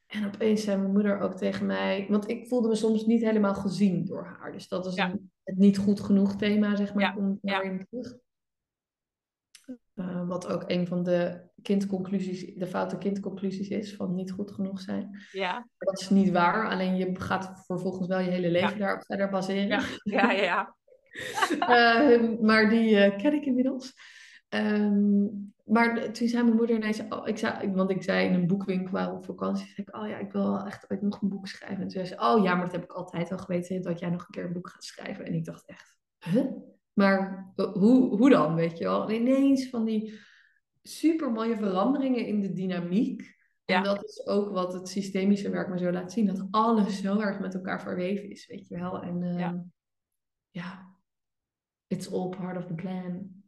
En 0.06 0.26
opeens 0.26 0.64
zei 0.64 0.78
mijn 0.78 0.92
moeder 0.92 1.20
ook 1.20 1.34
tegen 1.34 1.66
mij, 1.66 2.06
want 2.10 2.30
ik 2.30 2.48
voelde 2.48 2.68
me 2.68 2.76
soms 2.76 3.06
niet 3.06 3.22
helemaal 3.22 3.56
gezien 3.56 4.06
door 4.06 4.26
haar. 4.26 4.52
Dus 4.52 4.68
dat 4.68 4.86
is 4.86 4.96
een, 4.96 5.32
het 5.44 5.58
niet 5.58 5.78
goed 5.78 6.00
genoeg 6.00 6.36
thema, 6.36 6.76
zeg 6.76 6.94
maar, 6.94 7.04
ja. 7.04 7.12
komt 7.12 7.40
daarin 7.42 7.86
terug. 7.90 8.18
Uh, 9.96 10.28
wat 10.28 10.48
ook 10.48 10.64
een 10.68 10.88
van 10.88 11.04
de 11.04 11.42
kindconclusies, 11.62 12.54
de 12.56 12.68
foute 12.68 12.98
kindconclusies 12.98 13.70
is, 13.70 13.96
van 13.96 14.16
niet 14.16 14.32
goed 14.32 14.52
genoeg 14.52 14.82
zijn. 14.82 15.26
Ja. 15.32 15.68
Dat 15.78 16.02
is 16.02 16.10
niet 16.10 16.32
waar, 16.32 16.70
alleen 16.70 16.96
je 16.96 17.20
gaat 17.20 17.66
vervolgens 17.66 18.08
wel 18.08 18.20
je 18.20 18.30
hele 18.30 18.50
leven 18.50 18.80
daarop 18.80 19.06
verder 19.06 19.30
baseren. 19.30 19.68
Ja, 19.68 19.84
ja, 20.04 20.32
ja. 20.32 20.76
Uh, 21.60 22.40
maar 22.48 22.70
die 22.70 22.90
uh, 22.90 23.18
ken 23.18 23.34
ik 23.34 23.46
inmiddels. 23.46 23.94
Um, 24.50 25.54
maar 25.66 26.12
toen 26.12 26.28
zei 26.28 26.44
mijn 26.44 26.56
moeder 26.56 26.76
ineens, 26.76 27.02
oh, 27.10 27.28
ik 27.28 27.38
zei, 27.38 27.72
want 27.72 27.90
ik 27.90 28.04
zei 28.04 28.28
in 28.28 28.34
een 28.34 28.48
boekwinkel 28.48 29.12
op 29.12 29.26
vakantie, 29.26 29.66
zei 29.66 29.88
ik, 29.88 29.96
oh 29.96 30.08
ja, 30.08 30.18
ik 30.18 30.32
wil 30.32 30.66
echt 30.66 30.92
ooit 30.92 31.02
nog 31.02 31.22
een 31.22 31.30
boek 31.30 31.48
schrijven. 31.48 31.78
En 31.78 31.82
toen 31.82 31.90
zei 31.90 32.06
ze, 32.06 32.16
oh 32.20 32.44
ja, 32.44 32.56
maar 32.56 32.66
dat 32.66 32.74
heb 32.74 32.84
ik 32.84 32.92
altijd 32.92 33.32
al 33.32 33.38
geweten, 33.38 33.82
dat 33.82 34.00
jij 34.00 34.10
nog 34.10 34.22
een 34.22 34.32
keer 34.32 34.46
een 34.46 34.54
boek 34.54 34.70
gaat 34.70 34.84
schrijven. 34.84 35.26
En 35.26 35.34
ik 35.34 35.46
dacht 35.46 35.66
echt, 35.66 35.98
huh? 36.20 36.46
Maar 36.94 37.52
hoe, 37.56 38.18
hoe 38.18 38.30
dan, 38.30 38.56
weet 38.56 38.78
je 38.78 38.84
wel? 38.84 39.10
En 39.10 39.16
ineens 39.16 39.70
van 39.70 39.86
die 39.86 40.20
super 40.82 41.32
mooie 41.32 41.58
veranderingen 41.58 42.26
in 42.26 42.42
de 42.42 42.54
dynamiek. 42.54 43.36
Ja. 43.66 43.78
En 43.78 43.84
dat 43.84 44.04
is 44.04 44.28
ook 44.28 44.50
wat 44.50 44.74
het 44.74 44.90
systemische 44.90 45.50
werk 45.50 45.70
me 45.70 45.78
zo 45.78 45.92
laat 45.92 46.12
zien. 46.12 46.26
Dat 46.26 46.48
alles 46.52 47.02
zo 47.02 47.20
erg 47.20 47.40
met 47.40 47.54
elkaar 47.54 47.82
verweven 47.82 48.30
is, 48.30 48.48
weet 48.48 48.68
je 48.68 48.78
wel. 48.78 49.02
En 49.02 49.22
uh, 49.22 49.40
ja. 49.40 49.66
ja, 50.52 50.95
it's 51.88 52.12
all 52.12 52.30
part 52.30 52.58
of 52.58 52.66
the 52.66 52.74
plan. 52.74 53.44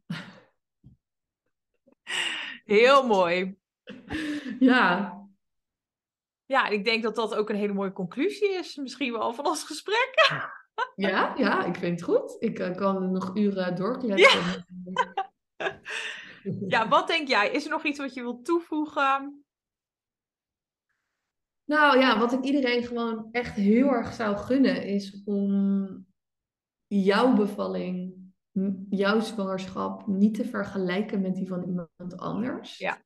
Heel 2.65 3.07
mooi. 3.07 3.57
Ja. 4.59 5.15
Ja, 6.45 6.67
ik 6.67 6.85
denk 6.85 7.03
dat 7.03 7.15
dat 7.15 7.35
ook 7.35 7.49
een 7.49 7.55
hele 7.55 7.73
mooie 7.73 7.91
conclusie 7.91 8.53
is, 8.53 8.75
misschien 8.75 9.11
wel 9.11 9.33
van 9.33 9.45
ons 9.45 9.63
gesprek. 9.63 10.13
Ja, 10.95 11.33
ja, 11.37 11.65
ik 11.65 11.75
vind 11.75 11.99
het 11.99 12.09
goed. 12.09 12.35
Ik 12.39 12.59
uh, 12.59 12.75
kan 12.75 13.11
nog 13.11 13.35
uren 13.35 13.75
doorkletsen. 13.75 14.65
Ja. 15.57 15.79
ja, 16.67 16.87
wat 16.87 17.07
denk 17.07 17.27
jij? 17.27 17.51
Is 17.51 17.63
er 17.63 17.69
nog 17.69 17.83
iets 17.83 17.99
wat 17.99 18.13
je 18.13 18.21
wilt 18.21 18.45
toevoegen? 18.45 19.45
Nou 21.63 21.99
ja, 21.99 22.19
wat 22.19 22.33
ik 22.33 22.43
iedereen 22.43 22.83
gewoon 22.83 23.27
echt 23.31 23.55
heel 23.55 23.87
erg 23.87 24.13
zou 24.13 24.37
gunnen 24.37 24.83
is 24.85 25.21
om 25.25 26.05
jouw 26.87 27.33
bevalling, 27.33 28.06
jouw 28.89 29.19
zwangerschap 29.19 30.07
niet 30.07 30.33
te 30.33 30.45
vergelijken 30.45 31.21
met 31.21 31.35
die 31.35 31.47
van 31.47 31.63
iemand 31.63 32.17
anders. 32.17 32.77
Ja. 32.77 33.01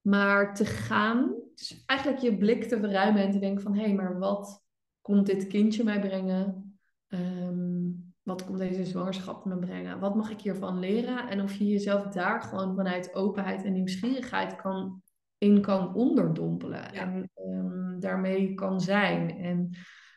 Maar 0.00 0.54
te 0.54 0.64
gaan, 0.64 1.34
dus 1.54 1.82
eigenlijk 1.86 2.20
je 2.20 2.36
blik 2.36 2.64
te 2.64 2.78
verruimen 2.78 3.22
en 3.22 3.30
te 3.30 3.38
denken 3.38 3.62
van 3.62 3.74
hé, 3.74 3.82
hey, 3.82 3.94
maar 3.94 4.18
wat 4.18 4.62
komt 5.00 5.26
dit 5.26 5.46
kindje 5.46 5.84
mij 5.84 6.00
brengen? 6.00 6.78
Ehm, 7.08 7.88
wat 8.22 8.44
komt 8.44 8.58
deze 8.58 8.84
zwangerschap 8.84 9.44
me 9.44 9.58
brengen? 9.58 9.98
Wat 9.98 10.14
mag 10.14 10.30
ik 10.30 10.40
hiervan 10.40 10.78
leren? 10.78 11.28
En 11.28 11.40
of 11.40 11.54
je 11.54 11.66
jezelf 11.66 12.06
daar 12.06 12.42
gewoon 12.42 12.74
vanuit 12.74 13.14
openheid 13.14 13.64
en 13.64 13.72
nieuwsgierigheid 13.72 14.56
kan, 14.56 15.02
in 15.38 15.60
kan 15.60 15.94
onderdompelen. 15.94 16.92
En 16.92 17.30
um, 17.34 18.00
daarmee 18.00 18.54
kan 18.54 18.80
zijn. 18.80 19.30
En 19.38 19.70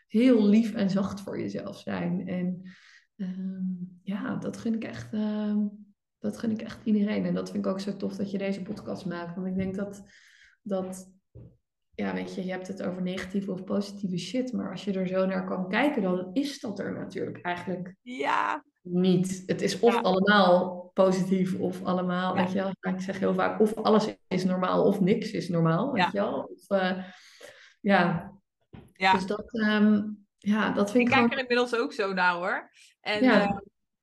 heel 0.08 0.46
lief 0.46 0.74
en 0.74 0.90
zacht 0.90 1.22
voor 1.22 1.40
jezelf 1.40 1.78
zijn. 1.78 2.28
En 2.28 2.62
um, 3.38 4.00
ja, 4.04 4.36
dat 4.36 4.58
gun 4.58 4.74
ik 4.74 4.84
echt. 4.84 5.12
dat 6.20 6.38
gun 6.38 6.52
ik 6.52 6.62
echt 6.62 6.80
iedereen. 6.84 7.26
En 7.26 7.34
dat 7.34 7.52
vind 7.52 7.66
ik 7.66 7.72
ook 7.72 7.80
zo 7.80 7.96
tof 7.96 8.16
dat 8.16 8.32
je 8.32 8.38
deze 8.38 8.62
podcast 8.62 9.06
maakt. 9.06 9.36
Want 9.36 9.48
ik 9.48 9.56
denk 9.56 9.76
dat, 9.76 10.04
dat 10.62 11.14
ja, 11.96 12.14
weet 12.14 12.36
je, 12.36 12.46
je 12.46 12.52
hebt 12.52 12.68
het 12.68 12.84
over 12.84 13.02
negatieve 13.02 13.52
of 13.52 13.64
positieve 13.64 14.18
shit. 14.18 14.54
Maar 14.54 14.72
als 14.72 14.84
je 14.84 14.94
er 14.94 15.08
zo 15.08 15.26
naar 15.26 15.46
kan 15.46 15.70
kijken, 15.70 16.02
dan 16.02 16.30
is 16.34 16.60
dat 16.60 16.80
er 16.80 16.94
natuurlijk 16.94 17.42
eigenlijk 17.42 17.96
ja. 18.02 18.64
niet. 18.82 19.44
Het 19.46 19.62
is 19.62 19.80
of 19.80 20.02
allemaal 20.02 20.92
positief 20.94 21.60
of 21.60 21.84
allemaal, 21.84 22.36
weet 22.36 22.52
je 22.52 22.58
wel. 22.58 22.94
ik 22.94 23.02
zeg 23.02 23.20
heel 23.20 23.34
vaak, 23.34 23.60
of 23.60 23.76
alles 23.76 24.16
is 24.28 24.46
normaal 24.46 24.84
of 24.84 25.00
niks 25.00 25.32
is 25.32 25.50
normaal, 25.50 25.92
weet 25.92 26.12
je 26.12 26.20
wel. 26.20 26.52
Of, 26.56 26.80
uh, 26.82 27.04
ja. 27.82 28.32
ja. 28.94 29.14
Dus 29.14 29.26
dat, 29.26 29.54
um, 29.54 30.23
ja, 30.46 30.72
dat 30.72 30.92
vind 30.92 31.08
ik 31.08 31.14
Ik 31.14 31.20
kijk 31.20 31.32
er 31.32 31.40
inmiddels 31.40 31.76
ook 31.76 31.94
zo 31.94 32.14
naar 32.14 32.34
hoor. 32.34 32.72
En 33.02 33.24
uh, 33.24 33.52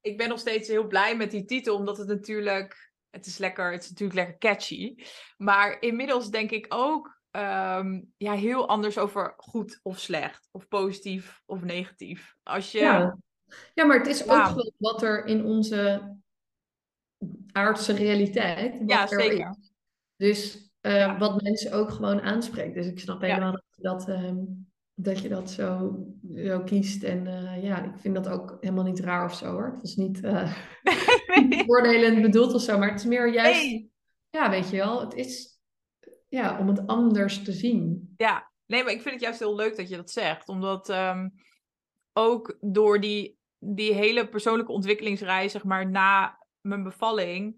ik 0.00 0.16
ben 0.16 0.28
nog 0.28 0.38
steeds 0.38 0.68
heel 0.68 0.86
blij 0.86 1.16
met 1.16 1.30
die 1.30 1.44
titel, 1.44 1.76
omdat 1.76 1.98
het 1.98 2.08
natuurlijk... 2.08 2.88
Het 3.10 3.26
is 3.26 3.38
lekker, 3.38 3.72
het 3.72 3.82
is 3.82 3.88
natuurlijk 3.88 4.18
lekker 4.18 4.38
catchy. 4.38 4.94
Maar 5.36 5.80
inmiddels 5.80 6.30
denk 6.30 6.50
ik 6.50 6.66
ook 6.68 7.20
um, 7.30 8.12
ja, 8.16 8.32
heel 8.32 8.68
anders 8.68 8.98
over 8.98 9.34
goed 9.36 9.80
of 9.82 9.98
slecht, 9.98 10.48
of 10.50 10.68
positief 10.68 11.42
of 11.46 11.62
negatief. 11.62 12.36
Als 12.42 12.72
je... 12.72 12.78
ja. 12.78 13.18
ja, 13.74 13.84
maar 13.84 13.98
het 13.98 14.06
is 14.06 14.28
ook 14.28 14.44
gewoon 14.44 14.72
wat 14.78 15.02
er 15.02 15.24
in 15.24 15.44
onze 15.44 16.16
aardse 17.52 17.92
realiteit. 17.92 18.82
ja, 18.86 19.06
zeker. 19.06 19.48
Is. 19.48 19.72
Dus 20.16 20.70
uh, 20.80 21.18
wat 21.18 21.42
mensen 21.42 21.72
ook 21.72 21.90
gewoon 21.90 22.20
aanspreekt. 22.20 22.74
Dus 22.74 22.86
ik 22.86 23.00
snap 23.00 23.20
helemaal 23.20 23.52
dat, 23.52 23.64
dat, 23.76 24.08
dat 25.02 25.20
je 25.20 25.28
dat 25.28 25.50
zo, 25.50 25.98
zo 26.34 26.60
kiest. 26.60 27.02
En 27.02 27.26
uh, 27.26 27.62
ja, 27.62 27.84
ik 27.84 27.98
vind 27.98 28.14
dat 28.14 28.28
ook 28.28 28.56
helemaal 28.60 28.84
niet 28.84 29.00
raar 29.00 29.24
of 29.24 29.34
zo 29.34 29.50
hoor. 29.50 29.70
Het 29.72 29.80
was 29.80 29.96
niet, 29.96 30.22
uh, 30.24 30.56
voordelend 31.66 32.22
bedoeld 32.22 32.54
of 32.54 32.62
zo, 32.62 32.78
maar 32.78 32.90
het 32.90 33.00
is 33.00 33.06
meer 33.06 33.32
juist. 33.32 33.62
Nee. 33.62 33.92
Ja, 34.30 34.50
weet 34.50 34.70
je 34.70 34.76
wel, 34.76 35.00
het 35.00 35.14
is 35.14 35.60
ja, 36.28 36.58
om 36.58 36.68
het 36.68 36.86
anders 36.86 37.42
te 37.42 37.52
zien. 37.52 38.14
Ja, 38.16 38.50
nee, 38.66 38.82
maar 38.82 38.92
ik 38.92 39.00
vind 39.00 39.14
het 39.14 39.22
juist 39.22 39.38
heel 39.38 39.54
leuk 39.54 39.76
dat 39.76 39.88
je 39.88 39.96
dat 39.96 40.10
zegt. 40.10 40.48
Omdat 40.48 40.88
um, 40.88 41.32
ook 42.12 42.56
door 42.60 43.00
die, 43.00 43.38
die 43.58 43.94
hele 43.94 44.28
persoonlijke 44.28 44.72
ontwikkelingsreis, 44.72 45.52
zeg 45.52 45.64
maar, 45.64 45.90
na 45.90 46.38
mijn 46.60 46.82
bevalling, 46.82 47.56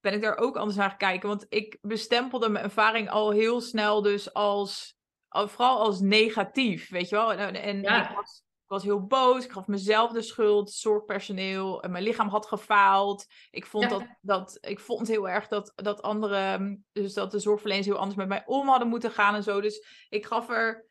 ben 0.00 0.12
ik 0.12 0.22
daar 0.22 0.36
ook 0.36 0.56
anders 0.56 0.76
naar 0.76 0.88
gaan 0.88 0.98
kijken. 0.98 1.28
Want 1.28 1.46
ik 1.48 1.78
bestempelde 1.80 2.48
mijn 2.48 2.64
ervaring 2.64 3.10
al 3.10 3.30
heel 3.30 3.60
snel 3.60 4.02
dus 4.02 4.32
als, 4.32 4.93
al, 4.93 4.93
vooral 5.34 5.78
als 5.78 6.00
negatief, 6.00 6.90
weet 6.90 7.08
je 7.08 7.14
wel. 7.16 7.32
En, 7.32 7.54
en 7.54 7.82
ja. 7.82 8.10
ik 8.10 8.16
was 8.16 8.42
Ik 8.64 8.70
was 8.70 8.82
heel 8.82 9.06
boos. 9.06 9.44
Ik 9.44 9.50
gaf 9.52 9.66
mezelf 9.66 10.12
de 10.12 10.22
schuld. 10.22 10.70
Zorgpersoneel. 10.72 11.82
En 11.82 11.90
mijn 11.90 12.04
lichaam 12.04 12.28
had 12.28 12.46
gefaald. 12.46 13.26
Ik 13.50 13.66
vond, 13.66 13.84
Ja. 13.84 13.90
dat, 13.90 14.06
dat, 14.20 14.58
ik 14.60 14.80
vond 14.80 15.08
heel 15.08 15.28
erg 15.28 15.48
dat, 15.48 15.72
dat 15.74 16.02
anderen... 16.02 16.84
Dus 16.92 17.14
dat 17.14 17.30
de 17.30 17.38
zorgverleners 17.38 17.86
heel 17.86 17.96
anders 17.98 18.16
met 18.16 18.28
mij 18.28 18.42
om 18.46 18.68
hadden 18.68 18.88
moeten 18.88 19.10
gaan 19.10 19.34
en 19.34 19.42
zo. 19.42 19.60
Dus 19.60 19.86
ik 20.08 20.26
gaf 20.26 20.48
er... 20.50 20.86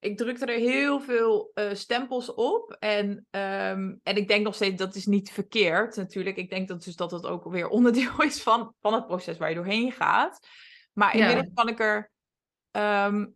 Ik 0.00 0.16
drukte 0.16 0.46
er 0.46 0.58
heel 0.58 1.00
veel 1.00 1.50
eh, 1.54 1.74
stempels 1.74 2.34
op. 2.34 2.76
En, 2.78 3.26
ehm, 3.30 3.94
en 4.02 4.16
ik 4.16 4.28
denk 4.28 4.44
nog 4.44 4.54
steeds, 4.54 4.76
dat 4.76 4.94
is 4.94 5.06
niet 5.06 5.30
verkeerd 5.30 5.96
natuurlijk. 5.96 6.36
Ik 6.36 6.50
denk 6.50 6.68
dat, 6.68 6.84
dus 6.84 6.96
dat 6.96 7.10
het 7.10 7.26
ook 7.26 7.44
weer 7.50 7.68
onderdeel 7.68 8.22
is 8.30 8.42
van, 8.42 8.74
van 8.80 8.92
het 8.94 9.06
proces 9.06 9.38
waar 9.38 9.48
je 9.48 9.54
doorheen 9.54 9.92
gaat. 9.92 10.46
Maar 10.92 11.16
Ja. 11.16 11.22
inmiddels 11.22 11.54
kan 11.54 11.68
ik 11.68 11.80
er... 11.80 12.10
ehm, 12.70 13.26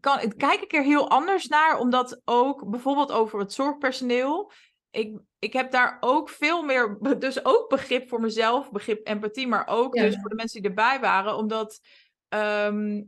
kan, 0.00 0.32
kijk 0.36 0.60
ik 0.60 0.72
er 0.72 0.82
heel 0.82 1.08
anders 1.10 1.46
naar, 1.48 1.78
omdat 1.78 2.20
ook 2.24 2.70
bijvoorbeeld 2.70 3.12
over 3.12 3.38
het 3.38 3.52
zorgpersoneel. 3.52 4.52
Ik, 4.90 5.18
ik 5.38 5.52
heb 5.52 5.70
daar 5.70 5.96
ook 6.00 6.28
veel 6.28 6.62
meer, 6.62 6.98
dus 7.18 7.44
ook 7.44 7.68
begrip 7.68 8.08
voor 8.08 8.20
mezelf, 8.20 8.70
begrip 8.70 9.06
empathie, 9.06 9.48
maar 9.48 9.66
ook 9.66 9.94
Ja. 9.96 10.02
dus 10.02 10.16
voor 10.20 10.30
de 10.30 10.36
mensen 10.36 10.60
die 10.60 10.70
erbij 10.70 11.00
waren, 11.00 11.36
omdat, 11.36 11.80
ehm, 12.28 13.02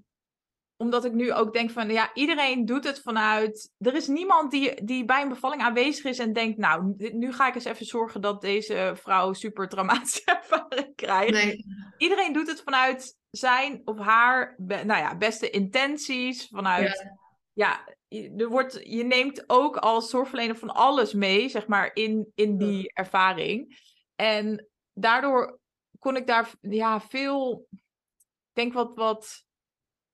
omdat 0.85 1.05
ik 1.05 1.12
nu 1.12 1.32
ook 1.32 1.53
denk 1.53 1.70
van, 1.70 1.91
ja, 1.91 2.11
iedereen 2.14 2.64
doet 2.64 2.85
het 2.85 3.01
vanuit, 3.01 3.72
er 3.78 3.95
is 3.95 4.07
niemand 4.07 4.51
die, 4.51 4.85
die 4.85 5.05
bij 5.05 5.22
een 5.22 5.28
bevalling 5.28 5.62
aanwezig 5.62 6.05
is 6.05 6.18
en 6.18 6.32
denkt, 6.32 6.59
nou, 6.59 6.95
nu 6.97 7.32
ga 7.32 7.49
ik 7.49 7.55
eens 7.55 7.64
even 7.64 7.87
zorgen 7.87 8.20
dat 8.20 8.41
deze 8.41 8.93
vrouw 8.95 9.32
super 9.32 9.68
traumatische 9.68 10.22
ervaring 10.41 10.95
krijgt 10.95 11.32
Nee. 11.32 11.64
iedereen 11.99 12.32
doet 12.32 12.47
het 12.49 12.62
vanuit 12.62 13.16
zijn 13.30 13.82
of 13.85 13.99
haar 13.99 14.55
nou 14.59 14.87
ja, 14.87 15.16
beste 15.16 15.51
intenties. 15.51 16.49
Vanuit, 16.49 17.12
ja, 17.53 17.97
je, 18.09 18.35
er 18.37 18.49
wordt, 18.49 18.80
je 18.82 19.05
neemt 19.05 19.45
ook 19.47 19.76
als 19.76 20.11
zorgverlener 20.11 20.57
van 20.57 20.74
alles 20.74 21.12
mee, 21.12 21.49
zeg 21.49 21.66
maar, 21.66 21.91
in, 21.95 22.32
in 22.35 22.59
die 22.59 22.93
ervaring. 22.93 23.78
En 24.14 24.68
daardoor 24.93 25.59
kon 25.99 26.16
ik 26.16 26.26
daar 26.26 26.51
ja, 26.61 27.01
veel, 27.01 27.66
ik 27.70 28.53
denk 28.53 28.72
wat, 28.72 28.95
wat 28.95 29.45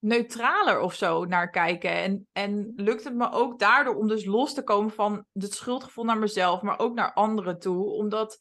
neutraler 0.00 0.80
of 0.80 0.94
zo 0.94 1.24
naar 1.24 1.50
kijken. 1.50 1.90
En, 1.90 2.28
en 2.32 2.72
lukt 2.76 3.04
het 3.04 3.14
me 3.14 3.30
ook 3.30 3.58
daardoor 3.58 3.94
om 3.94 4.08
dus 4.08 4.24
los 4.24 4.54
te 4.54 4.62
komen 4.62 4.90
van 4.92 5.24
het 5.32 5.54
schuldgevoel 5.54 6.04
naar 6.04 6.18
mezelf, 6.18 6.62
maar 6.62 6.78
ook 6.78 6.94
naar 6.94 7.12
anderen 7.12 7.58
toe. 7.58 7.84
Omdat, 7.84 8.38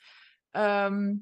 ehm, 0.51 1.14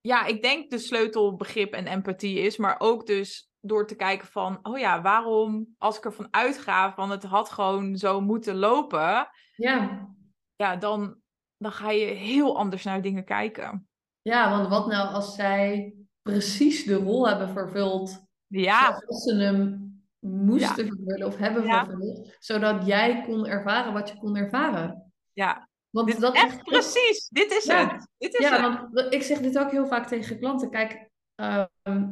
ja, 0.00 0.24
ik 0.26 0.42
denk 0.42 0.70
de 0.70 0.78
sleutel 0.78 1.36
begrip 1.36 1.72
en 1.72 1.86
empathie 1.86 2.38
is, 2.38 2.56
maar 2.56 2.74
ook 2.78 3.06
dus 3.06 3.50
door 3.60 3.86
te 3.86 3.94
kijken 3.94 4.26
van, 4.26 4.58
oh 4.62 4.78
ja, 4.78 5.02
waarom, 5.02 5.74
als 5.78 5.96
ik 5.96 6.04
ervan 6.04 6.28
uitga 6.30 6.94
van 6.94 7.10
het 7.10 7.22
had 7.22 7.50
gewoon 7.50 7.96
zo 7.96 8.20
moeten 8.20 8.56
lopen, 8.56 9.28
Ja. 9.56 10.08
ja, 10.56 10.76
dan, 10.76 11.16
dan 11.56 11.72
ga 11.72 11.90
je 11.90 12.04
heel 12.06 12.56
anders 12.58 12.84
naar 12.84 13.02
dingen 13.02 13.24
kijken. 13.24 13.88
ja, 14.22 14.50
want 14.50 14.68
wat 14.68 14.86
nou 14.86 15.08
als 15.14 15.34
zij 15.34 15.94
precies 16.22 16.84
de 16.84 16.94
rol 16.94 17.28
hebben 17.28 17.48
vervuld 17.48 18.26
Ja, 18.48 18.98
zoals 18.98 19.22
ze 19.22 19.34
hem 19.34 19.86
moesten 20.18 20.86
vervullen 20.86 21.26
of 21.26 21.36
hebben 21.36 21.64
Ja. 21.64 21.84
vervuld, 21.84 22.36
zodat 22.38 22.86
jij 22.86 23.22
kon 23.26 23.46
erveren 23.46 23.92
wat 23.92 24.08
je 24.08 24.16
kon 24.18 24.36
ervaren. 24.36 25.12
ja. 25.32 25.66
Want 25.90 26.06
Dit 26.06 26.16
is 26.16 26.22
dat 26.22 26.34
echt 26.34 26.62
precies. 26.62 27.28
Dit 27.28 27.50
is 27.52 27.64
Ja. 27.64 27.88
het. 27.88 28.08
Dit 28.18 28.34
is 28.34 28.48
Ja, 28.48 28.70
het. 28.70 28.88
want 28.92 29.14
ik 29.14 29.22
zeg 29.22 29.38
dit 29.38 29.58
ook 29.58 29.70
heel 29.70 29.86
vaak 29.86 30.06
tegen 30.06 30.38
klanten. 30.38 30.70
Kijk, 30.70 31.08
ehm, 31.34 32.08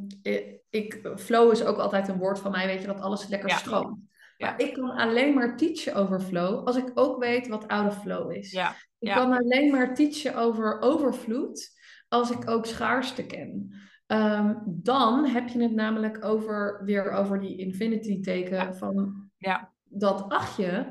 ik, 0.70 1.11
flow 1.16 1.53
is 1.53 1.64
ook 1.64 1.76
altijd 1.78 2.09
een 2.09 2.18
woord 2.18 2.39
van 2.39 2.51
mij, 2.51 2.66
weet 2.66 2.80
je, 2.80 2.87
dat 2.87 3.01
alles 3.01 3.28
lekker 3.28 3.49
Ja. 3.49 3.57
stroomt. 3.57 3.99
Ja. 4.37 4.51
Maar 4.51 4.61
ik 4.61 4.74
kan 4.74 4.91
alleen 4.91 5.34
maar 5.34 5.57
teachen 5.57 5.95
over 5.95 6.20
flow 6.20 6.66
als 6.66 6.76
ik 6.76 6.91
ook 6.95 7.18
weet 7.24 7.49
wat 7.49 7.66
of 7.87 8.01
flow 8.01 8.32
is. 8.32 8.51
Ja, 8.51 8.70
Ik 8.99 9.09
ja. 9.09 9.14
kan 9.14 9.32
alleen 9.32 9.70
maar 9.70 9.95
teachen 9.95 10.34
over 10.37 10.80
overvloed 10.80 11.70
als 12.09 12.30
ik 12.30 12.51
ook 12.51 12.66
schaarste 12.66 13.26
ken. 13.26 13.74
Ehm, 14.07 14.54
dan 14.66 15.24
heb 15.24 15.48
je 15.48 15.62
het 15.62 15.74
namelijk 15.74 16.24
over, 16.24 16.80
weer 16.84 17.11
over 17.11 17.40
die 17.40 17.57
infinity 17.57 18.20
teken 18.20 18.76
van 18.76 19.28
Ja. 19.38 19.72
dat 19.84 20.28
achtje. 20.28 20.86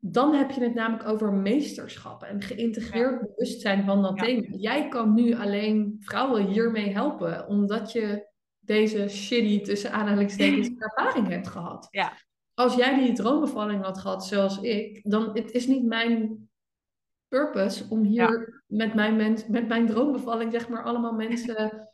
Dan 0.00 0.34
heb 0.34 0.50
je 0.50 0.62
het 0.62 0.74
namelijk 0.74 1.08
over 1.08 1.32
meesterschap 1.32 2.22
en 2.22 2.42
geïntegreerd 2.42 3.20
bewustzijn 3.20 3.84
van 3.84 4.02
dat 4.02 4.18
thema. 4.18 4.46
Jij 4.50 4.88
kan 4.88 5.14
nu 5.14 5.34
alleen 5.34 5.96
vrouwen 6.00 6.46
hiermee 6.46 6.92
helpen, 6.92 7.46
omdat 7.48 7.92
je 7.92 8.26
deze 8.58 9.08
shitty 9.08 9.60
tussen 9.60 9.92
aanhalingstekens 9.92 10.68
ervaring 10.78 11.28
hebt 11.28 11.48
gehad. 11.48 11.88
Ja. 11.90 12.12
Als 12.54 12.74
jij 12.74 12.98
die 12.98 13.12
droombevalling 13.12 13.82
had 13.84 13.98
gehad 13.98 14.26
zoals 14.26 14.60
ik, 14.60 15.00
dan 15.10 15.30
het 15.32 15.50
is 15.50 15.66
niet 15.66 15.84
mijn 15.84 16.48
purpose 17.28 17.84
om 17.88 18.02
hier 18.02 18.62
met, 18.66 18.94
mijn 18.94 19.16
mens, 19.16 19.46
met 19.46 19.68
mijn 19.68 19.86
droombevalling 19.86 20.52
zeg 20.52 20.68
maar 20.68 20.84
allemaal 20.84 21.12
mensen 21.12 21.88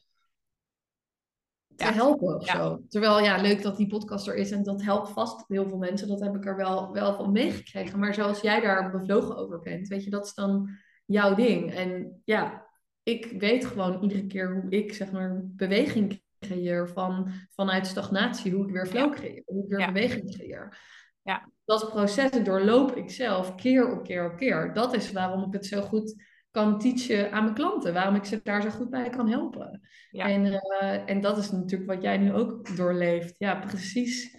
te 1.87 1.93
helpen 1.93 2.35
of 2.37 2.47
Ja. 2.47 2.57
zo. 2.57 2.83
Terwijl 2.89 3.21
ja, 3.21 3.41
leuk 3.41 3.63
dat 3.63 3.77
die 3.77 3.87
podcast 3.87 4.29
er 4.29 4.35
is 4.35 4.51
en 4.51 4.63
dat 4.63 4.83
helpt 4.83 5.09
vast 5.09 5.45
heel 5.49 5.69
veel 5.69 5.79
mensen. 5.79 6.09
Dat 6.09 6.21
heb 6.21 6.35
ik 6.37 6.47
er 6.47 6.57
wel, 6.57 6.93
wel 6.93 7.15
van 7.15 7.33
meegekregen. 7.33 7.99
Maar 7.99 8.15
zoals 8.15 8.41
jij 8.41 8.61
daar 8.61 8.91
bevlogen 8.91 9.37
over 9.37 9.59
bent, 9.59 9.89
weet 9.89 10.05
je, 10.05 10.11
dat 10.11 10.27
is 10.27 10.35
dan 10.35 10.71
jouw 11.07 11.35
ding. 11.35 11.75
En 11.75 12.21
ja, 12.25 12.67
ik 13.03 13.35
weet 13.39 13.67
gewoon 13.67 14.03
iedere 14.03 14.27
keer 14.27 14.61
hoe 14.61 14.71
ik 14.71 14.93
zeg 14.95 15.13
maar 15.13 15.41
beweging 15.45 16.23
creëer 16.39 16.89
van, 16.89 17.29
vanuit 17.55 17.87
stagnatie, 17.87 18.53
hoe 18.53 18.67
ik 18.67 18.73
weer 18.73 18.87
flow 18.87 19.13
creëer, 19.13 19.43
hoe 19.47 19.63
ik 19.63 19.69
weer 19.69 19.79
Ja. 19.81 19.93
beweging 19.93 20.35
creëer. 20.37 20.79
Ja. 21.23 21.49
Dat 21.65 21.89
proces 21.91 22.31
doorloop 22.45 22.97
ik 22.97 23.11
zelf 23.11 23.55
keer 23.55 23.93
op 23.93 24.05
keer 24.05 24.31
op 24.31 24.37
keer. 24.37 24.73
Dat 24.75 24.95
is 24.95 25.13
waarom 25.13 25.45
ik 25.45 25.53
het 25.53 25.67
zo 25.67 25.81
goed 25.81 26.23
kan 26.53 26.79
teachen 26.79 27.33
aan 27.33 27.43
mijn 27.43 27.55
klanten. 27.55 27.93
Waarom 27.95 28.15
ik 28.15 28.25
ze 28.25 28.41
daar 28.43 28.63
zo 28.63 28.71
goed 28.71 28.91
bij 28.91 29.11
kan 29.11 29.29
helpen. 29.29 29.81
Ja. 30.11 30.29
En, 30.29 30.47
eh, 30.61 31.09
en 31.11 31.21
dat 31.21 31.39
is 31.39 31.51
natuurlijk 31.51 31.91
wat 31.91 32.03
jij 32.03 32.17
nu 32.19 32.33
ook 32.33 32.77
doorleeft. 32.77 33.35
Ja, 33.39 33.55
precies. 33.67 34.37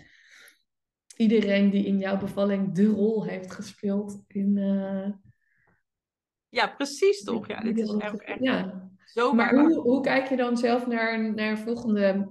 Iedereen 1.18 1.70
die 1.70 1.86
in 1.86 1.98
jouw 1.98 2.18
bevalling 2.18 2.72
de 2.76 2.86
rol 2.86 3.26
heeft 3.26 3.52
gespeeld 3.52 4.24
in... 4.28 4.58
eh, 4.58 5.12
ja, 6.50 6.68
precies 6.68 7.24
toch? 7.24 7.48
Ja, 7.48 7.60
dit 7.62 7.80
is 7.80 7.94
echt, 7.98 8.22
echt 8.24 8.40
Ja. 8.40 8.90
zo 9.06 9.34
Maar 9.34 9.56
waar. 9.56 9.64
hoe, 9.64 9.80
hoe 9.80 10.02
kijk 10.02 10.28
je 10.30 10.36
dan 10.36 10.58
zelf 10.58 10.88
naar, 10.88 11.14
een- 11.14 11.36
naar 11.36 11.50
een 11.50 11.58
volgende 11.58 12.30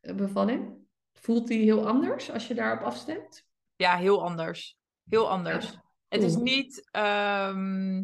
eh, 0.00 0.14
bevalling? 0.14 0.80
Voelt 1.12 1.48
die 1.48 1.62
heel 1.62 1.86
anders 1.88 2.30
als 2.30 2.48
je 2.48 2.54
daarop 2.54 2.84
afstemt? 2.86 3.46
Ja, 3.76 3.96
heel 3.96 4.24
anders. 4.24 4.78
Heel 5.08 5.30
anders. 5.30 5.78
Het 6.08 6.22
is 6.22 6.36
niet. 6.36 6.88
ehm, 6.90 8.02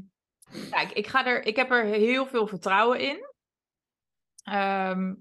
Kijk, 0.70 0.92
ik, 0.92 1.07
ga 1.07 1.26
er, 1.26 1.46
ik 1.46 1.57
heb 1.57 1.70
er 1.70 1.84
heel 1.84 2.26
veel 2.26 2.46
vertrouwen 2.46 3.01
in. 3.01 3.26
Ehm, 4.42 5.14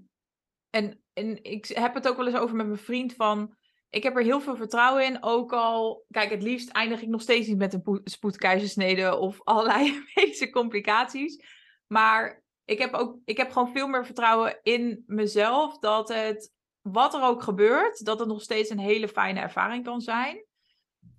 en, 0.70 1.02
en 1.12 1.44
ik 1.44 1.66
heb 1.66 1.94
het 1.94 2.08
ook 2.08 2.16
wel 2.16 2.26
eens 2.26 2.36
over 2.36 2.56
met 2.56 2.66
mijn 2.66 2.78
vriend 2.78 3.14
van. 3.14 3.56
Ik 3.90 4.02
heb 4.02 4.16
er 4.16 4.22
heel 4.22 4.40
veel 4.40 4.56
vertrouwen 4.56 5.04
in. 5.04 5.22
Ook 5.22 5.52
al, 5.52 6.04
kijk, 6.10 6.30
het 6.30 6.42
liefst 6.42 6.68
eindig 6.68 7.02
ik 7.02 7.08
nog 7.08 7.22
steeds 7.22 7.48
niet 7.48 7.58
met 7.58 7.74
een 7.74 7.82
poe- 7.82 8.00
spoedkeizersnede 8.04 9.16
of 9.16 9.42
allerlei 9.44 10.04
medische 10.14 10.50
complicaties. 10.50 11.44
Maar 11.86 12.42
ik 12.64 12.78
heb, 12.78 12.94
ook, 12.94 13.18
ik 13.24 13.36
heb 13.36 13.50
gewoon 13.50 13.72
veel 13.72 13.88
meer 13.88 14.06
vertrouwen 14.06 14.58
in 14.62 15.04
mezelf. 15.06 15.78
Dat 15.78 16.08
het, 16.08 16.52
wat 16.80 17.14
er 17.14 17.22
ook 17.22 17.42
gebeurt, 17.42 18.04
dat 18.04 18.18
het 18.18 18.28
nog 18.28 18.42
steeds 18.42 18.70
een 18.70 18.78
hele 18.78 19.08
fijne 19.08 19.40
ervaring 19.40 19.84
kan 19.84 20.00
zijn. 20.00 20.44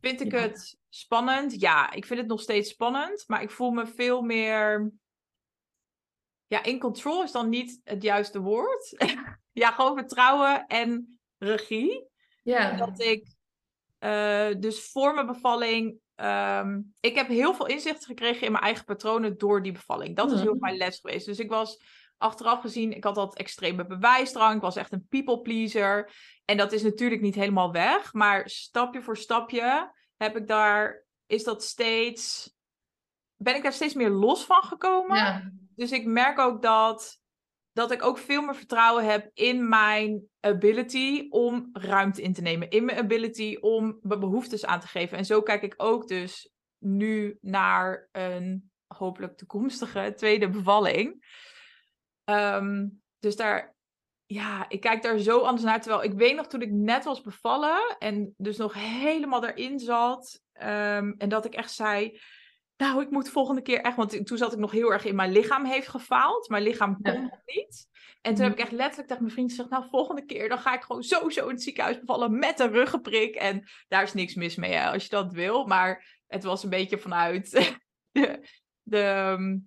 Vind 0.02 0.22
ik 0.22 0.32
Ja. 0.32 0.40
het 0.40 0.78
spannend? 0.90 1.60
Ja, 1.60 1.92
ik 1.92 2.06
vind 2.06 2.20
het 2.20 2.30
nog 2.30 2.42
steeds 2.42 2.70
spannend. 2.70 3.24
Maar 3.28 3.42
ik 3.42 3.52
voel 3.52 3.72
me 3.72 3.88
veel 3.88 4.22
meer. 4.22 4.92
Ja, 6.48 6.64
in 6.64 6.80
control 6.80 7.24
is 7.24 7.32
dan 7.32 7.50
niet 7.50 7.80
het 7.84 8.04
juiste 8.04 8.40
woord. 8.40 8.96
ja, 9.62 9.72
gewoon 9.72 9.98
vertrouwen 9.98 10.66
en 10.68 11.20
regie. 11.38 12.08
Ja, 12.44 12.78
Dat 12.78 13.00
ik 13.02 13.28
eh, 13.98 14.50
dus 14.60 14.92
voor 14.92 15.14
mijn 15.14 15.26
bevalling. 15.28 16.00
ehm, 16.16 16.82
ik 17.00 17.16
heb 17.16 17.28
heel 17.28 17.54
veel 17.54 17.66
inzicht 17.68 18.06
gekregen 18.06 18.46
in 18.46 18.52
mijn 18.52 18.64
eigen 18.64 18.86
patronen 18.86 19.38
door 19.38 19.64
die 19.64 19.72
bevalling. 19.72 20.16
Dat 20.16 20.32
is 20.32 20.42
heel 20.42 20.52
Mhm. 20.54 20.60
mijn 20.62 20.78
les 20.78 21.00
geweest. 21.00 21.26
Dus 21.26 21.40
ik 21.40 21.50
was 21.50 21.82
achteraf 22.20 22.62
gezien, 22.62 22.96
ik 22.96 23.04
had 23.04 23.16
dat 23.16 23.38
extreme 23.38 23.86
bewijsdrang. 23.86 24.56
Ik 24.56 24.62
was 24.62 24.76
echt 24.76 24.92
een 24.92 25.08
people 25.10 25.42
pleaser. 25.42 26.12
En 26.46 26.58
dat 26.58 26.72
is 26.72 26.84
natuurlijk 26.84 27.22
niet 27.22 27.36
helemaal 27.36 27.72
weg. 27.72 28.14
Maar 28.14 28.50
stapje 28.50 29.02
voor 29.02 29.18
stapje 29.18 29.94
heb 30.18 30.38
ik 30.38 30.48
daar, 30.48 31.06
is 31.26 31.44
dat 31.44 31.64
steeds, 31.64 32.54
ben 33.36 33.56
ik 33.56 33.64
daar 33.64 33.74
steeds 33.74 33.94
meer 33.94 34.10
los 34.10 34.46
van 34.46 34.64
gekomen. 34.64 35.18
ja, 35.18 35.52
Dus 35.76 35.92
ik 35.92 36.06
merk 36.06 36.40
ook 36.40 36.62
dat, 36.62 37.20
dat 37.72 37.92
ik 37.92 38.04
ook 38.04 38.18
veel 38.18 38.42
meer 38.42 38.56
vertrouwen 38.56 39.06
heb 39.06 39.30
in 39.34 39.70
mijn 39.70 40.24
ability 40.40 41.28
om 41.30 41.70
ruimte 41.74 42.22
in 42.22 42.34
te 42.34 42.42
nemen. 42.42 42.70
In 42.70 42.86
mijn 42.86 42.98
ability 42.98 43.58
om 43.60 44.00
mijn 44.02 44.20
behoeftes 44.20 44.66
aan 44.66 44.80
te 44.80 44.88
geven. 44.88 45.18
En 45.18 45.26
zo 45.26 45.42
kijk 45.42 45.62
ik 45.62 45.74
ook 45.78 46.08
dus 46.08 46.52
nu 46.78 47.38
naar 47.42 48.08
een 48.12 48.72
hopelijk 48.88 49.38
toekomstige 49.38 50.14
tweede 50.16 50.50
bevalling. 50.50 51.26
Ehm, 52.30 52.88
dus 53.20 53.36
daar, 53.36 53.76
ja, 54.26 54.66
ik 54.70 54.80
kijk 54.82 55.02
daar 55.02 55.18
zo 55.18 55.40
anders 55.40 55.64
naar. 55.64 55.82
Terwijl 55.82 56.04
ik 56.04 56.14
weet 56.14 56.36
nog 56.36 56.48
toen 56.48 56.62
ik 56.62 56.72
net 56.72 57.04
was 57.04 57.22
bevallen 57.22 57.96
en 58.00 58.34
dus 58.38 58.58
nog 58.58 58.74
helemaal 58.74 59.46
erin 59.46 59.80
zat. 59.80 60.42
ehm, 60.54 61.14
en 61.18 61.30
dat 61.30 61.46
ik 61.46 61.54
echt 61.54 61.72
zei, 61.72 62.20
nou, 62.78 63.02
ik 63.02 63.10
moet 63.10 63.30
volgende 63.30 63.62
keer 63.62 63.82
echt, 63.82 63.96
want 63.96 64.26
toen 64.26 64.38
zat 64.38 64.54
ik 64.54 64.60
nog 64.60 64.72
heel 64.72 64.92
erg 64.92 65.06
in 65.06 65.16
mijn 65.16 65.32
lichaam 65.32 65.66
heeft 65.66 65.88
gefaald. 65.88 66.50
Mijn 66.50 66.64
lichaam 66.64 67.02
kon 67.02 67.14
Ja. 67.14 67.42
niet. 67.46 67.88
En 68.22 68.34
toen 68.36 68.44
heb 68.44 68.54
ik 68.54 68.60
echt 68.60 68.72
letterlijk 68.72 69.08
tegen 69.08 69.24
mijn 69.24 69.34
vriend 69.34 69.50
gezegd, 69.50 69.70
nou, 69.70 69.86
volgende 69.90 70.26
keer 70.26 70.50
dan 70.50 70.60
ga 70.60 70.74
ik 70.74 70.82
gewoon 70.82 71.04
sowieso 71.04 71.44
in 71.48 71.54
het 71.54 71.64
ziekenhuis 71.64 72.00
bevallen 72.00 72.40
met 72.40 72.60
een 72.60 72.72
ruggenprik. 72.72 73.36
En 73.36 73.70
daar 73.88 74.04
is 74.04 74.14
niks 74.14 74.36
mis 74.36 74.56
mee, 74.56 74.74
hè, 74.74 74.92
als 74.92 75.04
je 75.04 75.10
dat 75.10 75.34
wil. 75.34 75.66
Maar 75.66 76.22
het 76.28 76.44
was 76.44 76.64
een 76.64 76.70
beetje 76.70 76.98
vanuit 76.98 77.52
de, 78.12 78.48
de, 78.84 79.00
ehm, 79.02 79.58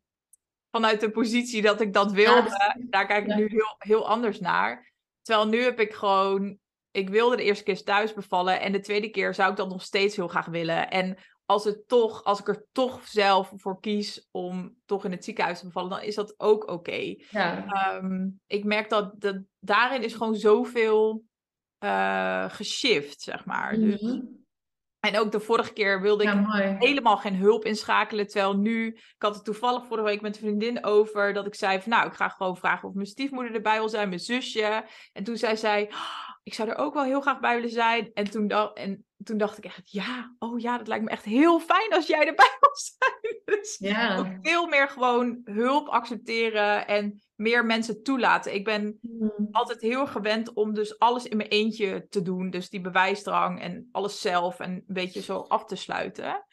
vanuit 0.73 1.01
de 1.01 1.11
positie 1.11 1.63
dat 1.63 1.81
ik 1.81 1.93
dat 1.93 2.13
wilde. 2.13 2.49
Ja, 2.49 2.77
Daar 2.91 3.07
kijk 3.07 3.27
ik 3.27 3.35
nu 3.37 3.47
heel, 3.47 3.75
heel 3.79 4.09
anders 4.09 4.41
naar. 4.41 4.93
Terwijl 5.23 5.49
nu 5.49 5.63
heb 5.63 5.81
ik 5.81 5.93
gewoon, 5.93 6.59
ik 6.91 7.09
wilde 7.09 7.37
de 7.37 7.43
eerste 7.43 7.65
keer 7.65 7.83
thuis 7.83 8.15
bevallen. 8.15 8.61
En 8.61 8.73
de 8.73 8.81
tweede 8.81 9.09
keer 9.11 9.35
zou 9.35 9.51
ik 9.51 9.57
dat 9.57 9.69
nog 9.69 9.83
steeds 9.83 10.17
heel 10.17 10.29
graag 10.29 10.47
willen. 10.47 10.91
En 10.91 11.17
als, 11.45 11.65
het 11.65 11.89
toch, 11.89 12.25
als 12.25 12.41
ik 12.41 12.49
er 12.49 12.65
toch 12.73 13.07
zelf 13.07 13.53
voor 13.57 13.81
kies 13.81 14.29
om 14.31 14.77
toch 14.85 15.05
in 15.05 15.11
het 15.11 15.25
ziekenhuis 15.25 15.59
te 15.59 15.67
bevallen, 15.67 15.91
dan 15.91 16.03
is 16.03 16.15
dat 16.15 16.35
ook 16.37 16.71
oké. 16.71 17.15
Ja, 17.31 17.67
Ehm, 17.67 18.29
ik 18.47 18.65
merk 18.65 18.89
dat, 18.89 19.21
dat 19.21 19.41
daarin 19.61 20.03
is 20.03 20.15
gewoon 20.15 20.35
zoveel 20.37 21.25
eh 21.79 22.51
geshift, 22.51 23.21
zeg 23.21 23.45
maar. 23.45 23.75
Dus, 23.77 24.01
Mhm. 24.01 24.21
En 25.03 25.19
ook 25.19 25.33
de 25.33 25.41
vorige 25.41 25.73
keer 25.73 26.01
wilde 26.01 26.25
ik 26.25 26.35
mooi. 26.35 26.77
helemaal 26.79 27.17
geen 27.17 27.37
hulp 27.37 27.65
inschakelen. 27.65 28.27
Terwijl 28.27 28.57
nu, 28.57 28.87
ik 28.87 29.15
had 29.19 29.35
het 29.35 29.45
toevallig 29.45 29.87
vorige 29.87 30.07
week 30.07 30.21
met 30.21 30.35
een 30.35 30.43
vriendin 30.43 30.85
over, 30.85 31.33
dat 31.33 31.47
ik 31.47 31.55
zei 31.55 31.81
van 31.81 31.91
nou, 31.91 32.07
ik 32.07 32.15
ga 32.15 32.29
gewoon 32.29 32.57
vragen 32.57 32.89
of 32.89 32.95
mijn 32.95 33.07
stiefmoeder 33.07 33.55
erbij 33.55 33.79
wil 33.79 33.89
zijn, 33.89 34.09
mijn 34.09 34.21
zusje. 34.21 34.85
En 35.13 35.25
toen 35.25 35.37
zei 35.37 35.57
zij, 35.57 35.89
"Oh, 35.91 36.33
ik 36.43 36.55
zou 36.55 36.69
er 36.69 36.77
ook 36.77 36.95
wel 36.95 37.05
heel 37.05 37.21
graag 37.21 37.41
bij 37.41 37.55
willen 37.55 37.71
zijn. 37.71 38.11
En 38.15 38.31
toen, 38.31 38.49
dacht, 38.49 38.77
en 38.77 39.07
toen 39.25 39.39
dacht 39.39 39.59
ik 39.59 39.65
echt, 39.65 39.91
ja, 39.91 40.35
oh 40.39 40.61
ja, 40.61 40.79
dat 40.79 40.89
lijkt 40.89 41.05
me 41.05 41.11
echt 41.11 41.25
heel 41.25 41.61
fijn 41.61 41.93
als 41.93 42.07
jij 42.07 42.27
erbij 42.27 42.57
wil 42.61 42.77
zijn. 42.77 43.41
Dus 43.45 43.81
ook 44.19 44.27
veel 44.43 44.67
meer 44.67 44.89
gewoon 44.89 45.41
hulp 45.45 45.89
accepteren 45.89 46.87
en 46.87 47.23
meer 47.43 47.67
mensen 47.67 48.03
toelaten. 48.03 48.55
Ik 48.55 48.65
ben 48.65 48.99
Mhm. 49.01 49.29
altijd 49.51 49.81
heel 49.81 50.07
gewend 50.07 50.53
om 50.53 50.75
dus 50.75 50.99
alles 50.99 51.27
in 51.27 51.37
mijn 51.37 51.49
eentje 51.49 52.07
te 52.09 52.23
doen. 52.23 52.51
Dus 52.51 52.71
die 52.71 52.81
bewijsdrang 52.81 53.61
en 53.61 53.89
alles 53.93 54.21
zelf 54.21 54.61
en 54.61 54.71
een 54.71 54.85
beetje 54.87 55.23
zo 55.23 55.39
af 55.39 55.65
te 55.65 55.77
sluiten. 55.77 56.45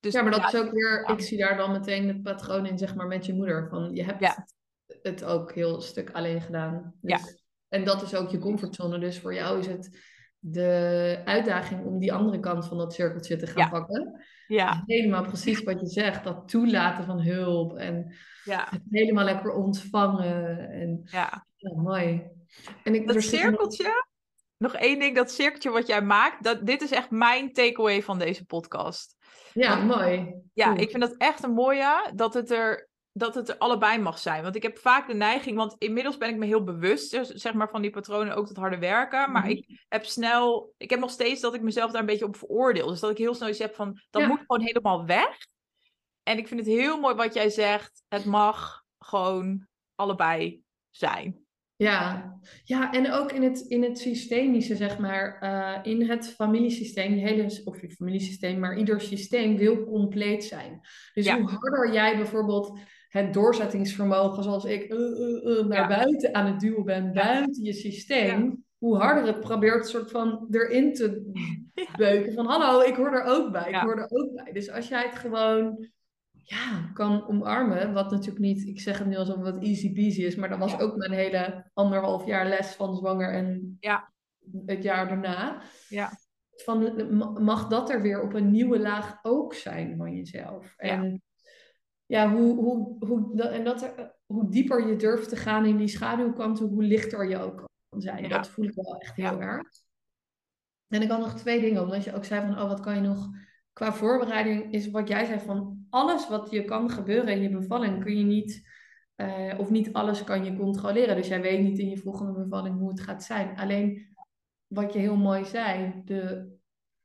Dus 0.00 0.12
Ja, 0.12 0.22
maar 0.22 0.30
dat 0.30 0.40
ja, 0.40 0.46
is 0.46 0.54
ook 0.66 0.72
weer, 0.72 1.08
ik 1.10 1.20
zie 1.20 1.38
daar 1.38 1.56
dan 1.56 1.70
meteen 1.72 2.08
het 2.08 2.22
patroon 2.22 2.66
in, 2.66 2.78
zeg 2.78 2.94
maar, 2.94 3.06
met 3.06 3.26
je 3.26 3.34
moeder. 3.34 3.68
Van 3.68 3.94
je 3.94 4.04
hebt 4.04 4.20
Ja. 4.20 4.46
het 5.02 5.24
ook 5.24 5.52
heel 5.52 5.80
stuk 5.80 6.10
alleen 6.10 6.40
gedaan. 6.40 6.94
Dus, 7.00 7.20
Ja. 7.20 7.40
En 7.68 7.84
dat 7.84 8.02
is 8.02 8.14
ook 8.14 8.30
je 8.30 8.38
comfortzone. 8.38 8.98
Dus 8.98 9.18
voor 9.20 9.34
jou 9.34 9.58
is 9.58 9.66
het 9.66 9.98
de 10.38 11.22
uitdaging 11.24 11.84
om 11.84 11.98
die 11.98 12.12
andere 12.12 12.40
kant 12.40 12.66
van 12.66 12.78
dat 12.78 12.92
cirkeltje 12.94 13.36
te 13.36 13.46
gaan 13.46 13.70
pakken. 13.70 14.24
Ja, 14.52 14.82
Helemaal 14.86 15.22
precies 15.22 15.62
wat 15.62 15.80
je 15.80 15.86
zegt. 15.86 16.24
Dat 16.24 16.48
toelaten 16.48 17.04
van 17.04 17.20
hulp 17.20 17.76
en 17.76 18.14
ja, 18.44 18.66
het 18.70 18.82
helemaal 18.90 19.24
lekker 19.24 19.52
ontvangen. 19.52 20.70
En 20.70 21.00
ja. 21.04 21.46
ja, 21.56 21.80
mooi. 21.80 22.22
En 22.84 22.94
ik, 22.94 23.06
Dat 23.06 23.14
nog- 23.14 23.24
cirkeltje, 23.24 24.04
nog 24.56 24.74
één 24.74 24.98
ding, 24.98 25.16
dat 25.16 25.30
cirkeltje 25.30 25.70
wat 25.70 25.86
jij 25.86 26.02
maakt, 26.02 26.44
dat, 26.44 26.66
dit 26.66 26.82
is 26.82 26.90
echt 26.90 27.10
mijn 27.10 27.52
takeaway 27.52 28.02
van 28.02 28.18
deze 28.18 28.44
podcast. 28.44 29.16
Ja, 29.52 29.76
Want- 29.76 29.96
mooi. 29.96 30.34
Ja, 30.52 30.66
Cool. 30.66 30.80
ik 30.80 30.90
vind 30.90 31.02
dat 31.02 31.16
echt 31.16 31.42
een 31.42 31.52
mooie, 31.54 32.10
dat 32.14 32.34
het 32.34 32.50
er, 32.50 32.88
dat 33.12 33.34
het 33.34 33.48
er 33.48 33.58
allebei 33.58 33.98
mag 33.98 34.18
zijn. 34.18 34.42
Want 34.42 34.56
ik 34.56 34.62
heb 34.62 34.78
vaak 34.78 35.06
de 35.06 35.14
neiging, 35.14 35.56
want 35.56 35.74
inmiddels 35.78 36.18
ben 36.18 36.28
ik 36.28 36.36
me 36.36 36.46
heel 36.46 36.64
bewust, 36.64 37.10
dus, 37.10 37.28
zeg 37.28 37.52
maar, 37.54 37.68
van 37.68 37.82
die 37.82 37.90
patronen, 37.90 38.34
ook 38.36 38.48
dat 38.48 38.56
harde 38.56 38.78
werken. 38.78 39.32
Maar 39.32 39.42
Mhm. 39.42 39.50
ik 39.50 39.84
heb 39.88 40.04
snel, 40.04 40.74
ik 40.76 40.90
heb 40.90 41.00
nog 41.00 41.10
steeds 41.10 41.40
dat 41.40 41.54
ik 41.54 41.62
mezelf 41.62 41.90
daar 41.90 42.00
een 42.00 42.06
beetje 42.06 42.24
op 42.26 42.36
veroordeel. 42.36 42.86
Dus 42.86 43.00
dat 43.00 43.10
ik 43.10 43.18
heel 43.18 43.34
snel 43.34 43.48
iets 43.48 43.58
heb 43.58 43.74
van, 43.74 44.00
dat 44.10 44.22
Ja. 44.22 44.28
moet 44.28 44.38
gewoon 44.46 44.66
helemaal 44.66 45.06
weg. 45.06 45.38
En 46.22 46.38
ik 46.38 46.48
vind 46.48 46.60
het 46.60 46.68
heel 46.68 47.00
mooi 47.00 47.14
wat 47.14 47.34
jij 47.34 47.50
zegt, 47.50 48.02
het 48.08 48.24
mag 48.24 48.82
gewoon 48.98 49.66
allebei 49.94 50.62
zijn. 50.90 51.40
Ja, 51.76 52.32
ja, 52.64 52.92
en 52.92 53.12
ook 53.12 53.32
in 53.32 53.42
het, 53.42 53.60
in 53.60 53.82
het 53.82 53.98
systemische, 53.98 54.76
zeg 54.76 54.98
maar, 54.98 55.38
eh, 55.40 55.92
in 55.92 56.08
het 56.10 56.34
familiesysteem, 56.34 57.14
je 57.14 57.20
hele, 57.20 57.60
of 57.64 57.80
je 57.80 57.90
familiesysteem, 57.90 58.58
maar 58.58 58.76
ieder 58.78 59.00
systeem 59.00 59.56
wil 59.56 59.84
compleet 59.84 60.44
zijn. 60.44 60.80
Dus 61.14 61.24
Ja. 61.24 61.38
hoe 61.40 61.50
harder 61.50 61.92
jij 61.92 62.16
bijvoorbeeld 62.16 62.78
het 63.12 63.32
doorzettingsvermogen, 63.32 64.42
zoals 64.42 64.64
ik, 64.64 64.82
eh, 64.82 64.98
eh, 64.98 65.58
eh, 65.58 65.66
naar 65.66 65.90
Ja. 65.90 65.96
buiten 65.96 66.34
aan 66.34 66.46
het 66.46 66.60
duwen 66.60 66.84
ben, 66.84 67.12
buiten 67.12 67.64
je 67.64 67.72
systeem, 67.72 68.64
hoe 68.78 68.96
harder 68.96 69.26
het 69.26 69.40
probeert 69.40 69.86
soort 69.88 70.10
van 70.10 70.46
erin 70.50 70.94
te 70.94 71.30
beuken 71.96 72.32
van, 72.32 72.46
hallo, 72.46 72.80
ik 72.80 72.94
hoor 72.94 73.12
er 73.12 73.24
ook 73.24 73.52
bij, 73.52 73.68
ik 73.68 73.74
hoor 73.74 73.96
er 73.98 74.06
ook 74.10 74.34
bij. 74.34 74.52
Dus 74.52 74.70
als 74.70 74.88
jij 74.88 75.02
het 75.06 75.14
gewoon 75.18 75.88
ja, 76.32 76.90
kan 76.94 77.28
omarmen. 77.28 77.92
Wat 77.92 78.10
natuurlijk 78.10 78.38
niet, 78.38 78.66
ik 78.66 78.80
zeg 78.80 78.98
het 78.98 79.06
nu 79.06 79.16
alsof 79.16 79.44
het 79.44 79.62
easy 79.62 79.92
peasy 79.92 80.22
is, 80.22 80.36
maar 80.36 80.48
dat 80.48 80.58
was 80.58 80.78
ook 80.78 80.96
mijn 80.96 81.12
hele 81.12 81.70
anderhalf 81.72 82.26
jaar 82.26 82.46
les 82.48 82.74
van 82.74 82.96
zwanger 82.96 83.32
en 83.32 83.76
Ja. 83.80 84.12
het 84.66 84.82
jaar 84.82 85.08
daarna. 85.08 85.62
Ja. 85.88 86.10
Van, 86.54 87.06
ma- 87.16 87.30
mag 87.38 87.66
dat 87.68 87.90
er 87.90 88.02
weer 88.02 88.22
op 88.22 88.34
een 88.34 88.50
nieuwe 88.50 88.78
laag 88.80 89.18
ook 89.22 89.54
zijn 89.54 89.96
van 89.96 90.16
jezelf? 90.16 90.74
En 90.76 91.22
ja, 92.12 92.32
hoe, 92.32 92.54
hoe, 92.54 93.06
hoe, 93.06 93.42
en 93.42 93.64
dat 93.64 93.82
er, 93.82 94.14
hoe 94.26 94.50
dieper 94.50 94.88
je 94.88 94.96
durft 94.96 95.28
te 95.28 95.36
gaan 95.36 95.64
in 95.64 95.76
die 95.76 95.88
schaduwkanten, 95.88 96.66
hoe 96.66 96.82
lichter 96.82 97.28
je 97.28 97.38
ook 97.38 97.64
kan 97.88 98.00
zijn. 98.00 98.22
Ja. 98.22 98.28
Dat 98.28 98.48
voel 98.48 98.64
ik 98.64 98.74
wel 98.74 98.96
echt 98.98 99.16
heel 99.16 99.24
Ja. 99.24 99.38
erg. 99.38 99.68
En 100.88 101.02
ik 101.02 101.10
had 101.10 101.18
nog 101.18 101.34
twee 101.34 101.60
dingen, 101.60 101.82
omdat 101.82 102.04
je 102.04 102.14
ook 102.14 102.24
zei 102.24 102.46
van, 102.46 102.60
oh, 102.60 102.68
wat 102.68 102.80
kan 102.80 102.94
je 102.94 103.00
nog 103.00 103.30
qua 103.72 103.92
voorbereiding, 103.92 104.72
is 104.72 104.90
wat 104.90 105.08
jij 105.08 105.24
zei 105.24 105.40
van, 105.40 105.86
alles 105.90 106.28
wat 106.28 106.50
je 106.50 106.64
kan 106.64 106.90
gebeuren 106.90 107.34
in 107.34 107.42
je 107.42 107.50
bevalling 107.50 108.04
kun 108.04 108.18
je 108.18 108.24
niet, 108.24 108.68
eh, 109.14 109.54
of 109.58 109.70
niet 109.70 109.92
alles 109.92 110.24
kan 110.24 110.44
je 110.44 110.56
controleren. 110.56 111.16
Dus 111.16 111.28
jij 111.28 111.40
weet 111.40 111.60
niet 111.62 111.78
in 111.78 111.88
je 111.88 111.98
volgende 111.98 112.32
bevalling 112.32 112.78
hoe 112.78 112.88
het 112.90 113.00
gaat 113.00 113.24
zijn. 113.24 113.56
Alleen, 113.56 114.16
wat 114.66 114.92
je 114.92 114.98
heel 114.98 115.16
mooi 115.16 115.44
zei, 115.44 116.02
de 116.04 116.52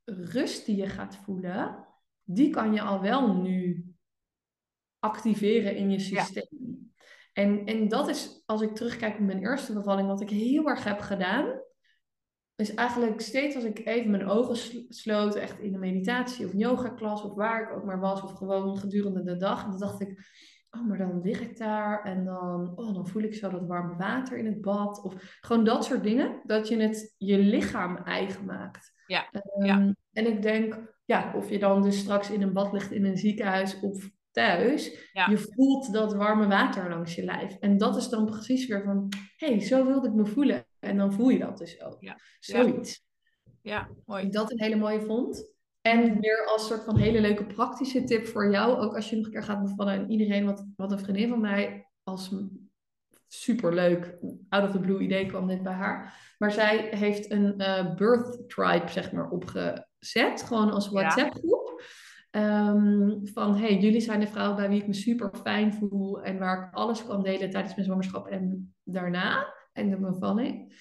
rust 0.05 0.65
die 0.65 0.75
je 0.75 0.88
gaat 0.88 1.15
voelen, 1.15 1.85
die 2.23 2.49
kan 2.49 2.73
je 2.73 2.81
al 2.81 3.01
wel 3.01 3.41
nu 3.41 3.86
activeren 4.99 5.76
in 5.76 5.91
je 5.91 5.99
systeem. 5.99 6.91
En, 7.34 7.65
en 7.65 7.88
dat 7.88 8.07
is, 8.07 8.44
als 8.45 8.61
ik 8.61 8.76
terugkijk 8.76 9.14
op 9.14 9.26
mijn 9.26 9.41
eerste 9.41 9.74
bevalling, 9.74 10.07
wat 10.07 10.22
ik 10.22 10.30
heel 10.30 10.68
erg 10.68 10.84
heb 10.84 10.99
gedaan, 10.99 11.61
is 12.56 12.74
eigenlijk 12.74 13.22
steeds 13.22 13.56
als 13.56 13.64
ik 13.64 13.86
even 13.86 14.11
mijn 14.11 14.28
ogen 14.28 14.56
sl- 14.56 14.86
sloot, 14.90 15.36
echt 15.36 15.60
in 15.60 15.74
een 15.74 15.80
meditatie 15.80 16.45
of 16.45 16.52
een 16.52 16.60
yoga-klas 16.60 17.24
of 17.24 17.34
waar 17.34 17.61
ik 17.61 17.78
ook 17.78 17.84
maar 17.84 17.99
was, 17.99 18.22
of 18.22 18.32
gewoon 18.32 18.78
gedurende 18.78 19.24
de 19.24 19.38
dag, 19.38 19.65
dan 19.69 19.80
dacht 19.80 20.02
ik, 20.02 20.19
oh, 20.69 20.88
maar 20.88 20.98
dan 20.98 21.22
lig 21.22 21.41
ik 21.41 21.57
daar 21.57 22.03
en 22.03 22.26
dan, 22.26 22.74
oh, 22.76 22.94
dan 22.94 23.07
voel 23.07 23.22
ik 23.22 23.34
zo 23.34 23.49
dat 23.49 23.68
warme 23.68 23.95
water 23.95 24.38
in 24.38 24.45
het 24.45 24.61
bad, 24.61 25.03
of 25.03 25.38
gewoon 25.41 25.64
dat 25.64 25.86
soort 25.86 26.03
dingen, 26.03 26.41
dat 26.44 26.68
je 26.68 26.78
het 26.78 27.15
je 27.18 27.38
lichaam 27.38 27.98
eigen 27.98 28.45
maakt. 28.45 28.94
Ja, 29.07 29.30
Ehm, 29.32 29.65
ja. 29.65 29.95
En 30.11 30.28
ik 30.28 30.41
denk, 30.41 30.95
ja, 31.06 31.34
of 31.36 31.49
je 31.49 31.60
dan 31.60 31.82
dus 31.82 31.99
straks 31.99 32.32
in 32.32 32.41
een 32.41 32.53
bad 32.53 32.74
ligt 32.74 32.91
in 32.91 33.06
een 33.06 33.18
ziekenhuis 33.18 33.80
of 33.80 34.10
thuis, 34.38 35.09
Ja. 35.14 35.30
je 35.30 35.38
voelt 35.38 35.93
dat 35.93 36.14
warme 36.14 36.47
water 36.47 36.89
langs 36.89 37.15
je 37.15 37.23
lijf. 37.23 37.57
En 37.59 37.77
dat 37.77 37.95
is 37.95 38.09
dan 38.09 38.26
precies 38.26 38.68
weer 38.68 38.84
van, 38.84 39.09
hé, 39.38 39.47
hey, 39.47 39.59
zo 39.59 39.85
wilde 39.85 40.07
ik 40.07 40.14
me 40.14 40.26
voelen. 40.26 40.65
En 40.80 40.97
dan 40.97 41.14
voel 41.14 41.30
je 41.30 41.39
dat 41.39 41.57
dus 41.57 41.81
ook. 41.81 41.97
Ja. 41.99 42.18
Zoiets. 42.39 43.05
Ja, 43.61 43.89
mooi. 44.05 44.26
Ik 44.26 44.31
dat 44.31 44.51
een 44.51 44.61
hele 44.61 44.76
mooie 44.76 45.01
vond. 45.01 45.55
En 45.81 46.19
weer 46.19 46.45
als 46.45 46.68
soort 46.68 46.84
van 46.84 46.97
hele 46.97 47.22
leuke 47.22 47.45
praktische 47.45 48.03
tip 48.03 48.27
voor 48.27 48.51
jou, 48.51 48.77
ook 48.77 48.95
als 48.95 49.09
je 49.09 49.15
nog 49.15 49.26
een 49.26 49.31
keer 49.31 49.43
gaat 49.43 49.64
bevallen 49.64 49.93
en 49.93 50.11
iedereen, 50.11 50.45
wat, 50.45 50.65
wat 50.76 50.91
een 50.91 50.99
vriendin 50.99 51.30
van 51.30 51.41
mij 51.41 51.88
als 52.03 52.31
superleuk, 53.27 54.18
out 54.49 54.64
of 54.64 54.72
the 54.72 54.80
blue 54.80 54.99
idee 54.99 55.26
kwam 55.26 55.47
dit 55.47 55.64
bij 55.64 55.73
haar. 55.73 56.14
Maar 56.38 56.51
zij 56.51 56.88
heeft 56.91 57.31
een 57.31 57.59
eh, 57.59 57.95
birth 57.95 58.49
tribe, 58.49 58.88
zeg 58.88 59.11
maar, 59.11 59.30
opgezet, 59.30 60.43
gewoon 60.43 60.72
als 60.72 60.89
WhatsApp 60.89 61.34
groep. 61.34 61.56
Ehm, 62.38 63.09
van, 63.23 63.55
hey, 63.55 63.77
jullie 63.77 64.01
zijn 64.01 64.19
de 64.19 64.27
vrouwen 64.27 64.55
bij 64.55 64.69
wie 64.69 64.81
ik 64.81 64.88
me 64.88 64.93
super 64.93 65.30
fijn 65.43 65.73
voel 65.73 66.22
en 66.23 66.38
waar 66.38 66.68
ik 66.68 66.73
alles 66.73 67.05
kan 67.05 67.23
delen 67.23 67.49
tijdens 67.49 67.73
mijn 67.73 67.85
zwangerschap 67.85 68.27
en 68.27 68.73
daarna, 68.84 69.53
en 69.73 69.89
de 69.89 69.97
bevalling. 69.97 70.73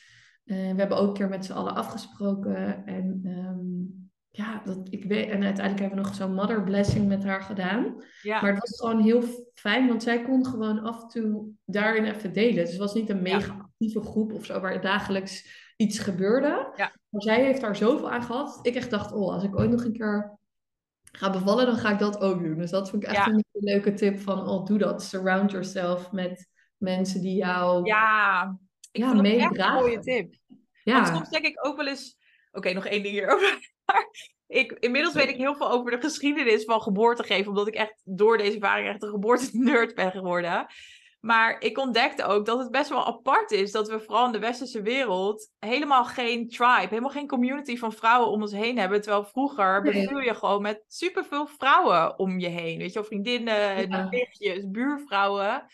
Eh, 0.44 0.56
we 0.56 0.78
hebben 0.78 0.96
ook 0.96 1.08
een 1.08 1.14
keer 1.14 1.28
met 1.28 1.44
z'n 1.44 1.52
allen 1.52 1.74
afgesproken. 1.74 2.86
En 2.86 3.20
ehm, 3.24 4.04
ja, 4.30 4.62
dat, 4.64 4.86
ik 4.90 5.04
weet, 5.04 5.28
en 5.28 5.42
uiteindelijk 5.42 5.80
hebben 5.80 5.98
we 5.98 6.04
nog 6.04 6.14
zo'n 6.14 6.34
mother 6.34 6.62
blessing 6.62 7.08
met 7.08 7.24
haar 7.24 7.42
gedaan. 7.42 8.02
Ja, 8.22 8.40
Maar 8.40 8.50
het 8.50 8.60
was 8.60 8.80
gewoon 8.80 9.02
heel 9.02 9.22
fijn, 9.54 9.88
want 9.88 10.02
zij 10.02 10.22
kon 10.22 10.46
gewoon 10.46 10.78
af 10.78 11.02
en 11.02 11.08
toe 11.08 11.48
daarin 11.64 12.04
even 12.04 12.32
delen. 12.32 12.54
Dus 12.54 12.70
het 12.70 12.80
was 12.80 12.94
niet 12.94 13.10
een 13.10 13.22
mega 13.22 13.56
actieve 13.60 14.00
groep 14.00 14.32
of 14.32 14.44
zo, 14.44 14.60
waar 14.60 14.80
dagelijks 14.80 15.64
iets 15.76 15.98
gebeurde. 15.98 16.72
Ja. 16.76 16.92
Maar 17.08 17.22
zij 17.22 17.44
heeft 17.44 17.60
daar 17.60 17.76
zoveel 17.76 18.10
aan 18.10 18.22
gehad. 18.22 18.56
dat 18.56 18.66
Ik 18.66 18.74
echt 18.74 18.90
dacht, 18.90 19.12
oh, 19.12 19.32
als 19.32 19.44
ik 19.44 19.58
ooit 19.58 19.70
nog 19.70 19.84
een 19.84 19.92
keer 19.92 20.38
ga 21.16 21.30
bevallen, 21.30 21.66
dan 21.66 21.76
ga 21.76 21.90
ik 21.90 21.98
dat 21.98 22.20
ook 22.20 22.43
doen. 22.43 22.59
Dus 22.59 22.70
dat 22.70 22.90
vond 22.90 23.02
ik 23.02 23.09
echt 23.09 23.16
Ja. 23.16 23.26
een 23.26 23.44
hele 23.52 23.72
leuke 23.72 23.94
tip 23.94 24.20
van, 24.20 24.48
oh, 24.48 24.66
doe 24.66 24.78
dat. 24.78 25.02
Surround 25.02 25.51
yourself 25.51 26.12
met 26.12 26.48
mensen 26.76 27.20
die 27.20 27.36
jou... 27.36 27.84
ja, 27.86 28.59
Ik 28.93 29.01
Ja, 29.02 29.14
dat 29.14 29.24
echt 29.24 29.59
een 29.59 29.72
mooie 29.72 29.98
tip. 29.98 30.34
Ja, 30.82 30.94
Want 30.94 31.16
soms 31.16 31.28
denk 31.28 31.44
ik 31.44 31.66
ook 31.66 31.76
wel 31.76 31.86
eens... 31.86 32.16
Oké, 32.52 32.72
nog 32.72 32.86
één 32.86 33.02
ding 33.02 33.14
hierover. 33.14 33.59
ik, 34.47 34.72
inmiddels 34.72 35.14
weet 35.14 35.28
ik 35.28 35.36
heel 35.36 35.55
veel 35.55 35.70
over 35.70 35.90
de 35.90 36.01
geschiedenis 36.01 36.64
van 36.64 36.80
geboorte 36.82 37.22
geven. 37.22 37.48
Omdat 37.48 37.66
ik 37.66 37.74
echt 37.74 38.02
door 38.05 38.38
deze 38.38 38.55
ervaring 38.55 38.88
echt 38.88 39.02
een 39.02 39.10
geboorte-nerd 39.10 39.94
ben 39.94 40.10
geworden. 40.10 40.66
Maar 41.26 41.60
ik 41.60 41.78
ontdekte 41.78 42.24
ook 42.24 42.46
dat 42.46 42.58
het 42.58 42.70
best 42.70 42.88
wel 42.88 43.06
apart 43.06 43.50
is 43.50 43.72
dat 43.72 43.88
we 43.88 44.00
vooral 44.00 44.26
in 44.26 44.32
de 44.32 44.38
westerse 44.38 44.82
wereld 44.82 45.50
helemaal 45.58 46.04
geen 46.04 46.48
tribe, 46.48 46.86
helemaal 46.88 47.10
geen 47.10 47.26
community 47.26 47.76
van 47.76 47.92
vrouwen 47.92 48.30
om 48.30 48.42
ons 48.42 48.52
heen 48.52 48.78
hebben. 48.78 49.00
Terwijl 49.02 49.24
vroeger 49.24 49.82
Nee. 49.82 49.92
beviel 49.92 50.18
je 50.18 50.34
gewoon 50.34 50.62
met 50.62 50.84
superveel 50.88 51.46
vrouwen 51.46 52.18
om 52.18 52.38
je 52.38 52.48
heen. 52.48 52.78
Weet 52.78 52.92
je 52.92 53.04
vriendinnen, 53.04 53.88
Ja. 53.88 54.08
nichtjes, 54.08 54.70
buurvrouwen. 54.70 55.66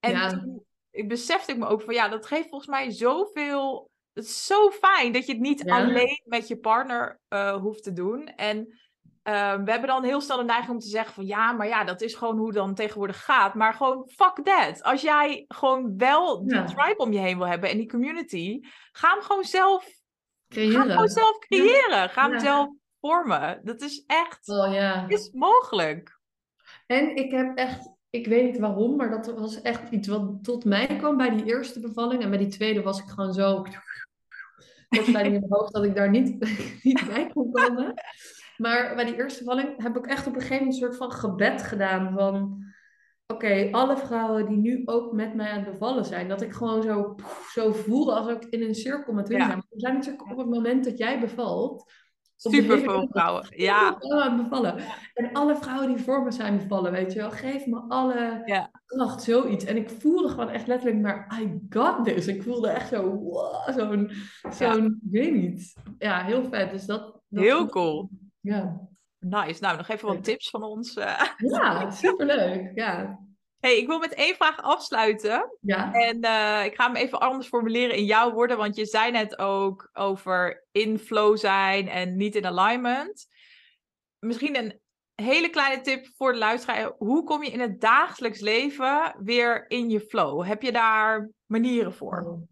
En 0.00 0.10
Ja. 0.10 0.28
toen 0.28 0.64
ik 0.90 1.08
besefte 1.08 1.52
ik 1.52 1.58
me 1.58 1.66
ook 1.66 1.82
van 1.82 1.94
ja, 1.94 2.08
dat 2.08 2.26
geeft 2.26 2.48
volgens 2.48 2.70
mij 2.70 2.90
zoveel. 2.90 3.90
Het 4.12 4.24
is 4.24 4.46
zo 4.46 4.70
fijn 4.70 5.12
dat 5.12 5.26
je 5.26 5.32
het 5.32 5.40
niet 5.40 5.62
Ja. 5.66 5.76
alleen 5.76 6.20
met 6.24 6.48
je 6.48 6.58
partner 6.58 7.20
eh, 7.28 7.56
hoeft 7.56 7.82
te 7.82 7.92
doen. 7.92 8.26
En 8.26 8.78
eh, 9.24 9.54
we 9.64 9.70
hebben 9.70 9.86
dan 9.86 10.04
heel 10.04 10.20
snel 10.20 10.36
de 10.36 10.44
neiging 10.44 10.70
om 10.70 10.78
te 10.78 10.86
zeggen 10.88 11.14
van 11.14 11.26
ja, 11.26 11.52
maar 11.52 11.66
ja, 11.66 11.84
dat 11.84 12.00
is 12.00 12.14
gewoon 12.14 12.36
hoe 12.36 12.46
het 12.46 12.56
dan 12.56 12.74
tegenwoordig 12.74 13.24
gaat. 13.24 13.54
Maar 13.54 13.74
gewoon 13.74 14.10
fuck 14.14 14.40
that. 14.44 14.82
Als 14.82 15.02
jij 15.02 15.44
gewoon 15.48 15.96
wel 15.96 16.46
die 16.46 16.54
Ja. 16.56 16.64
tribe 16.64 16.96
om 16.96 17.12
je 17.12 17.18
heen 17.18 17.38
wil 17.38 17.46
hebben 17.46 17.70
en 17.70 17.76
die 17.76 17.88
community, 17.88 18.60
ga 18.92 19.10
hem 19.12 19.22
gewoon 19.22 19.44
zelf, 19.44 19.82
ga 19.84 19.90
hem 20.60 20.70
creëren. 20.70 20.90
gewoon 20.90 21.08
zelf 21.08 21.38
creëren. 21.38 22.10
Ga 22.10 22.22
hem 22.22 22.32
Ja. 22.32 22.38
zelf 22.38 22.68
vormen. 23.00 23.60
Dat 23.64 23.80
is 23.80 24.04
echt, 24.06 24.48
Oh 24.48 25.04
is 25.08 25.30
mogelijk. 25.32 26.18
En 26.86 27.16
ik 27.16 27.30
heb 27.30 27.56
echt, 27.58 27.90
ik 28.10 28.26
weet 28.26 28.44
niet 28.44 28.58
waarom, 28.58 28.96
maar 28.96 29.10
dat 29.10 29.38
was 29.38 29.62
echt 29.62 29.90
iets 29.90 30.08
wat 30.08 30.44
tot 30.44 30.64
mij 30.64 30.86
kwam 30.86 31.16
bij 31.16 31.30
die 31.30 31.44
eerste 31.44 31.80
bevalling. 31.80 32.22
En 32.22 32.28
bij 32.30 32.38
die 32.38 32.48
tweede 32.48 32.82
was 32.82 32.98
ik 33.00 33.08
gewoon 33.08 33.32
zo 33.32 33.62
kortsluiting 34.88 35.34
in 35.34 35.40
mijn 35.48 35.60
hoofd 35.60 35.72
dat 35.72 35.84
ik 35.84 35.94
daar 35.94 36.10
niet, 36.10 36.38
niet 36.82 37.06
bij 37.06 37.26
kon 37.26 37.52
komen. 37.52 37.94
Maar 38.64 38.94
bij 38.94 39.04
die 39.04 39.16
eerste 39.16 39.44
bevalling 39.44 39.82
heb 39.82 39.96
ik 39.96 40.06
echt 40.06 40.26
op 40.26 40.34
een 40.34 40.40
gegeven 40.40 40.64
moment 40.64 40.82
een 40.82 40.88
soort 40.88 40.96
van 40.96 41.12
gebed 41.12 41.62
gedaan 41.62 42.12
van... 42.14 42.62
Oké, 43.26 43.68
alle 43.70 43.96
vrouwen 43.96 44.46
die 44.46 44.56
nu 44.56 44.82
ook 44.84 45.12
met 45.12 45.34
mij 45.34 45.50
aan 45.50 45.62
het 45.62 45.70
bevallen 45.72 46.04
zijn, 46.04 46.28
dat 46.28 46.42
ik 46.42 46.52
gewoon 46.52 46.82
zo, 46.82 47.14
zo 47.52 47.72
voelde 47.72 48.12
alsof 48.12 48.32
ik 48.32 48.44
in 48.44 48.62
een 48.62 48.74
cirkel 48.74 49.12
met 49.12 49.28
hun 49.28 49.36
Ja. 49.38 49.46
zijn. 49.46 49.58
We 49.58 49.80
zijn 49.80 49.94
natuurlijk 49.94 50.30
op 50.30 50.38
het 50.38 50.48
moment 50.48 50.84
dat 50.84 50.98
jij 50.98 51.20
bevalt, 51.20 51.92
Super 52.36 52.78
veel 52.78 53.08
vrouwen. 53.10 53.46
Ja, 53.50 53.96
vrouwen 53.98 54.36
bevallen. 54.42 54.74
En 55.14 55.32
alle 55.32 55.56
vrouwen 55.56 55.88
die 55.88 56.04
voor 56.04 56.22
me 56.22 56.30
zijn 56.30 56.58
bevallen, 56.58 56.92
weet 56.92 57.12
je 57.12 57.18
wel, 57.18 57.30
geef 57.30 57.66
me 57.66 57.78
alle 57.88 58.42
Ja. 58.44 58.70
kracht, 58.86 59.22
zoiets. 59.22 59.64
En 59.64 59.76
ik 59.76 59.88
voelde 59.90 60.28
gewoon 60.28 60.48
echt 60.48 60.66
letterlijk 60.66 61.00
maar, 61.00 61.40
I 61.42 61.60
got 61.68 62.04
this. 62.04 62.26
Ik 62.26 62.42
voelde 62.42 62.68
echt 62.68 62.88
zo, 62.88 63.10
wow, 63.10 63.78
zo'n, 63.78 64.10
zo'n, 64.50 64.84
ik 65.04 65.10
weet 65.10 65.34
niet. 65.34 65.74
Ja, 65.98 66.22
heel 66.22 66.44
vet. 66.44 66.70
Dus 66.70 66.86
dat, 66.86 67.20
dat 67.28 67.42
heel 67.44 67.66
cool. 67.68 68.10
Ja. 68.44 68.88
Nice. 69.18 69.62
Nou, 69.62 69.76
nog 69.76 69.88
even 69.88 70.08
wat 70.08 70.24
tips 70.24 70.50
van 70.50 70.62
ons. 70.62 70.96
eh. 70.96 71.20
ja, 71.36 71.90
superleuk. 71.90 72.70
Ja. 72.74 73.18
Hey, 73.58 73.76
ik 73.78 73.86
wil 73.86 73.98
met 73.98 74.14
één 74.14 74.34
vraag 74.34 74.62
afsluiten. 74.62 75.56
Ja. 75.60 75.92
En 75.92 76.20
eh, 76.20 76.64
ik 76.64 76.74
ga 76.74 76.86
hem 76.86 76.96
even 76.96 77.20
anders 77.20 77.48
formuleren 77.48 77.96
in 77.96 78.04
jouw 78.04 78.32
woorden, 78.32 78.56
want 78.56 78.76
je 78.76 78.86
zei 78.86 79.10
net 79.10 79.38
ook 79.38 79.90
over 79.92 80.66
in 80.72 80.98
flow 80.98 81.36
zijn 81.36 81.88
en 81.88 82.16
niet 82.16 82.34
in 82.34 82.46
alignment. 82.46 83.26
Misschien 84.18 84.56
een 84.56 84.80
hele 85.14 85.48
kleine 85.48 85.82
tip 85.82 86.06
voor 86.16 86.32
de 86.32 86.38
luisteraar. 86.38 86.92
Hoe 86.98 87.24
kom 87.24 87.42
je 87.42 87.50
in 87.50 87.60
het 87.60 87.80
dagelijks 87.80 88.40
leven 88.40 89.14
weer 89.18 89.64
in 89.70 89.90
je 89.90 90.00
flow? 90.00 90.44
Heb 90.46 90.62
je 90.62 90.72
daar 90.72 91.30
manieren 91.46 91.92
voor? 91.92 92.42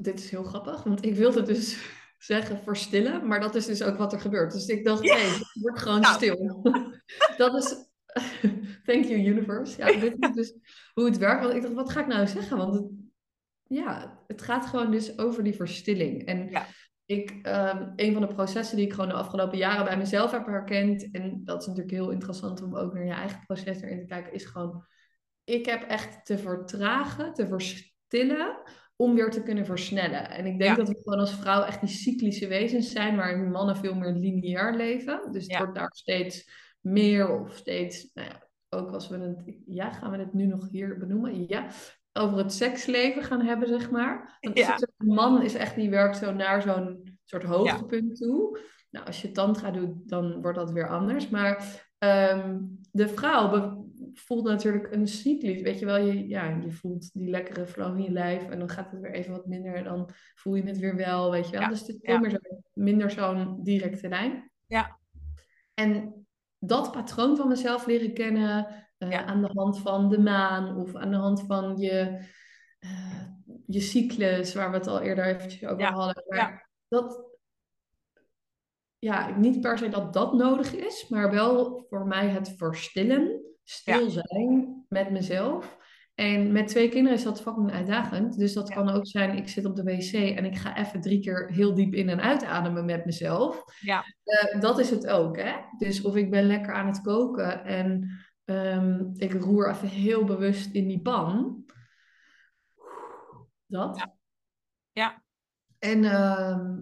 Dit 0.00 0.18
is 0.18 0.30
heel 0.30 0.42
grappig, 0.42 0.82
want 0.82 1.04
ik 1.04 1.14
wilde 1.14 1.42
dus 1.42 1.78
zeggen 2.18 2.62
verstillen, 2.62 3.26
maar 3.26 3.40
dat 3.40 3.54
is 3.54 3.66
dus 3.66 3.82
ook 3.82 3.96
wat 3.96 4.12
er 4.12 4.20
gebeurt. 4.20 4.52
Dus 4.52 4.66
ik 4.66 4.84
dacht, 4.84 5.02
Ja. 5.04 5.14
nee, 5.14 5.24
het 5.28 5.50
wordt 5.60 5.78
gewoon 5.78 6.00
Nou. 6.00 6.14
stil. 6.14 6.62
dat 7.36 7.54
is, 7.54 7.74
thank 8.86 9.04
you 9.04 9.14
universe. 9.26 9.78
Ja, 9.78 10.00
dit 10.00 10.14
is 10.18 10.32
dus 10.32 10.54
hoe 10.94 11.04
het 11.04 11.16
werkt. 11.18 11.42
Want 11.42 11.54
ik 11.54 11.62
dacht, 11.62 11.74
wat 11.74 11.90
ga 11.90 12.00
ik 12.00 12.06
nou 12.06 12.26
zeggen? 12.26 12.56
Want 12.56 12.74
het, 12.74 12.84
ja, 13.62 14.18
het 14.26 14.42
gaat 14.42 14.66
gewoon 14.66 14.90
dus 14.90 15.18
over 15.18 15.42
die 15.44 15.54
verstilling. 15.54 16.24
En 16.26 16.48
Ja. 16.50 16.66
ik, 17.06 17.38
ehm, 17.42 17.92
een 17.96 18.12
van 18.12 18.22
de 18.22 18.34
processen 18.34 18.76
die 18.76 18.86
ik 18.86 18.92
gewoon 18.92 19.08
de 19.08 19.14
afgelopen 19.14 19.58
jaren 19.58 19.84
bij 19.84 19.96
mezelf 19.96 20.30
heb 20.30 20.46
herkend, 20.46 21.10
en 21.10 21.40
dat 21.44 21.60
is 21.60 21.66
natuurlijk 21.66 21.94
heel 21.94 22.10
interessant 22.10 22.62
om 22.62 22.76
ook 22.76 22.94
naar 22.94 23.04
je 23.04 23.12
eigen 23.12 23.40
proces 23.46 23.80
erin 23.80 23.98
te 23.98 24.06
kijken, 24.06 24.32
is 24.32 24.44
gewoon, 24.44 24.84
ik 25.44 25.66
heb 25.66 25.82
echt 25.82 26.24
te 26.26 26.38
vertragen, 26.38 27.32
te 27.34 27.46
verstillen, 27.48 28.56
om 29.00 29.14
weer 29.14 29.30
te 29.30 29.42
kunnen 29.42 29.66
versnellen. 29.66 30.30
En 30.30 30.46
ik 30.46 30.58
denk 30.58 30.70
Ja. 30.70 30.84
dat 30.84 30.88
we 30.88 31.00
gewoon 31.02 31.18
als 31.18 31.34
vrouw 31.34 31.62
echt 31.62 31.80
die 31.80 31.88
cyclische 31.88 32.46
wezens 32.48 32.90
zijn, 32.90 33.16
waarin 33.16 33.50
mannen 33.50 33.76
veel 33.76 33.94
meer 33.94 34.12
lineair 34.12 34.74
leven. 34.76 35.20
Dus 35.32 35.42
het 35.42 35.50
Ja. 35.52 35.58
wordt 35.58 35.74
daar 35.74 35.90
steeds 35.92 36.50
meer 36.80 37.40
of 37.40 37.56
steeds, 37.56 38.10
nou 38.14 38.28
ja, 38.28 38.46
ook 38.68 38.90
als 38.92 39.08
we 39.08 39.18
het, 39.18 39.56
ja, 39.66 39.92
gaan 39.92 40.10
we 40.10 40.16
het 40.16 40.34
nu 40.34 40.46
nog 40.46 40.68
hier 40.70 40.98
benoemen? 40.98 41.48
Ja, 41.48 41.66
over 42.12 42.38
het 42.38 42.52
seksleven 42.52 43.22
gaan 43.22 43.40
hebben, 43.40 43.68
zeg 43.68 43.90
maar. 43.90 44.36
Is 44.40 44.66
Ja. 44.66 44.76
een 44.96 45.14
man 45.14 45.42
is 45.42 45.54
echt, 45.54 45.74
die 45.74 45.90
werkt 45.90 46.16
zo 46.16 46.32
naar 46.32 46.62
zo'n 46.62 47.18
soort 47.24 47.42
hoogtepunt 47.44 48.16
toe. 48.16 48.58
Nou, 48.90 49.06
als 49.06 49.22
je 49.22 49.30
tantra 49.30 49.70
doet, 49.70 50.08
dan 50.08 50.42
wordt 50.42 50.58
dat 50.58 50.70
weer 50.72 50.88
anders. 50.88 51.28
Maar 51.28 51.86
ehm, 51.98 52.58
de 52.92 53.08
vrouw 53.08 53.86
voelt 54.14 54.44
natuurlijk 54.44 54.92
een 54.92 55.06
cyclus. 55.08 55.60
Weet 55.62 55.78
je 55.78 55.84
wel, 55.84 55.96
je, 55.96 56.28
ja, 56.28 56.48
je 56.48 56.70
voelt 56.70 57.12
die 57.12 57.30
lekkere 57.30 57.66
flow 57.66 57.96
in 57.96 58.02
je 58.02 58.10
lijf. 58.10 58.48
En 58.48 58.58
dan 58.58 58.68
gaat 58.68 58.90
het 58.90 59.00
weer 59.00 59.12
even 59.12 59.32
wat 59.32 59.46
minder. 59.46 59.74
En 59.74 59.84
dan 59.84 60.10
voel 60.34 60.54
je 60.54 60.62
het 60.62 60.78
weer 60.78 60.96
wel, 60.96 61.30
weet 61.30 61.44
je 61.44 61.52
wel. 61.52 61.60
Ja, 61.60 61.68
Dus 61.68 61.80
het 61.80 61.88
is 61.88 61.98
ja. 62.00 62.30
zo, 62.30 62.36
minder 62.72 63.10
zo'n 63.10 63.62
directe 63.62 64.08
lijn. 64.08 64.50
Ja. 64.66 64.98
En 65.74 66.26
dat 66.58 66.92
patroon 66.92 67.36
van 67.36 67.48
mezelf 67.48 67.86
leren 67.86 68.14
kennen 68.14 68.66
eh, 68.98 69.10
Ja. 69.10 69.24
aan 69.24 69.42
de 69.42 69.50
hand 69.54 69.80
van 69.80 70.08
de 70.08 70.18
maan 70.18 70.76
of 70.76 70.94
aan 70.94 71.10
de 71.10 71.16
hand 71.16 71.42
van 71.46 71.76
je, 71.76 72.26
eh, 72.78 73.22
je 73.66 73.80
cyclus, 73.80 74.54
waar 74.54 74.70
we 74.70 74.76
het 74.76 74.86
al 74.86 75.00
eerder 75.00 75.24
eventjes 75.24 75.70
over 75.70 75.84
hadden. 75.84 76.24
Maar 76.26 76.38
ja. 76.38 76.68
dat, 76.88 77.26
ja, 78.98 79.36
niet 79.38 79.60
per 79.60 79.78
se 79.78 79.88
dat 79.88 80.12
dat 80.12 80.32
nodig 80.32 80.74
is, 80.74 81.08
maar 81.08 81.30
wel 81.30 81.84
voor 81.88 82.06
mij 82.06 82.28
het 82.28 82.54
verstillen, 82.56 83.47
stil 83.70 84.10
zijn 84.10 84.84
met 84.88 85.10
mezelf. 85.10 85.76
En 86.14 86.52
met 86.52 86.68
twee 86.68 86.88
kinderen 86.88 87.18
is 87.18 87.24
dat 87.24 87.40
fucking 87.42 87.72
uitdagend. 87.72 88.38
Dus 88.38 88.52
dat 88.52 88.68
Ja. 88.68 88.74
kan 88.74 88.88
ook 88.88 89.06
zijn, 89.06 89.36
ik 89.36 89.48
zit 89.48 89.64
op 89.64 89.76
de 89.76 89.82
wc 89.82 90.12
en 90.12 90.44
ik 90.44 90.56
ga 90.56 90.76
even 90.76 91.00
drie 91.00 91.20
keer 91.20 91.50
heel 91.52 91.74
diep 91.74 91.94
in- 91.94 92.08
en 92.08 92.20
uitademen 92.20 92.84
met 92.84 93.04
mezelf. 93.04 93.64
Ja. 93.80 94.04
Eh, 94.24 94.60
dat 94.60 94.78
is 94.78 94.90
het 94.90 95.06
ook, 95.06 95.36
hè? 95.36 95.52
Dus 95.78 96.02
of 96.02 96.16
ik 96.16 96.30
ben 96.30 96.44
lekker 96.44 96.72
aan 96.74 96.86
het 96.86 97.00
koken 97.00 97.64
en 97.64 98.10
ehm, 98.44 99.04
ik 99.14 99.32
roer 99.32 99.70
even 99.70 99.88
heel 99.88 100.24
bewust 100.24 100.74
in 100.74 100.88
die 100.88 101.00
pan. 101.00 101.64
Dat. 103.66 103.96
Ja. 103.96 104.14
Ja. 104.92 105.22
En 105.78 106.04
ehm, 106.04 106.76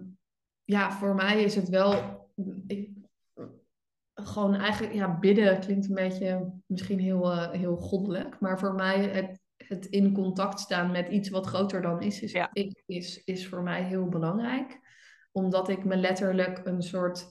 ja, 0.64 0.92
voor 0.92 1.14
mij 1.14 1.42
is 1.42 1.54
het 1.54 1.68
wel. 1.68 1.94
Ik, 2.66 2.90
gewoon 4.22 4.54
eigenlijk, 4.54 4.94
ja, 4.94 5.18
bidden 5.18 5.60
klinkt 5.60 5.88
een 5.88 5.94
beetje 5.94 6.52
misschien 6.66 6.98
heel, 6.98 7.32
eh, 7.32 7.50
heel 7.50 7.76
goddelijk. 7.76 8.40
Maar 8.40 8.58
voor 8.58 8.74
mij 8.74 9.04
het, 9.04 9.40
het 9.56 9.86
in 9.86 10.12
contact 10.12 10.60
staan 10.60 10.90
met 10.90 11.08
iets 11.08 11.28
wat 11.28 11.46
groter 11.46 11.82
dan 11.82 12.02
is, 12.02 12.20
is, 12.22 12.32
Ja. 12.32 12.50
is, 12.86 13.24
is 13.24 13.48
voor 13.48 13.62
mij 13.62 13.84
heel 13.84 14.08
belangrijk. 14.08 14.78
Omdat 15.32 15.68
ik 15.68 15.84
me 15.84 15.96
letterlijk 15.96 16.60
een 16.64 16.82
soort 16.82 17.26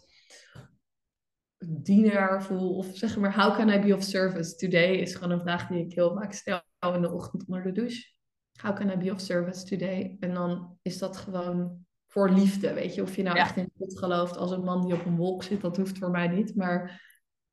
dienaar 1.68 2.44
voel. 2.44 2.76
Of 2.76 2.98
zeg 2.98 3.18
maar, 3.18 3.36
how 3.36 3.56
can 3.56 3.70
I 3.70 3.80
be 3.80 3.95
of 3.95 4.03
service 4.03 4.56
today? 4.56 4.95
Is 4.95 5.16
gewoon 5.16 5.32
een 5.32 5.41
vraag 5.41 5.68
die 5.68 5.86
ik 5.86 5.94
heel 5.94 6.14
vaak 6.14 6.34
stel 6.34 6.62
in 6.94 7.02
de 7.02 7.12
ochtend 7.12 7.45
onder 7.48 7.64
de 7.64 7.72
douche. 7.72 8.14
How 8.62 8.76
can 8.76 8.90
I 8.90 8.98
be 8.98 9.12
of 9.12 9.20
service 9.20 9.66
today? 9.66 10.18
En 10.20 10.34
dan 10.34 10.78
is 10.82 10.98
dat 10.98 11.18
gewoon 11.18 11.85
voor 12.16 12.30
liefde, 12.30 12.74
weet 12.74 12.96
je. 12.96 13.02
Of 13.02 13.16
je 13.16 13.24
nou 13.24 13.36
Ja. 13.36 13.42
echt 13.42 13.58
in 13.58 13.72
God 13.78 14.00
gelooft 14.00 14.38
als 14.38 14.52
een 14.52 14.64
man 14.64 14.86
die 14.86 14.94
op 14.94 15.06
een 15.06 15.16
wolk 15.16 15.44
zit, 15.44 15.62
dat 15.62 15.78
hoeft 15.78 15.98
voor 15.98 16.10
mij 16.12 16.28
niet. 16.28 16.56
Maar 16.56 17.04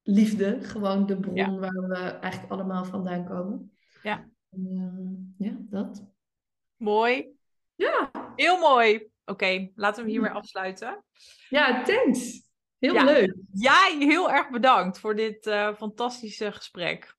liefde, 0.02 0.58
gewoon 0.60 1.06
de 1.06 1.20
bron 1.20 1.34
Ja. 1.34 1.54
waar 1.54 1.88
we 1.88 1.94
eigenlijk 1.96 2.52
allemaal 2.52 2.84
vandaan 2.84 3.24
komen. 3.24 3.76
Ja. 4.02 4.28
En, 4.50 5.34
ja, 5.38 5.56
dat. 5.58 6.04
Mooi. 6.76 7.26
Ja. 7.74 8.10
Heel 8.36 8.58
mooi. 8.58 9.10
Oké, 9.24 9.70
laten 9.74 10.04
we 10.04 10.10
hem 10.10 10.10
hiermee 10.20 10.40
afsluiten. 10.40 11.04
Ja, 11.48 11.82
thanks. 11.82 12.42
Heel 12.78 12.94
Ja. 12.94 13.04
leuk. 13.04 13.34
Jij 13.52 13.96
heel 13.98 14.30
erg 14.30 14.50
bedankt 14.50 14.98
voor 14.98 15.16
dit 15.16 15.46
eh, 15.46 15.74
fantastische 15.74 16.52
gesprek. 16.52 17.16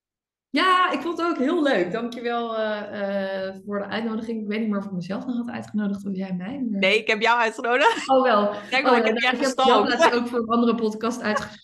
Ja, 0.54 0.90
ik 0.92 1.00
vond 1.00 1.18
het 1.18 1.26
ook 1.28 1.38
heel 1.38 1.62
leuk. 1.62 1.92
Dankjewel 1.92 2.56
eh 2.56 3.48
eh 3.48 3.54
voor 3.66 3.78
de 3.78 3.84
uitnodiging. 3.86 4.40
Ik 4.42 4.48
weet 4.48 4.60
niet 4.60 4.68
meer 4.68 4.78
of 4.78 4.84
ik 4.84 4.92
mezelf 4.92 5.26
nog 5.26 5.36
had 5.36 5.50
uitgenodigd 5.50 6.06
of 6.06 6.16
jij 6.16 6.32
mij. 6.34 6.66
maar- 6.70 6.80
Nee, 6.80 6.98
ik 6.98 7.06
heb 7.06 7.20
jou 7.20 7.40
uitgenodigd. 7.40 8.08
Oh 8.10 8.22
wel. 8.22 8.50
Kijk 8.70 8.84
Oh, 8.84 8.90
wel, 8.90 8.98
ik 9.00 9.04
heb 9.04 9.14
nou, 9.14 9.16
ik 9.16 9.22
heb 9.22 9.42
gestalkt. 9.44 9.70
jou 9.70 9.88
laatst 9.88 10.14
ook 10.14 10.26
voor 10.28 10.38
een 10.38 10.48
andere 10.48 10.74
podcast 10.74 11.20
uitgenodigd. 11.22 11.62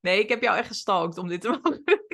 Nee, 0.00 0.20
ik 0.20 0.28
heb 0.28 0.42
jou 0.42 0.56
echt 0.58 0.66
gestalkt 0.66 1.18
om 1.18 1.28
dit 1.28 1.40
te 1.40 1.48
mogen 1.48 1.82
doen. 1.84 2.06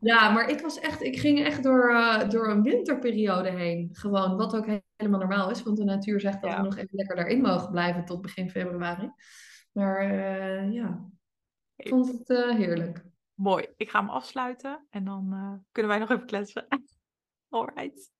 Ja, 0.00 0.30
maar 0.30 0.48
ik 0.48 0.60
was 0.60 0.78
echt, 0.80 1.02
ik 1.02 1.18
ging 1.18 1.44
echt 1.44 1.62
door, 1.62 1.90
eh, 1.90 2.28
door 2.28 2.48
een 2.50 2.62
winterperiode 2.62 3.50
heen. 3.50 3.88
Gewoon, 3.92 4.36
wat 4.36 4.56
ook 4.56 4.66
helemaal 4.96 5.20
normaal 5.20 5.50
is, 5.50 5.62
want 5.62 5.76
de 5.76 5.84
natuur 5.84 6.20
zegt 6.20 6.42
dat 6.42 6.50
Ja. 6.50 6.56
we 6.56 6.62
nog 6.62 6.76
even 6.76 6.88
lekker 6.96 7.16
daarin 7.16 7.40
mogen 7.40 7.70
blijven 7.70 8.04
tot 8.04 8.20
begin 8.20 8.50
februari. 8.50 9.10
Maar 9.72 10.04
ja, 10.72 11.04
ik 11.76 11.88
vond 11.88 12.06
het 12.08 12.28
heerlijk. 12.56 13.08
Mooi. 13.40 13.66
Ik 13.76 13.90
ga 13.90 14.00
hem 14.00 14.08
afsluiten 14.10 14.86
en 14.90 15.04
dan 15.04 15.32
eh, 15.32 15.54
kunnen 15.72 15.90
wij 15.90 16.00
nog 16.00 16.10
even 16.10 16.26
kletsen. 16.26 16.66
Alright. 17.48 18.10